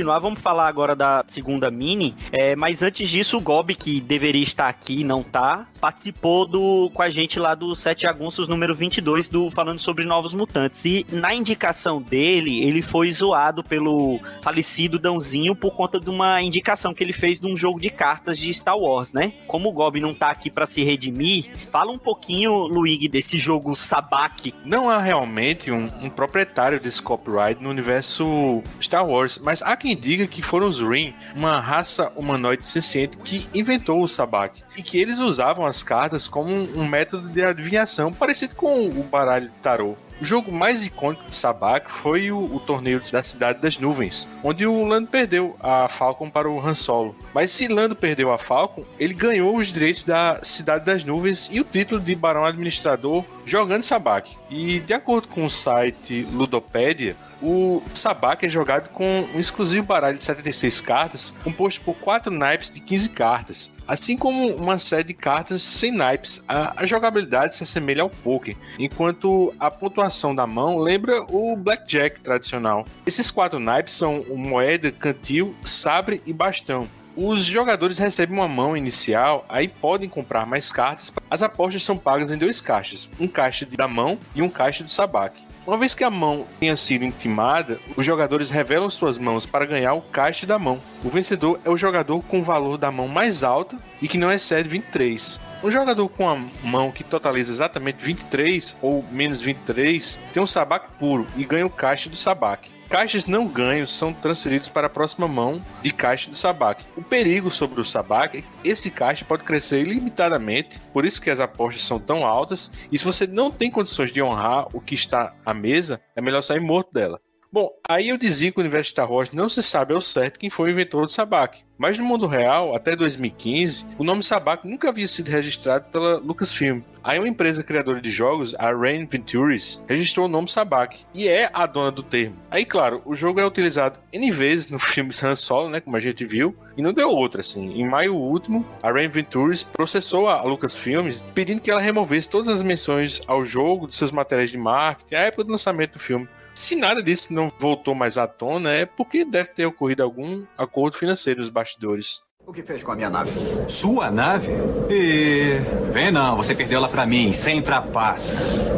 Continuar, 0.00 0.18
vamos 0.18 0.40
falar 0.40 0.66
agora 0.66 0.96
da 0.96 1.22
segunda 1.26 1.70
mini. 1.70 2.16
É, 2.32 2.56
mas 2.56 2.82
antes 2.82 3.06
disso, 3.06 3.36
o 3.36 3.40
Gob, 3.40 3.74
que 3.74 4.00
deveria 4.00 4.42
estar 4.42 4.66
aqui 4.66 5.00
e 5.00 5.04
não 5.04 5.22
tá, 5.22 5.66
participou 5.78 6.46
do, 6.46 6.90
com 6.94 7.02
a 7.02 7.10
gente 7.10 7.38
lá 7.38 7.54
do 7.54 7.74
Sete 7.74 8.06
Agunços 8.06 8.48
número 8.48 8.74
22, 8.74 9.28
do, 9.28 9.50
falando 9.50 9.78
sobre 9.78 10.06
Novos 10.06 10.32
Mutantes. 10.32 10.82
E 10.86 11.06
na 11.12 11.34
indicação 11.34 12.00
dele, 12.00 12.62
ele 12.62 12.80
foi 12.80 13.12
zoado 13.12 13.62
pelo 13.62 14.18
falecido 14.42 14.98
Dãozinho 14.98 15.54
por 15.54 15.74
conta 15.74 16.00
de 16.00 16.08
uma 16.08 16.40
indicação 16.40 16.94
que 16.94 17.04
ele 17.04 17.12
fez 17.12 17.38
de 17.38 17.46
um 17.46 17.54
jogo 17.54 17.78
de 17.78 17.90
cartas 17.90 18.38
de 18.38 18.52
Star 18.54 18.78
Wars, 18.78 19.12
né? 19.12 19.34
Como 19.46 19.68
o 19.68 19.72
Gob 19.72 20.00
não 20.00 20.14
tá 20.14 20.30
aqui 20.30 20.50
para 20.50 20.64
se 20.64 20.82
redimir, 20.82 21.50
fala 21.70 21.92
um 21.92 21.98
pouquinho, 21.98 22.52
Luigi, 22.66 23.06
desse 23.06 23.38
jogo 23.38 23.74
Sabak. 23.74 24.54
Não 24.64 24.88
há 24.88 24.98
realmente 24.98 25.70
um, 25.70 25.90
um 26.02 26.08
proprietário 26.08 26.80
desse 26.80 27.02
copyright 27.02 27.62
no 27.62 27.68
universo 27.68 28.62
Star 28.80 29.06
Wars, 29.06 29.38
mas 29.42 29.60
há 29.62 29.76
quem 29.76 29.96
diga 30.00 30.26
que 30.26 30.42
foram 30.42 30.66
os 30.66 30.80
Rin, 30.80 31.14
uma 31.34 31.60
raça 31.60 32.10
humanoide 32.16 32.66
senciente 32.66 33.16
que 33.18 33.46
inventou 33.54 34.02
o 34.02 34.08
Sabak 34.08 34.62
e 34.76 34.82
que 34.82 34.98
eles 34.98 35.18
usavam 35.18 35.66
as 35.66 35.82
cartas 35.82 36.28
como 36.28 36.52
um, 36.52 36.88
método 36.88 37.28
de 37.28 37.44
adivinhação 37.44 38.12
parecido 38.12 38.54
com 38.54 38.88
o 38.88 39.02
baralho 39.04 39.48
de 39.48 39.56
tarô. 39.56 39.96
O 40.20 40.24
jogo 40.24 40.52
mais 40.52 40.84
icônico 40.84 41.24
de 41.30 41.34
Sabak 41.34 41.90
foi 41.90 42.30
o, 42.30 42.38
o, 42.38 42.60
torneio 42.60 43.00
da 43.10 43.22
Cidade 43.22 43.62
das 43.62 43.78
Nuvens, 43.78 44.28
onde 44.44 44.66
o 44.66 44.84
Lando 44.84 45.08
perdeu 45.08 45.56
a 45.58 45.88
Falcon 45.88 46.28
para 46.28 46.48
o 46.48 46.60
Han 46.60 46.74
Solo. 46.74 47.16
Mas 47.34 47.50
se 47.50 47.68
Lando 47.68 47.96
perdeu 47.96 48.30
a 48.30 48.36
Falcon, 48.36 48.84
ele 48.98 49.14
ganhou 49.14 49.56
os 49.56 49.68
direitos 49.68 50.02
da 50.02 50.40
Cidade 50.42 50.84
das 50.84 51.04
Nuvens 51.04 51.48
e 51.50 51.58
o 51.58 51.64
título 51.64 52.00
de 52.00 52.14
Barão 52.14 52.44
Administrador 52.44 53.24
jogando 53.50 53.82
Sabak. 53.82 54.36
E 54.48 54.80
de 54.80 54.94
acordo 54.94 55.28
com 55.28 55.44
o 55.44 55.50
site 55.50 56.26
Ludopedia, 56.32 57.16
o 57.42 57.82
Sabak 57.94 58.44
é 58.44 58.48
jogado 58.48 58.90
com 58.90 59.26
um 59.34 59.40
exclusivo 59.40 59.86
baralho 59.86 60.18
de 60.18 60.24
76 60.24 60.80
cartas, 60.80 61.34
composto 61.42 61.80
por 61.80 61.94
4 61.96 62.30
naipes 62.30 62.70
de 62.70 62.80
15 62.80 63.08
cartas. 63.08 63.72
Assim 63.88 64.16
como 64.16 64.54
uma 64.54 64.78
série 64.78 65.04
de 65.04 65.14
cartas 65.14 65.62
sem 65.62 65.90
naipes, 65.90 66.42
a, 66.46 66.82
a 66.82 66.86
jogabilidade 66.86 67.56
se 67.56 67.62
assemelha 67.62 68.02
ao 68.02 68.10
poker, 68.10 68.56
enquanto 68.78 69.52
a 69.58 69.70
pontuação 69.70 70.34
da 70.34 70.46
mão 70.46 70.78
lembra 70.78 71.22
o 71.28 71.56
blackjack 71.56 72.20
tradicional. 72.20 72.86
Esses 73.04 73.30
quatro 73.30 73.58
naipes 73.58 73.94
são 73.94 74.24
moeda, 74.28 74.92
cantil, 74.92 75.54
sabre 75.64 76.22
e 76.24 76.32
bastão. 76.32 76.86
Os 77.16 77.44
jogadores 77.44 77.98
recebem 77.98 78.36
uma 78.36 78.46
mão 78.46 78.76
inicial, 78.76 79.44
aí 79.48 79.66
podem 79.66 80.08
comprar 80.08 80.46
mais 80.46 80.70
cartas. 80.70 81.12
As 81.28 81.42
apostas 81.42 81.82
são 81.82 81.96
pagas 81.96 82.30
em 82.30 82.38
dois 82.38 82.60
caixas, 82.60 83.08
um 83.18 83.26
caixa 83.26 83.66
da 83.66 83.88
mão 83.88 84.16
e 84.34 84.40
um 84.40 84.48
caixa 84.48 84.84
do 84.84 84.90
sabaque. 84.90 85.44
Uma 85.66 85.76
vez 85.76 85.94
que 85.94 86.04
a 86.04 86.10
mão 86.10 86.46
tenha 86.58 86.74
sido 86.74 87.04
intimada, 87.04 87.78
os 87.96 88.06
jogadores 88.06 88.48
revelam 88.48 88.88
suas 88.88 89.18
mãos 89.18 89.44
para 89.44 89.66
ganhar 89.66 89.92
o 89.92 90.00
caixa 90.00 90.46
da 90.46 90.58
mão. 90.58 90.80
O 91.04 91.08
vencedor 91.08 91.60
é 91.64 91.70
o 91.70 91.76
jogador 91.76 92.22
com 92.22 92.40
o 92.40 92.44
valor 92.44 92.78
da 92.78 92.90
mão 92.90 93.06
mais 93.06 93.42
alta 93.42 93.76
e 94.00 94.08
que 94.08 94.16
não 94.16 94.32
excede 94.32 94.68
23. 94.68 95.38
Um 95.62 95.70
jogador 95.70 96.08
com 96.08 96.28
a 96.28 96.36
mão 96.62 96.90
que 96.90 97.04
totaliza 97.04 97.52
exatamente 97.52 98.02
23 98.02 98.78
ou 98.80 99.04
menos 99.10 99.40
23 99.40 100.18
tem 100.32 100.42
um 100.42 100.46
sabaque 100.46 100.90
puro 100.98 101.26
e 101.36 101.44
ganha 101.44 101.66
o 101.66 101.70
caixa 101.70 102.08
do 102.08 102.16
sabaque. 102.16 102.79
Caixas 102.90 103.24
não 103.24 103.46
ganhos 103.46 103.96
são 103.96 104.12
transferidos 104.12 104.68
para 104.68 104.88
a 104.88 104.90
próxima 104.90 105.28
mão 105.28 105.64
de 105.80 105.92
caixa 105.92 106.28
do 106.28 106.36
sabaque. 106.36 106.84
O 106.96 107.02
perigo 107.02 107.48
sobre 107.48 107.80
o 107.80 107.84
sabaque 107.84 108.38
é 108.38 108.40
que 108.40 108.68
esse 108.68 108.90
caixa 108.90 109.24
pode 109.24 109.44
crescer 109.44 109.78
ilimitadamente, 109.82 110.80
por 110.92 111.04
isso 111.06 111.22
que 111.22 111.30
as 111.30 111.38
apostas 111.38 111.84
são 111.84 112.00
tão 112.00 112.26
altas, 112.26 112.68
e 112.90 112.98
se 112.98 113.04
você 113.04 113.28
não 113.28 113.48
tem 113.48 113.70
condições 113.70 114.10
de 114.10 114.20
honrar 114.20 114.66
o 114.74 114.80
que 114.80 114.96
está 114.96 115.32
à 115.46 115.54
mesa, 115.54 116.00
é 116.16 116.20
melhor 116.20 116.42
sair 116.42 116.58
morto 116.58 116.92
dela. 116.92 117.20
Bom, 117.52 117.68
aí 117.88 118.10
eu 118.10 118.16
dizia 118.16 118.52
que 118.52 118.58
o 118.58 118.60
universo 118.60 118.90
Star 118.90 119.10
Wars 119.10 119.32
não 119.32 119.48
se 119.48 119.60
sabe 119.60 119.92
ao 119.92 120.00
certo 120.00 120.38
quem 120.38 120.48
foi 120.48 120.68
o 120.68 120.72
inventor 120.72 121.06
do 121.06 121.12
Sabak. 121.12 121.64
Mas 121.76 121.98
no 121.98 122.04
mundo 122.04 122.28
real, 122.28 122.76
até 122.76 122.94
2015, 122.94 123.86
o 123.98 124.04
nome 124.04 124.22
Sabak 124.22 124.68
nunca 124.68 124.88
havia 124.88 125.08
sido 125.08 125.30
registrado 125.30 125.86
pela 125.90 126.18
Lucasfilm. 126.18 126.82
Aí 127.02 127.18
uma 127.18 127.26
empresa 127.26 127.64
criadora 127.64 128.00
de 128.00 128.08
jogos, 128.08 128.54
a 128.56 128.70
Rain 128.70 129.04
Ventures, 129.06 129.84
registrou 129.88 130.26
o 130.26 130.28
nome 130.28 130.48
Sabak 130.48 131.00
e 131.12 131.26
é 131.26 131.50
a 131.52 131.66
dona 131.66 131.90
do 131.90 132.04
termo. 132.04 132.36
Aí, 132.50 132.64
claro, 132.64 133.02
o 133.04 133.16
jogo 133.16 133.40
é 133.40 133.46
utilizado 133.46 133.98
N 134.12 134.30
vezes 134.30 134.68
no 134.68 134.78
filme 134.78 135.10
Han 135.20 135.34
Solo, 135.34 135.70
né, 135.70 135.80
como 135.80 135.96
a 135.96 136.00
gente 136.00 136.24
viu, 136.24 136.54
e 136.76 136.82
não 136.82 136.92
deu 136.92 137.10
outra, 137.10 137.40
assim. 137.40 137.72
Em 137.72 137.88
maio 137.88 138.14
último, 138.14 138.64
a 138.80 138.92
Rain 138.92 139.08
Ventures 139.08 139.64
processou 139.64 140.28
a 140.28 140.40
Lucasfilm 140.42 141.10
pedindo 141.34 141.60
que 141.60 141.70
ela 141.70 141.80
removesse 141.80 142.28
todas 142.28 142.48
as 142.48 142.62
menções 142.62 143.20
ao 143.26 143.44
jogo 143.44 143.88
de 143.88 143.96
seus 143.96 144.12
materiais 144.12 144.50
de 144.50 144.58
marketing 144.58 145.14
à 145.16 145.20
época 145.22 145.44
do 145.44 145.50
lançamento 145.50 145.94
do 145.94 145.98
filme. 145.98 146.28
Se 146.54 146.76
nada 146.76 147.02
disso 147.02 147.32
não 147.32 147.50
voltou 147.58 147.94
mais 147.94 148.18
à 148.18 148.26
tona, 148.26 148.70
é 148.70 148.84
porque 148.84 149.24
deve 149.24 149.50
ter 149.50 149.66
ocorrido 149.66 150.02
algum 150.02 150.44
acordo 150.56 150.96
financeiro 150.98 151.40
nos 151.40 151.48
bastidores. 151.48 152.20
O 152.46 152.52
que 152.52 152.62
fez 152.62 152.82
com 152.82 152.92
a 152.92 152.96
minha 152.96 153.10
nave? 153.10 153.30
Sua 153.68 154.10
nave? 154.10 154.50
E. 154.88 155.58
Vem 155.92 156.10
não, 156.10 156.36
você 156.36 156.54
perdeu 156.54 156.78
ela 156.78 156.88
pra 156.88 157.06
mim, 157.06 157.32
sem 157.32 157.62
trapaça. 157.62 158.70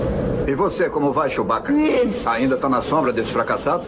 E 0.46 0.54
você, 0.54 0.90
como 0.90 1.12
vai, 1.12 1.30
Chewbacca? 1.30 1.72
Ainda 2.26 2.56
tá 2.56 2.68
na 2.68 2.82
sombra 2.82 3.12
desse 3.12 3.32
fracassado? 3.32 3.86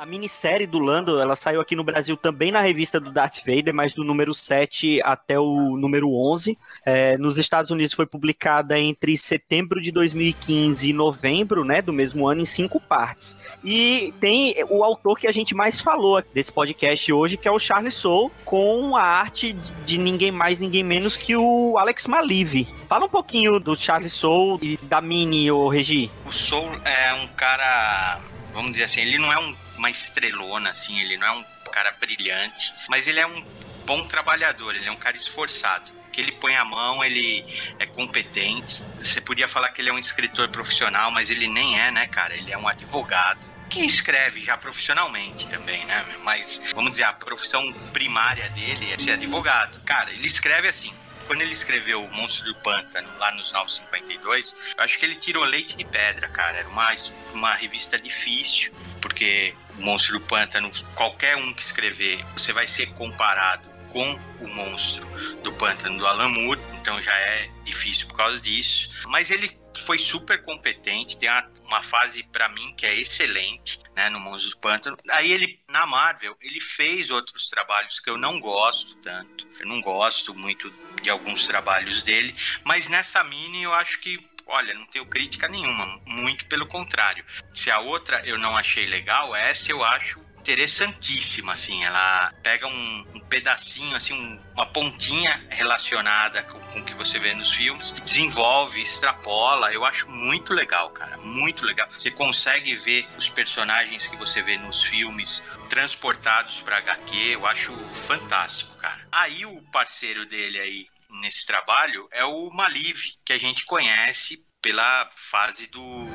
A 0.00 0.06
minissérie 0.06 0.66
do 0.66 0.78
Lando, 0.78 1.20
ela 1.20 1.36
saiu 1.36 1.60
aqui 1.60 1.76
no 1.76 1.84
Brasil 1.84 2.16
também 2.16 2.50
na 2.50 2.62
revista 2.62 2.98
do 2.98 3.12
Darth 3.12 3.44
Vader, 3.44 3.74
mas 3.74 3.92
do 3.92 4.02
número 4.02 4.32
7 4.32 4.98
até 5.02 5.38
o 5.38 5.76
número 5.76 6.10
11. 6.10 6.56
É, 6.86 7.18
nos 7.18 7.36
Estados 7.36 7.70
Unidos 7.70 7.92
foi 7.92 8.06
publicada 8.06 8.80
entre 8.80 9.14
setembro 9.18 9.78
de 9.78 9.92
2015 9.92 10.88
e 10.88 10.94
novembro, 10.94 11.66
né, 11.66 11.82
do 11.82 11.92
mesmo 11.92 12.26
ano, 12.26 12.40
em 12.40 12.46
cinco 12.46 12.80
partes. 12.80 13.36
E 13.62 14.14
tem 14.18 14.54
o 14.70 14.82
autor 14.82 15.18
que 15.18 15.26
a 15.26 15.32
gente 15.32 15.54
mais 15.54 15.82
falou 15.82 16.24
desse 16.32 16.50
podcast 16.50 17.12
hoje, 17.12 17.36
que 17.36 17.46
é 17.46 17.50
o 17.50 17.58
Charles 17.58 17.92
Soule, 17.92 18.32
com 18.42 18.96
a 18.96 19.02
arte 19.02 19.52
de 19.84 19.98
ninguém 19.98 20.30
mais, 20.30 20.60
ninguém 20.60 20.82
menos 20.82 21.14
que 21.14 21.36
o 21.36 21.76
Alex 21.76 22.06
Malive. 22.06 22.66
Fala 22.88 23.04
um 23.04 23.10
pouquinho 23.10 23.60
do 23.60 23.76
Charles 23.76 24.14
Soule 24.14 24.60
e 24.62 24.86
da 24.86 25.02
Mini, 25.02 25.52
o 25.52 25.68
Regi. 25.68 26.10
O 26.24 26.32
Soule 26.32 26.80
é 26.86 27.12
um 27.12 27.26
cara, 27.36 28.18
vamos 28.54 28.72
dizer 28.72 28.84
assim, 28.84 29.02
ele 29.02 29.18
não 29.18 29.30
é 29.30 29.38
um 29.38 29.54
uma 29.80 29.90
estrelona, 29.90 30.70
assim, 30.70 31.00
ele 31.00 31.16
não 31.16 31.26
é 31.26 31.32
um 31.32 31.44
cara 31.72 31.90
brilhante, 31.98 32.72
mas 32.86 33.06
ele 33.06 33.18
é 33.18 33.26
um 33.26 33.42
bom 33.86 34.06
trabalhador, 34.06 34.76
ele 34.76 34.86
é 34.86 34.92
um 34.92 34.96
cara 34.96 35.16
esforçado. 35.16 35.90
Que 36.12 36.20
ele 36.20 36.32
põe 36.32 36.56
a 36.56 36.64
mão, 36.64 37.04
ele 37.04 37.44
é 37.78 37.86
competente. 37.86 38.82
Você 38.98 39.20
podia 39.20 39.48
falar 39.48 39.70
que 39.70 39.80
ele 39.80 39.90
é 39.90 39.92
um 39.92 39.98
escritor 39.98 40.48
profissional, 40.48 41.10
mas 41.10 41.30
ele 41.30 41.46
nem 41.46 41.80
é, 41.80 41.90
né, 41.90 42.08
cara? 42.08 42.34
Ele 42.34 42.52
é 42.52 42.58
um 42.58 42.66
advogado 42.66 43.46
que 43.70 43.80
escreve 43.80 44.40
já 44.40 44.58
profissionalmente 44.58 45.46
também, 45.46 45.84
né? 45.86 46.04
Mas 46.24 46.60
vamos 46.74 46.90
dizer, 46.90 47.04
a 47.04 47.12
profissão 47.12 47.72
primária 47.92 48.50
dele 48.50 48.92
é 48.92 48.98
ser 48.98 49.12
advogado. 49.12 49.80
Cara, 49.82 50.10
ele 50.10 50.26
escreve 50.26 50.68
assim. 50.68 50.92
Quando 51.28 51.42
ele 51.42 51.52
escreveu 51.52 52.04
O 52.04 52.12
Monstro 52.12 52.44
do 52.44 52.56
Pântano, 52.56 53.08
lá 53.16 53.30
nos 53.30 53.52
952, 53.52 54.52
eu 54.76 54.82
acho 54.82 54.98
que 54.98 55.06
ele 55.06 55.14
tirou 55.14 55.44
leite 55.44 55.76
de 55.76 55.84
pedra, 55.84 56.28
cara. 56.28 56.58
Era 56.58 56.68
uma, 56.68 56.92
uma 57.32 57.54
revista 57.54 57.96
difícil, 58.00 58.74
porque 59.00 59.54
Monstro 59.80 60.18
do 60.18 60.24
Pântano, 60.24 60.70
qualquer 60.94 61.36
um 61.36 61.52
que 61.52 61.62
escrever, 61.62 62.24
você 62.34 62.52
vai 62.52 62.66
ser 62.66 62.86
comparado 62.94 63.68
com 63.90 64.18
o 64.40 64.48
Monstro 64.48 65.04
do 65.42 65.52
Pântano 65.52 65.98
do 65.98 66.06
Alan 66.06 66.28
Moore, 66.28 66.60
então 66.80 67.00
já 67.02 67.14
é 67.14 67.50
difícil 67.64 68.06
por 68.06 68.16
causa 68.16 68.40
disso. 68.40 68.88
Mas 69.06 69.30
ele 69.30 69.58
foi 69.78 69.98
super 69.98 70.42
competente, 70.44 71.16
tem 71.16 71.28
uma, 71.28 71.50
uma 71.64 71.82
fase 71.82 72.22
para 72.24 72.48
mim 72.48 72.74
que 72.76 72.86
é 72.86 72.94
excelente, 72.94 73.80
né, 73.94 74.08
no 74.08 74.20
Monstro 74.20 74.50
do 74.50 74.58
Pântano. 74.58 74.96
Aí 75.10 75.32
ele 75.32 75.60
na 75.68 75.86
Marvel, 75.86 76.36
ele 76.40 76.60
fez 76.60 77.10
outros 77.10 77.48
trabalhos 77.48 78.00
que 78.00 78.10
eu 78.10 78.16
não 78.16 78.40
gosto 78.40 78.96
tanto. 78.96 79.46
Eu 79.58 79.66
não 79.66 79.80
gosto 79.80 80.34
muito 80.34 80.72
de 81.02 81.10
alguns 81.10 81.46
trabalhos 81.46 82.02
dele, 82.02 82.34
mas 82.64 82.88
nessa 82.88 83.22
mini 83.24 83.62
eu 83.62 83.74
acho 83.74 84.00
que 84.00 84.18
olha, 84.50 84.74
não 84.74 84.86
tenho 84.86 85.06
crítica 85.06 85.48
nenhuma, 85.48 86.00
muito 86.06 86.46
pelo 86.46 86.66
contrário. 86.66 87.24
Se 87.54 87.70
a 87.70 87.80
outra 87.80 88.24
eu 88.26 88.38
não 88.38 88.56
achei 88.56 88.86
legal, 88.86 89.34
essa 89.34 89.70
eu 89.70 89.82
acho 89.82 90.20
interessantíssima, 90.40 91.52
assim. 91.52 91.84
Ela 91.84 92.32
pega 92.42 92.66
um, 92.66 93.06
um 93.14 93.20
pedacinho, 93.20 93.96
assim, 93.96 94.12
um, 94.14 94.40
uma 94.54 94.66
pontinha 94.66 95.46
relacionada 95.50 96.42
com, 96.44 96.58
com 96.58 96.80
o 96.80 96.84
que 96.84 96.94
você 96.94 97.18
vê 97.18 97.34
nos 97.34 97.52
filmes, 97.52 97.92
desenvolve, 97.92 98.80
extrapola. 98.80 99.72
Eu 99.72 99.84
acho 99.84 100.08
muito 100.08 100.52
legal, 100.52 100.90
cara. 100.90 101.16
Muito 101.18 101.64
legal. 101.64 101.88
Você 101.92 102.10
consegue 102.10 102.76
ver 102.76 103.06
os 103.16 103.28
personagens 103.28 104.06
que 104.06 104.16
você 104.16 104.42
vê 104.42 104.56
nos 104.56 104.82
filmes 104.82 105.42
transportados 105.68 106.60
para 106.62 106.78
HQ. 106.78 107.16
Eu 107.34 107.46
acho 107.46 107.72
fantástico, 108.06 108.74
cara. 108.76 109.00
Aí 109.12 109.44
o 109.46 109.62
parceiro 109.70 110.26
dele 110.26 110.58
aí 110.58 110.99
nesse 111.20 111.46
trabalho 111.46 112.08
é 112.12 112.24
o 112.24 112.50
Maliv, 112.50 113.14
que 113.24 113.32
a 113.32 113.38
gente 113.38 113.64
conhece 113.64 114.44
pela 114.62 115.10
fase 115.16 115.66
do 115.68 116.06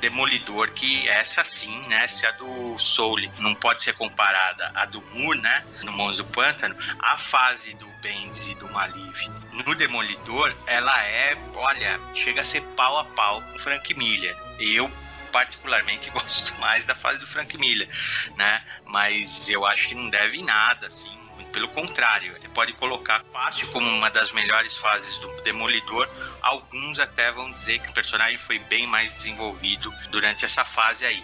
Demolidor, 0.00 0.70
que 0.70 1.08
essa 1.08 1.42
sim, 1.42 1.80
né, 1.88 2.06
se 2.06 2.24
a 2.24 2.30
do 2.30 2.78
Soul 2.78 3.18
não 3.38 3.54
pode 3.54 3.82
ser 3.82 3.94
comparada 3.94 4.70
à 4.74 4.84
do 4.84 5.02
Moore, 5.02 5.40
né, 5.40 5.66
no 5.82 5.92
Mons 5.92 6.18
do 6.18 6.24
Pântano, 6.24 6.76
a 7.00 7.18
fase 7.18 7.74
do 7.74 7.88
Bendis 8.00 8.46
e 8.46 8.54
do 8.54 8.68
Maliv 8.70 9.28
no 9.64 9.74
Demolidor, 9.74 10.54
ela 10.66 11.04
é, 11.04 11.36
olha, 11.54 12.00
chega 12.14 12.42
a 12.42 12.44
ser 12.44 12.62
pau 12.76 12.98
a 12.98 13.04
pau 13.04 13.42
com 13.42 13.58
Frank 13.58 13.92
Miller. 13.94 14.36
Eu 14.58 14.90
particularmente 15.32 16.10
gosto 16.10 16.58
mais 16.60 16.86
da 16.86 16.94
fase 16.94 17.20
do 17.20 17.26
Frank 17.26 17.56
Miller, 17.58 17.88
né? 18.36 18.64
Mas 18.84 19.48
eu 19.48 19.66
acho 19.66 19.88
que 19.88 19.94
não 19.94 20.08
deve 20.08 20.42
nada, 20.42 20.86
assim, 20.86 21.16
pelo 21.58 21.66
contrário, 21.70 22.32
você 22.40 22.48
pode 22.48 22.72
colocar 22.74 23.20
fácil 23.32 23.66
como 23.72 23.84
uma 23.84 24.08
das 24.08 24.30
melhores 24.30 24.76
fases 24.76 25.18
do 25.18 25.28
Demolidor. 25.42 26.08
Alguns 26.40 27.00
até 27.00 27.32
vão 27.32 27.50
dizer 27.50 27.80
que 27.80 27.90
o 27.90 27.92
personagem 27.92 28.38
foi 28.38 28.60
bem 28.60 28.86
mais 28.86 29.12
desenvolvido 29.12 29.92
durante 30.08 30.44
essa 30.44 30.64
fase 30.64 31.04
aí. 31.04 31.20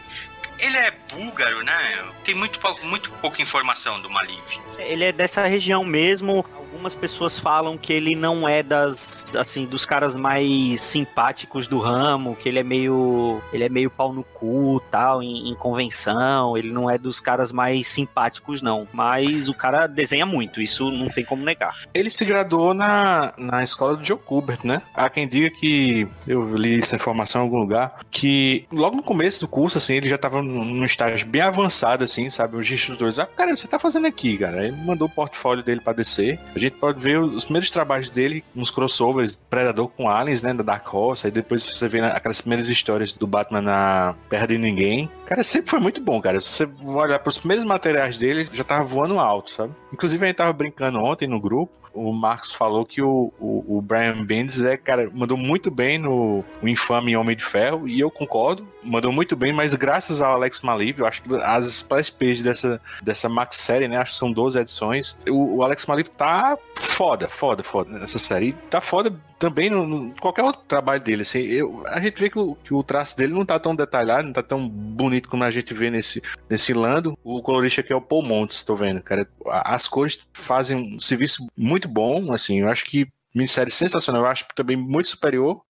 Ele 0.59 0.77
é 0.77 0.91
búlgaro, 0.91 1.63
né? 1.63 2.05
Tem 2.25 2.35
muito, 2.35 2.59
muito 2.83 3.13
pouca 3.13 3.41
informação 3.41 4.01
do 4.01 4.11
Maliv. 4.11 4.43
Ele 4.77 5.05
é 5.05 5.13
dessa 5.13 5.47
região 5.47 5.85
mesmo. 5.85 6.45
Algumas 6.75 6.97
pessoas 6.97 7.39
falam 7.39 7.79
que 7.79 7.93
ele 7.93 8.17
não 8.17 8.49
é 8.49 8.61
das 8.61 9.37
assim 9.37 9.65
dos 9.65 9.87
caras 9.87 10.17
mais 10.17 10.81
simpáticos 10.81 11.69
do 11.69 11.79
ramo, 11.79 12.35
que 12.35 12.49
ele 12.49 12.59
é 12.59 12.65
meio 12.65 13.41
ele 13.53 13.63
é 13.63 13.69
meio 13.69 13.89
pau 13.89 14.13
no 14.13 14.25
cu, 14.25 14.83
tal, 14.91 15.23
em, 15.23 15.51
em 15.51 15.55
convenção, 15.55 16.59
ele 16.59 16.73
não 16.73 16.91
é 16.91 16.99
dos 16.99 17.21
caras 17.21 17.53
mais 17.53 17.87
simpáticos 17.87 18.61
não, 18.61 18.89
mas 18.93 19.49
o 19.49 19.55
cara 19.55 19.87
desenha 19.87 20.27
muito, 20.27 20.61
isso 20.61 20.91
não 20.91 21.09
tem 21.09 21.25
como 21.25 21.45
negar. 21.45 21.77
Ele 21.95 22.11
se 22.11 22.25
graduou 22.25 22.75
na, 22.75 23.33
na 23.39 23.63
escola 23.63 23.97
do 23.97 24.05
Joe 24.05 24.19
Kubert, 24.19 24.65
né? 24.65 24.83
Há 24.93 25.09
quem 25.09 25.29
diga 25.29 25.51
que 25.51 26.09
eu 26.27 26.57
li 26.57 26.81
essa 26.81 26.97
informação 26.97 27.43
em 27.43 27.45
algum 27.45 27.61
lugar 27.61 28.01
que 28.11 28.67
logo 28.73 28.97
no 28.97 29.03
começo 29.03 29.41
do 29.41 29.47
curso 29.47 29.79
assim, 29.79 29.95
ele 29.95 30.09
já 30.09 30.19
tava 30.19 30.43
num 30.43 30.85
estágio 30.85 31.29
bem 31.29 31.43
avançado 31.43 32.03
assim, 32.03 32.29
sabe? 32.31 32.57
Os 32.57 32.69
instrutores, 32.69 33.21
ah, 33.21 33.27
cara, 33.27 33.55
você 33.55 33.69
tá 33.69 33.79
fazendo 33.79 34.09
aqui, 34.09 34.37
cara? 34.37 34.67
Ele 34.67 34.77
mandou 34.77 35.07
o 35.07 35.11
portfólio 35.11 35.63
dele 35.63 35.81
para 35.81 35.93
descer. 35.93 36.41
Gente 36.65 36.79
pode 36.79 37.01
ver 37.01 37.19
os 37.19 37.45
primeiros 37.45 37.71
trabalhos 37.71 38.11
dele 38.11 38.45
nos 38.55 38.71
crossovers 38.71 39.37
Predador 39.37 39.89
com 39.89 40.09
Aliens, 40.09 40.43
né, 40.43 40.53
da 40.53 40.63
Dark 40.63 40.93
Horse, 40.93 41.27
aí 41.27 41.33
depois 41.33 41.65
você 41.65 41.89
vê 41.89 42.01
aquelas 42.01 42.41
primeiras 42.41 42.69
histórias 42.69 43.13
do 43.13 43.27
Batman 43.27 43.63
na 43.63 44.15
Terra 44.29 44.47
de 44.47 44.59
Ninguém. 44.59 45.11
Cara, 45.27 45.45
sempre 45.45 45.71
foi 45.71 45.81
muito 45.81 46.01
bom, 46.01 46.21
cara. 46.21 46.41
Se 46.41 46.51
você 46.51 46.69
olhar 46.85 47.19
para 47.19 47.29
os 47.29 47.39
primeiros 47.39 47.65
materiais 47.65 48.17
dele, 48.17 48.49
já 48.53 48.65
tava 48.65 48.85
voando 48.85 49.19
alto, 49.19 49.51
sabe? 49.51 49.73
Inclusive 49.93 50.25
a 50.25 50.27
gente 50.29 50.37
tava 50.37 50.53
brincando 50.53 50.99
ontem 50.99 51.29
no 51.29 51.41
grupo, 51.41 51.73
o 51.95 52.13
Marcos 52.13 52.53
falou 52.53 52.85
que 52.85 53.01
o, 53.01 53.33
o, 53.39 53.79
o, 53.79 53.81
Brian 53.81 54.25
Bendis 54.25 54.63
é, 54.63 54.77
cara, 54.77 55.11
mandou 55.15 55.37
muito 55.37 55.71
bem 55.71 55.99
no 55.99 56.45
o 56.61 56.69
infame 56.69 57.17
Homem 57.17 57.37
de 57.37 57.45
Ferro, 57.45 57.89
e 57.89 58.01
eu 58.01 58.11
concordo, 58.11 58.67
mandou 58.83 59.13
muito 59.13 59.37
bem, 59.37 59.53
mas 59.53 59.73
graças 59.75 60.21
ao 60.21 60.35
Alex 60.35 60.61
Maliv, 60.63 61.01
eu 61.01 61.07
acho 61.07 61.23
que 61.23 61.35
as 61.43 61.67
splash 61.67 62.11
pages 62.11 62.43
dessa, 62.43 62.81
dessa 63.03 63.29
Max 63.29 63.57
série, 63.57 63.89
né, 63.89 63.97
acho 63.97 64.13
que 64.13 64.19
são 64.19 64.33
12 64.33 64.59
edições, 64.59 65.19
o, 65.29 65.57
o 65.57 65.63
Alex 65.63 65.87
Maliv 65.87 66.09
tá 66.09 66.59
foda, 66.77 67.29
foda, 67.29 67.63
foda 67.63 67.99
nessa 67.99 68.19
série, 68.19 68.53
tá 68.69 68.81
foda 68.81 69.15
também 69.39 69.69
no, 69.69 69.87
no, 69.87 70.15
qualquer 70.21 70.43
outro 70.43 70.63
trabalho 70.67 71.03
dele, 71.03 71.23
assim, 71.23 71.41
eu, 71.41 71.83
a 71.89 72.01
gente 72.01 72.19
vê 72.19 72.31
que 72.31 72.39
o, 72.39 72.55
que 72.57 72.73
o, 72.73 72.83
traço 72.83 73.17
dele 73.17 73.35
não 73.35 73.45
tá 73.45 73.59
tão 73.59 73.75
detalhado, 73.75 74.27
não 74.27 74.33
tá 74.33 74.43
tão 74.43 74.67
bonito 74.69 75.29
como 75.29 75.45
a 75.45 75.51
gente 75.51 75.75
vê 75.75 75.91
nesse, 75.91 76.23
nesse 76.49 76.73
Lando. 76.73 77.19
O 77.23 77.43
colorista 77.43 77.81
aqui 77.81 77.93
é 77.93 77.97
o 77.97 78.01
Paul 78.01 78.23
Montes, 78.23 78.65
tô 78.65 78.75
vendo, 78.75 79.03
cara. 79.03 79.29
As 79.47 79.87
cores 79.87 80.21
fazem 80.33 80.97
um 80.97 81.01
serviço 81.01 81.47
muito 81.57 81.84
bom, 81.89 82.33
assim, 82.33 82.61
eu 82.61 82.69
acho 82.69 82.85
que 82.85 83.07
minissérie 83.35 83.73
sensacional, 83.73 84.23
eu 84.23 84.29
acho 84.29 84.47
também 84.55 84.77
muito 84.77 85.09
superior. 85.09 85.63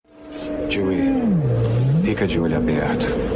Joey, 0.68 1.04
fica 2.04 2.26
de 2.26 2.38
olho 2.38 2.56
aberto. 2.56 3.33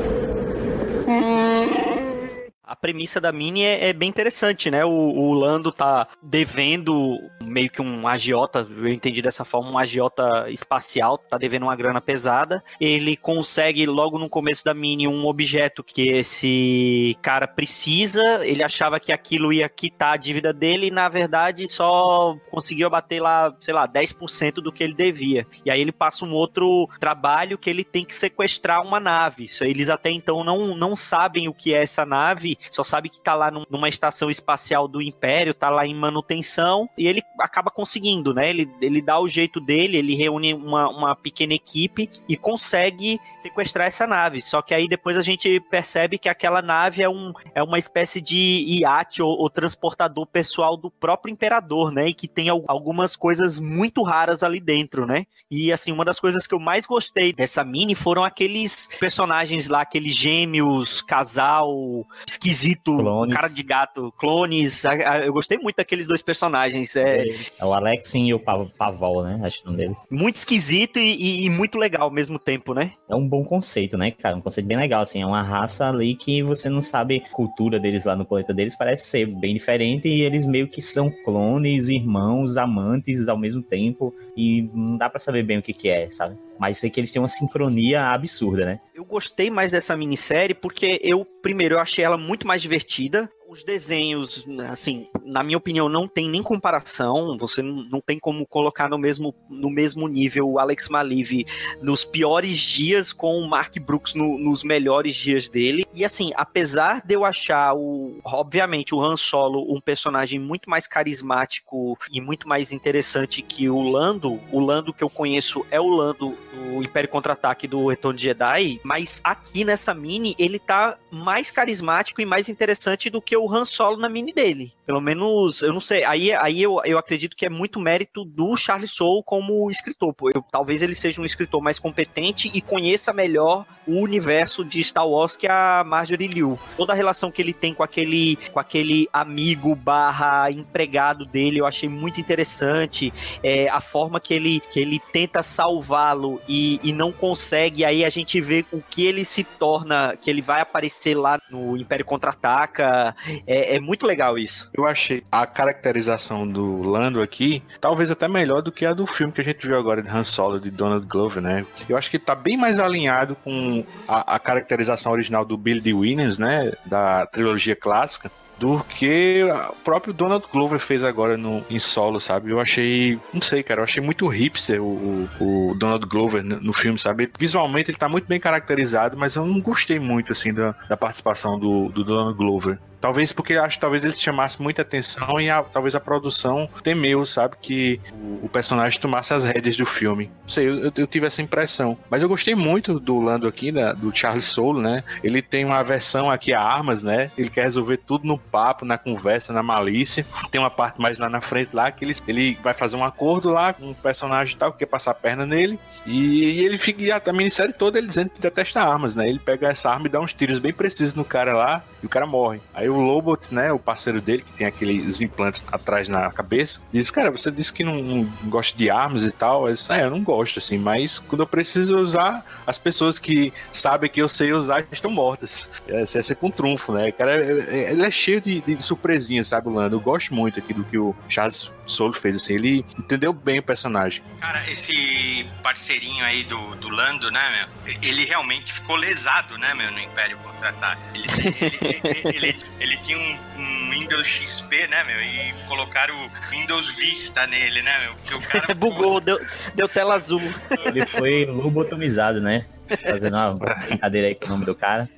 A 2.69 2.77
premissa 2.77 3.19
da 3.19 3.33
Mini 3.33 3.63
é, 3.63 3.89
é 3.89 3.93
bem 3.95 4.11
interessante, 4.11 4.71
né? 4.71 4.85
O, 4.85 4.91
o, 4.91 5.33
Lando 5.33 5.73
tá 5.73 6.07
devendo 6.23 7.19
meio 7.43 7.71
que 7.71 7.81
um 7.81 8.07
agiota, 8.07 8.69
eu 8.71 8.89
entendi 8.89 9.23
dessa 9.23 9.43
forma, 9.43 9.71
um 9.71 9.79
agiota 9.79 10.51
espacial, 10.51 11.17
tá 11.17 11.39
devendo 11.39 11.63
uma 11.63 11.75
grana 11.75 11.99
pesada. 11.99 12.63
Ele 12.79 13.17
consegue 13.17 13.87
logo 13.87 14.19
no 14.19 14.29
começo 14.29 14.63
da 14.63 14.75
Mini 14.75 15.09
um 15.09 15.27
objeto 15.27 15.83
que 15.83 16.11
esse 16.11 17.17
cara 17.23 17.49
precisa. 17.49 18.47
Ele 18.47 18.63
achava 18.63 19.01
que 19.01 19.13
aquilo 19.13 19.51
ia 19.51 19.67
quitar 19.67 20.13
a 20.13 20.19
dívida 20.19 20.53
dele 20.53 20.89
e 20.89 20.91
na 20.91 21.09
verdade 21.09 21.67
só 21.67 22.37
conseguiu 22.51 22.87
abater 22.87 23.23
lá, 23.23 23.51
sei 23.61 23.73
lá, 23.73 23.89
10% 23.89 24.57
do 24.57 24.71
que 24.71 24.85
ele 24.85 24.95
devia. 24.95 25.47
E 25.65 25.71
aí 25.71 25.81
ele 25.81 25.93
passa 25.93 26.27
um 26.27 26.35
outro 26.35 26.87
trabalho 27.01 27.57
que 27.57 27.71
ele 27.71 27.83
tem 27.83 28.05
que 28.05 28.15
sequestrar 28.15 28.83
uma 28.83 29.01
nave. 29.01 29.47
Eles 29.63 29.89
até 29.89 30.11
então 30.11 30.45
não, 30.45 30.77
não 30.77 30.95
sabem 30.95 31.49
o 31.49 31.55
que 31.55 31.75
é 31.75 31.83
essa 31.83 32.05
nave 32.05 32.58
só 32.71 32.83
sabe 32.83 33.09
que 33.09 33.21
tá 33.21 33.35
lá 33.35 33.51
num, 33.51 33.65
numa 33.71 33.89
estação 33.89 34.31
espacial 34.31 34.89
do 34.89 35.01
Império, 35.01 35.55
tá 35.55 35.71
lá 35.71 35.87
em 35.87 35.95
manutenção, 35.95 36.89
e 36.97 37.07
ele 37.07 37.23
acaba 37.41 37.71
conseguindo, 37.71 38.35
né? 38.35 38.51
Ele, 38.51 38.71
ele 38.81 39.01
dá 39.03 39.19
o 39.19 39.29
jeito 39.29 39.61
dele, 39.61 39.97
ele 39.97 40.15
reúne 40.15 40.55
uma, 40.55 40.89
uma 40.89 41.17
pequena 41.17 41.55
equipe 41.55 42.11
e 42.29 42.37
consegue 42.37 43.21
sequestrar 43.39 43.87
essa 43.87 44.07
nave. 44.07 44.41
Só 44.41 44.63
que 44.63 44.75
aí 44.75 44.89
depois 44.89 45.17
a 45.17 45.23
gente 45.23 45.61
percebe 45.71 46.19
que 46.19 46.29
aquela 46.29 46.61
nave 46.61 47.03
é, 47.03 47.09
um, 47.09 47.33
é 47.55 47.63
uma 47.63 47.79
espécie 47.79 48.21
de 48.21 48.65
iate 48.81 49.23
ou, 49.23 49.31
ou 49.31 49.49
transportador 49.51 50.27
pessoal 50.27 50.77
do 50.77 50.91
próprio 50.91 51.33
imperador, 51.33 51.91
né? 51.91 52.09
E 52.09 52.15
que 52.15 52.29
tem 52.29 52.49
algumas 52.49 53.17
coisas 53.17 53.59
muito 53.59 54.03
raras 54.03 54.43
ali 54.43 54.61
dentro, 54.61 55.07
né? 55.07 55.27
E 55.51 55.73
assim, 55.73 55.93
uma 55.93 56.05
das 56.05 56.21
coisas 56.21 56.47
que 56.47 56.55
eu 56.55 56.61
mais 56.61 56.87
gostei 56.87 57.33
dessa 57.33 57.65
mini 57.65 57.95
foram 57.95 58.25
aqueles 58.25 58.89
personagens 58.99 59.69
lá, 59.69 59.83
aqueles 59.83 60.15
gêmeos, 60.15 61.03
casal, 61.03 62.07
esquisito, 62.27 62.48
clones. 62.85 63.35
cara 63.35 63.49
de 63.49 63.63
gato, 63.63 64.13
clones. 64.19 64.85
Eu 65.25 65.33
gostei 65.33 65.59
muito 65.59 65.77
daqueles 65.77 66.07
dois 66.07 66.23
personagens. 66.23 66.95
É, 66.97 67.25
é 67.59 67.65
o 67.65 67.73
Alexin 67.73 68.27
e 68.27 68.35
o 68.35 68.41
Pavol, 68.41 69.25
né? 69.25 69.41
Acho 69.43 69.63
que 69.63 69.69
um 69.69 69.75
deles. 69.75 69.99
Muito 70.11 70.37
esquisito 70.37 70.99
e, 70.99 71.45
e, 71.45 71.51
muito 71.51 71.79
legal 71.79 72.05
ao 72.05 72.11
mesmo 72.11 72.39
tempo, 72.39 72.75
né? 72.75 72.93
É 73.09 73.15
um 73.15 73.27
bom 73.27 73.45
conceito, 73.45 73.97
né, 73.97 74.11
cara? 74.11 74.37
Um 74.37 74.41
conceito 74.41 74.67
bem 74.67 74.77
legal, 74.77 75.03
assim. 75.03 75.23
É 75.23 75.27
uma 75.27 75.43
raça 75.43 75.89
ali 75.89 76.15
que 76.15 76.43
você 76.43 76.69
não 76.69 76.83
sabe 76.83 77.23
a 77.25 77.31
cultura 77.35 77.79
deles 77.79 78.05
lá 78.05 78.15
no 78.15 78.25
planeta 78.25 78.53
deles, 78.55 78.77
parece 78.77 79.07
ser 79.07 79.27
bem 79.27 79.55
diferente 79.55 80.09
e 80.09 80.23
eles 80.23 80.45
meio 80.45 80.69
que 80.69 80.83
são 80.83 81.11
clones, 81.25 81.89
irmãos, 81.89 82.57
amantes 82.57 83.29
ao 83.29 83.39
mesmo 83.39 83.63
tempo 83.63 84.15
e 84.37 84.69
não 84.73 84.97
dá 84.97 85.09
para 85.09 85.21
saber 85.21 85.43
bem 85.43 85.59
o 85.59 85.63
que 85.63 85.73
que 85.73 85.89
é, 85.89 86.11
sabe? 86.11 86.37
Mas 86.59 86.79
sei 86.79 86.91
que 86.91 86.99
eles 86.99 87.13
têm 87.13 87.23
uma 87.23 87.29
sincronia 87.29 88.03
absurda, 88.11 88.65
né? 88.65 88.81
Eu 88.95 89.05
gostei 89.05 89.49
mais 89.49 89.71
dessa 89.71 89.97
minissérie 89.97 90.55
porque 90.55 91.01
eu, 91.03 91.25
primeiro, 91.25 91.77
eu 91.77 91.79
achei 91.79 92.05
ela 92.05 92.19
muito 92.19 92.38
mais 92.47 92.63
divertida 92.63 93.31
os 93.49 93.65
desenhos, 93.65 94.45
assim, 94.71 95.09
na 95.25 95.43
minha 95.43 95.57
opinião, 95.57 95.89
não 95.89 96.07
tem 96.07 96.29
nem 96.29 96.43
comparação. 96.43 97.37
Você 97.39 97.63
não 97.63 97.99
tem 97.99 98.19
como 98.19 98.47
colocar 98.47 98.91
no 98.91 98.99
mesmo, 98.99 99.35
no 99.49 99.71
mesmo 99.71 100.07
nível 100.07 100.51
o 100.51 100.59
Alex 100.59 100.89
Maliv 100.91 101.47
nos 101.81 102.05
piores 102.05 102.59
dias 102.59 103.11
com 103.11 103.39
o 103.39 103.49
Mark 103.49 103.75
Brooks 103.79 104.15
no, 104.15 104.39
nos 104.39 104.63
melhores 104.63 105.15
dias 105.15 105.49
dele. 105.49 105.87
E 105.95 106.05
assim, 106.05 106.31
apesar 106.37 107.01
de 107.03 107.15
eu 107.15 107.25
achar 107.25 107.75
o, 107.75 108.21
obviamente, 108.23 108.95
o 108.95 109.03
Han 109.03 109.17
Solo 109.17 109.75
um 109.75 109.81
personagem 109.81 110.39
muito 110.39 110.69
mais 110.69 110.87
carismático 110.87 111.99
e 112.13 112.21
muito 112.21 112.47
mais 112.47 112.71
interessante 112.71 113.41
que 113.41 113.71
o 113.71 113.81
Lando, 113.81 114.39
o 114.53 114.61
Lando 114.61 114.93
que 114.93 115.03
eu 115.03 115.09
conheço 115.09 115.65
é 115.71 115.81
o 115.81 115.89
Lando 115.89 116.37
do 116.53 116.83
Império 116.83 117.09
Contra-Ataque 117.09 117.67
do 117.67 117.87
Retorno 117.87 118.17
de 118.17 118.25
Jedi, 118.25 118.81
mas 118.85 119.21
aqui 119.25 119.65
nessa 119.65 119.95
mini 119.95 120.35
ele 120.39 120.59
tá 120.59 120.99
mais 121.11 121.51
carismático 121.51 122.21
e 122.21 122.27
mais 122.27 122.49
interessante 122.49 123.09
do 123.09 123.23
que 123.23 123.38
o 123.39 123.53
Han 123.53 123.65
Solo 123.65 123.97
na 123.97 124.09
mini 124.09 124.33
dele. 124.33 124.73
Pelo 124.87 125.01
menos, 125.01 125.63
eu 125.63 125.73
não 125.73 125.81
sei. 125.81 126.05
Aí, 126.05 126.33
aí 126.33 126.63
eu, 126.63 126.81
eu 126.85 126.99
acredito 126.99 127.37
que 127.37 127.45
é 127.45 127.51
muito 127.51 127.79
mérito 127.79 128.25
do 128.25 128.57
Charles 128.57 128.91
Soule 128.91 129.23
como 129.25 129.71
escritor. 129.71 130.15
Eu, 130.35 130.43
talvez 130.51 130.81
ele 130.81 130.95
seja 130.95 131.21
um 131.21 131.25
escritor 131.25 131.63
mais 131.63 131.79
competente 131.79 132.51
e 132.53 132.61
conheça 132.61 133.13
melhor 133.13 133.67
o 133.87 134.01
universo 134.01 134.65
de 134.65 134.83
Star 134.83 135.07
Wars 135.07 135.37
que 135.37 135.47
a 135.47 135.85
Marjorie 135.85 136.29
Liu. 136.29 136.59
Toda 136.77 136.93
a 136.93 136.97
relação 136.97 137.31
que 137.31 137.43
ele 137.43 137.53
tem 137.53 137.75
com 137.75 137.83
aquele, 137.83 138.39
com 138.53 138.59
aquele 138.59 139.09
amigo 139.13 139.75
barra 139.75 140.51
empregado 140.51 141.27
dele, 141.27 141.61
eu 141.61 141.67
achei 141.67 141.89
muito 141.89 142.21
interessante. 142.21 143.13
É, 143.43 143.69
a 143.69 143.81
forma 143.81 144.19
que 144.19 144.33
ele, 144.33 144.61
que 144.73 144.81
ele 144.81 145.01
tenta 145.13 145.43
salvá-lo 145.43 146.41
e, 146.49 146.81
e 146.83 146.93
não 146.93 147.13
consegue, 147.13 147.85
aí 147.85 148.05
a 148.05 148.11
gente 148.11 148.41
vê 148.41 148.65
o 148.73 148.81
que 148.81 149.05
ele 149.05 149.25
se 149.25 149.45
torna, 149.45 150.17
que 150.17 150.31
ele 150.31 150.41
vai 150.41 150.61
aparecer 150.61 151.15
lá 151.15 151.39
no 151.51 151.77
Império 151.77 152.05
Contra-Ataca 152.05 153.15
É, 153.47 153.77
é 153.77 153.81
muito 153.81 154.07
legal 154.07 154.39
isso. 154.39 154.71
Eu 154.73 154.87
achei 154.87 155.23
a 155.31 155.47
caracterização 155.47 156.47
do 156.47 156.83
Lando 156.83 157.21
aqui, 157.21 157.63
talvez 157.81 158.11
até 158.11 158.29
melhor 158.29 158.63
do 158.63 158.73
que 158.73 158.85
a 158.85 158.93
do 158.93 159.07
filme 159.07 159.33
que 159.33 159.41
a 159.41 159.45
gente 159.45 159.67
viu 159.67 159.79
agora 159.79 160.03
de 160.03 160.09
Han 160.09 160.25
Solo, 160.25 160.61
de 160.61 160.71
Donald 160.71 161.07
Glover, 161.07 161.43
né? 161.43 161.67
Eu 161.89 161.97
acho 161.97 162.11
que 162.11 162.19
tá 162.19 162.35
bem 162.35 162.57
mais 162.57 162.79
alinhado 162.79 163.37
com 163.37 163.85
a, 164.07 164.35
a 164.35 164.39
caracterização 164.39 165.13
original 165.13 165.45
do 165.45 165.57
Billy 165.57 165.81
D. 165.81 165.93
Williams, 165.93 166.39
né? 166.39 166.73
Da 166.87 167.27
trilogia 167.27 167.77
clássica 167.77 168.31
do 168.59 168.83
que 168.85 169.43
o 169.71 169.77
próprio 169.85 170.13
Donald 170.13 170.45
Glover 170.53 170.81
fez 170.81 171.05
agora 171.05 171.37
no, 171.37 171.65
em 171.71 171.79
solo, 171.79 172.19
sabe? 172.19 172.51
Eu 172.51 172.59
achei, 172.59 173.19
não 173.33 173.41
sei, 173.41 173.63
cara, 173.63 173.81
eu 173.81 173.85
achei 173.85 174.03
muito 174.03 174.27
hipster 174.27 174.83
o, 174.83 175.29
o, 175.41 175.71
o 175.71 175.75
Donald 175.75 176.05
Glover 176.07 176.43
no, 176.43 176.61
no, 176.61 176.73
filme, 176.73 176.99
sabe? 176.99 177.31
Visualmente 177.39 177.91
ele 177.91 177.99
tá 177.99 178.09
muito 178.09 178.27
bem 178.27 178.41
caracterizado, 178.41 179.17
mas 179.17 179.37
eu 179.37 179.47
não 179.47 179.61
gostei 179.61 179.99
muito, 179.99 180.33
assim, 180.33 180.53
da, 180.53 180.75
da 180.89 180.97
participação 180.97 181.59
do, 181.59 181.89
do 181.89 182.03
Donald 182.03 182.37
Glover. 182.37 182.79
Talvez 183.01 183.33
porque 183.33 183.55
acho 183.55 183.77
que 183.77 183.81
talvez 183.81 184.05
ele 184.05 184.15
chamasse 184.15 184.61
muita 184.61 184.83
atenção 184.83 185.41
e 185.41 185.49
a, 185.49 185.63
talvez 185.63 185.95
a 185.95 186.01
produção 186.01 186.69
temeu, 186.83 187.25
sabe? 187.25 187.57
Que 187.61 188.01
o, 188.13 188.47
o, 188.47 188.49
personagem 188.49 189.01
tomasse 189.01 189.33
as 189.33 189.45
rédeas 189.45 189.77
do 189.77 189.87
filme. 189.87 190.31
Não 190.43 190.49
sei, 190.49 190.69
eu, 190.69 190.93
eu, 190.97 191.07
tive 191.07 191.27
essa 191.27 191.41
impressão. 191.41 191.97
Mas 192.11 192.23
eu 192.23 192.29
gostei 192.29 192.55
muito 192.55 192.99
do 192.99 193.21
Lando 193.21 193.47
aqui, 193.47 193.71
da, 193.71 193.93
do 193.93 194.15
Charles 194.15 194.45
Solo, 194.45 194.81
né? 194.81 195.05
Ele 195.23 195.41
tem 195.41 195.65
uma 195.65 195.83
versão 195.83 196.31
aqui 196.31 196.53
a 196.53 196.61
armas, 196.61 197.03
né? 197.03 197.31
Ele 197.39 197.51
quer 197.51 197.63
resolver 197.63 197.99
tudo 197.99 198.27
no 198.27 198.39
papo, 198.39 198.85
na 198.85 198.99
conversa, 198.99 199.53
na 199.53 199.63
malícia. 199.63 200.27
Tem 200.51 200.61
uma 200.61 200.71
parte 200.71 201.01
mais 201.01 201.19
lá 201.19 201.29
na 201.29 201.41
frente 201.41 201.71
lá 201.73 201.91
que 201.93 202.05
ele, 202.05 202.15
ele 202.27 202.59
vai 202.63 202.75
fazer 202.75 202.97
um 202.97 203.05
acordo 203.05 203.51
lá 203.51 203.73
com 203.73 203.91
um 203.91 203.95
personagem 203.95 204.57
tal 204.57 204.73
que 204.73 204.79
quer 204.79 204.87
passar 204.87 205.13
a 205.13 205.15
perna 205.15 205.47
nele. 205.47 205.79
E, 206.05 206.61
e 206.61 206.65
ele 206.65 206.79
fica, 206.79 207.03
e 207.03 207.13
a 207.13 207.23
minissérie 207.33 207.73
toda 207.73 207.99
ele 207.99 208.09
dizendo 208.09 208.31
que 208.31 208.41
detesta 208.41 208.83
armas, 208.83 209.15
né? 209.15 209.29
Ele 209.29 209.39
pega 209.39 209.69
essa 209.69 209.91
arma 209.91 210.07
e 210.07 210.11
dá 210.11 210.21
uns 210.21 210.33
tiros 210.33 210.59
bem 210.59 210.73
precisos 210.73 211.15
no 211.15 211.25
cara 211.25 211.53
lá 211.53 211.85
e 212.03 212.07
o 212.07 212.09
cara 212.09 212.27
morre. 212.27 212.61
Aí 212.75 212.89
o 212.89 212.97
Lobot, 212.97 213.53
né, 213.53 213.73
o 213.73 213.79
parceiro 213.79 214.21
dele, 214.21 214.43
que 214.43 214.53
tem 214.53 214.67
aqueles 214.67 215.21
implantes 215.21 215.65
atrás 215.71 216.09
na 216.09 216.31
cabeça, 216.31 216.81
diz: 216.93 217.11
Cara, 217.11 217.31
você 217.31 217.51
disse 217.51 217.73
que 217.73 217.85
não, 217.85 218.03
não 218.03 218.25
gosta 218.45 218.77
de 218.77 218.91
armas 218.91 219.25
e 219.25 219.33
tal. 219.33 219.69
Eu 219.69 219.75
disse, 219.75 219.93
é, 219.93 220.05
eu 220.05 220.11
não 220.11 220.23
gosto, 220.23 220.59
assim, 220.59 220.79
mas 220.79 221.19
quando 221.19 221.43
eu 221.43 221.47
preciso 221.47 221.97
usar, 221.97 222.45
as 222.67 222.79
pessoas 222.79 223.19
que 223.19 223.53
sabem 223.73 224.11
que 224.11 224.21
eu 224.21 224.29
sei 224.29 224.53
usar 224.53 224.87
estão 224.93 225.11
mortas. 225.11 225.69
É, 225.87 226.03
é 226.03 226.07
sempre 226.07 226.47
um 226.47 226.51
trunfo, 226.51 226.93
né? 226.93 227.11
Cara, 227.13 227.37
ele 227.37 228.03
é 228.03 228.11
cheio 228.11 228.41
de, 228.41 228.61
de 228.61 228.83
surpresinhas, 228.83 229.49
sabe, 229.49 229.69
Lando? 229.69 229.97
Eu 229.97 230.01
gosto 230.01 230.35
muito 230.35 230.59
aqui 230.59 230.73
do 230.73 230.85
que 230.85 230.99
o 230.99 231.15
Charles 231.29 231.71
Solo 231.87 232.13
fez, 232.13 232.37
assim, 232.37 232.55
ele 232.55 232.85
entendeu 232.99 233.33
bem 233.33 233.59
o 233.59 233.63
personagem. 233.63 234.23
Cara, 234.41 234.71
esse 234.71 235.47
parceirinho 235.63 236.25
aí 236.25 236.45
do, 236.45 236.75
do 236.77 236.89
Lando, 236.89 237.31
né, 237.31 237.69
meu? 237.85 237.97
Ele 238.03 238.25
realmente 238.25 238.73
ficou 238.73 238.97
lesado, 238.97 239.57
né, 239.59 239.73
meu, 239.75 239.91
no 239.91 239.99
Império 239.99 240.37
Contra-Ataque. 240.39 241.01
Ele, 241.15 241.27
ele, 241.61 241.88
ele, 241.89 242.23
ele, 242.37 242.59
ele, 242.81 242.97
tinha 242.99 243.19
um, 243.19 243.39
um, 243.61 243.91
Windows 243.91 244.27
XP, 244.27 244.87
né, 244.89 245.05
meu? 245.05 245.21
E 245.23 245.55
colocaram 245.67 246.15
o 246.27 246.31
Windows 246.51 246.95
Vista 246.97 247.47
nele, 247.47 247.83
né, 247.83 247.99
meu? 248.01 248.15
Porque 248.15 248.35
o 248.35 248.41
cara. 248.41 248.75
Bugou, 248.77 249.21
deu, 249.21 249.39
deu 249.75 249.89
tela 249.89 250.15
azul. 250.15 250.43
Ele 250.85 251.05
foi 251.07 251.47
lobotomizado, 251.47 252.41
né? 252.41 252.67
Fazendo 253.03 253.37
uma 253.37 253.55
brincadeira 253.55 254.29
aí 254.29 254.35
com 254.35 254.47
o 254.47 254.49
nome 254.49 254.65
do 254.65 254.75
cara. 254.75 255.09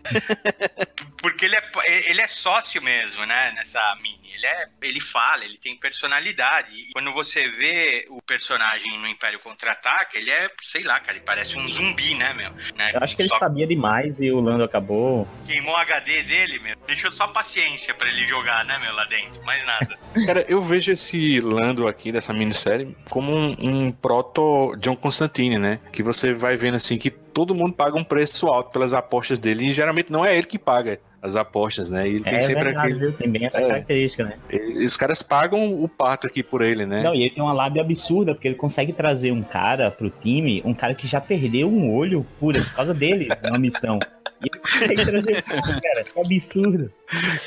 Porque 1.18 1.44
ele 1.44 1.56
é, 1.56 2.10
ele 2.10 2.20
é 2.20 2.26
sócio 2.26 2.82
mesmo, 2.82 3.24
né? 3.26 3.52
Nessa 3.52 3.80
mini. 4.02 4.29
Ele, 4.40 4.46
é, 4.46 4.68
ele 4.82 5.00
fala, 5.00 5.44
ele 5.44 5.58
tem 5.58 5.76
personalidade. 5.76 6.74
E 6.74 6.92
quando 6.92 7.12
você 7.12 7.46
vê 7.50 8.06
o 8.08 8.22
personagem 8.22 8.98
no 8.98 9.06
Império 9.06 9.38
Contra-Ataque, 9.40 10.16
ele 10.16 10.30
é, 10.30 10.48
sei 10.62 10.82
lá, 10.82 10.98
cara, 10.98 11.18
ele 11.18 11.24
parece 11.26 11.58
um 11.58 11.68
zumbi, 11.68 12.14
né, 12.14 12.32
meu? 12.32 12.50
Né? 12.74 12.92
Eu 12.94 13.00
acho 13.02 13.14
que 13.14 13.22
ele 13.22 13.28
só... 13.28 13.38
sabia 13.38 13.66
demais 13.66 14.20
e 14.20 14.30
o 14.30 14.40
Lando 14.40 14.64
acabou. 14.64 15.28
Queimou 15.46 15.74
o 15.74 15.76
HD 15.76 16.22
dele, 16.22 16.58
meu. 16.58 16.74
Deixou 16.86 17.12
só 17.12 17.28
paciência 17.28 17.92
para 17.92 18.08
ele 18.08 18.26
jogar, 18.26 18.64
né, 18.64 18.78
meu, 18.78 18.94
lá 18.94 19.04
dentro. 19.04 19.42
Mais 19.44 19.64
nada. 19.66 19.98
cara, 20.24 20.46
eu 20.48 20.64
vejo 20.64 20.90
esse 20.90 21.38
Lando 21.40 21.86
aqui 21.86 22.10
dessa 22.10 22.32
minissérie 22.32 22.96
como 23.10 23.30
um, 23.32 23.56
um 23.60 23.92
proto 23.92 24.74
John 24.78 24.96
Constantine, 24.96 25.58
né? 25.58 25.80
Que 25.92 26.02
você 26.02 26.32
vai 26.32 26.56
vendo 26.56 26.76
assim 26.76 26.96
que 26.96 27.10
todo 27.10 27.54
mundo 27.54 27.74
paga 27.74 27.96
um 27.96 28.04
preço 28.04 28.46
alto 28.46 28.70
pelas 28.70 28.92
apostas 28.92 29.38
dele 29.38 29.68
e 29.68 29.72
geralmente 29.72 30.10
não 30.10 30.24
é 30.24 30.36
ele 30.36 30.46
que 30.46 30.58
paga 30.58 30.98
as 31.22 31.36
apostas, 31.36 31.88
né? 31.88 32.08
E 32.08 32.14
ele 32.16 32.22
é 32.26 32.30
tem 32.30 32.40
sempre 32.40 32.64
verdade, 32.64 32.92
aquele. 32.94 33.12
Tem 33.12 33.30
bem 33.30 33.44
essa 33.44 33.60
é, 33.60 33.66
característica, 33.66 34.24
né? 34.24 34.34
Os 34.84 34.96
caras 34.96 35.22
pagam 35.22 35.82
o 35.82 35.88
pato 35.88 36.26
aqui 36.26 36.42
por 36.42 36.62
ele, 36.62 36.86
né? 36.86 37.02
Não, 37.02 37.14
e 37.14 37.22
ele 37.22 37.30
tem 37.30 37.42
uma 37.42 37.54
lábia 37.54 37.82
absurda, 37.82 38.34
porque 38.34 38.48
ele 38.48 38.54
consegue 38.54 38.92
trazer 38.92 39.30
um 39.30 39.42
cara 39.42 39.90
pro 39.90 40.10
time, 40.10 40.62
um 40.64 40.72
cara 40.72 40.94
que 40.94 41.06
já 41.06 41.20
perdeu 41.20 41.68
um 41.68 41.94
olho 41.94 42.26
por, 42.38 42.54
por 42.54 42.74
causa 42.74 42.94
dele, 42.94 43.28
numa 43.44 43.58
missão. 43.58 43.98
E 44.42 44.46
ele 44.46 44.96
consegue 44.96 45.04
trazer, 45.04 45.42
cara, 45.42 46.04
que 46.04 46.18
absurdo. 46.18 46.90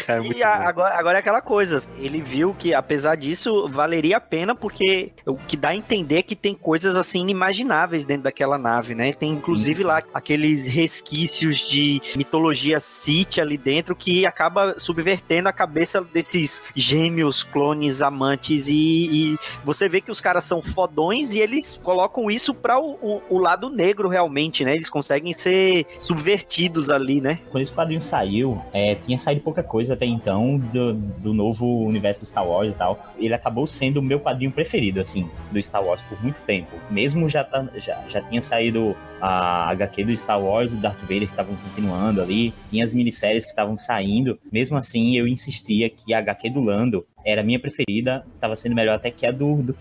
É 0.07 0.21
e 0.35 0.43
a, 0.43 0.67
agora, 0.67 0.95
agora 0.95 1.17
é 1.17 1.21
aquela 1.21 1.41
coisa, 1.41 1.81
ele 1.97 2.21
viu 2.21 2.53
que 2.53 2.73
apesar 2.73 3.15
disso 3.15 3.67
valeria 3.69 4.17
a 4.17 4.21
pena 4.21 4.53
porque 4.53 5.11
o 5.25 5.35
que 5.35 5.55
dá 5.55 5.69
a 5.69 5.75
entender 5.75 6.17
é 6.17 6.21
que 6.21 6.35
tem 6.35 6.53
coisas 6.53 6.97
assim 6.97 7.21
inimagináveis 7.21 8.03
dentro 8.03 8.23
daquela 8.23 8.57
nave, 8.57 8.93
né? 8.93 9.13
Tem 9.13 9.31
inclusive 9.31 9.79
Sim. 9.79 9.87
lá 9.87 10.03
aqueles 10.13 10.67
resquícios 10.67 11.67
de 11.67 12.01
mitologia 12.15 12.79
Sith 12.79 13.39
ali 13.39 13.57
dentro 13.63 13.95
que 13.95 14.25
acaba 14.25 14.77
subvertendo 14.77 15.49
a 15.49 15.53
cabeça 15.53 16.01
desses 16.01 16.63
gêmeos, 16.75 17.43
clones, 17.43 18.01
amantes 18.01 18.67
e, 18.67 18.73
e 18.73 19.37
você 19.63 19.87
vê 19.87 20.01
que 20.01 20.11
os 20.11 20.21
caras 20.21 20.43
são 20.43 20.61
fodões 20.61 21.33
e 21.33 21.39
eles 21.39 21.79
colocam 21.83 22.29
isso 22.29 22.53
para 22.53 22.79
o, 22.79 22.93
o, 23.01 23.21
o, 23.29 23.37
lado 23.37 23.69
negro 23.69 24.07
realmente, 24.07 24.63
né? 24.63 24.75
Eles 24.75 24.89
conseguem 24.89 25.33
ser 25.33 25.85
subvertidos 25.97 26.89
ali, 26.89 27.21
né? 27.21 27.39
Quando 27.49 27.63
esse 27.63 27.71
quadrinho 27.71 28.01
saiu, 28.01 28.61
é, 28.73 28.95
tinha 28.95 29.17
saído 29.17 29.41
pouca 29.41 29.63
coisa 29.63 29.93
até 29.93 30.05
então 30.05 30.57
do, 30.57 30.93
do 30.93 31.33
novo 31.33 31.85
universo 31.85 32.25
Star 32.25 32.47
Wars 32.47 32.73
e 32.73 32.75
tal. 32.75 33.13
Ele 33.17 33.33
acabou 33.33 33.67
sendo 33.67 33.97
o 33.97 34.01
meu 34.01 34.19
quadrinho 34.19 34.51
preferido, 34.51 34.99
assim, 34.99 35.29
do 35.51 35.61
Star 35.61 35.83
Wars 35.83 36.01
por 36.09 36.21
muito 36.21 36.39
tempo. 36.41 36.71
Mesmo 36.89 37.29
já, 37.29 37.43
tá, 37.43 37.67
já, 37.75 38.01
já 38.09 38.21
tinha 38.21 38.41
saído 38.41 38.95
a 39.21 39.69
HQ 39.69 40.03
do 40.03 40.17
Star 40.17 40.41
Wars 40.41 40.73
e 40.73 40.75
Darth 40.75 40.99
Vader 41.01 41.19
que 41.19 41.25
estavam 41.25 41.55
continuando 41.55 42.21
ali, 42.21 42.53
tinha 42.69 42.83
as 42.83 42.93
minisséries 42.93 43.45
que 43.45 43.51
estavam 43.53 43.77
saindo. 43.77 44.37
Mesmo 44.51 44.77
assim, 44.77 45.15
eu 45.15 45.27
insistia 45.27 45.89
que 45.89 46.13
a 46.13 46.19
HQ 46.19 46.49
do 46.49 46.61
Lando 46.61 47.05
era 47.25 47.41
minha 47.41 47.59
preferida, 47.59 48.25
estava 48.35 48.55
sendo 48.55 48.75
melhor 48.75 48.95
até 48.95 49.09
que 49.09 49.25
a 49.25 49.31
do, 49.31 49.61
do 49.61 49.75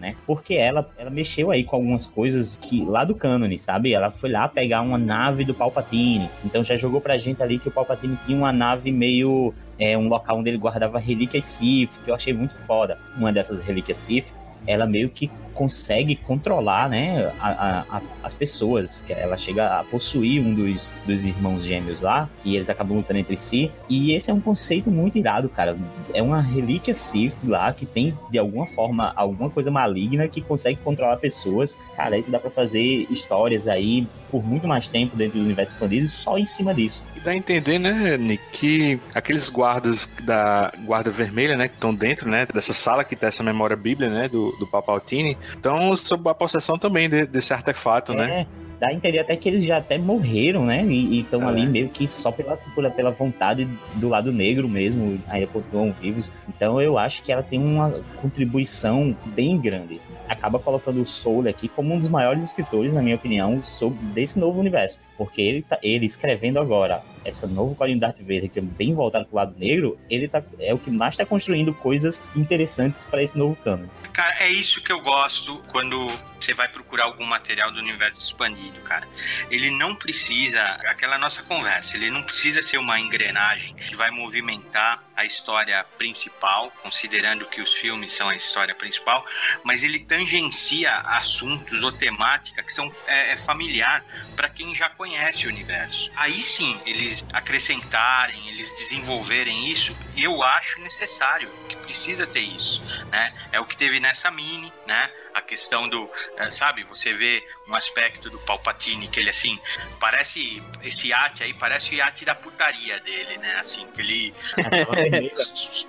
né? 0.00 0.16
Porque 0.26 0.54
ela, 0.54 0.90
ela 0.98 1.10
mexeu 1.10 1.50
aí 1.50 1.62
com 1.62 1.76
algumas 1.76 2.06
coisas 2.06 2.56
que 2.56 2.84
lá 2.84 3.04
do 3.04 3.14
cânone, 3.14 3.58
sabe? 3.58 3.92
Ela 3.92 4.10
foi 4.10 4.30
lá 4.30 4.48
pegar 4.48 4.82
uma 4.82 4.98
nave 4.98 5.44
do 5.44 5.54
Palpatine, 5.54 6.28
então 6.44 6.64
já 6.64 6.74
jogou 6.74 7.00
pra 7.00 7.16
gente 7.16 7.42
ali 7.42 7.58
que 7.58 7.68
o 7.68 7.70
Palpatine 7.70 8.18
tinha 8.26 8.36
uma 8.36 8.52
nave 8.52 8.90
meio 8.90 9.54
é, 9.78 9.96
um 9.96 10.08
local 10.08 10.38
onde 10.38 10.50
ele 10.50 10.58
guardava 10.58 10.98
relíquias 10.98 11.46
Sith, 11.46 11.90
que 12.04 12.10
eu 12.10 12.14
achei 12.14 12.32
muito 12.32 12.54
foda. 12.62 12.98
Uma 13.16 13.32
dessas 13.32 13.60
relíquias 13.60 13.98
Sith, 13.98 14.32
ela 14.66 14.86
meio 14.86 15.08
que 15.08 15.30
consegue 15.58 16.14
controlar, 16.14 16.88
né, 16.88 17.32
a, 17.40 17.84
a, 17.90 18.00
as 18.22 18.32
pessoas. 18.32 19.02
Ela 19.08 19.36
chega 19.36 19.80
a 19.80 19.82
possuir 19.82 20.40
um 20.40 20.54
dos, 20.54 20.92
dos 21.04 21.24
irmãos 21.24 21.64
gêmeos 21.64 22.00
lá, 22.00 22.30
e 22.44 22.54
eles 22.54 22.70
acabam 22.70 22.96
lutando 22.96 23.18
entre 23.18 23.36
si. 23.36 23.68
E 23.88 24.12
esse 24.12 24.30
é 24.30 24.34
um 24.34 24.40
conceito 24.40 24.88
muito 24.88 25.18
irado, 25.18 25.48
cara. 25.48 25.76
É 26.14 26.22
uma 26.22 26.40
relíquia 26.40 26.94
Sith 26.94 27.34
lá 27.44 27.72
que 27.72 27.84
tem, 27.84 28.16
de 28.30 28.38
alguma 28.38 28.68
forma, 28.68 29.12
alguma 29.16 29.50
coisa 29.50 29.68
maligna 29.68 30.28
que 30.28 30.40
consegue 30.40 30.78
controlar 30.84 31.16
pessoas. 31.16 31.76
Cara, 31.96 32.16
isso 32.16 32.30
dá 32.30 32.38
pra 32.38 32.50
fazer 32.50 33.08
histórias 33.10 33.66
aí 33.66 34.06
por 34.30 34.44
muito 34.44 34.68
mais 34.68 34.88
tempo 34.88 35.16
dentro 35.16 35.38
do 35.38 35.44
universo 35.44 35.72
expandido 35.72 36.08
só 36.08 36.38
em 36.38 36.46
cima 36.46 36.74
disso. 36.74 37.02
E 37.16 37.20
dá 37.20 37.30
a 37.32 37.36
entender, 37.36 37.78
né, 37.78 38.16
Nick, 38.16 38.42
que 38.52 39.00
aqueles 39.14 39.48
guardas 39.48 40.08
da 40.22 40.72
Guarda 40.84 41.10
Vermelha, 41.10 41.56
né, 41.56 41.68
que 41.68 41.74
estão 41.74 41.94
dentro, 41.94 42.28
né, 42.28 42.46
dessa 42.52 42.74
sala 42.74 43.04
que 43.04 43.16
tem 43.16 43.26
essa 43.26 43.42
memória 43.42 43.76
bíblia, 43.76 44.08
né, 44.08 44.28
do, 44.28 44.52
do 44.58 44.66
Papaltini, 44.66 45.36
então, 45.56 45.96
sob 45.96 46.28
a 46.28 46.34
possessão 46.34 46.78
também 46.78 47.08
de, 47.08 47.26
desse 47.26 47.52
artefato, 47.52 48.12
né? 48.12 48.24
é. 48.24 48.28
né? 48.28 48.46
Dá 48.78 48.88
a 48.88 48.94
entender 48.94 49.18
até 49.18 49.36
que 49.36 49.48
eles 49.48 49.64
já 49.64 49.78
até 49.78 49.98
morreram, 49.98 50.64
né? 50.64 50.84
E 50.84 51.20
estão 51.20 51.42
é. 51.42 51.46
ali 51.46 51.66
meio 51.66 51.88
que 51.88 52.06
só 52.06 52.30
pela, 52.30 52.56
pela, 52.56 52.90
pela 52.90 53.10
vontade 53.10 53.68
do 53.94 54.08
lado 54.08 54.32
negro 54.32 54.68
mesmo, 54.68 55.20
ainda 55.28 55.46
continuam 55.46 55.92
vivos. 55.92 56.30
Então 56.48 56.80
eu 56.80 56.98
acho 56.98 57.22
que 57.22 57.32
ela 57.32 57.42
tem 57.42 57.58
uma 57.58 57.90
contribuição 58.20 59.16
bem 59.26 59.58
grande. 59.58 60.00
Acaba 60.28 60.58
colocando 60.58 61.00
o 61.00 61.06
Soul 61.06 61.48
aqui 61.48 61.68
como 61.68 61.94
um 61.94 62.00
dos 62.00 62.08
maiores 62.08 62.44
escritores, 62.44 62.92
na 62.92 63.02
minha 63.02 63.16
opinião, 63.16 63.62
sobre 63.64 63.98
desse 64.06 64.38
novo 64.38 64.60
universo. 64.60 64.98
Porque 65.16 65.42
ele, 65.42 65.62
tá, 65.62 65.78
ele 65.82 66.06
escrevendo 66.06 66.60
agora 66.60 67.02
essa 67.24 67.46
novo 67.46 67.74
quadrinho 67.74 67.98
Darth 67.98 68.20
Vader, 68.20 68.48
que 68.48 68.58
é 68.58 68.62
bem 68.62 68.94
voltado 68.94 69.26
pro 69.26 69.36
lado 69.36 69.54
negro, 69.58 69.98
ele 70.08 70.28
tá, 70.28 70.42
é 70.60 70.72
o 70.72 70.78
que 70.78 70.90
mais 70.90 71.14
está 71.14 71.26
construindo 71.26 71.74
coisas 71.74 72.22
interessantes 72.36 73.04
para 73.04 73.22
esse 73.22 73.36
novo 73.36 73.56
cano. 73.56 73.90
Cara, 74.12 74.34
é 74.40 74.48
isso 74.48 74.82
que 74.82 74.92
eu 74.92 75.00
gosto 75.00 75.60
quando 75.72 76.08
você 76.48 76.54
vai 76.54 76.68
procurar 76.68 77.04
algum 77.04 77.26
material 77.26 77.70
do 77.70 77.78
universo 77.78 78.22
expandido, 78.22 78.80
cara. 78.80 79.06
Ele 79.50 79.70
não 79.70 79.94
precisa, 79.94 80.62
aquela 80.86 81.18
nossa 81.18 81.42
conversa, 81.42 81.94
ele 81.94 82.10
não 82.10 82.22
precisa 82.22 82.62
ser 82.62 82.78
uma 82.78 82.98
engrenagem 82.98 83.74
que 83.74 83.94
vai 83.94 84.10
movimentar 84.10 85.02
a 85.18 85.24
história 85.24 85.84
principal, 85.98 86.70
considerando 86.80 87.44
que 87.44 87.60
os 87.60 87.72
filmes 87.72 88.14
são 88.14 88.28
a 88.28 88.36
história 88.36 88.72
principal, 88.72 89.26
mas 89.64 89.82
ele 89.82 89.98
tangencia 89.98 90.94
assuntos 90.98 91.82
ou 91.82 91.90
temática 91.90 92.62
que 92.62 92.72
são 92.72 92.88
é, 93.08 93.32
é 93.32 93.36
familiar 93.36 94.04
para 94.36 94.48
quem 94.48 94.76
já 94.76 94.88
conhece 94.88 95.44
o 95.44 95.48
universo. 95.48 96.08
Aí 96.14 96.40
sim, 96.40 96.80
eles 96.86 97.26
acrescentarem, 97.32 98.48
eles 98.48 98.72
desenvolverem 98.76 99.68
isso, 99.68 99.96
eu 100.16 100.40
acho 100.40 100.80
necessário, 100.82 101.50
que 101.68 101.74
precisa 101.74 102.24
ter 102.24 102.38
isso, 102.38 102.80
né? 103.10 103.34
É 103.50 103.58
o 103.58 103.64
que 103.64 103.76
teve 103.76 103.98
nessa 103.98 104.30
mini, 104.30 104.72
né? 104.86 105.10
A 105.34 105.40
questão 105.40 105.88
do, 105.88 106.10
eh, 106.36 106.50
sabe, 106.50 106.84
você 106.84 107.12
vê 107.12 107.44
um 107.68 107.74
aspecto 107.74 108.30
do 108.30 108.38
Palpatine 108.40 109.08
que 109.08 109.20
ele 109.20 109.30
assim, 109.30 109.58
parece 110.00 110.62
esse 110.82 111.08
iate 111.08 111.44
aí, 111.44 111.52
parece 111.52 111.90
o 111.90 111.94
iate 111.94 112.24
da 112.24 112.34
putaria 112.34 112.98
dele, 113.00 113.36
né? 113.38 113.56
Assim, 113.56 113.86
que 113.88 114.00
ele 114.00 114.34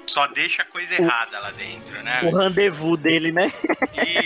só 0.05 0.27
deixa 0.27 0.63
coisa 0.65 1.01
errada 1.01 1.39
lá 1.39 1.51
dentro, 1.51 2.03
né? 2.03 2.21
O 2.23 2.35
rendezvous 2.35 2.99
dele, 2.99 3.31
né? 3.31 3.51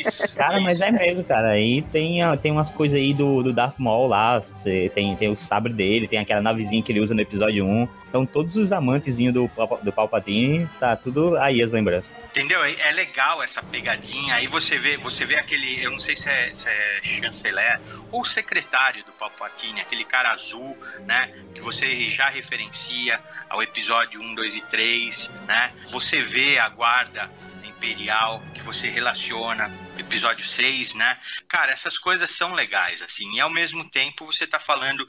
Isso. 0.05 0.33
Cara, 0.35 0.59
mas 0.61 0.81
é 0.81 0.91
mesmo, 0.91 1.23
cara. 1.23 1.49
Aí 1.49 1.81
tem, 1.91 2.19
tem 2.41 2.51
umas 2.51 2.69
coisas 2.69 2.99
aí 2.99 3.13
do, 3.13 3.43
do 3.43 3.53
Darth 3.53 3.77
Maul 3.77 4.07
lá. 4.07 4.39
Você 4.39 4.91
tem, 4.93 5.15
tem 5.15 5.29
o 5.29 5.35
sabre 5.35 5.73
dele, 5.73 6.07
tem 6.07 6.19
aquela 6.19 6.41
navezinha 6.41 6.81
que 6.81 6.91
ele 6.91 6.99
usa 6.99 7.13
no 7.13 7.21
episódio 7.21 7.65
1. 7.65 7.87
Então 8.13 8.27
todos 8.27 8.55
os 8.57 8.71
amantezinhos 8.71 9.33
do, 9.33 9.49
do 9.81 9.91
Palpatine, 9.91 10.69
tá 10.79 10.95
tudo 10.95 11.35
aí 11.39 11.63
as 11.63 11.71
lembranças. 11.71 12.13
Entendeu? 12.29 12.63
É 12.63 12.83
é 12.83 12.91
legal 12.91 13.41
essa 13.41 13.63
pegadinha. 13.63 14.35
Aí 14.35 14.45
você 14.45 14.77
vê, 14.77 14.97
você 14.97 15.25
vê 15.25 15.35
aquele, 15.37 15.83
eu 15.83 15.89
não 15.89 15.99
sei 15.99 16.15
se 16.15 16.29
é, 16.29 16.53
se 16.53 16.67
é 16.67 17.01
chanceler 17.03 17.79
ou 18.11 18.23
secretário 18.23 19.03
do 19.03 19.11
Palpatine, 19.13 19.81
aquele 19.81 20.03
cara 20.03 20.31
azul, 20.31 20.77
né? 21.05 21.33
Que 21.55 21.61
você 21.61 22.09
já 22.09 22.29
referencia 22.29 23.19
ao 23.49 23.63
episódio 23.63 24.21
1, 24.21 24.35
2 24.35 24.55
e 24.55 24.61
3, 24.61 25.31
né? 25.47 25.71
Você 25.89 26.21
vê 26.21 26.59
a 26.59 26.69
guarda 26.69 27.31
imperial 27.63 28.41
que 28.53 28.61
você 28.61 28.87
relaciona 28.89 29.71
episódio 29.97 30.45
6, 30.45 30.93
né? 30.95 31.17
Cara, 31.47 31.71
essas 31.71 31.97
coisas 31.97 32.31
são 32.31 32.53
legais, 32.53 33.01
assim. 33.01 33.29
E 33.35 33.39
ao 33.39 33.49
mesmo 33.49 33.89
tempo 33.89 34.25
você 34.25 34.45
tá 34.45 34.59
falando 34.59 35.05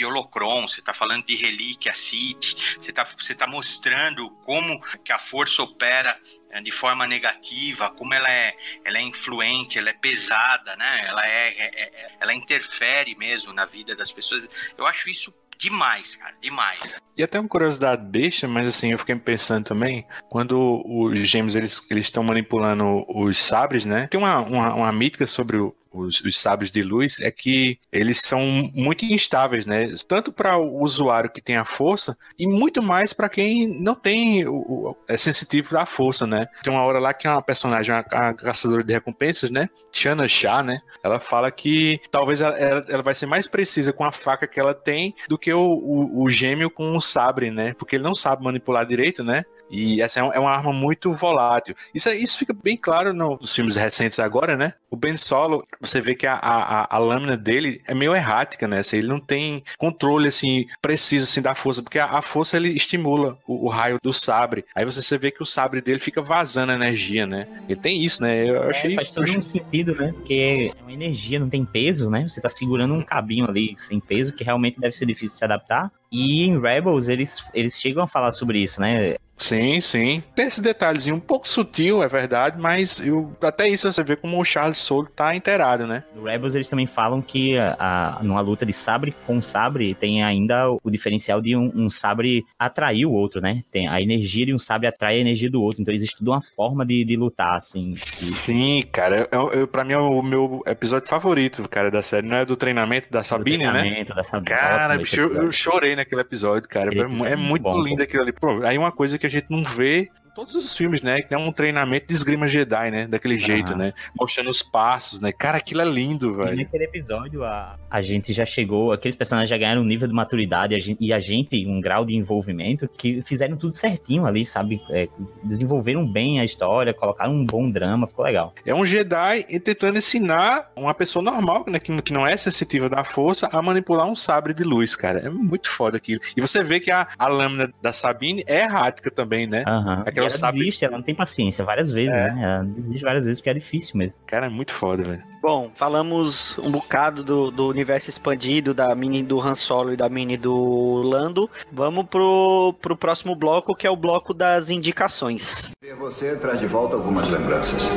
de 0.00 0.06
Holocron, 0.06 0.66
você 0.66 0.80
tá 0.80 0.94
falando 0.94 1.26
de 1.26 1.36
relíquia 1.36 1.94
Sith, 1.94 2.56
você 2.80 2.90
tá, 2.90 3.04
você 3.18 3.34
tá 3.34 3.46
mostrando 3.46 4.30
como 4.46 4.80
que 5.04 5.12
a 5.12 5.18
força 5.18 5.62
opera 5.62 6.18
eh, 6.50 6.62
de 6.62 6.70
forma 6.70 7.06
negativa, 7.06 7.90
como 7.90 8.14
ela 8.14 8.30
é, 8.30 8.54
ela 8.82 8.96
é 8.96 9.02
influente, 9.02 9.78
ela 9.78 9.90
é 9.90 9.92
pesada, 9.92 10.74
né? 10.76 11.04
Ela 11.06 11.26
é, 11.26 11.48
é- 11.48 11.82
é- 11.82 12.12
ela 12.18 12.32
interfere 12.32 13.14
mesmo 13.14 13.52
na 13.52 13.66
vida 13.66 13.94
das 13.94 14.10
pessoas. 14.10 14.48
Eu 14.78 14.86
acho 14.86 15.10
isso 15.10 15.34
demais, 15.58 16.16
cara, 16.16 16.34
demais. 16.40 16.80
E 17.14 17.22
até 17.22 17.38
uma 17.38 17.46
curiosidade 17.46 18.02
besta, 18.02 18.48
mas 18.48 18.66
assim, 18.66 18.92
eu 18.92 18.98
fiquei 18.98 19.14
pensando 19.16 19.66
também, 19.66 20.06
quando 20.30 20.82
os 20.86 21.28
gêmeos 21.28 21.54
eles 21.54 21.86
eles 21.90 22.06
estão 22.06 22.22
manipulando 22.22 23.04
os 23.06 23.36
sabres, 23.36 23.84
né? 23.84 24.06
Tem 24.06 24.18
uma, 24.18 24.40
uma, 24.40 24.74
uma 24.74 24.92
mítica 24.92 25.26
sobre 25.26 25.58
o- 25.58 25.76
os, 25.92 26.20
os 26.20 26.38
sabres 26.38 26.70
de 26.70 26.82
luz, 26.82 27.20
é 27.20 27.30
que 27.30 27.78
eles 27.92 28.20
são 28.20 28.40
muito 28.74 29.04
instáveis, 29.04 29.66
né? 29.66 29.92
Tanto 30.06 30.32
para 30.32 30.56
o 30.56 30.82
usuário 30.82 31.30
que 31.30 31.40
tem 31.40 31.56
a 31.56 31.64
força, 31.64 32.16
e 32.38 32.46
muito 32.46 32.82
mais 32.82 33.12
para 33.12 33.28
quem 33.28 33.68
não 33.82 33.94
tem, 33.94 34.46
o, 34.46 34.54
o- 34.54 34.96
é 35.08 35.16
sensitivo 35.16 35.76
à 35.78 35.86
força, 35.86 36.26
né? 36.26 36.46
Tem 36.62 36.72
uma 36.72 36.82
hora 36.82 36.98
lá 36.98 37.12
que 37.14 37.26
uma 37.28 37.42
personagem, 37.42 37.94
uma, 37.94 38.00
a 38.00 38.34
caçadora 38.34 38.84
de 38.84 38.92
recompensas, 38.92 39.50
né? 39.50 39.68
Tiana 39.90 40.28
Shah, 40.28 40.62
né? 40.62 40.80
Ela 41.02 41.18
fala 41.20 41.50
que 41.50 42.00
talvez 42.10 42.40
ela, 42.40 42.56
ela- 42.56 42.84
ela 42.88 43.02
vai 43.02 43.14
ser 43.14 43.26
mais 43.26 43.46
precisa 43.48 43.92
com 43.92 44.04
a 44.04 44.12
faca 44.12 44.46
que 44.46 44.60
ela 44.60 44.74
tem 44.74 45.14
do 45.28 45.38
que 45.38 45.52
o, 45.52 45.60
o, 45.60 46.22
o 46.22 46.30
gêmeo 46.30 46.70
com 46.70 46.96
o 46.96 47.00
sabre, 47.00 47.50
né? 47.50 47.74
Porque 47.74 47.96
ele 47.96 48.04
não 48.04 48.14
sabe 48.14 48.44
manipular 48.44 48.86
direito, 48.86 49.22
né? 49.24 49.42
E 49.70 50.00
essa 50.02 50.20
é, 50.20 50.22
é 50.34 50.40
uma 50.40 50.50
arma 50.50 50.72
muito 50.72 51.12
volátil. 51.12 51.74
Isso, 51.94 52.08
é- 52.08 52.16
isso 52.16 52.36
fica 52.38 52.52
bem 52.52 52.76
claro 52.76 53.12
no- 53.14 53.38
nos 53.40 53.54
filmes 53.54 53.76
recentes 53.76 54.18
agora, 54.18 54.56
né? 54.56 54.74
O 54.90 54.96
Ben 54.96 55.16
Solo, 55.16 55.62
você 55.80 56.00
vê 56.00 56.14
que 56.14 56.26
a, 56.26 56.34
a, 56.34 56.96
a- 56.96 56.98
lâmina 56.98 57.36
dele 57.36 57.80
é 57.86 57.94
meio 57.94 58.14
errática, 58.14 58.66
né? 58.66 58.78
Assim, 58.80 58.98
ele 58.98 59.06
não 59.06 59.18
tem 59.20 59.62
controle, 59.78 60.28
assim, 60.28 60.66
preciso, 60.82 61.24
assim, 61.24 61.40
da 61.40 61.54
força. 61.54 61.82
Porque 61.82 61.98
a, 61.98 62.06
a 62.06 62.22
força, 62.22 62.56
ele 62.56 62.70
estimula 62.70 63.38
o, 63.46 63.66
o 63.66 63.68
raio 63.68 63.98
do 64.02 64.12
sabre. 64.12 64.64
Aí 64.74 64.84
você, 64.84 65.16
vê 65.18 65.30
que 65.30 65.42
o 65.42 65.46
sabre 65.46 65.80
dele 65.80 65.98
fica 65.98 66.20
vazando 66.22 66.72
energia, 66.72 67.26
né? 67.26 67.46
Ele 67.68 67.78
tem 67.78 68.02
isso, 68.02 68.22
né? 68.22 68.48
Eu 68.48 68.68
achei... 68.70 68.92
É, 68.92 68.96
faz 68.96 69.10
todo 69.10 69.30
um 69.30 69.42
sentido, 69.42 69.94
né? 69.94 70.12
Porque 70.14 70.72
é 70.76 70.82
uma 70.82 70.92
energia, 70.92 71.38
não 71.38 71.48
tem 71.48 71.64
peso, 71.64 72.10
né? 72.10 72.26
Você 72.26 72.40
tá 72.40 72.48
segurando 72.48 72.94
um 72.94 73.02
cabinho 73.02 73.46
ali 73.48 73.74
sem 73.76 74.00
peso, 74.00 74.32
que 74.32 74.42
realmente 74.44 74.80
deve 74.80 74.94
ser 74.96 75.06
difícil 75.06 75.28
de 75.34 75.38
se 75.38 75.44
adaptar. 75.44 75.90
E 76.10 76.42
em 76.42 76.60
Rebels, 76.60 77.08
eles, 77.08 77.44
eles 77.54 77.78
chegam 77.80 78.02
a 78.02 78.06
falar 78.08 78.32
sobre 78.32 78.58
isso, 78.58 78.80
né? 78.80 79.14
Sim, 79.40 79.80
sim. 79.80 80.22
Tem 80.34 80.46
esse 80.46 80.60
detalhezinho 80.60 81.16
um 81.16 81.20
pouco 81.20 81.48
sutil, 81.48 82.02
é 82.02 82.08
verdade, 82.08 82.60
mas 82.60 83.00
eu, 83.00 83.32
até 83.40 83.66
isso 83.68 83.90
você 83.90 84.04
vê 84.04 84.14
como 84.14 84.38
o 84.40 84.44
Charles 84.44 84.76
Soule 84.78 85.08
tá 85.16 85.34
inteirado, 85.34 85.86
né? 85.86 86.04
No 86.14 86.24
Rebels 86.24 86.54
eles 86.54 86.68
também 86.68 86.86
falam 86.86 87.22
que 87.22 87.56
a, 87.56 87.76
a- 88.18 88.22
numa 88.22 88.40
luta 88.42 88.66
de 88.66 88.72
sabre 88.72 89.14
com 89.26 89.40
sabre 89.40 89.94
tem 89.94 90.22
ainda 90.22 90.70
o, 90.70 90.78
o 90.84 90.90
diferencial 90.90 91.40
de 91.40 91.56
um, 91.56 91.72
um 91.74 91.88
sabre 91.90 92.44
atrair 92.58 93.06
o 93.06 93.12
outro, 93.12 93.40
né? 93.40 93.64
Tem 93.72 93.88
a 93.88 94.00
energia 94.00 94.44
de 94.44 94.54
um 94.54 94.58
sabre 94.58 94.86
atrai 94.86 95.16
a 95.16 95.20
energia 95.20 95.50
do 95.50 95.62
outro. 95.62 95.80
Então 95.80 95.94
existe 95.94 96.16
uma 96.22 96.42
forma 96.42 96.84
de, 96.84 97.02
de 97.04 97.16
lutar, 97.16 97.56
assim. 97.56 97.94
Sim, 97.96 98.84
cara. 98.92 99.26
Eu, 99.32 99.52
eu, 99.52 99.66
pra 99.66 99.84
mim 99.84 99.94
é 99.94 99.98
o 99.98 100.22
meu 100.22 100.62
episódio 100.66 101.08
favorito, 101.08 101.66
cara, 101.68 101.90
da 101.90 102.02
série. 102.02 102.26
Não 102.26 102.36
é 102.36 102.44
do 102.44 102.56
treinamento 102.56 103.10
da 103.10 103.22
Sabine, 103.22 103.64
né? 103.64 103.80
treinamento 103.80 104.14
da 104.14 104.22
Sabine. 104.22 104.54
Cara, 104.56 105.00
eu, 105.16 105.34
eu 105.44 105.50
chorei 105.52 105.96
naquele 105.96 106.20
episódio, 106.20 106.68
cara. 106.68 106.90
É 106.94 106.98
é 106.98 107.32
é 107.32 107.36
muito 107.36 107.66
lindo 107.82 108.02
aquilo 108.02 108.22
ali. 108.22 108.32
Pô, 108.32 108.62
aí 108.64 108.76
uma 108.76 108.92
coisa 108.92 109.18
que 109.18 109.29
a 109.30 109.40
gente 109.40 109.50
não 109.50 109.62
vê 109.62 110.10
todos 110.34 110.54
os 110.54 110.76
filmes, 110.76 111.02
né? 111.02 111.20
Que 111.22 111.34
é 111.34 111.38
um 111.38 111.52
treinamento 111.52 112.06
de 112.08 112.12
esgrima 112.14 112.46
Jedi, 112.48 112.90
né? 112.90 113.06
Daquele 113.06 113.38
jeito, 113.38 113.76
né? 113.76 113.92
Mostrando 114.18 114.50
os 114.50 114.62
passos, 114.62 115.20
né? 115.20 115.32
Cara, 115.32 115.58
aquilo 115.58 115.80
é 115.80 115.84
lindo, 115.84 116.32
E 116.32 116.36
velho. 116.36 116.56
naquele 116.56 116.84
episódio, 116.84 117.44
a, 117.44 117.76
a 117.90 118.00
gente 118.00 118.32
já 118.32 118.44
chegou, 118.44 118.92
aqueles 118.92 119.16
personagens 119.16 119.48
já 119.50 119.56
ganharam 119.58 119.82
um 119.82 119.84
nível 119.84 120.06
de 120.08 120.14
maturidade 120.14 120.74
a 120.74 120.78
gente- 120.78 120.98
e 121.00 121.12
a 121.12 121.20
gente 121.20 121.66
um 121.66 121.80
grau 121.80 122.04
de 122.04 122.14
envolvimento 122.14 122.88
que 122.88 123.22
fizeram 123.22 123.56
tudo 123.56 123.72
certinho 123.74 124.26
ali, 124.26 124.44
sabe? 124.44 124.80
É, 124.90 125.08
desenvolveram 125.42 126.06
bem 126.06 126.40
a 126.40 126.44
história, 126.44 126.94
colocaram 126.94 127.32
um 127.32 127.44
bom 127.44 127.70
drama, 127.70 128.06
ficou 128.06 128.24
legal. 128.24 128.54
É 128.64 128.74
um 128.74 128.84
Jedi 128.84 129.42
tentando 129.60 129.98
ensinar 129.98 130.70
uma 130.76 130.94
pessoa 130.94 131.22
normal, 131.22 131.64
né, 131.68 131.78
que, 131.78 132.00
que 132.02 132.12
não 132.12 132.26
é 132.26 132.36
sensitiva 132.36 132.88
da 132.88 133.04
força, 133.04 133.48
a 133.52 133.60
manipular 133.62 134.06
um 134.06 134.16
sabre 134.16 134.54
de 134.54 134.62
luz, 134.62 134.94
cara. 134.96 135.20
É 135.20 135.28
muito 135.30 135.68
foda 135.68 135.96
aquilo. 135.96 136.20
E 136.36 136.40
você 136.40 136.62
vê 136.62 136.80
que 136.80 136.90
a, 136.90 137.06
a 137.18 137.26
lâmina 137.26 137.72
da 137.82 137.92
Sabine 137.92 138.44
é 138.46 138.60
errática 138.60 139.10
também, 139.10 139.46
né? 139.46 139.64
Aham. 139.66 140.02
Aquela 140.06 140.26
E 140.28 140.29
ela 140.30 140.38
sabre- 140.38 140.58
desiste, 140.60 140.84
ela 140.84 140.96
não 140.96 141.04
tem 141.04 141.14
paciência 141.14 141.64
várias 141.64 141.90
vezes, 141.90 142.14
É. 142.14 142.32
né? 142.32 142.42
Ela 142.42 142.64
desiste 142.64 143.02
várias 143.04 143.24
vezes 143.24 143.40
porque 143.40 143.50
é 143.50 143.54
difícil 143.54 143.96
mesmo. 143.98 144.14
Cara, 144.26 144.46
é 144.46 144.48
muito 144.48 144.72
foda, 144.72 145.02
velho. 145.02 145.22
Bom, 145.42 145.70
falamos 145.74 146.58
um 146.58 146.70
bocado 146.70 147.22
do, 147.22 147.50
do 147.50 147.66
universo 147.68 148.10
expandido, 148.10 148.74
da 148.74 148.94
mini 148.94 149.22
do 149.22 149.40
Han 149.40 149.54
Solo 149.54 149.92
e 149.92 149.96
da 149.96 150.06
mini 150.08 150.36
do 150.36 151.02
Lando. 151.02 151.48
Vamos 151.72 152.06
pro, 152.06 152.74
pro 152.80 152.94
próximo 152.96 153.34
bloco, 153.34 153.74
que 153.74 153.86
é 153.86 153.90
o 153.90 153.96
bloco 153.96 154.34
das 154.34 154.68
indicações. 154.68 155.70
Você 155.98 156.36
traz 156.36 156.60
de 156.60 156.66
volta 156.66 156.94
algumas 156.96 157.30
lembranças. 157.30 157.88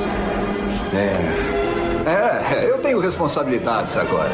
É. 0.94 2.64
É, 2.64 2.70
eu 2.70 2.80
tenho 2.82 3.00
responsabilidades 3.00 3.98
agora. 3.98 4.30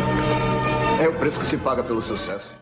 É 1.02 1.08
o 1.08 1.14
preço 1.14 1.40
que 1.40 1.46
se 1.46 1.58
paga 1.58 1.84
pelo 1.84 2.02
sucesso. 2.02 2.58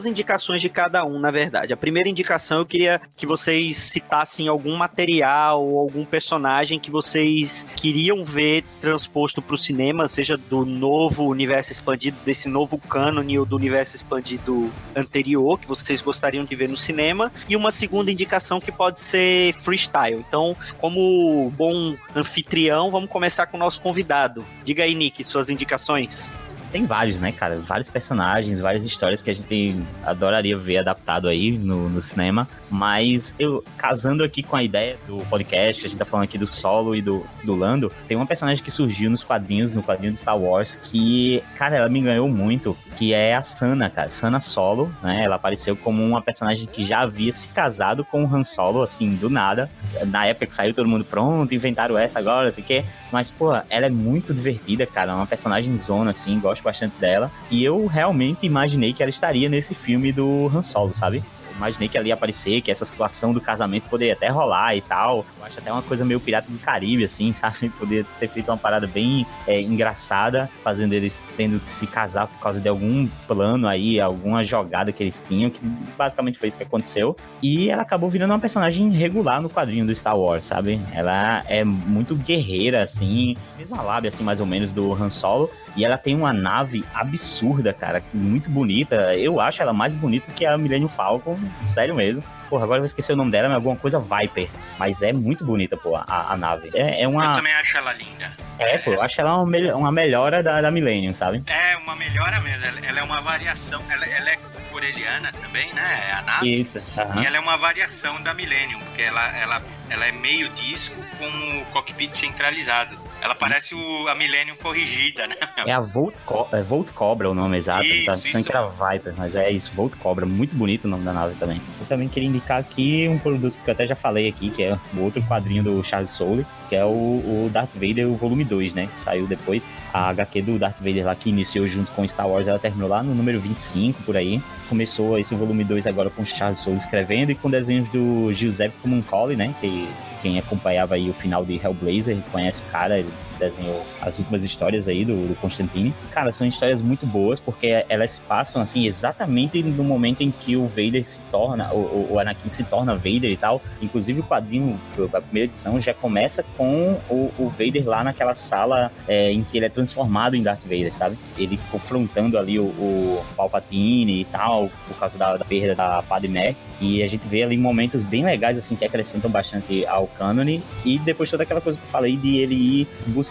Duas 0.00 0.06
indicações 0.06 0.62
de 0.62 0.68
cada 0.68 1.04
um, 1.04 1.18
na 1.18 1.30
verdade. 1.30 1.72
A 1.72 1.76
primeira 1.76 2.08
indicação 2.08 2.58
eu 2.58 2.66
queria 2.66 3.00
que 3.16 3.26
vocês 3.26 3.76
citassem 3.76 4.48
algum 4.48 4.76
material 4.76 5.62
ou 5.62 5.78
algum 5.78 6.04
personagem 6.04 6.78
que 6.78 6.90
vocês 6.90 7.66
queriam 7.76 8.24
ver 8.24 8.64
transposto 8.80 9.42
para 9.42 9.54
o 9.54 9.58
cinema, 9.58 10.08
seja 10.08 10.36
do 10.36 10.64
novo 10.64 11.24
universo 11.24 11.72
expandido, 11.72 12.16
desse 12.24 12.48
novo 12.48 12.78
cânone 12.78 13.38
ou 13.38 13.44
do 13.44 13.56
universo 13.56 13.94
expandido 13.96 14.70
anterior, 14.96 15.58
que 15.58 15.68
vocês 15.68 16.00
gostariam 16.00 16.44
de 16.44 16.56
ver 16.56 16.68
no 16.68 16.76
cinema. 16.76 17.30
E 17.48 17.54
uma 17.54 17.70
segunda 17.70 18.10
indicação 18.10 18.60
que 18.60 18.72
pode 18.72 19.00
ser 19.00 19.54
freestyle. 19.60 20.24
Então, 20.26 20.56
como 20.78 21.50
bom 21.50 21.94
anfitrião, 22.16 22.90
vamos 22.90 23.10
começar 23.10 23.46
com 23.46 23.56
o 23.56 23.60
nosso 23.60 23.80
convidado. 23.80 24.44
Diga 24.64 24.84
aí, 24.84 24.94
Nick, 24.94 25.22
suas 25.24 25.50
indicações 25.50 26.32
tem 26.70 26.86
vários, 26.86 27.18
né, 27.20 27.32
cara? 27.32 27.58
Vários 27.58 27.88
personagens, 27.88 28.60
várias 28.60 28.84
histórias 28.84 29.22
que 29.22 29.30
a 29.30 29.34
gente 29.34 29.76
adoraria 30.04 30.56
ver 30.56 30.78
adaptado 30.78 31.28
aí 31.28 31.50
no, 31.52 31.88
no, 31.88 32.00
cinema. 32.00 32.48
Mas 32.70 33.34
eu, 33.38 33.64
casando 33.76 34.22
aqui 34.22 34.42
com 34.42 34.56
a 34.56 34.62
ideia 34.62 34.96
do 35.06 35.18
podcast, 35.26 35.80
que 35.80 35.86
a 35.86 35.90
gente 35.90 35.98
tá 35.98 36.04
falando 36.04 36.24
aqui 36.24 36.38
do 36.38 36.46
Solo 36.46 36.94
e 36.94 37.02
do, 37.02 37.24
do 37.44 37.54
Lando, 37.54 37.92
tem 38.06 38.16
uma 38.16 38.26
personagem 38.26 38.62
que 38.62 38.70
surgiu 38.70 39.10
nos 39.10 39.24
quadrinhos, 39.24 39.72
no 39.72 39.82
quadrinho 39.82 40.12
do 40.12 40.18
Star 40.18 40.38
Wars, 40.38 40.78
que, 40.82 41.42
cara, 41.56 41.76
ela 41.76 41.88
me 41.88 42.00
ganhou 42.00 42.28
muito, 42.28 42.76
que 42.96 43.12
é 43.12 43.34
a 43.34 43.42
Sana, 43.42 43.90
cara. 43.90 44.08
Sana 44.08 44.40
Solo, 44.40 44.92
né? 45.02 45.22
Ela 45.24 45.36
apareceu 45.36 45.76
como 45.76 46.04
uma 46.04 46.22
personagem 46.22 46.66
que 46.66 46.82
já 46.82 47.00
havia 47.00 47.32
se 47.32 47.48
casado 47.48 48.04
com 48.04 48.24
o 48.24 48.34
Han 48.34 48.44
Solo, 48.44 48.82
assim, 48.82 49.14
do 49.16 49.28
nada. 49.28 49.70
Na 50.06 50.26
época 50.26 50.46
que 50.46 50.54
saiu 50.54 50.72
todo 50.72 50.88
mundo 50.88 51.04
pronto, 51.04 51.54
inventaram 51.54 51.98
essa 51.98 52.18
agora, 52.18 52.48
assim 52.48 52.62
que. 52.62 52.84
Mas, 53.10 53.30
pô, 53.30 53.52
ela 53.68 53.86
é 53.86 53.90
muito 53.90 54.32
divertida, 54.32 54.86
cara. 54.86 55.12
É 55.12 55.14
uma 55.14 55.26
personagem 55.26 55.76
zona, 55.76 56.12
assim, 56.12 56.38
gosto 56.38 56.59
gosto 56.60 56.64
bastante 56.64 56.94
dela. 56.98 57.30
E 57.50 57.64
eu 57.64 57.86
realmente 57.86 58.46
imaginei 58.46 58.92
que 58.92 59.02
ela 59.02 59.10
estaria 59.10 59.48
nesse 59.48 59.74
filme 59.74 60.12
do 60.12 60.50
Han 60.54 60.62
Solo, 60.62 60.94
sabe? 60.94 61.22
Imaginei 61.60 61.88
que 61.88 61.96
ela 61.96 62.06
ia 62.06 62.14
aparecer, 62.14 62.60
que 62.60 62.70
essa 62.70 62.84
situação 62.84 63.32
do 63.32 63.40
casamento 63.40 63.88
poderia 63.88 64.14
até 64.14 64.28
rolar 64.28 64.74
e 64.74 64.80
tal. 64.80 65.24
Eu 65.38 65.44
acho 65.44 65.58
até 65.58 65.72
uma 65.72 65.82
coisa 65.82 66.04
meio 66.04 66.18
pirata 66.18 66.50
do 66.50 66.58
Caribe, 66.58 67.04
assim, 67.04 67.32
sabe? 67.34 67.68
Poderia 67.70 68.04
ter 68.18 68.28
feito 68.28 68.50
uma 68.50 68.56
parada 68.56 68.86
bem 68.86 69.26
é, 69.46 69.60
engraçada, 69.60 70.50
fazendo 70.64 70.92
eles 70.92 71.18
tendo 71.36 71.60
que 71.60 71.72
se 71.72 71.86
casar 71.86 72.26
por 72.26 72.38
causa 72.40 72.60
de 72.60 72.68
algum 72.68 73.06
plano 73.26 73.68
aí, 73.68 74.00
alguma 74.00 74.42
jogada 74.42 74.92
que 74.92 75.02
eles 75.02 75.22
tinham, 75.28 75.50
que 75.50 75.60
basicamente 75.96 76.38
foi 76.38 76.48
isso 76.48 76.56
que 76.56 76.62
aconteceu. 76.62 77.16
E 77.42 77.70
ela 77.70 77.82
acabou 77.82 78.10
virando 78.10 78.32
uma 78.32 78.38
personagem 78.38 78.90
regular 78.90 79.40
no 79.40 79.50
quadrinho 79.50 79.86
do 79.86 79.94
Star 79.94 80.18
Wars, 80.18 80.46
sabe? 80.46 80.80
Ela 80.92 81.42
é 81.46 81.64
muito 81.64 82.14
guerreira, 82.14 82.82
assim, 82.82 83.36
mesma 83.58 83.82
lábia, 83.82 84.08
assim, 84.08 84.22
mais 84.22 84.40
ou 84.40 84.46
menos, 84.46 84.72
do 84.72 84.92
Han 84.92 85.10
Solo. 85.10 85.50
E 85.76 85.84
ela 85.84 85.96
tem 85.96 86.16
uma 86.16 86.32
nave 86.32 86.84
absurda, 86.92 87.72
cara, 87.72 88.02
muito 88.12 88.50
bonita. 88.50 89.14
Eu 89.16 89.40
acho 89.40 89.62
ela 89.62 89.72
mais 89.72 89.94
bonita 89.94 90.30
que 90.32 90.44
a 90.44 90.58
Millennium 90.58 90.88
Falcon, 90.88 91.38
sério 91.64 91.94
mesmo. 91.94 92.22
Porra, 92.48 92.64
agora 92.64 92.78
eu 92.78 92.82
vou 92.82 92.86
esquecer 92.86 93.12
o 93.12 93.16
nome 93.16 93.30
dela, 93.30 93.48
mas 93.48 93.56
alguma 93.56 93.76
coisa 93.76 94.00
Viper. 94.00 94.48
Mas 94.76 95.02
é 95.02 95.12
muito 95.12 95.44
bonita, 95.44 95.76
pô, 95.76 95.94
a, 95.94 96.32
a 96.32 96.36
nave. 96.36 96.70
É, 96.74 97.02
é, 97.02 97.08
uma... 97.08 97.26
Eu 97.26 97.34
também 97.34 97.52
acho 97.54 97.78
ela 97.78 97.92
linda. 97.92 98.32
É, 98.58 98.78
pô, 98.78 98.92
eu 98.92 99.02
acho 99.02 99.20
ela 99.20 99.36
uma, 99.36 99.76
uma 99.76 99.92
melhora 99.92 100.42
da, 100.42 100.60
da 100.60 100.70
Millennium, 100.70 101.14
sabe? 101.14 101.44
É, 101.46 101.76
uma 101.76 101.94
melhora 101.94 102.40
mesmo. 102.40 102.64
Ela, 102.64 102.86
ela 102.86 103.00
é 103.00 103.02
uma 103.02 103.20
variação. 103.20 103.80
Ela, 103.88 104.04
ela 104.04 104.30
é 104.30 104.38
coreliana 104.70 105.32
também, 105.32 105.72
né? 105.72 106.08
É 106.08 106.12
a 106.12 106.22
nave. 106.22 106.60
Isso. 106.60 106.78
Uhum. 106.78 107.22
E 107.22 107.26
ela 107.26 107.36
é 107.36 107.40
uma 107.40 107.56
variação 107.56 108.20
da 108.22 108.34
Millennium, 108.34 108.80
porque 108.80 109.02
ela, 109.02 109.36
ela, 109.36 109.62
ela 109.88 110.06
é 110.06 110.12
meio 110.12 110.48
disco 110.50 110.96
com 111.18 111.60
o 111.60 111.64
cockpit 111.66 112.14
centralizado. 112.14 112.98
Ela 113.22 113.34
parece 113.34 113.74
o, 113.74 114.08
a 114.08 114.14
Millennium 114.14 114.56
corrigida, 114.56 115.26
né? 115.26 115.36
É 115.66 115.72
a 115.72 115.80
Volt, 115.80 116.14
Co 116.24 116.48
é 116.52 116.62
Volt 116.62 116.90
Cobra 116.92 117.28
o 117.28 117.34
nome 117.34 117.58
exato. 117.58 117.84
Isso, 117.84 118.06
tá 118.06 118.16
pensando 118.16 118.44
que 118.44 118.50
era 118.50 118.66
Viper, 118.68 119.14
mas 119.16 119.36
é 119.36 119.50
isso, 119.50 119.70
Volt 119.74 119.94
Cobra. 119.98 120.24
Muito 120.24 120.56
bonito 120.56 120.86
o 120.86 120.88
nome 120.88 121.04
da 121.04 121.12
nave 121.12 121.34
também. 121.34 121.60
Eu 121.78 121.86
também 121.86 122.08
queria 122.08 122.28
indicar 122.28 122.60
aqui 122.60 123.06
um 123.08 123.18
produto 123.18 123.56
que 123.62 123.68
eu 123.68 123.72
até 123.72 123.86
já 123.86 123.94
falei 123.94 124.28
aqui, 124.28 124.50
que 124.50 124.62
é 124.62 124.78
o 124.94 125.00
outro 125.00 125.22
quadrinho 125.22 125.62
do 125.62 125.84
Charles 125.84 126.10
Soule, 126.10 126.46
que 126.68 126.76
é 126.76 126.84
o, 126.84 126.88
o 126.88 127.50
Darth 127.52 127.74
Vader, 127.74 128.08
o 128.08 128.16
volume 128.16 128.44
2, 128.44 128.72
né? 128.74 128.88
Que 128.92 128.98
saiu 128.98 129.26
depois. 129.26 129.68
A 129.92 130.08
HQ 130.08 130.42
do 130.42 130.58
Darth 130.58 130.78
Vader 130.78 131.04
lá, 131.04 131.14
que 131.14 131.28
iniciou 131.28 131.68
junto 131.68 131.90
com 131.92 132.06
Star 132.08 132.28
Wars, 132.28 132.48
ela 132.48 132.58
terminou 132.58 132.88
lá 132.88 133.02
no 133.02 133.14
número 133.14 133.40
25, 133.40 134.02
por 134.02 134.16
aí. 134.16 134.40
Começou 134.68 135.18
esse 135.18 135.34
volume 135.34 135.64
2 135.64 135.86
agora 135.86 136.08
com 136.10 136.22
o 136.22 136.26
Charles 136.26 136.60
Soule 136.60 136.78
escrevendo 136.78 137.32
e 137.32 137.34
com 137.34 137.50
desenhos 137.50 137.88
do 137.90 138.32
Giuseppe 138.32 138.76
Comuncoli, 138.80 139.36
né? 139.36 139.54
Que 139.60 139.88
quem 140.20 140.38
acompanhava 140.38 140.94
aí 140.94 141.08
o 141.08 141.14
final 141.14 141.44
de 141.44 141.56
Hellblazer 141.56 142.18
conhece 142.30 142.60
o 142.60 142.70
cara, 142.70 142.98
ele 142.98 143.12
desenhou 143.40 143.84
as 144.00 144.18
últimas 144.18 144.44
histórias 144.44 144.86
aí 144.86 145.04
do, 145.04 145.26
do 145.26 145.34
Constantine. 145.36 145.94
Cara, 146.10 146.30
são 146.30 146.46
histórias 146.46 146.80
muito 146.80 147.06
boas 147.06 147.40
porque 147.40 147.84
elas 147.88 148.12
se 148.12 148.20
passam 148.20 148.62
assim 148.62 148.86
exatamente 148.86 149.62
no 149.62 149.82
momento 149.82 150.20
em 150.20 150.30
que 150.30 150.56
o 150.56 150.68
Vader 150.68 151.04
se 151.04 151.20
torna, 151.30 151.72
o, 151.72 152.12
o 152.12 152.18
Anakin 152.18 152.50
se 152.50 152.62
torna 152.64 152.94
Vader 152.94 153.30
e 153.30 153.36
tal. 153.36 153.60
Inclusive 153.80 154.20
o 154.20 154.22
quadrinho, 154.22 154.78
a 155.12 155.20
primeira 155.20 155.46
edição, 155.46 155.80
já 155.80 155.94
começa 155.94 156.44
com 156.56 157.00
o, 157.08 157.32
o 157.38 157.48
Vader 157.48 157.88
lá 157.88 158.04
naquela 158.04 158.34
sala 158.34 158.92
é, 159.08 159.32
em 159.32 159.42
que 159.42 159.56
ele 159.56 159.66
é 159.66 159.68
transformado 159.68 160.36
em 160.36 160.42
Darth 160.42 160.62
Vader, 160.62 160.94
sabe? 160.94 161.18
Ele 161.36 161.58
confrontando 161.70 162.38
ali 162.38 162.58
o, 162.58 162.64
o 162.64 163.24
Palpatine 163.36 164.20
e 164.20 164.24
tal, 164.26 164.70
por 164.86 164.96
causa 164.98 165.16
da, 165.16 165.36
da 165.36 165.44
perda 165.44 165.74
da 165.74 166.02
Padmé. 166.02 166.54
E 166.80 167.02
a 167.02 167.06
gente 167.06 167.26
vê 167.26 167.42
ali 167.42 167.56
momentos 167.56 168.02
bem 168.02 168.24
legais, 168.24 168.56
assim, 168.56 168.74
que 168.74 168.84
acrescentam 168.84 169.30
bastante 169.30 169.84
ao 169.86 170.06
cânone. 170.06 170.62
E 170.84 170.98
depois 170.98 171.30
toda 171.30 171.42
aquela 171.42 171.60
coisa 171.60 171.78
que 171.78 171.84
eu 171.84 171.90
falei 171.90 172.16
de 172.16 172.38
ele 172.38 172.54
ir 172.54 172.88
buscar 173.08 173.29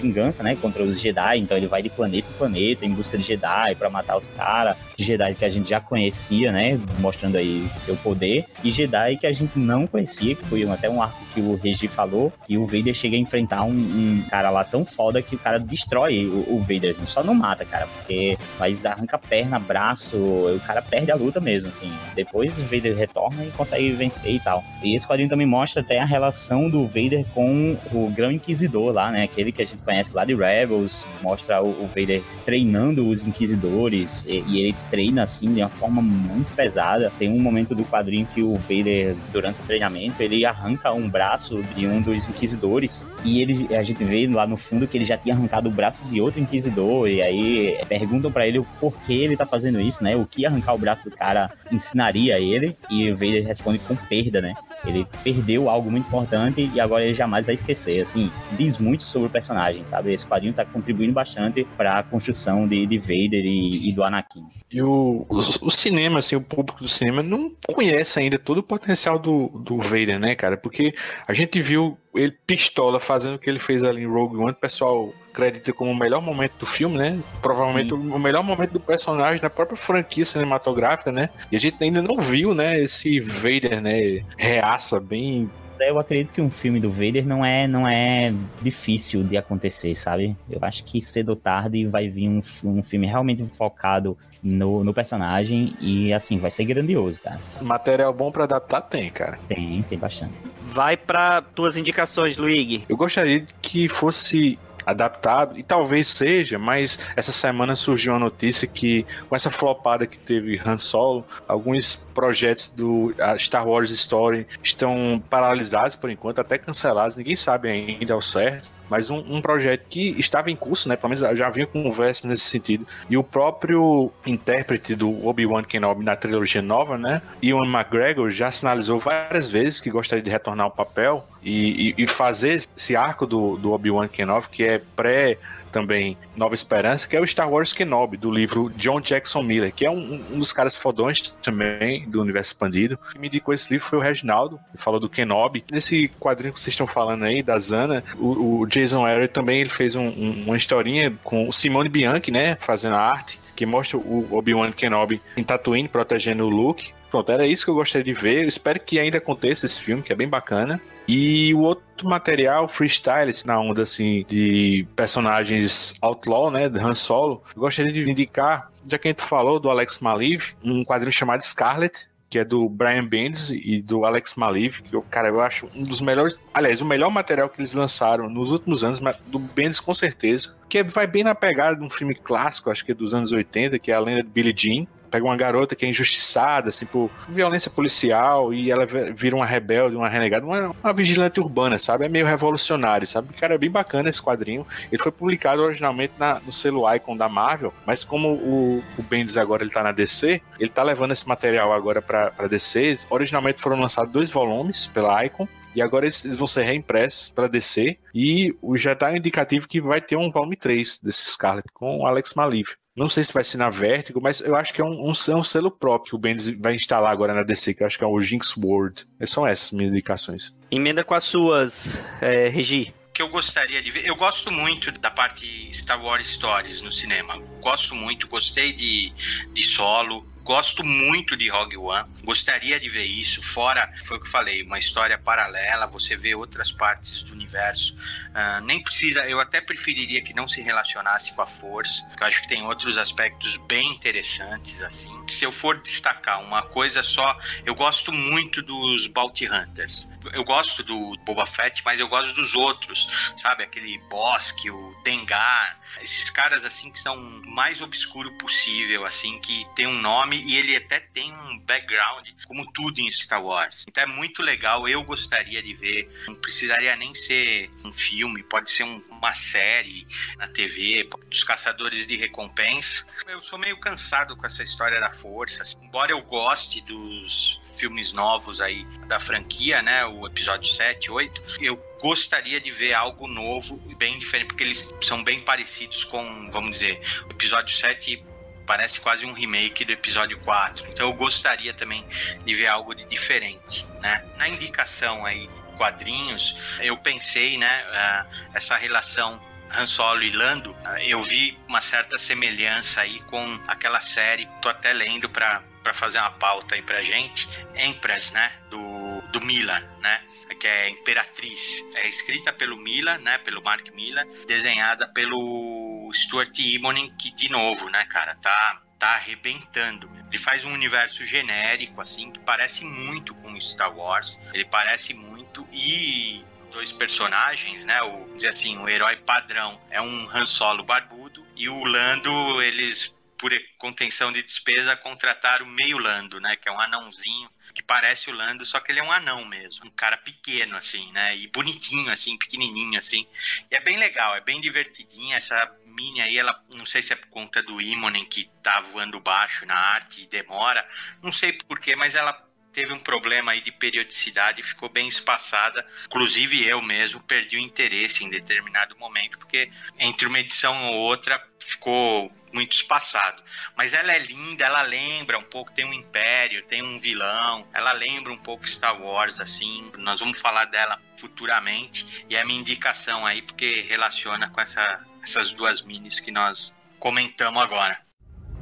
vingança, 0.00 0.42
né, 0.42 0.56
contra 0.60 0.82
os 0.82 1.00
Jedi. 1.00 1.38
Então 1.38 1.56
ele 1.56 1.66
vai 1.66 1.82
de 1.82 1.90
planeta 1.90 2.28
em 2.28 2.38
planeta 2.38 2.86
em 2.86 2.90
busca 2.90 3.16
de 3.16 3.24
Jedi 3.24 3.74
para 3.76 3.90
matar 3.90 4.16
os 4.16 4.28
caras. 4.28 4.76
Jedi 4.98 5.34
que 5.34 5.44
a 5.44 5.50
gente 5.50 5.70
já 5.70 5.80
conhecia, 5.80 6.52
né, 6.52 6.78
mostrando 6.98 7.36
aí 7.36 7.68
seu 7.78 7.96
poder. 7.96 8.46
E 8.62 8.70
Jedi 8.70 9.16
que 9.16 9.26
a 9.26 9.32
gente 9.32 9.58
não 9.58 9.86
conhecia, 9.86 10.34
que 10.34 10.44
foi 10.44 10.68
até 10.70 10.88
um 10.88 11.02
arco 11.02 11.18
que 11.34 11.40
o 11.40 11.56
Regi 11.56 11.88
falou, 11.88 12.32
que 12.46 12.56
o 12.56 12.66
Vader 12.66 12.94
chega 12.94 13.16
a 13.16 13.18
enfrentar 13.18 13.64
um, 13.64 13.72
um 13.72 14.24
cara 14.30 14.50
lá 14.50 14.64
tão 14.64 14.84
foda 14.84 15.20
que 15.22 15.34
o 15.34 15.38
cara 15.38 15.58
destrói 15.58 16.26
o, 16.26 16.54
o 16.54 16.60
Vader, 16.60 16.90
assim, 16.90 17.06
só 17.06 17.22
não 17.22 17.34
mata, 17.34 17.64
cara, 17.64 17.86
porque 17.86 18.38
mas 18.58 18.84
arranca 18.86 19.18
perna, 19.18 19.58
braço, 19.58 20.16
o 20.16 20.60
cara 20.66 20.82
perde 20.82 21.10
a 21.10 21.16
luta 21.16 21.40
mesmo, 21.40 21.68
assim. 21.68 21.92
Depois 22.14 22.58
o 22.58 22.62
Vader 22.62 22.96
retorna 22.96 23.44
e 23.44 23.50
consegue 23.50 23.90
vencer 23.92 24.32
e 24.32 24.40
tal. 24.40 24.64
E 24.82 24.94
esse 24.94 25.06
quadrinho 25.06 25.28
também 25.28 25.46
mostra 25.46 25.82
até 25.82 25.98
a 25.98 26.04
relação 26.04 26.68
do 26.68 26.86
Vader 26.86 27.24
com 27.34 27.76
o 27.92 28.10
Grão 28.10 28.30
Inquisidor 28.30 28.92
lá, 28.92 29.10
né? 29.14 29.22
Aquele 29.22 29.52
que 29.52 29.62
a 29.62 29.64
gente 29.64 29.80
conhece 29.82 30.14
lá 30.14 30.24
de 30.24 30.34
Rebels, 30.34 31.06
mostra 31.22 31.62
o, 31.62 31.68
o 31.68 31.86
Vader 31.86 32.20
treinando 32.44 33.08
os 33.08 33.24
Inquisidores 33.24 34.26
e, 34.26 34.42
e, 34.46 34.60
ele 34.60 34.76
treina 34.90 35.22
assim 35.22 35.54
de 35.54 35.60
uma 35.60 35.68
forma 35.68 36.02
muito 36.02 36.52
pesada. 36.54 37.12
Tem 37.18 37.30
um 37.30 37.40
momento 37.40 37.74
do 37.74 37.84
quadrinho 37.84 38.26
que 38.34 38.42
o 38.42 38.54
Vader, 38.54 39.14
durante 39.32 39.60
o 39.60 39.64
treinamento, 39.64 40.20
ele 40.20 40.44
arranca 40.44 40.92
um 40.92 41.08
braço 41.08 41.62
de 41.76 41.86
um 41.86 42.00
dos 42.00 42.28
Inquisidores 42.28 43.06
e 43.24 43.40
ele, 43.40 43.74
a 43.74 43.82
gente 43.82 44.02
vê 44.02 44.26
lá 44.26 44.46
no 44.46 44.56
fundo 44.56 44.86
que 44.88 44.98
ele 44.98 45.04
já 45.04 45.16
tinha 45.16 45.34
arrancado 45.34 45.68
o 45.68 45.72
braço 45.72 46.04
de 46.06 46.20
outro 46.20 46.40
Inquisidor 46.40 47.08
e 47.08 47.22
aí 47.22 47.78
perguntam 47.88 48.32
para 48.32 48.46
ele 48.46 48.58
o 48.58 48.66
porquê 48.80 49.12
ele 49.12 49.36
tá 49.36 49.46
fazendo 49.46 49.80
isso, 49.80 50.02
né? 50.02 50.16
O 50.16 50.26
que 50.26 50.44
arrancar 50.44 50.74
o 50.74 50.78
braço 50.78 51.08
do 51.08 51.16
cara 51.16 51.50
ensinaria 51.70 52.40
ele 52.40 52.74
e 52.90 53.12
o 53.12 53.14
Vader 53.14 53.46
responde 53.46 53.78
com 53.78 53.94
perda, 53.94 54.40
né? 54.40 54.54
Ele 54.86 55.06
perdeu 55.22 55.68
algo 55.68 55.90
muito 55.90 56.06
importante 56.06 56.70
e 56.72 56.80
agora 56.80 57.04
ele 57.04 57.14
jamais 57.14 57.44
vai 57.44 57.54
esquecer. 57.54 58.00
Assim, 58.00 58.30
diz 58.52 58.78
muito 58.78 59.04
sobre 59.04 59.28
o 59.28 59.30
personagem, 59.30 59.84
sabe? 59.86 60.12
Esse 60.12 60.26
quadrinho 60.26 60.52
tá 60.52 60.64
contribuindo 60.64 61.12
bastante 61.12 61.66
para 61.76 61.98
a 61.98 62.02
construção 62.02 62.66
de, 62.68 62.86
de 62.86 62.98
Vader 62.98 63.44
e, 63.44 63.88
e, 63.88 63.92
do 63.92 64.02
Anakin. 64.02 64.44
E 64.70 64.82
o, 64.82 65.26
o, 65.28 65.38
o, 65.38 65.70
cinema, 65.70 66.18
assim, 66.18 66.36
o 66.36 66.40
público 66.40 66.82
do 66.82 66.88
cinema 66.88 67.22
não 67.22 67.52
conhece 67.66 68.18
ainda 68.18 68.38
todo 68.38 68.58
o 68.58 68.62
potencial 68.62 69.18
do, 69.18 69.48
do 69.48 69.78
Vader, 69.78 70.18
né, 70.18 70.34
cara? 70.34 70.56
Porque 70.56 70.94
a 71.26 71.32
gente 71.32 71.60
viu 71.62 71.96
ele 72.14 72.32
pistola 72.46 73.00
fazendo 73.00 73.34
o 73.34 73.38
que 73.38 73.50
ele 73.50 73.58
fez 73.58 73.82
ali 73.82 74.02
em 74.02 74.06
Rogue 74.06 74.36
One, 74.36 74.52
o 74.52 74.54
pessoal 74.54 75.12
acredita 75.34 75.72
como 75.72 75.90
o 75.90 75.96
melhor 75.96 76.22
momento 76.22 76.52
do 76.60 76.66
filme, 76.66 76.96
né? 76.96 77.18
Provavelmente 77.42 77.90
Sim. 77.90 78.10
o 78.10 78.18
melhor 78.18 78.44
momento 78.44 78.70
do 78.70 78.80
personagem 78.80 79.42
da 79.42 79.50
própria 79.50 79.76
franquia 79.76 80.24
cinematográfica, 80.24 81.10
né? 81.10 81.30
E 81.50 81.56
a 81.56 81.60
gente 81.60 81.82
ainda 81.82 82.00
não 82.00 82.20
viu, 82.20 82.54
né, 82.54 82.80
esse 82.80 83.20
Vader, 83.20 83.80
né, 83.80 84.24
reaça 84.38 85.00
bem 85.00 85.50
eu 85.80 85.98
acredito 85.98 86.32
que 86.32 86.40
um 86.40 86.50
filme 86.50 86.80
do 86.80 86.88
Vader 86.90 87.26
não 87.26 87.44
é, 87.44 87.66
não 87.66 87.86
é 87.86 88.32
difícil 88.62 89.22
de 89.22 89.36
acontecer, 89.36 89.94
sabe? 89.94 90.36
Eu 90.48 90.58
acho 90.62 90.84
que 90.84 91.00
cedo 91.00 91.30
ou 91.30 91.36
tarde 91.36 91.84
vai 91.86 92.08
vir 92.08 92.28
um, 92.28 92.42
um 92.64 92.82
filme 92.82 93.06
realmente 93.06 93.44
focado 93.46 94.16
no, 94.42 94.84
no 94.84 94.94
personagem 94.94 95.74
e 95.80 96.12
assim, 96.12 96.38
vai 96.38 96.50
ser 96.50 96.64
grandioso, 96.64 97.20
cara. 97.20 97.40
Material 97.60 98.12
bom 98.12 98.30
para 98.30 98.44
adaptar 98.44 98.82
tem, 98.82 99.10
cara. 99.10 99.38
Tem, 99.48 99.82
tem 99.82 99.98
bastante. 99.98 100.34
Vai 100.66 100.96
para 100.96 101.42
tuas 101.42 101.76
indicações, 101.76 102.36
Luigi. 102.36 102.84
Eu 102.88 102.96
gostaria 102.96 103.44
que 103.60 103.88
fosse 103.88 104.58
adaptado, 104.84 105.58
e 105.58 105.62
talvez 105.62 106.08
seja, 106.08 106.58
mas 106.58 106.98
essa 107.16 107.32
semana 107.32 107.76
surgiu 107.76 108.12
uma 108.12 108.18
notícia 108.18 108.66
que, 108.66 109.06
com 109.28 109.34
essa 109.36 109.50
flopada 109.50 110.06
que 110.06 110.18
teve 110.18 110.60
Han 110.64 110.78
Solo, 110.78 111.24
alguns 111.48 111.96
projetos 112.14 112.68
do 112.68 113.14
Star 113.38 113.66
Wars 113.66 113.90
Story 113.90 114.46
estão 114.62 115.22
paralisados 115.28 115.96
por 115.96 116.10
enquanto, 116.10 116.40
até 116.40 116.58
cancelados, 116.58 117.16
ninguém 117.16 117.36
sabe 117.36 117.68
ainda 117.68 118.14
ao 118.14 118.22
certo. 118.22 118.74
Mas 118.88 119.10
um, 119.10 119.18
um, 119.28 119.40
projeto 119.40 119.84
que 119.88 120.18
estava 120.18 120.50
em 120.50 120.56
curso, 120.56 120.88
né? 120.88 120.96
Pelo 120.96 121.10
menos 121.10 121.36
já 121.36 121.46
havia 121.46 121.66
conversas 121.66 122.24
nesse 122.24 122.44
sentido. 122.44 122.86
E 123.08 123.16
o 123.16 123.22
próprio 123.22 124.10
intérprete 124.26 124.94
do 124.94 125.26
Obi-Wan 125.26 125.62
Kenobi 125.64 126.04
na 126.04 126.16
trilogia 126.16 126.62
nova, 126.62 126.98
né? 126.98 127.22
Ewan 127.42 127.66
McGregor 127.66 128.30
já 128.30 128.50
sinalizou 128.50 128.98
várias 128.98 129.48
vezes 129.48 129.80
que 129.80 129.90
gostaria 129.90 130.22
de 130.22 130.30
retornar 130.30 130.66
ao 130.66 130.70
papel 130.70 131.26
e, 131.42 131.94
e, 131.98 132.04
e 132.04 132.06
fazer 132.06 132.62
esse 132.76 132.96
arco 132.96 133.26
do, 133.26 133.56
do 133.56 133.72
Obi-Wan 133.72 134.08
Kenobi, 134.08 134.48
que 134.50 134.64
é 134.64 134.80
pré 134.96 135.38
também 135.74 136.16
Nova 136.36 136.54
Esperança, 136.54 137.08
que 137.08 137.16
é 137.16 137.20
o 137.20 137.26
Star 137.26 137.50
Wars 137.50 137.72
Kenobi, 137.72 138.16
do 138.16 138.30
livro 138.30 138.70
John 138.76 139.00
Jackson 139.00 139.42
Miller, 139.42 139.72
que 139.74 139.84
é 139.84 139.90
um, 139.90 140.22
um 140.32 140.38
dos 140.38 140.52
caras 140.52 140.76
fodões 140.76 141.34
também 141.42 142.08
do 142.08 142.22
universo 142.22 142.52
expandido. 142.52 142.96
Quem 143.10 143.20
me 143.20 143.26
indicou 143.26 143.52
esse 143.52 143.72
livro 143.72 143.84
foi 143.84 143.98
o 143.98 144.02
Reginaldo, 144.02 144.60
que 144.70 144.80
falou 144.80 145.00
do 145.00 145.08
Kenobi. 145.08 145.64
Nesse 145.68 146.08
quadrinho 146.20 146.54
que 146.54 146.60
vocês 146.60 146.74
estão 146.74 146.86
falando 146.86 147.24
aí, 147.24 147.42
da 147.42 147.58
Zana, 147.58 148.04
o, 148.16 148.60
o 148.60 148.66
Jason 148.66 149.04
Aaron 149.04 149.26
também 149.26 149.60
ele 149.62 149.70
fez 149.70 149.96
um, 149.96 150.06
um, 150.06 150.44
uma 150.46 150.56
historinha 150.56 151.12
com 151.24 151.48
o 151.48 151.52
Simone 151.52 151.88
Bianchi, 151.88 152.30
né, 152.30 152.56
fazendo 152.60 152.94
a 152.94 153.00
arte, 153.00 153.40
que 153.56 153.66
mostra 153.66 153.98
o 153.98 154.28
Obi-Wan 154.30 154.70
Kenobi 154.70 155.20
em 155.36 155.42
Tatooine 155.42 155.88
protegendo 155.88 156.44
o 156.44 156.48
Luke. 156.48 156.92
Pronto, 157.10 157.30
era 157.30 157.46
isso 157.46 157.64
que 157.64 157.70
eu 157.70 157.74
gostaria 157.74 158.04
de 158.04 158.12
ver. 158.12 158.42
Eu 158.42 158.48
espero 158.48 158.78
que 158.78 158.98
ainda 158.98 159.18
aconteça 159.18 159.66
esse 159.66 159.80
filme, 159.80 160.02
que 160.02 160.12
é 160.12 160.16
bem 160.16 160.28
bacana. 160.28 160.80
E 161.06 161.52
o 161.54 161.60
outro 161.60 162.08
material, 162.08 162.66
freestyle, 162.66 163.32
na 163.44 163.60
onda 163.60 163.82
assim 163.82 164.24
de 164.26 164.86
personagens 164.96 165.94
outlaw, 166.00 166.50
né, 166.50 166.68
de 166.68 166.78
Han 166.78 166.94
Solo, 166.94 167.42
eu 167.54 167.60
gostaria 167.60 167.92
de 167.92 168.10
indicar, 168.10 168.70
já 168.88 168.98
que 168.98 169.08
a 169.08 169.10
gente 169.10 169.22
falou 169.22 169.60
do 169.60 169.70
Alex 169.70 169.98
Maliv, 169.98 170.54
um 170.64 170.84
quadrinho 170.84 171.12
chamado 171.12 171.42
Scarlet, 171.42 172.08
que 172.34 172.38
é 172.38 172.44
do 172.44 172.68
Brian 172.68 173.06
Bendis 173.06 173.50
e 173.50 173.80
do 173.80 174.04
Alex 174.04 174.34
Maliv, 174.34 174.82
que 174.82 174.96
eu, 174.96 175.02
cara, 175.02 175.28
eu 175.28 175.40
acho 175.40 175.68
um 175.74 175.84
dos 175.84 176.00
melhores, 176.00 176.36
aliás, 176.52 176.80
o 176.80 176.84
melhor 176.84 177.10
material 177.10 177.48
que 177.48 177.60
eles 177.60 177.74
lançaram 177.74 178.28
nos 178.28 178.50
últimos 178.50 178.82
anos, 178.82 178.98
mas 178.98 179.16
do 179.26 179.38
Bendis 179.38 179.78
com 179.78 179.94
certeza, 179.94 180.52
que 180.68 180.82
vai 180.82 181.06
bem 181.06 181.22
na 181.22 181.34
pegada 181.34 181.76
de 181.76 181.84
um 181.84 181.90
filme 181.90 182.14
clássico, 182.14 182.70
acho 182.70 182.84
que 182.84 182.90
é 182.90 182.94
dos 182.94 183.14
anos 183.14 183.30
80, 183.30 183.78
que 183.78 183.92
é 183.92 183.94
a 183.94 184.00
lenda 184.00 184.22
de 184.22 184.28
Billie 184.30 184.54
Jean, 184.56 184.86
pega 185.14 185.24
uma 185.24 185.36
garota 185.36 185.76
que 185.76 185.86
é 185.86 185.88
injustiçada, 185.88 186.70
assim, 186.70 186.86
por 186.86 187.08
violência 187.28 187.70
policial, 187.70 188.52
e 188.52 188.68
ela 188.68 188.84
vira 188.84 189.36
uma 189.36 189.46
rebelde, 189.46 189.94
uma 189.94 190.08
renegada, 190.08 190.44
uma, 190.44 190.74
uma 190.82 190.92
vigilante 190.92 191.38
urbana, 191.38 191.78
sabe? 191.78 192.04
É 192.04 192.08
meio 192.08 192.26
revolucionário, 192.26 193.06
sabe? 193.06 193.32
Cara, 193.34 193.54
é 193.54 193.58
bem 193.58 193.70
bacana 193.70 194.08
esse 194.08 194.20
quadrinho. 194.20 194.66
Ele 194.90 195.00
foi 195.00 195.12
publicado 195.12 195.62
originalmente 195.62 196.14
na, 196.18 196.40
no 196.40 196.52
selo 196.52 196.92
Icon 196.92 197.16
da 197.16 197.28
Marvel, 197.28 197.72
mas 197.86 198.02
como 198.02 198.32
o, 198.32 198.82
o 198.98 199.02
Bendis 199.04 199.36
agora 199.36 199.62
ele 199.62 199.70
tá 199.70 199.84
na 199.84 199.92
DC, 199.92 200.42
ele 200.58 200.70
tá 200.70 200.82
levando 200.82 201.12
esse 201.12 201.28
material 201.28 201.72
agora 201.72 202.02
pra, 202.02 202.32
pra 202.32 202.48
DC. 202.48 202.98
Originalmente 203.08 203.62
foram 203.62 203.78
lançados 203.78 204.12
dois 204.12 204.32
volumes 204.32 204.88
pela 204.88 205.24
Icon, 205.24 205.46
e 205.76 205.80
agora 205.80 206.06
eles, 206.06 206.24
vão 206.36 206.48
ser 206.48 206.64
reimpressos 206.64 207.30
para 207.30 207.46
DC. 207.46 207.98
E 208.12 208.52
já 208.74 208.96
tá 208.96 209.16
indicativo 209.16 209.68
que 209.68 209.80
vai 209.80 210.00
ter 210.00 210.16
um 210.16 210.32
volume 210.32 210.56
3 210.56 210.98
desse 210.98 211.30
Scarlet 211.30 211.66
com 211.72 212.00
o 212.00 212.06
Alex 212.06 212.34
Maliv. 212.34 212.74
Não 212.96 213.08
sei 213.08 213.24
se 213.24 213.32
vai 213.32 213.42
ser 213.42 213.58
na 213.58 213.70
Vertigo, 213.70 214.20
mas 214.22 214.40
eu 214.40 214.54
acho 214.54 214.72
que 214.72 214.80
é 214.80 214.84
um, 214.84 215.10
um, 215.10 215.12
é 215.12 215.34
um 215.34 215.42
selo 215.42 215.70
próprio 215.70 216.10
que 216.10 216.14
o 216.14 216.18
Bendis 216.18 216.48
vai 216.60 216.74
instalar 216.74 217.10
agora 217.10 217.34
na 217.34 217.42
DC, 217.42 217.74
que 217.74 217.82
eu 217.82 217.86
acho 217.86 217.98
que 217.98 218.04
é 218.04 218.06
o 218.06 218.20
Jinx 218.20 218.56
World. 218.56 219.04
São 219.26 219.46
essas 219.46 219.72
minhas 219.72 219.90
indicações. 219.90 220.56
Emenda 220.70 221.02
com 221.02 221.14
as 221.14 221.24
suas, 221.24 222.00
é, 222.20 222.48
Regi 222.48 222.94
que 223.14 223.22
eu 223.22 223.28
gostaria 223.28 223.80
de 223.80 223.92
ver. 223.92 224.04
Eu 224.04 224.16
gosto 224.16 224.50
muito 224.50 224.90
da 224.90 225.08
parte 225.08 225.70
Star 225.72 226.04
Wars 226.04 226.26
Stories 226.26 226.82
no 226.82 226.90
cinema. 226.90 227.40
Gosto 227.60 227.94
muito, 227.94 228.26
gostei 228.26 228.72
de, 228.72 229.12
de 229.52 229.62
solo. 229.62 230.26
Gosto 230.44 230.84
muito 230.84 231.38
de 231.38 231.48
Rogue 231.48 231.78
One, 231.78 232.06
gostaria 232.22 232.78
de 232.78 232.90
ver 232.90 233.04
isso. 233.04 233.42
Fora, 233.42 233.90
foi 234.04 234.18
o 234.18 234.20
que 234.20 234.26
eu 234.26 234.30
falei, 234.30 234.62
uma 234.62 234.78
história 234.78 235.16
paralela, 235.16 235.86
você 235.86 236.18
vê 236.18 236.34
outras 236.34 236.70
partes 236.70 237.22
do 237.22 237.32
universo. 237.32 237.96
Uh, 238.28 238.60
nem 238.62 238.82
precisa, 238.82 239.20
eu 239.20 239.40
até 239.40 239.62
preferiria 239.62 240.22
que 240.22 240.34
não 240.34 240.46
se 240.46 240.60
relacionasse 240.60 241.32
com 241.32 241.40
a 241.40 241.46
Força, 241.46 242.04
porque 242.10 242.22
eu 242.22 242.28
acho 242.28 242.42
que 242.42 242.48
tem 242.48 242.62
outros 242.62 242.98
aspectos 242.98 243.56
bem 243.56 243.86
interessantes, 243.86 244.82
assim. 244.82 245.10
Se 245.28 245.44
eu 245.44 245.50
for 245.50 245.80
destacar 245.80 246.42
uma 246.42 246.60
coisa 246.60 247.02
só, 247.02 247.38
eu 247.64 247.74
gosto 247.74 248.12
muito 248.12 248.60
dos 248.60 249.06
Bounty 249.06 249.48
Hunters. 249.48 250.06
Eu 250.32 250.44
gosto 250.44 250.82
do 250.82 251.16
Boba 251.24 251.46
Fett, 251.46 251.82
mas 251.84 252.00
eu 252.00 252.08
gosto 252.08 252.34
dos 252.34 252.54
outros, 252.54 253.08
sabe? 253.40 253.64
Aquele 253.64 253.98
Bosque, 254.08 254.70
o 254.70 254.94
Dengar, 255.04 255.78
esses 256.00 256.30
caras 256.30 256.64
assim 256.64 256.90
que 256.90 256.98
são 256.98 257.16
mais 257.44 257.80
obscuro 257.80 258.32
possível, 258.38 259.04
assim, 259.04 259.38
que 259.40 259.66
tem 259.74 259.86
um 259.86 260.00
nome 260.00 260.42
e 260.42 260.56
ele 260.56 260.76
até 260.76 261.00
tem 261.00 261.32
um 261.32 261.58
background, 261.60 262.28
como 262.46 262.70
tudo 262.72 263.00
em 263.00 263.10
Star 263.10 263.42
Wars. 263.42 263.84
Então 263.88 264.02
é 264.02 264.06
muito 264.06 264.42
legal, 264.42 264.88
eu 264.88 265.02
gostaria 265.02 265.62
de 265.62 265.74
ver. 265.74 266.10
Não 266.26 266.34
precisaria 266.34 266.96
nem 266.96 267.14
ser 267.14 267.70
um 267.84 267.92
filme, 267.92 268.42
pode 268.42 268.70
ser 268.70 268.84
um, 268.84 269.02
uma 269.10 269.34
série 269.34 270.06
na 270.36 270.48
TV, 270.48 271.08
dos 271.28 271.44
Caçadores 271.44 272.06
de 272.06 272.16
Recompensa. 272.16 273.04
Eu 273.26 273.42
sou 273.42 273.58
meio 273.58 273.78
cansado 273.78 274.36
com 274.36 274.46
essa 274.46 274.62
história 274.62 275.00
da 275.00 275.12
força. 275.12 275.62
Assim, 275.62 275.76
embora 275.82 276.12
eu 276.12 276.22
goste 276.22 276.80
dos 276.82 277.60
filmes 277.74 278.12
novos 278.12 278.60
aí 278.60 278.84
da 279.06 279.20
franquia, 279.20 279.82
né? 279.82 280.04
O 280.06 280.26
episódio 280.26 280.72
7, 280.72 281.10
8. 281.10 281.42
Eu 281.60 281.76
gostaria 282.00 282.60
de 282.60 282.70
ver 282.70 282.94
algo 282.94 283.26
novo 283.26 283.82
e 283.88 283.94
bem 283.94 284.18
diferente, 284.18 284.48
porque 284.48 284.64
eles 284.64 284.88
são 285.02 285.22
bem 285.22 285.40
parecidos 285.40 286.04
com, 286.04 286.50
vamos 286.50 286.78
dizer, 286.78 287.00
o 287.26 287.30
episódio 287.30 287.74
7 287.76 288.24
parece 288.66 289.00
quase 289.00 289.26
um 289.26 289.32
remake 289.32 289.84
do 289.84 289.92
episódio 289.92 290.38
4. 290.40 290.86
Então 290.90 291.06
eu 291.08 291.12
gostaria 291.12 291.72
também 291.72 292.04
de 292.44 292.54
ver 292.54 292.66
algo 292.66 292.94
de 292.94 293.04
diferente, 293.04 293.86
né? 294.00 294.24
Na 294.36 294.48
indicação 294.48 295.24
aí 295.24 295.48
quadrinhos, 295.76 296.56
eu 296.80 296.96
pensei, 296.96 297.58
né, 297.58 297.84
uh, 297.84 298.56
essa 298.56 298.76
relação 298.76 299.40
Han 299.72 299.86
Solo 299.86 300.22
e 300.22 300.30
Lando, 300.30 300.70
uh, 300.70 300.98
eu 301.00 301.20
vi 301.22 301.58
uma 301.68 301.80
certa 301.80 302.16
semelhança 302.16 303.00
aí 303.00 303.18
com 303.22 303.60
aquela 303.66 304.00
série, 304.00 304.48
tô 304.62 304.68
até 304.68 304.92
lendo 304.92 305.28
para 305.28 305.62
para 305.84 305.94
fazer 305.94 306.18
uma 306.18 306.32
pauta 306.32 306.74
aí 306.74 306.82
pra 306.82 307.04
gente, 307.04 307.46
Empress, 307.76 308.32
né, 308.32 308.50
do 308.70 309.04
do 309.34 309.40
Mila, 309.40 309.80
né? 310.00 310.22
Que 310.60 310.68
é 310.68 310.88
Imperatriz. 310.88 311.84
É 311.94 312.08
escrita 312.08 312.52
pelo 312.52 312.76
Mila, 312.76 313.18
né? 313.18 313.38
Pelo 313.38 313.62
Mark 313.62 313.88
Mila, 313.92 314.24
desenhada 314.46 315.08
pelo 315.08 316.10
Stuart 316.14 316.56
Immonen, 316.58 317.12
que 317.18 317.32
de 317.32 317.50
novo, 317.50 317.90
né, 317.90 318.04
cara, 318.06 318.36
tá 318.36 318.80
tá 318.98 319.08
arrebentando. 319.16 320.08
Ele 320.28 320.38
faz 320.38 320.64
um 320.64 320.72
universo 320.72 321.24
genérico 321.24 322.00
assim 322.00 322.30
que 322.30 322.38
parece 322.38 322.84
muito 322.84 323.34
com 323.34 323.60
Star 323.60 323.94
Wars. 323.94 324.38
Ele 324.52 324.64
parece 324.64 325.12
muito 325.12 325.66
e 325.72 326.44
dois 326.72 326.92
personagens, 326.92 327.84
né? 327.84 328.00
O 328.02 328.34
dizer 328.34 328.48
assim, 328.48 328.78
o 328.78 328.88
herói 328.88 329.16
padrão 329.16 329.80
é 329.90 330.00
um 330.00 330.28
Han 330.30 330.46
Solo 330.46 330.84
barbudo 330.84 331.44
e 331.56 331.68
o 331.68 331.84
Lando 331.84 332.62
eles 332.62 333.14
por 333.44 333.52
contenção 333.76 334.32
de 334.32 334.42
despesa 334.42 334.96
contrataram 334.96 335.66
meio 335.66 335.98
Lando, 335.98 336.40
né? 336.40 336.56
Que 336.56 336.66
é 336.66 336.72
um 336.72 336.80
anãozinho 336.80 337.50
que 337.74 337.82
parece 337.82 338.30
o 338.30 338.32
Lando, 338.32 338.64
só 338.64 338.80
que 338.80 338.90
ele 338.90 339.00
é 339.00 339.02
um 339.02 339.12
anão 339.12 339.44
mesmo. 339.44 339.84
Um 339.84 339.90
cara 339.90 340.16
pequeno, 340.16 340.74
assim, 340.78 341.12
né? 341.12 341.36
E 341.36 341.46
bonitinho, 341.48 342.10
assim, 342.10 342.38
pequenininho, 342.38 342.98
assim. 342.98 343.26
E 343.70 343.76
é 343.76 343.80
bem 343.80 343.98
legal, 343.98 344.34
é 344.34 344.40
bem 344.40 344.62
divertidinha. 344.62 345.36
Essa 345.36 345.70
mini 345.84 346.22
aí, 346.22 346.38
ela, 346.38 346.58
não 346.74 346.86
sei 346.86 347.02
se 347.02 347.12
é 347.12 347.16
por 347.16 347.28
conta 347.28 347.62
do 347.62 347.82
Imonen 347.82 348.24
que 348.24 348.50
tá 348.62 348.80
voando 348.80 349.20
baixo 349.20 349.66
na 349.66 349.76
arte 349.76 350.22
e 350.22 350.26
demora. 350.26 350.88
Não 351.22 351.30
sei 351.30 351.52
porquê, 351.52 351.94
mas 351.94 352.14
ela 352.14 352.32
teve 352.72 352.94
um 352.94 352.98
problema 352.98 353.52
aí 353.52 353.60
de 353.60 353.70
periodicidade 353.70 354.62
ficou 354.62 354.88
bem 354.88 355.06
espaçada. 355.06 355.86
Inclusive 356.06 356.66
eu 356.66 356.80
mesmo 356.80 357.20
perdi 357.20 357.56
o 357.56 357.60
interesse 357.60 358.24
em 358.24 358.30
determinado 358.30 358.96
momento, 358.96 359.38
porque 359.38 359.70
entre 359.98 360.26
uma 360.26 360.40
edição 360.40 360.86
ou 360.86 360.94
outra 360.94 361.46
ficou 361.60 362.32
muito 362.54 362.72
espaçado. 362.72 363.42
Mas 363.76 363.92
ela 363.92 364.12
é 364.12 364.18
linda, 364.18 364.64
ela 364.64 364.82
lembra 364.82 365.36
um 365.36 365.42
pouco, 365.42 365.72
tem 365.72 365.84
um 365.84 365.92
império, 365.92 366.64
tem 366.64 366.82
um 366.82 367.00
vilão, 367.00 367.66
ela 367.74 367.92
lembra 367.92 368.32
um 368.32 368.38
pouco 368.38 368.66
Star 368.66 368.98
Wars, 369.02 369.40
assim. 369.40 369.90
Nós 369.98 370.20
vamos 370.20 370.40
falar 370.40 370.66
dela 370.66 370.98
futuramente. 371.18 372.24
E 372.30 372.36
é 372.36 372.40
a 372.40 372.46
minha 372.46 372.60
indicação 372.60 373.26
aí, 373.26 373.42
porque 373.42 373.84
relaciona 373.88 374.48
com 374.48 374.60
essa, 374.60 375.00
essas 375.22 375.50
duas 375.52 375.82
minis 375.82 376.20
que 376.20 376.30
nós 376.30 376.72
comentamos 377.00 377.60
agora. 377.60 377.98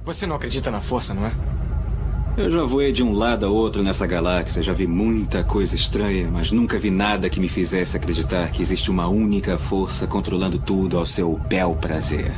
Você 0.05 0.27
não 0.27 0.37
acredita 0.37 0.71
na 0.71 0.81
força, 0.81 1.13
não 1.15 1.27
é? 1.27 1.33
Eu 2.35 2.51
já 2.51 2.63
voei 2.63 2.93
de 2.93 3.03
um 3.03 3.13
lado 3.13 3.45
a 3.45 3.51
outro 3.51 3.83
nessa 3.83 4.07
galáxia, 4.07 4.63
já 4.63 4.73
vi 4.73 4.87
muita 4.87 5.45
coisa 5.45 5.77
estranha, 5.77 6.31
mas 6.31 6.51
nunca 6.51 6.79
vi 6.79 6.91
nada 6.91 7.29
que 7.29 7.39
me 7.39 7.49
fizesse 7.49 7.95
acreditar 7.95 8.51
que 8.51 8.63
existe 8.63 8.91
uma 8.91 9.07
única 9.07 9.59
força 9.59 10.07
controlando 10.07 10.59
tudo 10.59 10.97
ao 10.97 11.05
seu 11.05 11.37
bel 11.37 11.77
prazer. 11.77 12.33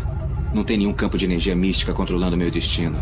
Não 0.55 0.63
tem 0.63 0.79
nenhum 0.79 0.93
campo 0.93 1.19
de 1.19 1.25
energia 1.25 1.57
mística 1.57 1.93
controlando 1.93 2.37
meu 2.37 2.49
destino. 2.49 2.97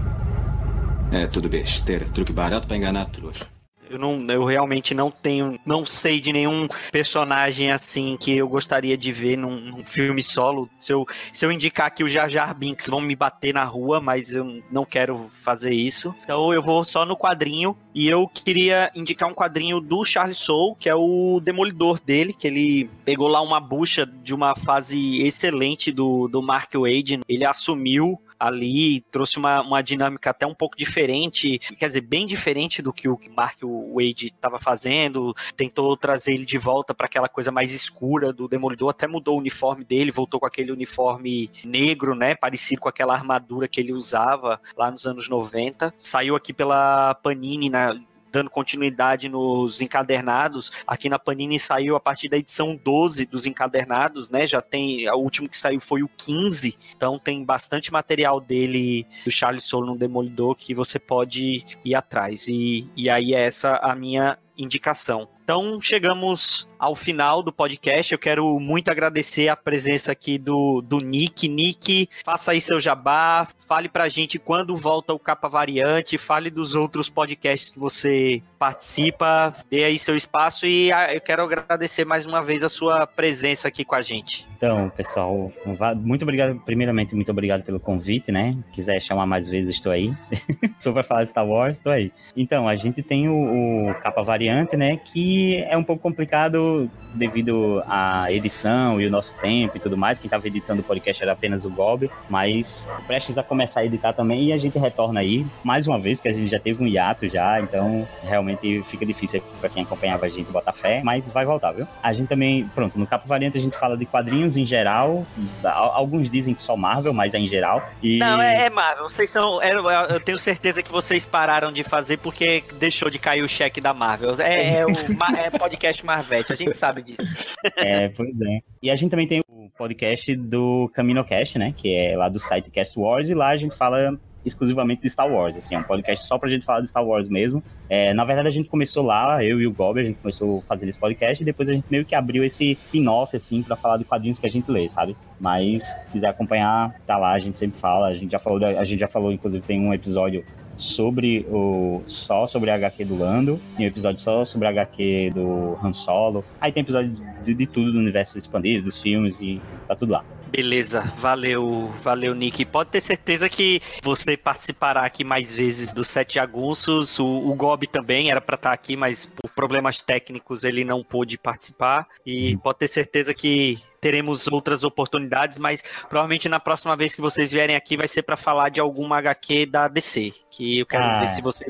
É 1.12 1.26
tudo 1.26 1.50
besteira, 1.50 2.06
truque 2.06 2.32
barato 2.32 2.66
para 2.66 2.78
enganar 2.78 3.04
trouxa. 3.04 3.51
Eu, 3.92 3.98
não, 3.98 4.26
eu 4.28 4.44
realmente 4.44 4.94
não 4.94 5.10
tenho, 5.10 5.58
não 5.64 5.84
sei 5.84 6.18
de 6.18 6.32
nenhum 6.32 6.66
personagem 6.90 7.70
assim 7.70 8.16
que 8.18 8.36
eu 8.36 8.48
gostaria 8.48 8.96
de 8.96 9.12
ver 9.12 9.36
num, 9.36 9.60
num 9.60 9.84
filme 9.84 10.22
solo. 10.22 10.68
Se 10.78 10.92
eu, 10.92 11.06
se 11.32 11.44
eu 11.44 11.52
indicar 11.52 11.90
que 11.92 12.02
o 12.02 12.08
Jar 12.08 12.28
Jar 12.28 12.54
Binks 12.54 12.88
vão 12.88 13.00
me 13.00 13.14
bater 13.14 13.52
na 13.52 13.64
rua, 13.64 14.00
mas 14.00 14.32
eu 14.32 14.62
não 14.70 14.84
quero 14.84 15.28
fazer 15.42 15.72
isso. 15.72 16.14
Então 16.24 16.52
eu 16.52 16.62
vou 16.62 16.84
só 16.84 17.04
no 17.04 17.16
quadrinho 17.16 17.76
e 17.94 18.08
eu 18.08 18.26
queria 18.26 18.90
indicar 18.94 19.28
um 19.28 19.34
quadrinho 19.34 19.80
do 19.80 20.04
Charles 20.04 20.38
Soule, 20.38 20.76
que 20.78 20.88
é 20.88 20.94
o 20.94 21.40
Demolidor 21.40 22.00
dele, 22.00 22.32
que 22.32 22.46
ele 22.46 22.90
pegou 23.04 23.28
lá 23.28 23.40
uma 23.40 23.60
bucha 23.60 24.06
de 24.06 24.34
uma 24.34 24.54
fase 24.56 25.22
excelente 25.22 25.92
do, 25.92 26.28
do 26.28 26.42
Mark 26.42 26.72
Wade. 26.74 27.20
Ele 27.28 27.44
assumiu 27.44 28.18
ali, 28.42 29.02
trouxe 29.02 29.38
uma, 29.38 29.62
uma 29.62 29.80
dinâmica 29.80 30.30
até 30.30 30.44
um 30.44 30.54
pouco 30.54 30.76
diferente, 30.76 31.60
quer 31.78 31.86
dizer, 31.86 32.00
bem 32.00 32.26
diferente 32.26 32.82
do 32.82 32.92
que 32.92 33.08
o 33.08 33.16
Mark 33.36 33.58
Wade 33.62 34.26
estava 34.26 34.58
fazendo, 34.58 35.32
tentou 35.56 35.96
trazer 35.96 36.32
ele 36.32 36.44
de 36.44 36.58
volta 36.58 36.92
para 36.92 37.06
aquela 37.06 37.28
coisa 37.28 37.52
mais 37.52 37.72
escura 37.72 38.32
do 38.32 38.48
Demolidor, 38.48 38.90
até 38.90 39.06
mudou 39.06 39.36
o 39.36 39.38
uniforme 39.38 39.84
dele, 39.84 40.10
voltou 40.10 40.40
com 40.40 40.46
aquele 40.46 40.72
uniforme 40.72 41.48
negro, 41.64 42.16
né, 42.16 42.34
parecido 42.34 42.80
com 42.80 42.88
aquela 42.88 43.14
armadura 43.14 43.68
que 43.68 43.80
ele 43.80 43.92
usava 43.92 44.60
lá 44.76 44.90
nos 44.90 45.06
anos 45.06 45.28
90. 45.28 45.94
Saiu 46.00 46.34
aqui 46.34 46.52
pela 46.52 47.14
Panini 47.14 47.70
na 47.70 47.94
dando 48.32 48.50
continuidade 48.50 49.28
nos 49.28 49.80
encadernados. 49.80 50.72
Aqui 50.86 51.08
na 51.08 51.18
Panini 51.18 51.58
saiu 51.58 51.94
a 51.94 52.00
partir 52.00 52.28
da 52.28 52.38
edição 52.38 52.74
12 52.82 53.26
dos 53.26 53.46
encadernados, 53.46 54.30
né? 54.30 54.46
Já 54.46 54.62
tem, 54.62 55.08
o 55.10 55.16
último 55.16 55.48
que 55.48 55.58
saiu 55.58 55.80
foi 55.80 56.02
o 56.02 56.08
15, 56.08 56.76
então 56.96 57.18
tem 57.18 57.44
bastante 57.44 57.92
material 57.92 58.40
dele, 58.40 59.06
do 59.24 59.30
Charles 59.30 59.64
Soule 59.64 59.88
no 59.88 59.96
Demolidor, 59.96 60.56
que 60.56 60.74
você 60.74 60.98
pode 60.98 61.64
ir 61.84 61.94
atrás. 61.94 62.48
E, 62.48 62.88
e 62.96 63.10
aí 63.10 63.34
é 63.34 63.40
essa 63.40 63.76
a 63.76 63.94
minha 63.94 64.38
indicação. 64.56 65.28
Então 65.42 65.80
chegamos 65.80 66.68
ao 66.78 66.94
final 66.94 67.42
do 67.42 67.52
podcast. 67.52 68.12
Eu 68.12 68.18
quero 68.18 68.58
muito 68.58 68.90
agradecer 68.90 69.48
a 69.48 69.56
presença 69.56 70.12
aqui 70.12 70.38
do, 70.38 70.80
do 70.80 70.98
Nick. 70.98 71.48
Nick, 71.48 72.08
faça 72.24 72.52
aí 72.52 72.60
seu 72.60 72.80
jabá, 72.80 73.46
fale 73.66 73.88
pra 73.88 74.08
gente 74.08 74.38
quando 74.38 74.76
volta 74.76 75.12
o 75.12 75.18
Capa 75.18 75.48
Variante, 75.48 76.18
fale 76.18 76.50
dos 76.50 76.74
outros 76.74 77.08
podcasts 77.08 77.72
que 77.72 77.78
você 77.78 78.42
participa, 78.58 79.54
dê 79.70 79.84
aí 79.84 79.98
seu 79.98 80.16
espaço 80.16 80.66
e 80.66 80.92
ah, 80.92 81.12
eu 81.12 81.20
quero 81.20 81.42
agradecer 81.42 82.04
mais 82.04 82.26
uma 82.26 82.42
vez 82.42 82.62
a 82.62 82.68
sua 82.68 83.06
presença 83.06 83.68
aqui 83.68 83.84
com 83.84 83.94
a 83.94 84.02
gente. 84.02 84.46
Então, 84.56 84.88
pessoal, 84.90 85.52
muito 85.96 86.22
obrigado, 86.22 86.60
primeiramente, 86.64 87.14
muito 87.16 87.30
obrigado 87.30 87.64
pelo 87.64 87.80
convite, 87.80 88.30
né? 88.30 88.56
Quiser 88.72 89.00
chamar 89.02 89.26
mais 89.26 89.48
vezes, 89.48 89.74
estou 89.74 89.90
aí. 89.90 90.14
Só 90.78 90.92
para 90.92 91.02
falar 91.02 91.26
Star 91.26 91.44
Wars, 91.44 91.78
estou 91.78 91.90
aí. 91.90 92.12
Então, 92.36 92.68
a 92.68 92.76
gente 92.76 93.02
tem 93.02 93.28
o, 93.28 93.90
o 93.90 93.94
Capa 93.94 94.22
Variante, 94.22 94.76
né? 94.76 94.96
Que 94.96 95.31
é 95.56 95.76
um 95.76 95.84
pouco 95.84 96.02
complicado 96.02 96.90
devido 97.14 97.82
à 97.86 98.30
edição 98.32 99.00
e 99.00 99.06
o 99.06 99.10
nosso 99.10 99.34
tempo 99.36 99.76
e 99.76 99.80
tudo 99.80 99.96
mais. 99.96 100.18
Quem 100.18 100.26
estava 100.26 100.46
editando 100.46 100.80
o 100.80 100.84
podcast 100.84 101.22
era 101.22 101.32
apenas 101.32 101.64
o 101.64 101.70
Gob, 101.70 102.10
mas 102.28 102.88
prestes 103.06 103.38
a 103.38 103.42
começar 103.42 103.80
a 103.80 103.84
editar 103.84 104.12
também 104.12 104.44
e 104.44 104.52
a 104.52 104.56
gente 104.56 104.78
retorna 104.78 105.20
aí 105.20 105.46
mais 105.62 105.86
uma 105.86 105.98
vez, 105.98 106.18
porque 106.18 106.28
a 106.28 106.32
gente 106.32 106.50
já 106.50 106.58
teve 106.58 106.82
um 106.82 106.86
hiato 106.86 107.28
já, 107.28 107.60
então 107.60 108.06
realmente 108.22 108.82
fica 108.90 109.04
difícil 109.04 109.42
para 109.60 109.68
quem 109.68 109.82
acompanhava 109.82 110.26
a 110.26 110.28
gente 110.28 110.50
botar 110.50 110.72
fé, 110.72 111.00
mas 111.04 111.28
vai 111.28 111.44
voltar, 111.44 111.72
viu? 111.72 111.86
A 112.02 112.12
gente 112.12 112.28
também, 112.28 112.68
pronto, 112.74 112.98
no 112.98 113.06
Capa 113.06 113.26
Variante 113.26 113.58
a 113.58 113.60
gente 113.60 113.76
fala 113.76 113.96
de 113.96 114.06
quadrinhos 114.06 114.56
em 114.56 114.64
geral, 114.64 115.24
alguns 115.62 116.28
dizem 116.28 116.54
que 116.54 116.62
só 116.62 116.76
Marvel, 116.76 117.12
mas 117.12 117.34
é 117.34 117.38
em 117.38 117.46
geral. 117.46 117.82
E... 118.02 118.18
Não, 118.18 118.40
é, 118.40 118.66
é 118.66 118.70
Marvel, 118.70 119.08
vocês 119.08 119.30
são, 119.30 119.62
eu, 119.62 119.88
eu 119.88 120.20
tenho 120.20 120.38
certeza 120.38 120.82
que 120.82 120.90
vocês 120.90 121.24
pararam 121.24 121.72
de 121.72 121.82
fazer 121.82 122.18
porque 122.18 122.64
deixou 122.78 123.10
de 123.10 123.18
cair 123.18 123.42
o 123.42 123.48
cheque 123.48 123.80
da 123.80 123.92
Marvel. 123.92 124.34
É, 124.38 124.78
é 124.78 124.86
o 124.86 124.92
é 125.30 125.50
podcast 125.50 126.04
Marvete, 126.04 126.52
a 126.52 126.56
gente 126.56 126.76
sabe 126.76 127.02
disso. 127.02 127.38
É, 127.76 128.08
pois 128.08 128.40
é. 128.40 128.60
E 128.82 128.90
a 128.90 128.96
gente 128.96 129.10
também 129.10 129.26
tem 129.26 129.40
o 129.48 129.70
podcast 129.76 130.34
do 130.36 130.90
CaminoCast, 130.94 131.58
né? 131.58 131.74
Que 131.76 131.94
é 131.94 132.16
lá 132.16 132.28
do 132.28 132.38
site 132.38 132.70
Cast 132.70 132.98
Wars, 132.98 133.28
e 133.28 133.34
lá 133.34 133.48
a 133.48 133.56
gente 133.56 133.76
fala 133.76 134.18
exclusivamente 134.44 135.02
de 135.02 135.10
Star 135.10 135.30
Wars, 135.30 135.56
assim, 135.56 135.74
é 135.74 135.78
um 135.78 135.84
podcast 135.84 136.26
só 136.26 136.36
pra 136.36 136.48
gente 136.48 136.64
falar 136.64 136.80
de 136.80 136.88
Star 136.88 137.04
Wars 137.04 137.28
mesmo. 137.28 137.62
É, 137.88 138.12
na 138.12 138.24
verdade, 138.24 138.48
a 138.48 138.50
gente 138.50 138.68
começou 138.68 139.04
lá, 139.04 139.42
eu 139.44 139.60
e 139.60 139.66
o 139.66 139.72
Gob, 139.72 140.00
a 140.00 140.04
gente 140.04 140.18
começou 140.18 140.62
fazendo 140.62 140.88
esse 140.88 140.98
podcast 140.98 141.42
e 141.42 141.46
depois 141.46 141.68
a 141.68 141.72
gente 141.72 141.84
meio 141.90 142.04
que 142.04 142.14
abriu 142.14 142.42
esse 142.42 142.72
spin-off, 142.72 143.36
assim, 143.36 143.62
pra 143.62 143.76
falar 143.76 143.98
de 143.98 144.04
quadrinhos 144.04 144.38
que 144.38 144.46
a 144.46 144.50
gente 144.50 144.70
lê, 144.70 144.88
sabe? 144.88 145.16
Mas, 145.38 145.84
se 145.84 146.12
quiser 146.12 146.28
acompanhar, 146.28 146.94
tá 147.06 147.16
lá, 147.16 147.32
a 147.32 147.38
gente 147.38 147.56
sempre 147.56 147.78
fala, 147.78 148.08
a 148.08 148.14
gente 148.14 148.32
já 148.32 148.38
falou, 148.38 148.64
a 148.64 148.84
gente 148.84 149.00
já 149.00 149.08
falou, 149.08 149.32
inclusive, 149.32 149.64
tem 149.64 149.80
um 149.80 149.94
episódio 149.94 150.44
sobre 150.82 151.46
o 151.50 152.02
só 152.06 152.46
sobre 152.46 152.70
a 152.70 152.74
HQ 152.74 153.04
do 153.04 153.18
Lando, 153.18 153.60
tem 153.76 153.86
um 153.86 153.88
episódio 153.88 154.20
só 154.20 154.44
sobre 154.44 154.66
a 154.66 154.70
HQ 154.70 155.30
do 155.34 155.78
Han 155.82 155.92
Solo. 155.92 156.44
Aí 156.60 156.72
tem 156.72 156.82
episódio 156.82 157.16
de, 157.44 157.54
de 157.54 157.66
tudo 157.66 157.92
do 157.92 157.98
universo 157.98 158.36
expandido, 158.36 158.84
dos 158.84 159.00
filmes 159.00 159.40
e 159.40 159.60
tá 159.86 159.94
tudo 159.94 160.12
lá. 160.12 160.24
Beleza, 160.52 161.00
valeu, 161.16 161.90
valeu, 162.02 162.34
Nick. 162.34 162.66
Pode 162.66 162.90
ter 162.90 163.00
certeza 163.00 163.48
que 163.48 163.80
você 164.02 164.36
participará 164.36 165.00
aqui 165.00 165.24
mais 165.24 165.56
vezes 165.56 165.94
do 165.94 166.04
Sete 166.04 166.34
Jagunços. 166.34 167.18
O, 167.18 167.24
o 167.26 167.54
Gob 167.54 167.86
também 167.86 168.30
era 168.30 168.38
para 168.38 168.56
estar 168.56 168.70
aqui, 168.70 168.94
mas 168.94 169.24
por 169.24 169.48
problemas 169.52 170.02
técnicos 170.02 170.62
ele 170.62 170.84
não 170.84 171.02
pôde 171.02 171.38
participar. 171.38 172.06
E 172.26 172.54
pode 172.58 172.80
ter 172.80 172.88
certeza 172.88 173.32
que 173.32 173.78
teremos 173.98 174.46
outras 174.46 174.84
oportunidades, 174.84 175.56
mas 175.56 175.82
provavelmente 176.06 176.50
na 176.50 176.60
próxima 176.60 176.94
vez 176.96 177.14
que 177.14 177.22
vocês 177.22 177.50
vierem 177.50 177.74
aqui 177.74 177.96
vai 177.96 178.06
ser 178.06 178.22
para 178.22 178.36
falar 178.36 178.68
de 178.68 178.78
alguma 178.78 179.16
HQ 179.16 179.64
da 179.64 179.88
DC, 179.88 180.34
que 180.50 180.80
eu 180.80 180.84
quero 180.86 181.02
Ah. 181.02 181.20
ver 181.20 181.28
se 181.30 181.40
você 181.40 181.64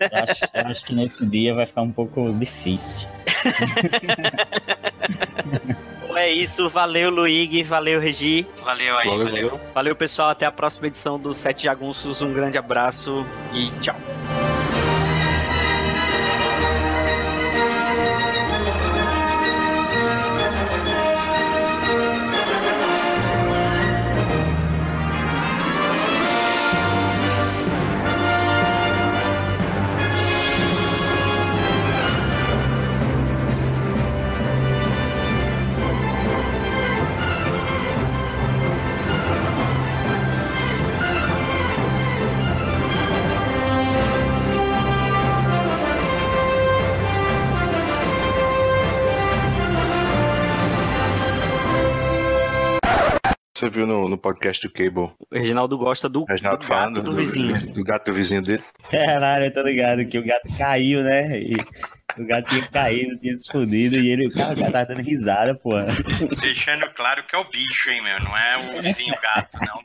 Eu 0.00 0.06
acho, 0.30 0.44
eu 0.54 0.66
acho 0.68 0.84
que 0.86 0.94
nesse 0.94 1.26
dia 1.26 1.54
vai 1.54 1.66
ficar 1.66 1.82
um 1.82 1.92
pouco 1.92 2.32
difícil. 2.32 3.06
Então 6.12 6.22
é 6.22 6.30
isso, 6.30 6.68
valeu 6.68 7.08
Luigi, 7.08 7.62
valeu 7.62 7.98
Regi. 7.98 8.46
Valeu 8.62 8.98
aí, 8.98 9.08
Valeu, 9.08 9.24
valeu. 9.24 9.48
valeu. 9.50 9.60
Valeu 9.74 9.96
pessoal, 9.96 10.28
até 10.28 10.44
a 10.44 10.52
próxima 10.52 10.88
edição 10.88 11.18
do 11.18 11.32
Sete 11.32 11.64
Jagunços. 11.64 12.20
Um 12.20 12.34
grande 12.34 12.58
abraço 12.58 13.24
e 13.54 13.70
tchau. 13.80 13.96
Você 53.62 53.70
viu 53.70 53.86
no, 53.86 54.08
no 54.08 54.18
podcast 54.18 54.66
do 54.66 54.72
Cable, 54.72 55.02
O 55.02 55.14
Reginaldo 55.30 55.78
gosta 55.78 56.08
do, 56.08 56.24
Reginaldo 56.24 56.64
do 56.64 56.68
gato 56.68 56.80
falando 56.80 57.00
do 57.00 57.12
vizinho. 57.12 57.56
do 57.72 57.84
gato 57.84 58.06
do 58.06 58.12
vizinho 58.12 58.42
dele. 58.42 58.64
Caralho, 58.90 59.44
eu 59.44 59.54
tô 59.54 59.62
ligado 59.62 60.04
que 60.04 60.18
o 60.18 60.24
gato 60.26 60.48
caiu, 60.58 61.04
né? 61.04 61.38
E 61.38 61.54
o 62.18 62.26
gato 62.26 62.48
tinha 62.48 62.66
caído, 62.68 63.18
tinha 63.18 63.38
se 63.38 63.50
fudido 63.50 63.96
e 63.96 64.10
ele, 64.10 64.30
cara, 64.30 64.52
o 64.52 64.56
gato 64.56 64.72
tava 64.72 64.86
dando 64.86 65.02
risada, 65.02 65.54
pô. 65.54 65.72
Deixando 66.40 66.88
claro 66.94 67.24
que 67.24 67.34
é 67.34 67.38
o 67.38 67.48
bicho, 67.48 67.90
hein, 67.90 68.02
meu? 68.02 68.20
Não 68.20 68.36
é 68.36 68.56
o 68.56 68.82
vizinho 68.82 69.14
gato, 69.20 69.58
não. 69.66 69.82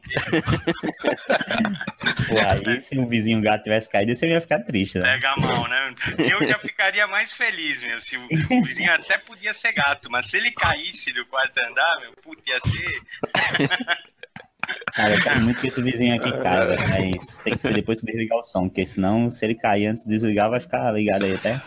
Pô, 2.28 2.36
aí 2.48 2.82
se 2.82 2.98
um 3.00 3.08
vizinho 3.08 3.42
gato 3.42 3.64
tivesse 3.64 3.90
caído, 3.90 4.16
você 4.16 4.28
ia 4.28 4.42
ficar 4.42 4.60
triste, 4.60 5.00
né? 5.00 5.14
Pega 5.14 5.32
a 5.32 5.36
mão, 5.38 5.68
né? 5.68 5.96
Eu 6.18 6.48
já 6.48 6.60
ficaria 6.60 7.08
mais 7.08 7.32
feliz, 7.34 7.82
meu. 7.82 8.00
Se 8.02 8.18
o, 8.18 8.26
o 8.26 8.64
vizinho 8.64 8.92
até 8.94 9.18
podia 9.18 9.54
ser 9.54 9.74
gato, 9.74 10.10
mas 10.10 10.28
se 10.28 10.38
ele 10.38 10.52
caísse 10.52 11.14
do 11.14 11.26
quarto 11.26 11.58
andar, 11.60 12.00
meu, 12.02 12.12
puta, 12.22 12.42
ia 12.48 12.60
ser. 12.60 13.02
Cara, 14.96 15.16
eu 15.16 15.22
quero 15.22 15.42
muito 15.42 15.62
que 15.62 15.68
esse 15.68 15.82
vizinho 15.82 16.16
aqui 16.16 16.32
caia. 16.40 16.78
Mas 16.90 17.40
tem 17.40 17.56
que 17.56 17.62
ser 17.62 17.74
depois 17.74 18.00
que 18.00 18.08
desligar 18.08 18.38
o 18.38 18.44
som, 18.44 18.68
porque 18.68 18.86
senão, 18.86 19.30
se 19.30 19.46
ele 19.46 19.56
cair 19.56 19.88
antes 19.88 20.04
de 20.04 20.10
desligar, 20.10 20.50
vai 20.50 20.60
ficar 20.60 20.92
ligado 20.92 21.26
aí 21.26 21.36
até. 21.36 21.62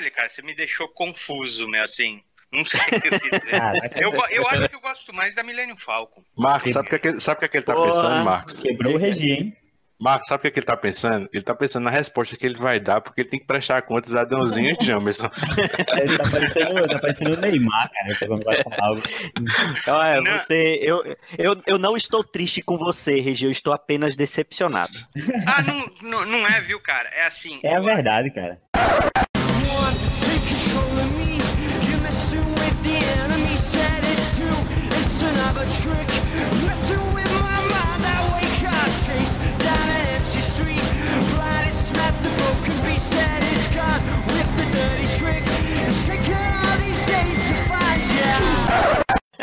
Olha, 0.00 0.10
cara, 0.10 0.28
você 0.30 0.40
me 0.40 0.54
deixou 0.54 0.88
confuso, 0.88 1.68
meu, 1.68 1.84
assim. 1.84 2.22
Não 2.50 2.64
sei 2.64 2.80
o 2.80 3.00
que 3.02 3.10
dizer. 3.10 3.40
Caraca, 3.50 4.00
eu, 4.00 4.10
go- 4.10 4.26
eu 4.30 4.48
acho 4.48 4.68
que 4.68 4.74
eu 4.74 4.80
gosto 4.80 5.12
mais 5.14 5.34
da 5.34 5.42
Millennium 5.42 5.76
Falcon. 5.76 6.22
Marcos, 6.36 6.72
sabe 6.72 6.86
o 6.86 6.90
que, 6.90 6.96
é 6.96 6.98
que- 6.98 7.20
sabe 7.20 7.36
o 7.36 7.38
que, 7.40 7.44
é 7.44 7.48
que 7.48 7.56
ele 7.58 7.66
tá 7.66 7.74
pensando, 7.74 8.24
Marcos? 8.24 8.58
Quebrou 8.60 8.94
o 8.94 8.96
Regi, 8.98 9.30
hein? 9.30 9.56
Marcos, 10.00 10.26
sabe 10.28 10.38
o 10.38 10.42
que, 10.42 10.48
é 10.48 10.50
que 10.52 10.58
ele 10.60 10.66
tá 10.66 10.76
pensando? 10.78 11.28
Ele 11.30 11.42
tá 11.44 11.54
pensando 11.54 11.84
na 11.84 11.90
resposta 11.90 12.34
que 12.34 12.46
ele 12.46 12.56
vai 12.56 12.80
dar, 12.80 13.02
porque 13.02 13.20
ele 13.20 13.28
tem 13.28 13.38
que 13.38 13.46
prestar 13.46 13.82
contas 13.82 14.14
a 14.14 14.22
Adãozinho 14.22 14.74
e 14.80 14.84
Jamerson. 14.84 15.30
Ele 16.00 16.16
tá 16.16 16.24
parecendo, 16.30 16.88
tá 16.88 16.98
parecendo 16.98 17.36
o 17.36 17.40
Neymar, 17.40 17.90
cara, 17.92 18.16
quando 18.26 18.42
vai 18.42 18.62
falar 18.62 18.78
algo. 18.80 19.02
Olha, 19.86 20.20
Não. 20.22 20.38
você, 20.38 20.78
eu, 20.82 21.04
eu, 21.38 21.62
eu 21.66 21.78
não 21.78 21.96
estou 21.98 22.24
triste 22.24 22.62
com 22.62 22.78
você, 22.78 23.20
Regi, 23.20 23.44
eu 23.44 23.50
estou 23.50 23.74
apenas 23.74 24.16
decepcionado. 24.16 24.94
Ah, 25.46 25.60
não, 25.62 25.86
não, 26.02 26.24
não 26.24 26.48
é, 26.48 26.60
viu, 26.62 26.80
cara? 26.80 27.08
É 27.10 27.26
assim. 27.26 27.60
É 27.62 27.74
a 27.76 27.78
eu- 27.78 27.84
verdade, 27.84 28.30
cara. 28.32 28.58
everyone. 29.70 30.09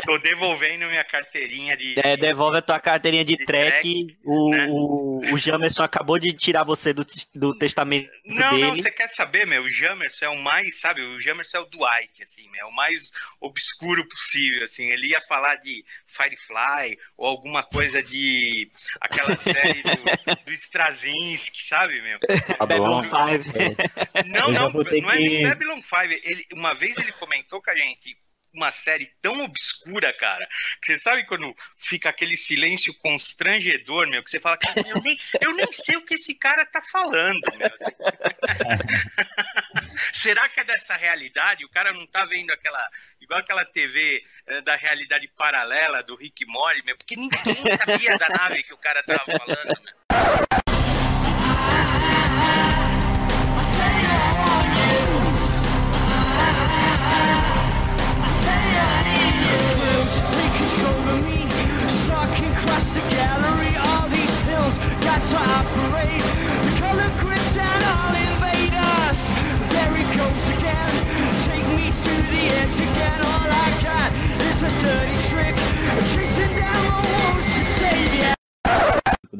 Tô 0.07 0.17
devolvendo 0.19 0.87
minha 0.87 1.03
carteirinha 1.03 1.75
de. 1.75 1.99
É, 1.99 2.15
devolve 2.15 2.59
a 2.59 2.61
tua 2.61 2.79
carteirinha 2.79 3.25
de, 3.25 3.35
De 3.35 3.45
track. 3.45 3.81
track, 3.81 4.17
o, 4.23 4.51
né? 4.51 4.67
o, 4.69 5.19
o 5.33 5.37
Jamerson 5.37 5.83
acabou 5.83 6.17
de 6.17 6.31
tirar 6.31 6.63
você 6.63 6.93
do, 6.93 7.05
do 7.35 7.53
testamento 7.57 8.09
Não, 8.25 8.51
dele. 8.51 8.61
não, 8.67 8.75
você 8.75 8.89
quer 8.89 9.09
saber, 9.09 9.45
meu? 9.45 9.63
O 9.63 9.69
Jamerson 9.69 10.23
é 10.23 10.29
o 10.29 10.37
mais, 10.37 10.79
sabe? 10.79 11.01
O 11.01 11.19
Jamerson 11.19 11.57
é 11.57 11.59
o 11.59 11.65
Dwight, 11.65 12.23
assim, 12.23 12.49
meu, 12.49 12.61
é 12.61 12.65
o 12.65 12.71
mais 12.73 13.11
obscuro 13.41 14.07
possível, 14.07 14.63
assim. 14.63 14.85
Ele 14.89 15.07
ia 15.07 15.19
falar 15.27 15.55
de 15.55 15.83
Firefly 16.05 16.97
ou 17.17 17.27
alguma 17.27 17.61
coisa 17.63 18.01
de 18.01 18.71
aquela 19.01 19.35
série 19.43 19.83
do, 19.83 20.45
do 20.45 20.53
Straczynski, 20.53 21.63
sabe, 21.63 22.01
meu? 22.01 22.17
Babylon 22.57 23.01
Babylon. 23.01 23.43
5. 23.43 24.27
Não, 24.27 24.47
Eu 24.47 24.53
já 24.53 24.59
não, 24.61 24.71
vou 24.71 24.85
ter 24.85 25.01
não 25.01 25.11
é 25.11 25.17
nem 25.17 25.43
Babylon 25.49 25.81
5. 25.81 25.95
Ele, 26.23 26.45
uma 26.53 26.73
vez 26.75 26.97
ele 26.97 27.11
comentou 27.11 27.61
com 27.61 27.71
a 27.71 27.75
gente 27.75 28.17
uma 28.53 28.71
série 28.71 29.11
tão 29.21 29.41
obscura, 29.41 30.13
cara, 30.13 30.47
você 30.83 30.97
sabe 30.97 31.25
quando 31.25 31.53
fica 31.77 32.09
aquele 32.09 32.35
silêncio 32.35 32.93
constrangedor, 32.99 34.09
meu, 34.09 34.23
que 34.23 34.29
você 34.29 34.39
fala, 34.39 34.57
eu 34.87 35.01
nem, 35.01 35.19
eu 35.41 35.53
nem 35.53 35.71
sei 35.71 35.97
o 35.97 36.05
que 36.05 36.15
esse 36.15 36.35
cara 36.35 36.65
tá 36.65 36.81
falando, 36.81 37.39
meu. 37.57 37.69
Será 40.13 40.47
que 40.49 40.59
é 40.59 40.63
dessa 40.63 40.95
realidade? 40.95 41.65
O 41.65 41.69
cara 41.69 41.93
não 41.93 42.05
tá 42.07 42.25
vendo 42.25 42.51
aquela, 42.51 42.89
igual 43.21 43.39
aquela 43.39 43.65
TV 43.65 44.23
eh, 44.47 44.61
da 44.61 44.75
realidade 44.75 45.27
paralela 45.29 46.03
do 46.03 46.15
Rick 46.15 46.45
Mori, 46.45 46.83
meu, 46.83 46.97
porque 46.97 47.15
ninguém 47.15 47.55
sabia 47.77 48.17
da 48.17 48.29
nave 48.29 48.63
que 48.63 48.73
o 48.73 48.77
cara 48.77 49.03
tava 49.03 49.23
falando, 49.25 49.81
meu. 49.83 50.66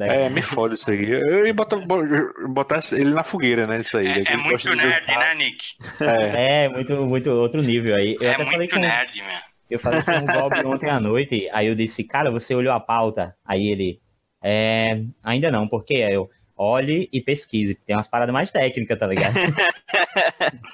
É, 0.00 0.28
me 0.28 0.42
foda 0.42 0.74
isso 0.74 0.90
aí. 0.90 1.10
Eu 1.10 1.46
ia 1.46 1.52
botar, 1.54 1.76
botar 2.48 2.80
ele 2.92 3.10
na 3.10 3.24
fogueira, 3.24 3.66
né? 3.66 3.80
Isso 3.80 3.96
aí. 3.96 4.06
É, 4.06 4.32
é 4.32 4.36
muito 4.36 4.58
de 4.70 4.76
nerd, 4.76 5.00
juntar- 5.06 5.18
né, 5.18 5.34
Nick? 5.34 5.64
É. 6.00 6.64
É, 6.64 6.68
muito, 6.68 6.92
muito 7.06 7.30
outro 7.30 7.62
nível 7.62 7.94
aí. 7.96 8.16
Eu 8.20 8.28
É 8.28 8.34
até 8.34 8.44
falei 8.44 8.58
muito 8.58 8.74
com, 8.74 8.80
nerd, 8.80 9.16
meu. 9.22 9.36
eu 9.70 9.78
falei 9.80 10.02
com 10.02 10.12
o 10.12 10.26
Bob 10.26 10.54
ontem 10.66 10.88
à 10.88 11.00
noite, 11.00 11.48
aí 11.52 11.66
eu 11.66 11.74
disse, 11.74 12.04
cara, 12.04 12.30
você 12.30 12.54
olhou 12.54 12.72
a 12.72 12.78
pauta? 12.80 13.34
Aí 13.44 13.66
ele, 13.66 14.00
é, 14.42 15.02
ainda 15.24 15.50
não, 15.50 15.66
porque 15.66 15.94
Aí 15.94 16.14
eu, 16.14 16.30
olhe 16.56 17.08
e 17.12 17.20
pesquise, 17.20 17.74
tem 17.74 17.96
umas 17.96 18.06
paradas 18.08 18.32
mais 18.32 18.50
técnicas, 18.52 18.98
tá 18.98 19.06
ligado? 19.06 19.34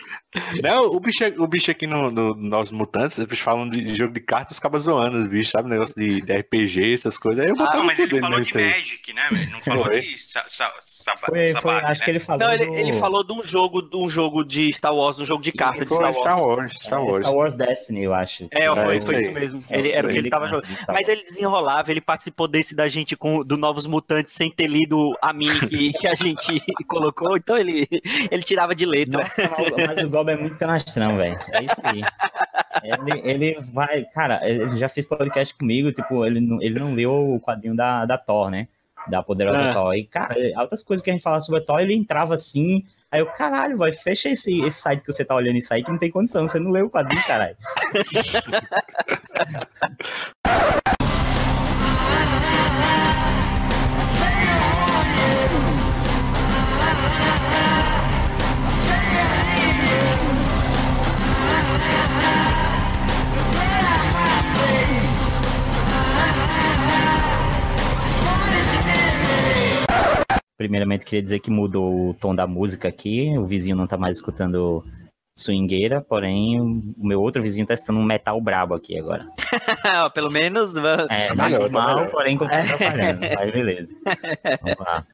Não, 0.63 0.87
o 0.87 1.01
bicho, 1.01 1.25
o 1.39 1.47
bicho 1.47 1.71
aqui 1.71 1.87
no, 1.87 2.11
no 2.11 2.35
Nós 2.35 2.71
Mutantes, 2.71 3.19
eles 3.19 3.39
falam 3.39 3.69
de 3.69 3.95
jogo 3.97 4.13
de 4.13 4.21
cartas, 4.21 4.53
os 4.57 4.59
cabas 4.61 4.83
zoando 4.83 5.19
os 5.19 5.27
bichos, 5.29 5.51
sabe? 5.51 5.69
Negócio 5.69 5.95
de, 5.97 6.21
de 6.21 6.33
RPG, 6.33 6.95
essas 6.95 7.19
coisas. 7.19 7.45
Aí 7.45 7.51
eu 7.51 7.57
Ah, 7.61 7.83
mas 7.83 7.99
ele 7.99 8.21
falou 8.21 8.41
de 8.41 8.59
aí. 8.59 8.71
Magic, 8.71 9.13
né? 9.13 9.29
Ele 9.33 9.47
não 9.47 9.61
falou 9.61 9.85
Foi. 9.87 10.01
de 10.01 10.19
sa 10.19 10.45
sa 10.49 10.73
sa 10.81 11.17
Foi, 11.17 11.43
foi, 11.43 11.53
Sabag, 11.53 11.87
acho 11.87 12.01
né? 12.01 12.05
que 12.05 12.11
ele 12.11 12.21
falou 12.21 12.47
Não, 12.47 12.53
ele, 12.55 12.67
do- 12.67 12.75
ele 12.75 12.93
falou 12.95 13.25
de 13.25 13.33
um 13.33 13.43
jogo, 13.43 13.83
de 13.83 13.97
um 13.97 14.09
jogo 14.09 14.45
de 14.45 14.73
Star 14.73 14.95
Wars, 14.95 15.19
um 15.19 15.27
jogo 15.27 15.43
de 15.43 15.53
carta 15.53 15.85
de 15.85 15.93
Star 15.95 16.13
Wars. 16.13 16.19
Star 16.21 16.41
Wars, 16.43 16.73
Star 16.73 16.99
é, 16.99 17.03
Wars. 17.03 17.21
Star 17.21 17.35
Wars 17.35 17.55
Destiny, 17.57 18.03
eu 18.05 18.15
acho. 18.15 18.49
É, 18.51 18.67
foi, 18.75 18.97
É, 18.97 19.01
foi 19.01 19.17
isso 19.23 19.33
mesmo. 19.33 19.65
É, 19.71 19.79
Ele, 19.79 19.93
era 19.93 20.07
o 20.07 20.11
que 20.11 20.19
ele 20.19 20.31
tava 20.31 20.49
jogando. 20.49 20.69
Mas 20.89 21.09
ele 21.09 21.23
desenrolava, 21.25 21.91
ele 21.91 22.01
participou 22.01 22.47
desse 22.49 22.75
da 22.75 22.89
gente 22.89 23.17
com 23.17 23.43
do 23.45 23.57
Novos 23.57 23.87
Mutantes 23.87 24.35
sem 24.35 24.51
ter 24.51 24.67
lido 24.67 25.17
a 25.23 25.33
mini 25.33 25.61
que, 25.69 25.93
que 25.93 26.07
a 26.07 26.15
gente 26.15 26.61
colocou, 26.89 27.37
então 27.37 27.57
ele, 27.57 27.87
ele 28.31 28.43
tirava 28.43 28.75
de 28.75 28.85
letra. 28.87 29.19
Nossa, 29.23 29.51
mas, 29.95 30.05
o 30.05 30.09
Gob 30.09 30.34
é 30.35 30.37
muito 30.37 30.57
canastrão, 30.57 31.17
velho. 31.17 31.39
É 31.53 31.63
isso 31.65 31.81
aí. 31.83 32.03
Ele, 32.83 33.21
ele 33.25 33.61
vai, 33.73 34.05
cara, 34.05 34.47
ele 34.49 34.77
já 34.77 34.89
fez 34.89 35.07
podcast 35.07 35.55
comigo, 35.55 35.93
tipo, 35.93 36.25
ele 36.25 36.41
não, 36.41 36.61
ele 36.61 36.79
não 36.79 36.93
leu 36.95 37.35
o 37.35 37.41
quadrinho 37.41 37.75
da, 37.75 38.05
da 38.05 38.19
Thor, 38.19 38.51
né? 38.51 38.69
Da 39.09 39.23
poderosa 39.23 39.71
Ah. 39.71 39.75
Thor. 39.75 39.95
E, 39.95 40.05
cara, 40.05 40.35
altas 40.57 40.83
coisas 40.83 41.03
que 41.03 41.11
a 41.11 41.13
gente 41.13 41.23
falava 41.23 41.41
sobre 41.41 41.61
a 41.61 41.65
Thor, 41.65 41.81
ele 41.81 41.95
entrava 41.95 42.35
assim. 42.35 42.85
Aí 43.11 43.21
eu, 43.21 43.27
caralho, 43.27 43.79
vai, 43.79 43.93
fecha 43.93 44.29
esse, 44.29 44.61
esse 44.63 44.81
site 44.81 45.01
que 45.01 45.13
você 45.13 45.25
tá 45.25 45.35
olhando 45.35 45.57
isso 45.57 45.73
aí 45.73 45.85
que 45.85 45.91
não 45.91 45.99
tem 45.99 46.11
condição, 46.11 46.49
você 46.49 46.59
não 46.59 46.71
leu 46.71 46.87
o 46.87 46.91
quadrinho, 46.91 47.23
caralho. 47.25 47.57
Primeiramente, 70.65 71.05
queria 71.05 71.23
dizer 71.23 71.41
que 71.41 71.51
mudou 71.51 72.09
o 72.09 72.15
tom 72.15 72.35
da 72.35 72.47
música 72.47 72.89
aqui. 72.89 73.37
O 73.37 73.45
vizinho 73.45 73.77
não 73.77 73.87
tá 73.87 73.99
mais 73.99 74.17
escutando 74.17 74.83
swingueira, 75.39 76.01
porém, 76.01 76.59
o 76.59 76.83
meu 77.07 77.21
outro 77.21 77.43
vizinho 77.43 77.67
tá 77.67 77.75
escutando 77.75 77.99
um 77.99 78.05
metal 78.05 78.41
brabo 78.41 78.73
aqui 78.73 78.99
agora. 78.99 79.27
Pelo 80.15 80.31
menos. 80.31 80.75
É, 81.11 81.29
Tá 81.29 81.35
tá 81.37 81.45
melhor, 81.45 81.65
tá 81.65 81.69
mal, 81.69 81.97
melhor. 81.97 82.11
porém, 82.11 82.39
continua 82.39 82.61
atrapalhando. 82.65 83.21
Mas 83.35 83.53
beleza. 83.53 83.95
Vamos 84.63 84.79
lá. 84.79 85.07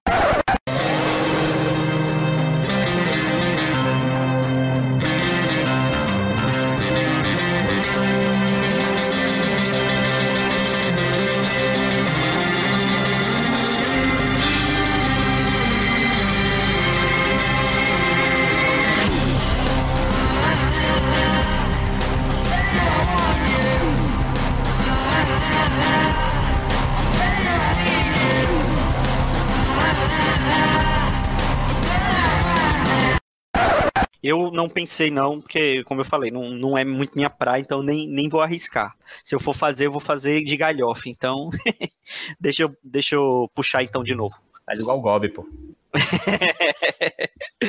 Eu 34.22 34.50
não 34.50 34.68
pensei 34.68 35.10
não, 35.10 35.40
porque, 35.40 35.82
como 35.84 36.00
eu 36.00 36.04
falei, 36.04 36.30
não, 36.30 36.50
não 36.50 36.76
é 36.76 36.84
muito 36.84 37.14
minha 37.16 37.30
praia, 37.30 37.60
então 37.60 37.82
nem, 37.82 38.06
nem 38.06 38.28
vou 38.28 38.42
arriscar. 38.42 38.94
Se 39.24 39.34
eu 39.34 39.40
for 39.40 39.54
fazer, 39.54 39.86
eu 39.86 39.92
vou 39.92 40.00
fazer 40.00 40.44
de 40.44 40.56
galhofa. 40.56 41.08
Então, 41.08 41.48
deixa, 42.38 42.64
eu, 42.64 42.76
deixa 42.84 43.14
eu 43.14 43.50
puxar 43.54 43.82
então 43.82 44.04
de 44.04 44.14
novo. 44.14 44.36
Faz 44.66 44.78
igual 44.78 44.98
o 44.98 45.00
Gob, 45.00 45.26
pô. 45.30 45.48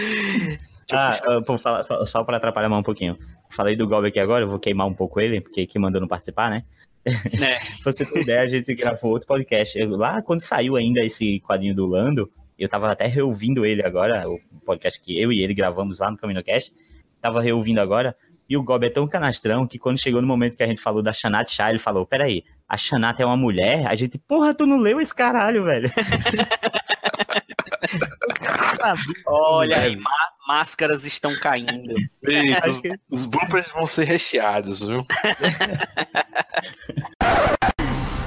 ah, 0.92 1.42
pô, 1.46 1.58
fala- 1.58 1.84
só, 1.84 2.06
só 2.06 2.24
pra 2.24 2.38
atrapalhar 2.38 2.70
mais 2.70 2.80
um 2.82 2.84
pouquinho. 2.84 3.18
Falei 3.50 3.76
do 3.76 3.88
Gob 3.88 4.08
aqui 4.08 4.20
agora, 4.20 4.46
eu 4.46 4.50
vou 4.50 4.60
queimar 4.60 4.88
um 4.88 4.94
pouco 4.94 5.20
ele, 5.20 5.42
porque 5.42 5.66
quem 5.66 5.82
mandou 5.82 6.02
não 6.02 6.08
participar, 6.08 6.50
né? 6.50 6.64
É. 7.06 7.12
pra 7.84 7.92
você 7.94 8.06
ter 8.06 8.22
ideia, 8.22 8.42
a 8.42 8.48
gente 8.48 8.74
gravou 8.76 9.12
outro 9.12 9.28
podcast. 9.28 9.78
Eu- 9.78 9.90
Lá 9.98 10.22
quando 10.22 10.42
saiu 10.42 10.76
ainda 10.76 11.02
esse 11.04 11.40
quadrinho 11.42 11.76
do 11.76 11.86
Lando, 11.86 12.32
eu 12.62 12.70
tava 12.70 12.92
até 12.92 13.08
reouvindo 13.08 13.66
ele 13.66 13.84
agora, 13.84 14.30
o 14.30 14.40
podcast 14.66 15.00
que 15.02 15.20
eu 15.20 15.32
e 15.32 15.42
ele 15.42 15.54
gravamos 15.54 16.00
lá 16.00 16.12
no 16.12 16.18
CaminoCast. 16.18 16.74
Tava 17.22 17.42
reouvindo 17.42 17.80
agora. 17.82 18.16
E 18.48 18.58
o 18.58 18.64
Gob 18.64 18.86
é 18.86 18.90
tão 18.90 19.08
canastrão 19.08 19.66
que 19.66 19.80
quando 19.80 19.98
chegou 20.00 20.22
no 20.22 20.28
momento 20.28 20.58
que 20.58 20.64
a 20.64 20.68
gente 20.68 20.82
falou 20.82 21.02
da 21.02 21.14
Shanat 21.14 21.50
Shah, 21.52 21.70
ele 21.70 21.80
falou: 21.80 22.06
peraí, 22.06 22.44
a 22.68 22.76
Shanat 22.76 23.22
é 23.22 23.26
uma 23.26 23.38
mulher? 23.38 23.88
A 23.88 23.96
gente, 23.96 24.18
porra, 24.18 24.54
tu 24.54 24.66
não 24.66 24.78
leu 24.78 25.00
esse 25.00 25.16
caralho, 25.16 25.64
velho. 25.64 25.90
Olha 29.26 29.80
aí, 29.80 29.96
má- 29.96 30.10
máscaras 30.48 31.06
estão 31.06 31.34
caindo. 31.40 31.94
Eita, 32.24 32.70
os, 32.70 32.82
os 33.12 33.26
bloopers 33.26 33.72
vão 33.72 33.86
ser 33.88 34.04
recheados, 34.06 34.86
viu? 34.86 35.06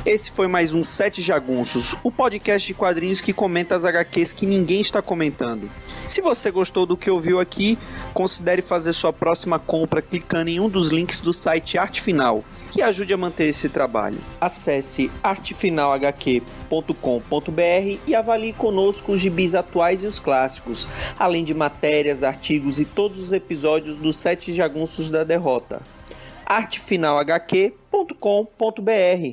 Esse 0.07 0.31
foi 0.31 0.47
mais 0.47 0.75
um 0.75 0.83
Sete 0.83 1.23
Jagunços, 1.23 1.97
o 2.05 2.13
podcast 2.13 2.69
de 2.69 2.75
quadrinhos 2.75 3.23
que 3.23 3.33
comenta 3.33 3.75
as 3.75 3.87
HQs 3.87 4.35
que 4.35 4.45
ninguém 4.45 4.83
está 4.83 5.01
comentando. 5.01 5.71
Se 6.07 6.21
você 6.21 6.51
gostou 6.51 6.85
do 6.85 6.95
que 6.95 7.11
ouviu 7.11 7.41
aqui, 7.41 7.79
considere 8.13 8.61
fazer 8.61 8.93
sua 8.93 9.15
próxima 9.15 9.59
compra 9.59 10.03
clicando 10.03 10.51
em 10.51 10.61
um 10.61 10.69
dos 10.69 10.91
links 10.91 11.21
do 11.21 11.33
site 11.33 11.79
Arte 11.79 12.03
Final, 12.03 12.45
que 12.71 12.83
ajude 12.83 13.15
a 13.15 13.17
manter 13.17 13.45
esse 13.45 13.71
trabalho. 13.71 14.19
Acesse 14.39 15.11
artefinalhq.com.br 15.23 17.99
e 18.07 18.15
avalie 18.15 18.53
conosco 18.53 19.13
os 19.13 19.23
gibis 19.23 19.55
atuais 19.55 20.05
e 20.05 20.07
os 20.07 20.19
clássicos, 20.19 20.87
além 21.19 21.45
de 21.45 21.55
matérias, 21.55 22.23
artigos 22.23 22.79
e 22.79 22.85
todos 22.85 23.19
os 23.19 23.33
episódios 23.33 23.97
dos 23.97 24.19
Sete 24.19 24.53
Jagunços 24.53 25.09
da 25.09 25.25
Derrota. 25.25 25.81
artefinalhq.com.br 26.45 29.33